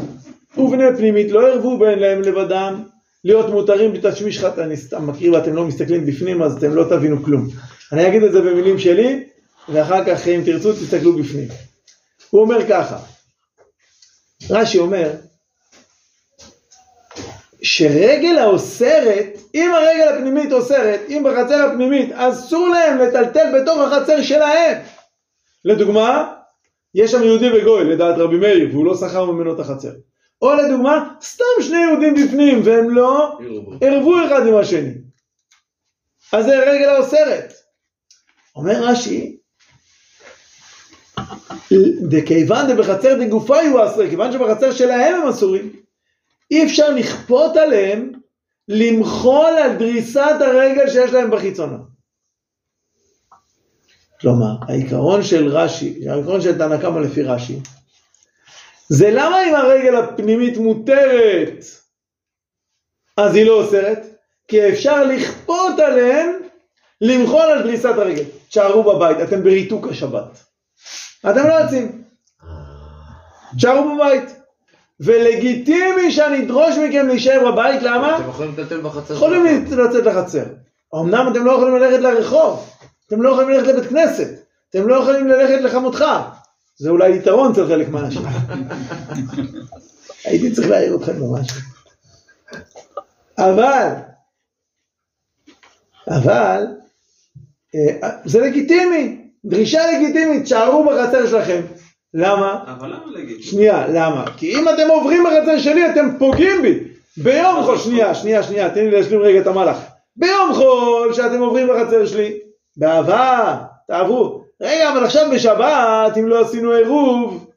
ובני 0.58 0.98
פנימית 0.98 1.32
לא 1.32 1.48
ערבו 1.48 1.80
בין 1.80 2.00
להם 2.00 2.22
לבדן, 2.22 2.84
להיות 3.24 3.50
מותרים 3.50 3.94
בתשמיש 3.94 4.40
חת, 4.40 4.60
אני 4.60 4.78
סתם 4.78 5.08
מקריא 5.08 5.32
ואתם 5.32 5.54
לא 5.54 5.66
מסתכלים 5.66 6.06
בפנים 6.06 6.42
אז 6.42 6.58
אתם 6.58 6.76
לא 6.76 6.84
תבינו 6.90 7.24
כלום. 7.24 7.48
אני 7.92 8.08
אגיד 8.08 8.24
את 8.24 8.32
זה 8.32 8.42
במילים 8.42 8.80
שלי, 8.80 9.24
ואחר 9.70 10.06
כך 10.06 10.28
אם 10.28 10.42
תרצו 10.46 10.74
תסתכלו 10.74 11.18
בפנים. 11.18 11.48
הוא 12.30 12.42
אומר 12.42 12.70
ככה, 12.70 13.00
רש"י 14.50 14.78
אומר, 14.78 15.12
שרגל 17.64 18.38
האוסרת, 18.38 19.38
אם 19.56 19.72
הרגל 19.74 20.08
הפנימית 20.14 20.52
אוסרת, 20.52 21.00
אם 21.10 21.24
בחצר 21.26 21.66
הפנימית 21.66 22.12
אסור 22.14 22.68
להם 22.68 22.98
לטלטל 22.98 23.62
בתוך 23.62 23.80
החצר 23.80 24.22
שלהם. 24.22 24.78
לדוגמה, 25.66 26.34
יש 26.96 27.12
שם 27.12 27.24
יהודי 27.24 27.50
וגוי 27.52 27.84
לדעת 27.84 28.18
רבי 28.18 28.38
מאיר 28.38 28.70
והוא 28.72 28.86
לא 28.86 28.96
שכר 28.96 29.26
ממנו 29.26 29.54
את 29.54 29.60
החצר. 29.60 29.92
או 30.42 30.54
לדוגמה, 30.54 31.14
סתם 31.22 31.62
שני 31.62 31.78
יהודים 31.78 32.14
בפנים 32.14 32.62
והם 32.64 32.90
לא 32.90 33.38
ערבו 33.82 34.26
אחד 34.26 34.48
עם 34.48 34.56
השני. 34.56 34.94
אז 36.34 36.46
זה 36.46 36.60
רגל 36.60 36.90
האוסרת. 36.90 37.54
אומר 38.56 38.84
רש"י, 38.84 39.38
דכיוון 42.10 42.68
דבחצר 42.68 43.14
דגופי 43.14 43.68
הוא 43.72 43.86
אסר, 43.86 44.10
כיוון 44.10 44.32
שבחצר 44.32 44.72
שלהם 44.72 45.16
הם 45.16 45.28
אסורים. 45.28 45.81
אי 46.52 46.66
אפשר 46.66 46.90
לכפות 46.90 47.58
עליהם 47.58 48.12
למחול 48.68 49.58
על 49.64 49.78
דריסת 49.78 50.36
הרגל 50.40 50.90
שיש 50.90 51.12
להם 51.12 51.32
בחיצונה. 51.32 51.78
כלומר, 54.22 54.56
העיקרון 54.68 55.24
של 55.24 55.48
רש"י, 55.48 56.10
העיקרון 56.10 56.42
של 56.42 56.58
תנא 56.58 56.78
קמא 56.82 57.00
לפי 57.00 57.24
רש"י, 57.24 57.60
זה 58.90 59.10
למה 59.12 59.50
אם 59.50 59.56
הרגל 59.56 59.96
הפנימית 59.96 60.58
מותרת, 60.58 61.64
אז 63.18 63.36
היא 63.36 63.46
לא 63.46 63.64
אוסרת? 63.64 64.00
כי 64.48 64.70
אפשר 64.70 65.04
לכפות 65.04 65.80
עליהם 65.80 66.40
למחול 67.02 67.42
על 67.42 67.64
דריסת 67.64 67.86
הרגל. 67.86 68.24
תשארו 68.50 68.84
בבית, 68.84 69.18
אתם 69.24 69.44
בריתוק 69.44 69.88
השבת. 69.88 70.44
אתם 71.30 71.48
לא 71.48 71.54
יוצאים. 71.54 72.04
תשארו 73.58 73.96
בבית. 73.96 74.41
ולגיטימי 75.02 76.12
שאני 76.12 76.46
אדרוש 76.46 76.78
מכם 76.78 77.08
להישאר 77.08 77.52
בבית, 77.52 77.84
למה? 77.84 78.18
אתם 78.18 78.30
יכולים 78.30 78.52
לטלטל 78.52 78.82
בחצר 78.82 79.14
יכולים. 79.14 79.66
לצאת 79.66 80.06
לחצר. 80.06 80.44
אמנם 80.96 81.32
אתם 81.32 81.46
לא 81.46 81.52
יכולים 81.52 81.76
ללכת 81.76 82.00
לרחוב, 82.00 82.70
אתם 83.08 83.22
לא 83.22 83.30
יכולים 83.30 83.50
ללכת 83.50 83.68
לבית 83.68 83.90
כנסת, 83.90 84.28
אתם 84.70 84.88
לא 84.88 84.96
יכולים 84.96 85.28
ללכת 85.28 85.62
לחמותך. 85.62 86.06
זה 86.78 86.90
אולי 86.90 87.16
יתרון 87.16 87.52
אצל 87.52 87.68
חלק 87.68 87.90
מהאנשים. 87.90 88.22
הייתי 90.26 90.52
צריך 90.52 90.70
להעיר 90.70 90.96
אתכם 90.96 91.20
במשהו. 91.20 91.62
אבל, 93.38 93.88
אבל, 96.08 96.66
אה, 97.76 98.10
זה 98.26 98.40
לגיטימי, 98.40 99.30
דרישה 99.46 99.82
לגיטימית, 99.92 100.44
תשארו 100.44 100.86
בחצר 100.86 101.28
שלכם. 101.28 101.62
למה? 102.14 102.64
אבל 102.68 102.88
למה 102.88 103.06
להגיד? 103.06 103.42
שנייה, 103.42 103.88
למה? 103.88 104.26
כי 104.38 104.56
אם 104.56 104.70
אתם 104.70 104.90
עוברים 104.90 105.24
בחצר 105.24 105.60
שלי 105.60 105.92
אתם 105.92 106.18
פוגעים 106.20 106.62
בי. 106.62 106.80
ביום 107.18 107.64
חול, 107.64 107.78
שנייה, 107.78 108.16
שנייה, 108.16 108.44
שנייה, 108.44 108.70
תן 108.70 108.86
לי 108.86 108.92
להשלים 108.92 109.22
רגע 109.22 109.40
את 109.40 109.48
המהלך. 109.48 109.78
ביום 110.16 110.54
חול 110.54 111.14
שאתם 111.14 111.40
עוברים 111.40 111.68
בחצר 111.68 112.06
שלי, 112.06 112.40
באהבה, 112.78 113.58
תעברו. 113.88 114.44
רגע, 114.62 114.92
אבל 114.92 115.04
עכשיו 115.06 115.32
בשבת, 115.34 116.18
אם 116.18 116.28
לא 116.28 116.42
עשינו 116.42 116.72
עירוב, 116.72 117.52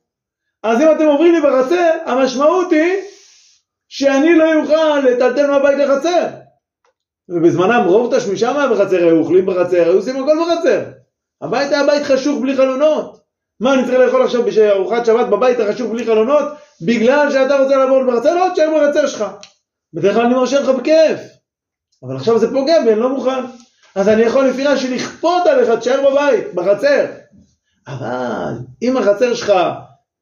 אז 0.62 0.80
אם 0.80 0.92
אתם 0.92 1.06
עוברים 1.06 1.34
לי 1.34 1.40
בחצר, 1.40 1.90
המשמעות 2.06 2.72
היא 2.72 2.94
שאני 3.88 4.34
לא 4.34 4.54
אוכל 4.54 5.00
לטלטל 5.00 5.46
מהבית 5.46 5.78
לחצר. 5.78 6.26
ובזמנם 7.28 7.84
רוב 7.86 8.16
תשמישם 8.16 8.56
היה 8.56 8.68
בחצר, 8.68 8.96
היו 8.96 9.18
אוכלים 9.18 9.46
בחצר, 9.46 9.82
היו 9.82 9.92
עושים 9.92 10.16
הכל 10.16 10.36
בחצר. 10.42 10.80
הבית 11.42 11.72
היה 11.72 11.86
בית 11.86 12.02
חשוך 12.02 12.40
בלי 12.40 12.56
חלונות. 12.56 13.23
מה 13.60 13.74
אני 13.74 13.82
צריך 13.86 13.98
לאכול 13.98 14.22
עכשיו 14.22 14.42
בארוחת 14.44 15.06
שבת 15.06 15.26
בבית 15.26 15.60
החשוך 15.60 15.90
בלי 15.92 16.04
חלונות 16.06 16.44
בגלל 16.82 17.30
שאתה 17.32 17.56
רוצה 17.56 17.76
לעבור 17.76 18.04
בחצר? 18.04 18.34
לא, 18.34 18.46
תשאר 18.52 18.68
בחצר 18.80 19.06
שלך. 19.06 19.24
בדרך 19.94 20.14
כלל 20.14 20.24
אני 20.26 20.34
מרשה 20.34 20.60
לך 20.60 20.68
בכיף. 20.68 21.20
אבל 22.02 22.16
עכשיו 22.16 22.38
זה 22.38 22.50
פוגע 22.52 22.82
בי, 22.84 22.92
אני 22.92 23.00
לא 23.00 23.08
מוכן. 23.08 23.40
אז 23.94 24.08
אני 24.08 24.22
יכול 24.22 24.46
לפי 24.48 24.64
רש"י 24.66 24.94
לכפות 24.94 25.46
עליך, 25.46 25.68
תשאר 25.78 26.10
בבית, 26.10 26.54
בחצר. 26.54 27.06
אבל 27.88 28.52
אם 28.82 28.96
החצר 28.96 29.34
שלך 29.34 29.52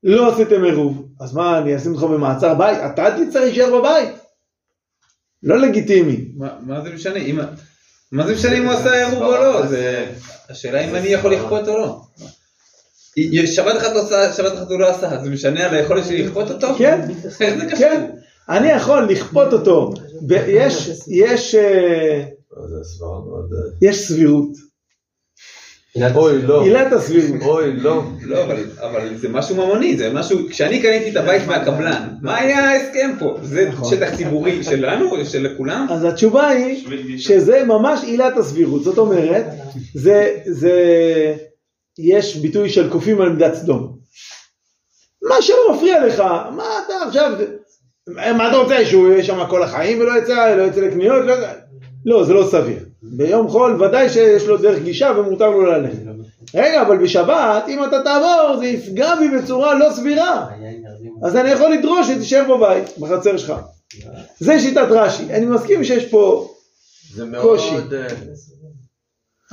לא 0.02 0.32
עשיתם 0.32 0.64
עירוב, 0.64 1.08
אז 1.20 1.34
מה, 1.34 1.58
אני 1.58 1.76
אשים 1.76 1.92
אותך 1.92 2.02
במעצר 2.04 2.54
בית? 2.54 2.78
אתה 2.78 3.06
תצטרך 3.10 3.42
להישאר 3.42 3.78
בבית. 3.80 4.08
לא 5.42 5.58
לגיטימי. 5.58 6.24
מה 6.36 6.48
מה 6.60 6.80
זה 6.80 6.90
משנה? 6.90 7.16
אם- 7.18 7.38
מה 8.12 8.26
זה 8.26 8.32
משנה 8.34 8.58
אם 8.58 8.64
הוא 8.64 8.72
עשה 8.72 8.92
עירוב 9.08 9.22
או 9.22 9.30
לא? 9.32 9.66
זה- 9.66 10.06
השאלה 10.50 10.80
אם 10.80 10.94
אני 10.94 11.08
יכול 11.08 11.32
לכפות 11.32 11.68
או 11.68 11.78
לא. 11.78 12.00
יש- 13.16 13.56
שבת 13.56 13.76
אחת 13.76 13.92
לא 13.94 14.00
עשה, 14.02 14.32
שבת 14.32 14.52
אחת 14.52 14.70
הוא 14.70 14.78
לא 14.80 14.90
עשה, 14.90 15.18
זה 15.24 15.30
משנה 15.30 15.66
על 15.68 15.74
היכולת 15.74 16.04
שלי 16.04 16.22
לכפות 16.22 16.50
אותו? 16.50 16.66
כן? 16.78 17.00
כן. 17.78 18.06
אני 18.48 18.68
יכול 18.70 19.02
לכפות 19.10 19.52
אותו. 19.52 19.92
יש, 20.48 20.90
יש, 21.08 21.54
אה, 21.54 22.22
מאוד... 23.00 23.50
יש 23.82 24.08
סבירות. 24.08 24.48
אוי, 26.14 26.42
לא. 26.42 26.62
עילת 26.64 26.92
הסבירות. 26.92 27.42
אוי, 27.42 27.72
לא. 27.76 28.02
לא, 28.22 28.44
אבל, 28.44 28.64
אבל 28.80 29.16
זה 29.16 29.28
משהו 29.28 29.56
ממוני, 29.56 29.96
זה 29.96 30.12
משהו, 30.12 30.38
כשאני 30.50 30.82
קניתי 30.82 31.10
את 31.10 31.16
הבית 31.16 31.46
מהקבלן, 31.46 32.08
מה 32.22 32.36
היה 32.38 32.58
ההסכם 32.70 33.10
פה? 33.18 33.38
זה 33.42 33.70
שטח 33.90 34.16
ציבורי 34.16 34.62
שלנו 34.64 35.24
של 35.24 35.54
כולם? 35.56 35.86
אז 35.90 36.04
התשובה 36.04 36.48
היא 36.48 36.88
שזה 37.18 37.64
ממש 37.64 38.00
עילת 38.04 38.36
הסבירות. 38.36 38.84
זאת 38.84 38.98
אומרת, 38.98 39.44
זה, 39.94 40.30
זה, 40.46 40.74
יש 41.98 42.36
ביטוי 42.36 42.68
של 42.68 42.90
קופים 42.90 43.20
על 43.20 43.28
מידת 43.28 43.54
סדום. 43.54 43.96
מה 45.28 45.42
שלא 45.42 45.74
מפריע 45.74 46.06
לך, 46.06 46.20
מה 46.56 46.64
אתה 46.86 46.94
עכשיו, 47.06 47.32
מה 48.08 48.48
אתה 48.48 48.56
רוצה, 48.56 48.86
שהוא 48.86 49.12
יהיה 49.12 49.24
שם 49.24 49.46
כל 49.50 49.62
החיים 49.62 50.00
ולא 50.00 50.18
יצא, 50.18 50.54
לא 50.56 50.62
יצא 50.62 50.80
לקניות? 50.80 51.24
לא, 51.26 51.34
לא, 52.06 52.24
זה 52.24 52.32
לא 52.32 52.48
סביר. 52.50 52.78
ביום 53.02 53.48
חול 53.48 53.82
ודאי 53.82 54.08
שיש 54.08 54.46
לו 54.46 54.56
דרך 54.56 54.82
גישה 54.82 55.12
ומותר 55.16 55.50
לו 55.50 55.62
ללכת. 55.62 55.98
רגע, 56.54 56.82
אבל 56.82 56.98
בשבת, 56.98 57.64
אם 57.68 57.84
אתה 57.84 58.02
תעבור, 58.04 58.56
זה 58.58 58.66
יפגע 58.66 59.14
בי 59.14 59.28
בצורה 59.28 59.74
לא 59.74 59.86
סבירה. 59.90 60.46
אז 61.22 61.36
אני 61.36 61.50
יכול 61.50 61.72
לדרוש 61.72 62.06
שתישאר 62.06 62.56
בבית, 62.56 62.98
בחצר 62.98 63.36
שלך. 63.36 63.52
זה 64.40 64.60
שיטת 64.60 64.86
רש"י. 64.90 65.24
אני 65.30 65.46
מסכים 65.46 65.84
שיש 65.84 66.04
פה 66.04 66.54
זה 67.14 67.24
קושי. 67.42 67.70
מאוד... 67.70 67.94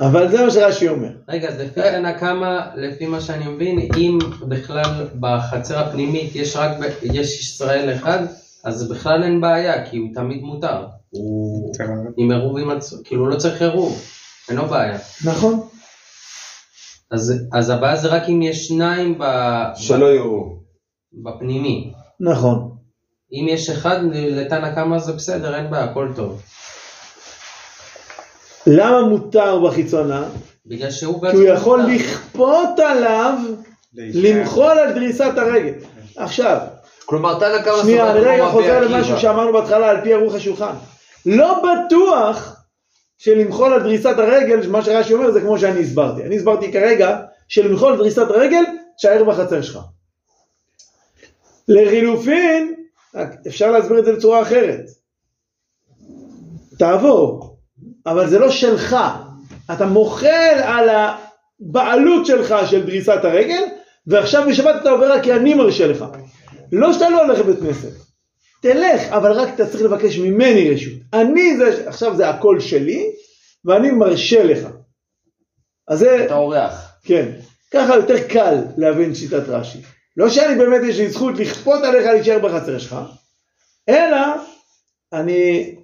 אבל 0.00 0.28
זה 0.30 0.44
מה 0.44 0.50
שרש"י 0.50 0.88
אומר. 0.88 1.08
רגע, 1.28 1.48
אז 1.48 1.60
לפי 1.60 1.82
הנקמה, 1.82 2.70
לפי 2.76 3.06
מה 3.06 3.20
שאני 3.20 3.48
מבין, 3.48 3.78
אם 3.96 4.18
בכלל 4.48 5.08
בחצר 5.20 5.78
הפנימית 5.78 6.34
יש 6.34 6.56
רק, 6.56 6.70
ב- 6.78 6.84
יש 7.02 7.40
ישראל 7.40 7.94
אחד, 7.94 8.18
אז 8.64 8.88
בכלל 8.88 9.22
אין 9.22 9.40
בעיה, 9.40 9.90
כי 9.90 9.96
הוא 9.96 10.08
תמיד 10.14 10.42
מותר. 10.42 10.86
הוא 11.10 11.72
עם 12.16 12.30
עירוב 12.30 12.58
עם 12.58 12.70
עצמו, 12.70 12.98
כאילו 13.04 13.28
לא 13.28 13.36
צריך 13.36 13.62
עירוב, 13.62 14.02
אין 14.48 14.56
לו 14.56 14.66
בעיה. 14.66 14.98
נכון. 15.24 15.60
אז, 17.10 17.34
אז 17.52 17.70
הבעיה 17.70 17.96
זה 17.96 18.08
רק 18.08 18.22
אם 18.28 18.42
יש 18.42 18.68
שניים 18.68 19.18
ב, 19.18 19.24
שלא 19.74 20.06
יראו. 20.06 20.56
בפנימי. 21.12 21.92
נכון. 22.20 22.70
אם 23.32 23.46
יש 23.48 23.70
אחד, 23.70 24.00
לתנא 24.12 24.74
קמא 24.74 24.98
זה 24.98 25.12
בסדר, 25.12 25.56
אין 25.56 25.70
בעיה, 25.70 25.84
הכל 25.84 26.08
טוב. 26.16 26.42
למה 28.70 29.02
מותר 29.02 29.60
בחיצונה? 29.60 30.24
בגלל 30.66 30.90
שהוא 30.90 31.30
כי 31.30 31.36
הוא 31.36 31.44
יכול 31.44 31.80
מותר. 31.80 31.94
לכפות 31.94 32.78
עליו 32.78 33.34
למחול 33.94 34.78
על 34.78 34.92
דריסת 34.92 35.32
הרגל. 35.36 35.72
עכשיו, 36.16 36.58
כלומר, 37.04 37.38
תנא 37.38 37.62
קמא 37.62 37.82
שנייה, 37.82 38.12
אני 38.12 38.20
רגע 38.20 38.48
חוזר. 38.48 38.80
למשהו 38.80 39.18
שאמרנו 39.18 39.52
בהתחלה 39.52 39.90
על 39.90 40.00
פי 40.02 40.12
ערוך 40.12 40.34
השולחן. 40.34 40.72
לא 41.26 41.62
בטוח 41.62 42.56
שלמחול 43.18 43.72
על 43.72 43.82
דריסת 43.82 44.14
הרגל, 44.18 44.68
מה 44.68 44.82
שרש"י 44.82 45.14
אומר 45.14 45.30
זה 45.30 45.40
כמו 45.40 45.58
שאני 45.58 45.80
הסברתי. 45.80 46.22
אני 46.22 46.36
הסברתי 46.36 46.72
כרגע 46.72 47.20
שלמחול 47.48 47.92
על 47.92 47.98
דריסת 47.98 48.30
הרגל, 48.30 48.64
תשאר 48.96 49.24
בחצר 49.24 49.62
שלך. 49.62 49.78
לחילופין, 51.68 52.74
אפשר 53.46 53.70
להסביר 53.70 53.98
את 53.98 54.04
זה 54.04 54.12
בצורה 54.12 54.42
אחרת. 54.42 54.80
תעבור, 56.78 57.49
אבל 58.06 58.30
זה 58.30 58.38
לא 58.38 58.50
שלך. 58.50 58.96
אתה 59.72 59.86
מוחל 59.86 60.60
על 60.62 60.88
הבעלות 60.88 62.26
שלך 62.26 62.54
של 62.70 62.86
דריסת 62.86 63.20
הרגל, 63.24 63.62
ועכשיו 64.06 64.46
בשבת 64.48 64.74
אתה 64.80 64.90
עובר 64.90 65.12
רק 65.12 65.22
כי 65.22 65.32
אני 65.32 65.54
מרשה 65.54 65.86
לך. 65.86 66.04
לא 66.72 66.92
שאתה 66.92 67.10
לא 67.10 67.22
הולך 67.22 67.38
לבית 67.38 67.60
כנסת. 67.60 67.92
תלך, 68.62 69.02
אבל 69.08 69.32
רק 69.32 69.54
אתה 69.54 69.66
צריך 69.66 69.82
לבקש 69.82 70.18
ממני 70.18 70.70
רשות. 70.70 70.92
אני 71.12 71.56
זה, 71.56 71.88
עכשיו 71.88 72.16
זה 72.16 72.28
הכל 72.28 72.60
שלי, 72.60 73.10
ואני 73.64 73.90
מרשה 73.90 74.44
לך. 74.44 74.68
אז 75.88 75.98
זה... 75.98 76.24
אתה 76.24 76.34
אורח. 76.34 76.92
כן. 77.04 77.28
ככה 77.72 77.96
יותר 77.96 78.28
קל 78.28 78.54
להבין 78.76 79.14
שיטת 79.14 79.48
רש"י. 79.48 79.78
לא 80.16 80.30
שאני 80.30 80.58
באמת 80.58 80.80
יש 80.84 80.98
לי 80.98 81.10
זכות 81.10 81.38
לכפות 81.38 81.82
עליך 81.82 82.06
להישאר 82.06 82.38
בחצר 82.38 82.78
שלך, 82.78 82.96
אלא 83.88 84.18
אני, 85.12 85.74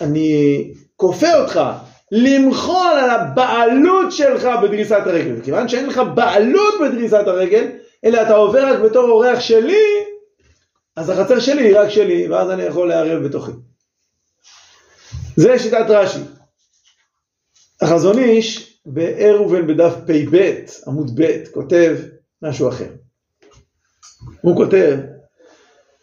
אני 0.00 0.62
כופה 0.96 1.34
אותך 1.34 1.60
למחול 2.12 2.98
על 3.02 3.10
הבעלות 3.10 4.12
שלך 4.12 4.48
בדריסת 4.62 5.02
הרגל. 5.06 5.40
כיוון 5.44 5.68
שאין 5.68 5.86
לך 5.86 6.00
בעלות 6.14 6.74
בדריסת 6.80 7.26
הרגל, 7.26 7.70
אלא 8.04 8.22
אתה 8.22 8.34
עובר 8.34 8.66
רק 8.66 8.80
בתור 8.80 9.10
אורח 9.10 9.40
שלי, 9.40 9.84
אז 10.96 11.10
החצר 11.10 11.40
שלי 11.40 11.62
היא 11.62 11.78
רק 11.78 11.88
שלי, 11.88 12.28
ואז 12.28 12.50
אני 12.50 12.62
יכול 12.62 12.88
לערב 12.88 13.26
בתוכי. 13.26 13.52
זה 15.36 15.58
שיטת 15.58 15.84
רש"י. 15.88 16.20
החזון 17.82 18.18
איש 18.18 18.80
בעירובין 18.86 19.66
בדף 19.66 19.92
פ"ב, 20.06 20.64
עמוד 20.86 21.20
ב', 21.20 21.44
כותב 21.52 21.96
משהו 22.42 22.68
אחר. 22.68 22.90
הוא 24.42 24.56
כותב 24.56 24.98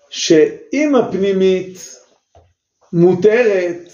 שאם 0.10 0.96
הפנימית 0.96 1.98
מותרת, 2.94 3.92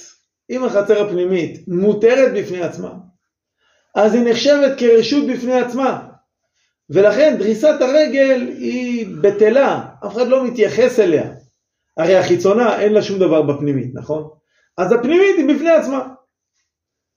אם 0.50 0.64
החצר 0.64 1.06
הפנימית 1.06 1.68
מותרת 1.68 2.34
בפני 2.34 2.62
עצמה, 2.62 2.94
אז 3.96 4.14
היא 4.14 4.32
נחשבת 4.32 4.80
כרשות 4.80 5.28
בפני 5.28 5.54
עצמה. 5.54 6.08
ולכן 6.90 7.36
דריסת 7.40 7.82
הרגל 7.82 8.48
היא 8.58 9.08
בטלה, 9.22 9.86
אף 10.06 10.16
אחד 10.16 10.28
לא 10.28 10.44
מתייחס 10.44 11.00
אליה. 11.00 11.32
הרי 11.98 12.16
החיצונה 12.16 12.80
אין 12.80 12.94
לה 12.94 13.02
שום 13.02 13.20
דבר 13.20 13.42
בפנימית, 13.42 13.92
נכון? 13.94 14.30
אז 14.78 14.92
הפנימית 14.92 15.36
היא 15.38 15.56
בפני 15.56 15.72
עצמה. 15.72 16.08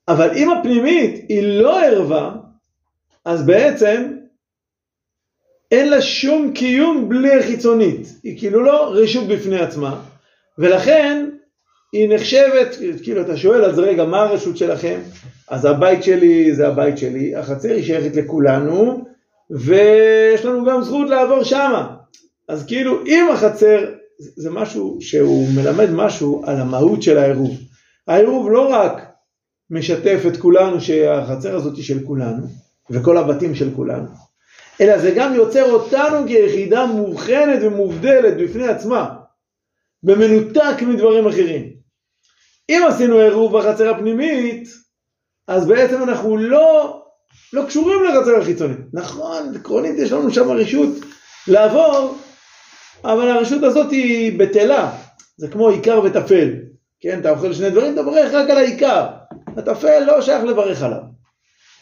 אבל 0.09 0.31
אם 0.37 0.51
הפנימית 0.51 1.25
היא 1.29 1.61
לא 1.63 1.85
ערווה, 1.85 2.37
אז 3.25 3.47
בעצם 3.47 4.17
אין 5.71 5.89
לה 5.89 6.03
שום 6.03 6.53
קיום 6.55 7.09
בלי 7.09 7.39
החיצונית. 7.39 8.07
היא 8.23 8.39
כאילו 8.39 8.65
לא 8.65 8.93
רשות 8.95 9.29
בפני 9.29 9.61
עצמה, 9.61 10.03
ולכן 10.59 11.31
היא 11.93 12.15
נחשבת, 12.15 12.77
כאילו 13.03 13.21
אתה 13.21 13.37
שואל 13.37 13.65
אז 13.65 13.79
רגע 13.79 14.05
מה 14.05 14.23
הרשות 14.23 14.57
שלכם? 14.57 15.01
אז 15.49 15.65
הבית 15.65 16.03
שלי 16.03 16.55
זה 16.55 16.69
הבית 16.69 16.99
שלי, 16.99 17.37
החצר 17.37 17.69
היא 17.69 17.85
שייכת 17.85 18.17
לכולנו, 18.17 19.05
ויש 19.51 20.45
לנו 20.45 20.65
גם 20.65 20.83
זכות 20.83 21.09
לעבור 21.11 21.45
שמה. 21.45 21.97
אז 22.49 22.67
כאילו 22.67 23.07
אם 23.07 23.29
החצר 23.33 23.79
זה 24.19 24.51
משהו 24.51 24.99
שהוא 25.01 25.49
מלמד 25.55 25.91
משהו 25.91 26.43
על 26.47 26.57
המהות 26.57 27.03
של 27.03 27.19
העירוב. 27.19 27.59
העירוב 28.09 28.51
לא 28.51 28.69
רק 28.69 29.03
משתף 29.71 30.23
את 30.27 30.37
כולנו 30.37 30.81
שהחצר 30.81 31.57
הזאת 31.57 31.77
היא 31.77 31.85
של 31.85 32.07
כולנו, 32.07 32.47
וכל 32.91 33.17
הבתים 33.17 33.55
של 33.55 33.71
כולנו, 33.77 34.07
אלא 34.81 34.99
זה 34.99 35.11
גם 35.17 35.35
יוצר 35.35 35.73
אותנו 35.73 36.27
כיחידה 36.27 36.87
מובחנת 36.87 37.59
ומובדלת 37.63 38.37
בפני 38.37 38.69
עצמה, 38.69 39.15
במנותק 40.03 40.83
מדברים 40.83 41.27
אחרים. 41.27 41.80
אם 42.71 42.83
עשינו 42.89 43.19
עירוב 43.19 43.59
בחצר 43.59 43.91
הפנימית, 43.91 44.69
אז 45.49 45.67
בעצם 45.67 46.03
אנחנו 46.03 46.37
לא, 46.37 47.03
לא 47.53 47.65
קשורים 47.67 48.05
לחצר 48.05 48.37
החיצונית. 48.41 48.79
נכון, 48.93 49.55
עקרונית 49.55 49.99
יש 49.99 50.13
לנו 50.13 50.31
שם 50.31 50.51
רשות 50.51 50.89
לעבור, 51.49 52.19
אבל 53.05 53.29
הרשות 53.29 53.63
הזאת 53.63 53.91
היא 53.91 54.39
בטלה, 54.39 54.93
זה 55.37 55.49
כמו 55.49 55.69
עיקר 55.69 56.01
וטפל, 56.05 56.51
כן, 57.01 57.21
אתה 57.21 57.31
אוכל 57.31 57.53
שני 57.53 57.71
דברים, 57.71 57.95
אתה 57.95 58.03
מברך 58.03 58.35
רק 58.35 58.51
על 58.51 58.59
העיקר, 58.59 59.07
הטפל 59.57 60.05
לא 60.07 60.23
שייך 60.23 60.45
לברך 60.45 60.83
עליו. 60.83 61.01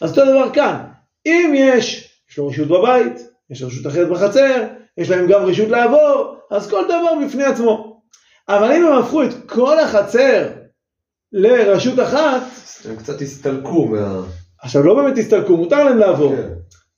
אז 0.01 0.09
אותו 0.09 0.31
דבר 0.31 0.53
כאן, 0.53 0.77
אם 1.25 1.53
יש, 1.55 2.13
יש 2.31 2.37
לו 2.37 2.47
רשות 2.47 2.67
בבית, 2.67 3.13
יש 3.49 3.63
רשות 3.63 3.87
אחרת 3.87 4.09
בחצר, 4.09 4.63
יש 4.97 5.09
להם 5.09 5.27
גם 5.27 5.45
רשות 5.45 5.69
לעבור, 5.69 6.35
אז 6.51 6.69
כל 6.69 6.85
דבר 6.85 7.25
בפני 7.25 7.43
עצמו. 7.43 8.01
אבל 8.49 8.71
אם 8.71 8.85
הם 8.85 8.93
הפכו 8.93 9.23
את 9.23 9.33
כל 9.45 9.79
החצר 9.79 10.58
לרשות 11.33 11.99
אחת, 11.99 12.41
הם 12.85 12.95
קצת 12.95 13.21
הסתלקו 13.21 13.87
מה... 13.87 14.21
עכשיו 14.61 14.83
לא 14.83 14.95
באמת 14.95 15.17
הסתלקו, 15.17 15.57
מותר 15.57 15.83
להם 15.83 15.97
לעבור. 15.97 16.35
כן. 16.35 16.49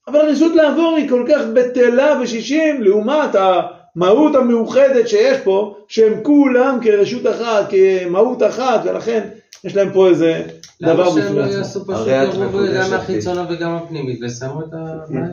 אבל 0.07 0.19
הרשות 0.19 0.55
לעבור 0.55 0.95
היא 0.97 1.09
כל 1.09 1.25
כך 1.29 1.41
בטלה 1.53 2.19
ושישים 2.23 2.83
לעומת 2.83 3.35
המהות 3.35 4.35
המאוחדת 4.35 5.07
שיש 5.07 5.37
פה, 5.43 5.75
שהם 5.87 6.23
כולם 6.23 6.79
כרשות 6.81 7.27
אחת, 7.27 7.69
כמהות 7.69 8.43
אחת, 8.43 8.81
ולכן 8.85 9.29
יש 9.63 9.75
להם 9.75 9.93
פה 9.93 10.09
איזה 10.09 10.47
דבר 10.81 10.93
למה 10.93 11.11
שהם 11.11 11.23
בפני 11.23 11.35
לא 11.35 11.43
עצמו. 11.43 11.57
יעשו 11.57 11.85
פשוט 11.85 11.95
הרי 11.95 12.29
את 12.29 12.33
עירוב 12.33 12.65
גם 12.75 12.93
החיצונה 12.93 13.45
וגם 13.49 13.75
הפנימית 13.75 14.19
ושמו 14.23 14.61
את 14.61 14.73
הבעיה? 14.73 15.25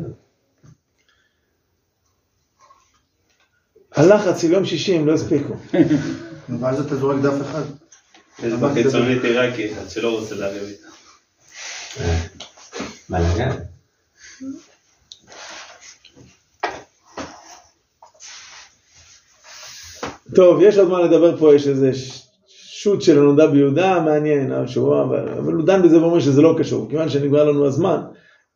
הלחץ 3.95 4.43
של 4.43 4.53
יום 4.53 4.65
שישי 4.65 4.95
הם 4.95 5.07
לא 5.07 5.13
הספיקו. 5.13 5.55
ואז 6.61 6.81
אתה 6.81 6.97
זורק 6.97 7.21
דף 7.23 7.41
אחד. 7.43 7.63
יש 8.43 8.53
בחיצונית 8.53 9.25
עיראקי 9.25 9.73
אחד 9.73 9.91
שלא 9.91 10.19
רוצה 10.19 10.35
להריב 10.35 10.63
איתה. 10.63 10.89
בלאגן. 13.09 13.51
טוב, 20.35 20.59
יש 20.63 20.79
עוד 20.79 20.89
מה 20.89 21.01
לדבר 21.03 21.37
פה, 21.37 21.55
יש 21.55 21.69
איזה 21.69 21.95
ש- 21.95 22.23
שוט 22.83 23.03
של 23.03 23.19
הנודע 23.19 23.47
ביהודה, 23.47 24.01
מעניין, 24.01 24.53
השבוע, 24.53 25.03
אבל 25.05 25.29
אבל 25.29 25.53
הוא 25.53 25.67
דן 25.67 25.83
בזה 25.83 26.03
ואומר 26.03 26.21
שזה 26.21 26.43
לא 26.43 26.55
קשור. 26.59 26.87
כיוון 26.91 27.09
שנגמר 27.09 27.45
לנו 27.45 27.67
הזמן, 27.67 28.01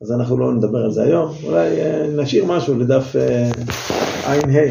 אז 0.03 0.13
אנחנו 0.13 0.39
לא 0.39 0.53
נדבר 0.53 0.79
על 0.79 0.91
זה 0.91 1.03
היום. 1.03 1.35
אולי 1.43 1.81
אה, 1.81 2.07
נשאיר 2.17 2.45
משהו 2.45 2.79
לדף 2.79 3.17
אה, 3.17 3.51
ע"ה. 4.25 4.71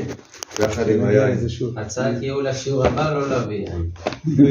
יחד 0.62 0.90
עם 0.90 1.04
היין. 1.04 1.38
הצעת 1.78 2.22
ייעול 2.22 2.48
לשיעור 2.48 2.86
הבא 2.86 3.14
לא 3.14 3.30
להביא. 3.30 3.66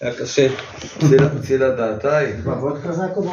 היה 0.00 0.14
קשה. 0.14 0.48
צילה 1.42 1.70
דעתיי. 1.70 2.32
וודקה 2.44 2.92
זה 2.92 3.04
הקודם. 3.04 3.22